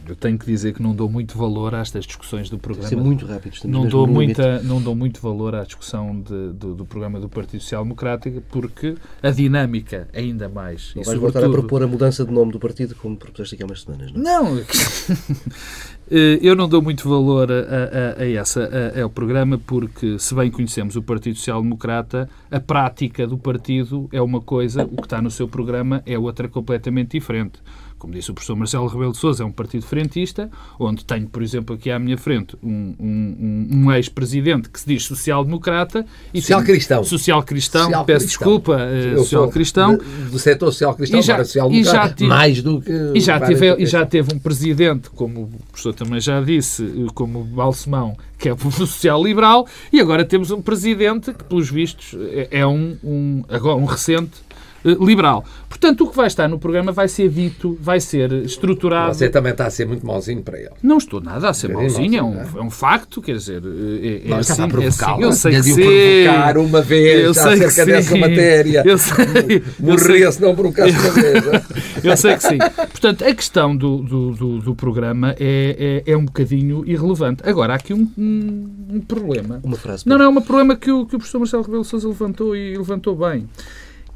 eu 0.08 0.16
tenho 0.16 0.38
que 0.38 0.46
dizer 0.46 0.74
que 0.74 0.82
não 0.82 0.94
dou 0.94 1.10
muito 1.10 1.38
valor 1.38 1.74
a 1.76 1.80
estas 1.80 2.06
discussões 2.06 2.50
do 2.50 2.58
programa. 2.58 2.90
Ser 2.90 2.96
muito 2.96 3.26
rápido. 3.26 3.56
Não 3.66 3.88
dou, 3.88 4.08
muita, 4.08 4.62
não 4.62 4.82
dou 4.82 4.96
muito 4.96 5.22
valor 5.22 5.56
à 5.56 5.64
discussão 5.64 6.20
de, 6.20 6.54
do, 6.54 6.76
do, 6.76 6.86
programa 6.86 7.20
do 7.20 7.30
Partido 7.30 7.62
Social 7.62 7.84
Democrático 7.84 8.42
porque 8.50 8.96
a 9.22 9.30
dinâmica 9.30 10.08
ainda 10.14 10.50
mais. 10.50 10.94
Não 10.96 11.04
vais 11.04 11.20
voltar 11.20 11.44
a 11.44 11.50
propor 11.50 11.84
a 11.84 11.88
mudança 11.88 12.26
de 12.26 12.32
nome 12.32 12.52
do 12.52 12.60
partido 12.60 12.96
como 12.96 13.16
propuseste 13.16 13.56
aqui 13.56 13.64
há 13.64 13.66
umas 13.66 13.82
semanas, 13.82 14.12
não? 14.12 14.22
Não. 14.22 14.64
Eh, 16.10 16.38
eu 16.42 16.56
não 16.56 16.70
dou 16.70 16.84
muito 16.84 17.10
valor 17.10 17.52
a, 17.52 17.56
a, 17.56 18.22
a 18.22 18.30
essa, 18.30 18.70
a, 18.96 19.02
ao 19.02 19.10
programa, 19.10 19.58
porque, 19.58 20.20
se 20.20 20.36
bem 20.36 20.52
conhecemos 20.52 20.96
o 20.96 21.02
Partido 21.02 21.36
Social 21.36 21.64
Democrata, 21.64 22.30
a 22.52 22.60
prática 22.60 23.26
do 23.26 23.40
partido 23.40 24.08
é 24.12 24.22
uma 24.22 24.40
coisa, 24.40 24.84
o 24.84 24.98
que 24.98 25.06
está 25.06 25.20
no 25.20 25.32
seu 25.32 25.48
programa 25.48 26.04
é 26.06 26.16
outra 26.18 26.48
completamente 26.48 27.18
diferente 27.18 27.60
como 28.06 28.14
disse 28.14 28.30
o 28.30 28.36
professor 28.36 28.56
Marcelo 28.56 28.86
Rebelo 28.86 29.12
de 29.14 29.18
Sousa, 29.18 29.42
é 29.42 29.46
um 29.46 29.52
partido 29.52 29.84
frentista, 29.84 30.48
onde 30.80 31.04
tenho, 31.04 31.28
por 31.28 31.42
exemplo, 31.42 31.76
aqui 31.76 31.90
à 31.90 31.98
minha 31.98 32.16
frente 32.16 32.56
um, 32.62 32.94
um, 33.00 33.68
um 33.72 33.92
ex-presidente 33.92 34.70
que 34.70 34.80
se 34.80 34.88
diz 34.88 35.06
social-democrata. 35.06 36.06
Social-cristão. 36.36 37.04
Social-cristão, 37.04 37.86
social 37.86 38.06
peço 38.06 38.28
desculpa, 38.28 38.78
uh, 38.78 39.18
social-cristão. 39.18 39.98
Do 40.30 40.38
setor 40.38 40.72
social-cristão 40.72 41.24
para 41.24 41.46
social-democrata, 41.46 42.26
mais 42.26 42.62
do 42.62 42.80
que... 42.80 42.92
E 43.16 43.20
já, 43.20 43.40
tive, 43.40 43.76
e 43.80 43.86
já 43.88 44.06
teve 44.06 44.36
um 44.36 44.38
presidente, 44.38 45.10
como 45.10 45.42
o 45.42 45.50
professor 45.72 45.94
também 45.94 46.20
já 46.20 46.40
disse, 46.42 46.84
eh, 46.84 47.12
como 47.16 47.44
Balsemão, 47.44 48.16
que 48.38 48.50
é 48.50 48.56
social-liberal, 48.72 49.66
e 49.92 50.00
agora 50.00 50.24
temos 50.24 50.52
um 50.52 50.62
presidente 50.62 51.34
que, 51.34 51.44
pelos 51.44 51.72
vistos, 51.72 52.16
é, 52.32 52.60
é 52.60 52.68
um, 52.68 52.96
um, 53.04 53.44
agora, 53.50 53.78
um 53.78 53.86
recente 53.86 54.34
eh, 54.45 54.45
liberal. 54.86 55.44
Portanto, 55.68 56.06
o 56.06 56.10
que 56.10 56.16
vai 56.16 56.28
estar 56.28 56.48
no 56.48 56.60
programa 56.60 56.92
vai 56.92 57.08
ser 57.08 57.30
dito, 57.30 57.78
vai 57.82 58.00
ser 58.00 58.32
estruturado. 58.32 59.14
Você 59.14 59.30
também 59.30 59.52
está 59.52 59.66
a 59.66 59.70
ser 59.70 59.86
muito 59.86 60.06
mauzinho 60.06 60.42
para 60.42 60.60
ele. 60.60 60.72
Não 60.82 60.98
estou 60.98 61.20
nada 61.20 61.50
a 61.50 61.54
ser 61.54 61.70
Bocadinho 61.70 61.92
mauzinho, 61.92 62.20
é 62.20 62.24
um, 62.24 62.36
mauzinho, 62.36 62.60
é 62.60 62.64
um 62.64 62.70
facto, 62.70 63.22
quer 63.22 63.36
dizer, 63.36 63.62
é, 63.66 64.26
é 64.26 64.30
Não, 64.30 64.38
assim, 64.38 64.52
estava 64.52 64.64
a 64.64 64.68
é 64.68 64.70
provocá-lo. 64.70 65.28
assim. 65.28 65.50
Eu 65.50 65.64
sei 65.64 65.76
que 65.76 66.24
provocar 66.24 66.58
uma 66.58 66.82
vez 66.82 67.24
Eu 67.26 67.34
sei 67.34 67.58
que 67.58 67.64
acerca 67.66 67.86
dessa 67.92 68.18
matéria. 68.18 68.84
Eu 68.86 68.98
sei, 68.98 69.64
Morria 69.80 70.32
se 70.32 70.42
não 70.42 70.56
provocasse 70.56 70.92
uma 70.92 71.12
vez. 71.12 71.44
eu 72.04 72.18
sei 72.18 72.36
que 72.36 72.44
sim. 72.44 72.58
Portanto, 72.58 73.26
a 73.26 73.34
questão 73.34 73.76
do, 73.76 73.98
do, 73.98 74.32
do, 74.32 74.60
do 74.60 74.76
programa 74.76 75.36
é, 75.40 76.04
é, 76.08 76.12
é 76.12 76.18
um 76.18 76.26
bocadinho 76.26 76.84
irrelevante. 76.86 77.44
Agora, 77.46 77.74
há 77.74 77.76
aqui 77.76 77.94
um, 77.94 78.10
um, 78.18 78.70
um 78.94 79.02
problema. 79.02 79.60
Uma 79.64 79.78
frase. 79.78 80.08
Não, 80.08 80.18
não, 80.18 80.26
é 80.26 80.30
um 80.30 80.42
problema 80.42 80.76
que 80.76 80.92
o, 80.92 81.06
que 81.06 81.16
o 81.16 81.20
professor 81.20 81.40
Marcelo 81.40 81.64
Rebelo 81.64 81.84
Sousa 81.84 82.08
levantou 82.08 82.56
e 82.56 82.78
levantou 82.78 83.16
bem. 83.16 83.48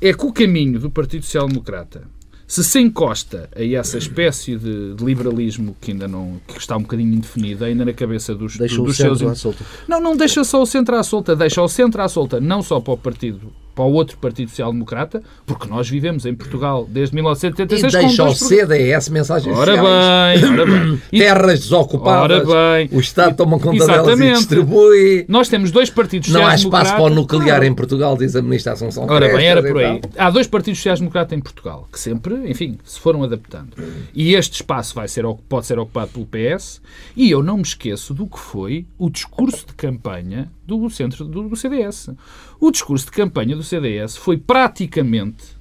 É 0.02 0.14
que 0.14 0.26
o 0.26 0.32
caminho 0.32 0.80
do 0.80 0.90
Partido 0.90 1.26
Social 1.26 1.48
Democrata, 1.48 2.04
se 2.48 2.64
se 2.64 2.80
encosta 2.80 3.50
a 3.56 3.64
essa 3.64 3.98
espécie 3.98 4.56
de, 4.56 4.96
de 4.96 5.04
liberalismo 5.04 5.76
que 5.80 5.92
ainda 5.92 6.08
não 6.08 6.40
que 6.48 6.58
está 6.58 6.76
um 6.78 6.82
bocadinho 6.82 7.14
indefinido, 7.14 7.66
ainda 7.66 7.86
na 7.86 7.94
cabeça 7.94 8.34
dos, 8.34 8.58
Deixa 8.58 8.82
o 8.82 8.86
dos 8.86 8.98
seus. 8.98 9.20
centro 9.20 9.32
à 9.32 9.36
solta. 9.36 9.66
Não, 9.88 10.02
não 10.02 10.16
deixa 10.18 10.44
só 10.44 10.62
o 10.62 10.66
centro 10.66 10.96
à 10.96 11.04
solta, 11.04 11.36
deixa 11.36 11.62
o 11.62 11.68
centro 11.68 12.02
à 12.02 12.08
solta, 12.08 12.40
não 12.40 12.64
só 12.64 12.80
para 12.80 12.94
o 12.94 12.98
partido, 12.98 13.52
para 13.80 13.86
o 13.86 13.94
outro 13.94 14.18
Partido 14.18 14.50
Social 14.50 14.74
Democrata, 14.74 15.24
porque 15.46 15.66
nós 15.70 15.90
vivemos 15.90 16.26
em 16.26 16.36
Portugal 16.36 16.86
desde 16.90 17.14
E 17.14 17.16
1986 17.16 17.94
com 17.94 18.00
deixa 18.02 18.16
programas. 18.24 18.40
CDS 18.40 19.10
mensagens 19.10 19.58
Ora 19.58 19.78
sociais. 19.78 20.42
bem, 20.42 20.52
ora 20.52 20.66
bem. 20.66 21.02
E 21.14 21.20
Terras 21.20 21.60
desocupadas. 21.62 22.46
Ora 22.46 22.76
bem. 22.78 22.90
O 22.92 23.00
Estado 23.00 23.38
toma 23.38 23.58
conta 23.58 23.86
delas 23.86 23.90
e 23.90 23.94
Exatamente. 24.12 24.38
distribui. 24.40 25.26
nós 25.30 25.48
temos 25.48 25.72
dois 25.72 25.90
partidos 25.90 26.28
Não 26.28 26.46
há 26.46 26.56
espaço 26.56 26.92
para 26.92 27.04
o 27.04 27.10
nuclear 27.10 27.46
Claro. 27.46 27.64
em 27.64 27.74
Portugal, 27.74 28.18
diz 28.18 28.36
a 28.36 28.42
Ministra 28.42 28.74
Assunção 28.74 29.06
Ora 29.08 29.28
bem, 29.34 29.46
era 29.48 29.62
Crestas 29.62 29.72
por 29.72 29.82
e 29.82 29.86
aí. 29.86 30.02
Há 30.18 30.30
dois 30.30 30.46
partidos 30.48 30.80
sociais-democratas 30.80 31.38
em 31.38 31.42
Portugal 31.42 31.88
que 31.90 31.98
sempre, 32.00 32.36
enfim, 32.52 32.78
se 32.84 33.00
foram 33.00 33.24
adaptando. 33.24 33.70
E 34.14 34.36
este 34.36 34.56
espaço 34.56 34.94
vai 34.94 35.08
ser, 35.08 35.24
pode 35.48 35.66
ser 35.66 35.80
ocupado 35.80 36.12
pelo 36.12 36.26
PS. 36.26 36.82
E 37.16 37.32
eu 37.32 37.42
não 37.42 37.56
me 37.56 37.64
esqueço 37.64 38.14
do 38.14 38.28
que 38.28 38.38
foi 38.40 38.86
o 38.98 39.10
discurso 39.10 39.66
de 39.68 39.74
campanha 39.74 40.52
do 40.78 40.90
centro 40.90 41.26
do, 41.26 41.50
do 41.50 41.56
CDS. 41.56 42.10
O 42.60 42.72
discurso 42.72 43.06
de 43.06 43.12
campanha 43.12 43.56
do 43.56 43.64
CDS 43.64 44.18
foi 44.18 44.38
praticamente 44.38 45.60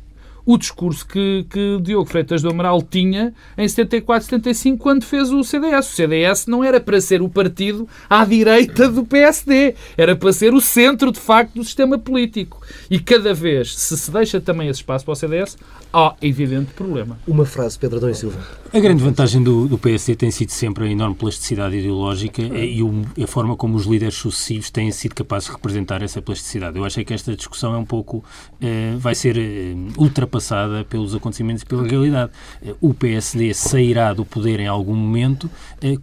o 0.48 0.56
discurso 0.56 1.06
que, 1.06 1.44
que 1.50 1.78
Diogo 1.82 2.08
Freitas 2.08 2.40
do 2.40 2.48
Amaral 2.48 2.80
tinha 2.80 3.34
em 3.54 3.68
74, 3.68 4.24
75, 4.24 4.78
quando 4.78 5.04
fez 5.04 5.30
o 5.30 5.44
CDS. 5.44 5.90
O 5.90 5.94
CDS 5.94 6.46
não 6.46 6.64
era 6.64 6.80
para 6.80 6.98
ser 7.02 7.20
o 7.20 7.28
partido 7.28 7.86
à 8.08 8.24
direita 8.24 8.88
do 8.88 9.04
PSD, 9.04 9.74
era 9.94 10.16
para 10.16 10.32
ser 10.32 10.54
o 10.54 10.60
centro, 10.62 11.12
de 11.12 11.20
facto, 11.20 11.52
do 11.52 11.62
sistema 11.62 11.98
político. 11.98 12.62
E 12.90 12.98
cada 12.98 13.34
vez, 13.34 13.76
se 13.76 13.98
se 13.98 14.10
deixa 14.10 14.40
também 14.40 14.68
esse 14.68 14.80
espaço 14.80 15.04
para 15.04 15.12
o 15.12 15.16
CDS, 15.16 15.58
há 15.92 16.14
evidente 16.22 16.72
problema. 16.72 17.18
Uma 17.28 17.44
frase, 17.44 17.78
Pedro 17.78 17.98
Adão 17.98 18.08
e 18.08 18.14
Silva. 18.14 18.38
A 18.70 18.80
grande 18.80 19.02
vantagem 19.02 19.42
do, 19.42 19.66
do 19.66 19.78
PSD 19.78 20.14
tem 20.14 20.30
sido 20.30 20.50
sempre 20.50 20.84
a 20.84 20.90
enorme 20.90 21.14
plasticidade 21.14 21.74
ideológica 21.78 22.42
e 22.42 22.82
o- 22.82 23.02
a 23.22 23.26
forma 23.26 23.56
como 23.56 23.76
os 23.76 23.86
líderes 23.86 24.14
sucessivos 24.16 24.68
têm 24.68 24.92
sido 24.92 25.14
capazes 25.14 25.48
de 25.48 25.54
representar 25.54 26.02
essa 26.02 26.20
plasticidade. 26.20 26.76
Eu 26.76 26.84
acho 26.84 27.02
que 27.02 27.14
esta 27.14 27.34
discussão 27.34 27.74
é 27.74 27.78
um 27.78 27.84
pouco. 27.84 28.22
eh, 28.60 28.94
vai 28.98 29.14
ser 29.14 29.38
eh, 29.38 29.74
ultrapassada 29.96 30.84
pelos 30.84 31.14
acontecimentos 31.14 31.62
e 31.62 31.66
pela 31.66 31.86
realidade. 31.86 32.32
Eh, 32.60 32.74
o 32.80 32.92
PSD 32.92 33.54
sairá 33.54 34.12
do 34.12 34.24
poder 34.24 34.58
em 34.60 34.66
algum 34.66 34.94
momento 34.96 35.48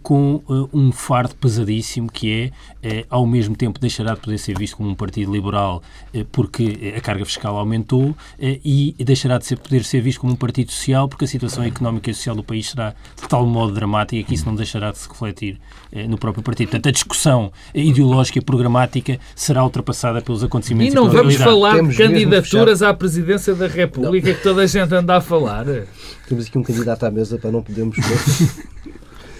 com 0.02 0.42
um 0.72 0.90
fardo 0.90 1.34
pesadíssimo 1.36 2.10
que 2.10 2.50
é, 2.82 3.04
ao 3.10 3.26
mesmo 3.26 3.54
tempo, 3.54 3.78
deixará 3.78 4.14
de 4.14 4.20
poder 4.20 4.38
ser 4.38 4.58
visto 4.58 4.76
como 4.78 4.88
um 4.88 4.94
partido 4.94 5.30
liberal 5.32 5.82
porque 6.32 6.94
a 6.96 7.00
carga 7.00 7.24
fiscal 7.26 7.56
aumentou 7.58 8.16
e 8.40 8.94
deixará 8.98 9.36
de 9.38 9.44
ser, 9.46 9.58
poder 9.58 9.84
ser 9.84 10.00
visto 10.00 10.20
como 10.20 10.32
um 10.32 10.36
partido 10.36 10.72
social 10.72 11.06
porque 11.08 11.26
a 11.26 11.28
situação 11.28 11.62
económica 11.62 12.10
e 12.10 12.14
social 12.14 12.34
do 12.34 12.42
país 12.42 12.55
será 12.62 12.94
de 13.20 13.28
tal 13.28 13.46
modo 13.46 13.72
dramática 13.72 14.26
que 14.28 14.34
isso 14.34 14.46
não 14.46 14.54
deixará 14.54 14.90
de 14.90 14.98
se 14.98 15.08
refletir 15.08 15.58
eh, 15.92 16.06
no 16.06 16.18
próprio 16.18 16.42
partido. 16.42 16.68
Portanto, 16.68 16.88
a 16.88 16.92
discussão 16.92 17.52
ideológica 17.74 18.38
e 18.38 18.42
programática 18.42 19.18
será 19.34 19.64
ultrapassada 19.64 20.20
pelos 20.20 20.42
E 20.42 20.46
acontecimentos 20.46 20.94
não 20.94 21.08
pela 21.08 21.22
vamos 21.22 21.36
realidade. 21.36 21.50
falar 21.50 21.74
Temos 21.74 21.96
de 21.96 22.02
candidaturas 22.02 22.82
à 22.82 22.94
presidência 22.94 23.54
da 23.54 23.66
República 23.66 24.34
que 24.34 24.42
toda 24.42 24.62
a 24.62 24.66
gente 24.66 24.94
anda 24.94 25.16
a 25.16 25.20
falar. 25.20 25.64
Temos 26.28 26.46
aqui 26.46 26.58
um 26.58 26.62
candidato 26.62 27.04
à 27.04 27.10
mesa 27.10 27.38
para 27.38 27.50
não 27.50 27.62
podermos. 27.62 27.96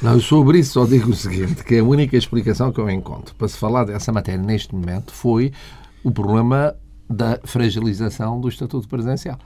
Não, 0.02 0.12
eu 0.12 0.20
sobre 0.20 0.58
isso 0.58 0.74
só 0.74 0.84
digo 0.84 1.10
o 1.10 1.14
seguinte, 1.14 1.64
que 1.64 1.78
a 1.78 1.82
única 1.82 2.16
explicação 2.16 2.70
que 2.70 2.78
eu 2.78 2.88
encontro 2.90 3.34
para 3.34 3.48
se 3.48 3.56
falar 3.56 3.84
dessa 3.84 4.12
matéria 4.12 4.40
neste 4.40 4.74
momento 4.74 5.10
foi 5.12 5.52
o 6.04 6.10
problema 6.10 6.74
da 7.08 7.38
fragilização 7.44 8.40
do 8.40 8.48
Estatuto 8.48 8.88
Presidencial. 8.88 9.38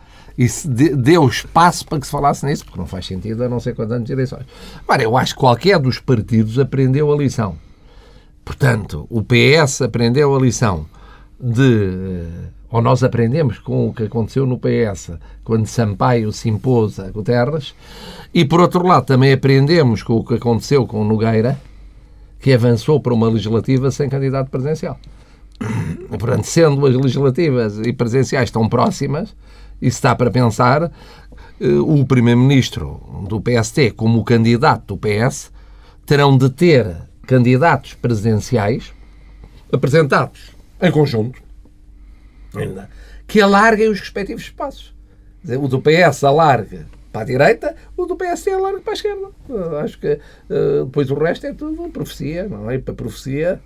De- 0.64 0.96
deu 0.96 1.26
espaço 1.28 1.84
para 1.86 1.98
que 2.00 2.06
se 2.06 2.12
falasse 2.12 2.46
nisso, 2.46 2.64
porque 2.64 2.78
não 2.78 2.86
faz 2.86 3.06
sentido 3.06 3.44
a 3.44 3.48
não 3.48 3.60
ser 3.60 3.74
quantos 3.74 3.92
anos 3.92 4.06
de 4.06 4.12
eleições. 4.12 4.44
Agora, 4.82 5.02
eu 5.02 5.16
acho 5.16 5.34
que 5.34 5.40
qualquer 5.40 5.78
dos 5.78 5.98
partidos 5.98 6.58
aprendeu 6.58 7.12
a 7.12 7.16
lição. 7.16 7.56
Portanto, 8.44 9.06
o 9.10 9.22
PS 9.22 9.82
aprendeu 9.82 10.34
a 10.34 10.38
lição 10.40 10.86
de. 11.38 11.62
eh, 11.62 12.48
Ou 12.70 12.80
nós 12.80 13.02
aprendemos 13.02 13.58
com 13.58 13.88
o 13.88 13.92
que 13.92 14.04
aconteceu 14.04 14.46
no 14.46 14.56
PS, 14.58 15.12
quando 15.42 15.66
Sampaio 15.66 16.32
se 16.32 16.48
impôs 16.48 16.98
a 17.00 17.10
Guterres, 17.10 17.74
e 18.32 18.44
por 18.44 18.60
outro 18.60 18.86
lado 18.86 19.04
também 19.06 19.32
aprendemos 19.32 20.02
com 20.04 20.14
o 20.14 20.24
que 20.24 20.34
aconteceu 20.34 20.86
com 20.86 21.04
Nogueira, 21.04 21.60
que 22.38 22.52
avançou 22.52 23.00
para 23.00 23.12
uma 23.12 23.28
legislativa 23.28 23.90
sem 23.90 24.08
candidato 24.08 24.50
presidencial. 24.50 24.98
Portanto, 26.08 26.44
sendo 26.44 26.86
as 26.86 26.94
legislativas 26.94 27.78
e 27.78 27.92
presidenciais 27.92 28.50
tão 28.50 28.68
próximas, 28.68 29.34
isso 29.80 29.96
está 29.96 30.14
para 30.14 30.30
pensar, 30.30 30.90
eh, 31.60 31.66
o 31.80 32.04
Primeiro-Ministro 32.04 33.00
do 33.28 33.40
PST, 33.40 33.92
como 33.92 34.18
o 34.18 34.24
candidato 34.24 34.94
do 34.94 34.98
PS, 34.98 35.52
terão 36.06 36.36
de 36.36 36.50
ter 36.50 36.96
candidatos 37.26 37.94
presidenciais 37.94 38.92
apresentados 39.72 40.50
em 40.82 40.90
conjunto, 40.90 41.40
que 43.26 43.40
alarguem 43.40 43.88
os 43.88 44.00
respectivos 44.00 44.42
espaços. 44.42 44.94
O 45.60 45.68
do 45.68 45.80
PS 45.80 46.24
alarga 46.24 46.86
para 47.12 47.22
a 47.22 47.24
direita, 47.24 47.74
o 47.96 48.06
do 48.06 48.16
PSD 48.16 48.52
alarga 48.52 48.80
para 48.80 48.92
a 48.92 48.94
esquerda. 48.94 49.28
Acho 49.82 49.98
que 49.98 50.06
eh, 50.06 50.84
depois 50.84 51.10
o 51.10 51.14
resto 51.14 51.46
é 51.46 51.52
tudo 51.52 51.88
profecia, 51.90 52.48
não 52.48 52.70
é? 52.70 52.78
Para 52.78 52.94
profecia, 52.94 53.60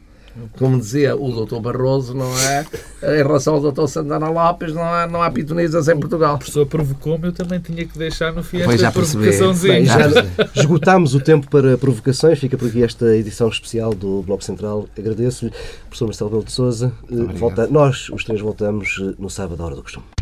como 0.59 0.79
dizia 0.79 1.17
o 1.17 1.31
doutor 1.33 1.61
Barroso, 1.61 2.15
não 2.15 2.31
é? 2.39 2.67
Em 3.03 3.23
relação 3.23 3.55
ao 3.55 3.61
doutor 3.61 3.87
Santana 3.89 4.29
Lopes, 4.29 4.73
não 4.75 4.83
há, 4.83 5.07
não 5.07 5.23
há 5.23 5.31
pitonizas 5.31 5.89
em 5.89 5.99
Portugal. 5.99 6.35
A 6.37 6.39
pessoa 6.39 6.67
provocou-me, 6.67 7.27
eu 7.29 7.33
também 7.33 7.61
tinha 7.61 7.87
que 7.87 7.97
deixar 7.99 8.33
no 8.33 8.43
fim 8.43 8.59
Pois, 8.59 8.75
esta 8.75 8.87
já 8.87 8.93
percebi. 8.93 9.25
provocaçãozinha. 9.25 9.75
Bem, 9.75 9.87
já 9.87 10.51
esgotámos 10.61 11.15
o 11.15 11.21
tempo 11.21 11.49
para 11.49 11.77
provocações. 11.79 12.39
Fica 12.39 12.57
por 12.57 12.69
aqui 12.69 12.83
esta 12.83 13.17
edição 13.17 13.49
especial 13.49 13.95
do 13.95 14.23
Bloco 14.23 14.43
Central. 14.45 14.89
Agradeço-lhe, 14.99 15.53
professor 15.87 16.07
Marcelo 16.07 16.31
Belo 16.31 16.45
de 16.45 16.53
Souza. 16.53 16.93
Volta, 17.37 17.67
nós, 17.67 18.09
os 18.11 18.25
três, 18.25 18.41
voltamos 18.41 18.99
no 19.19 19.29
sábado, 19.31 19.63
à 19.63 19.67
hora 19.67 19.77
do 19.77 19.83
costume. 19.83 20.14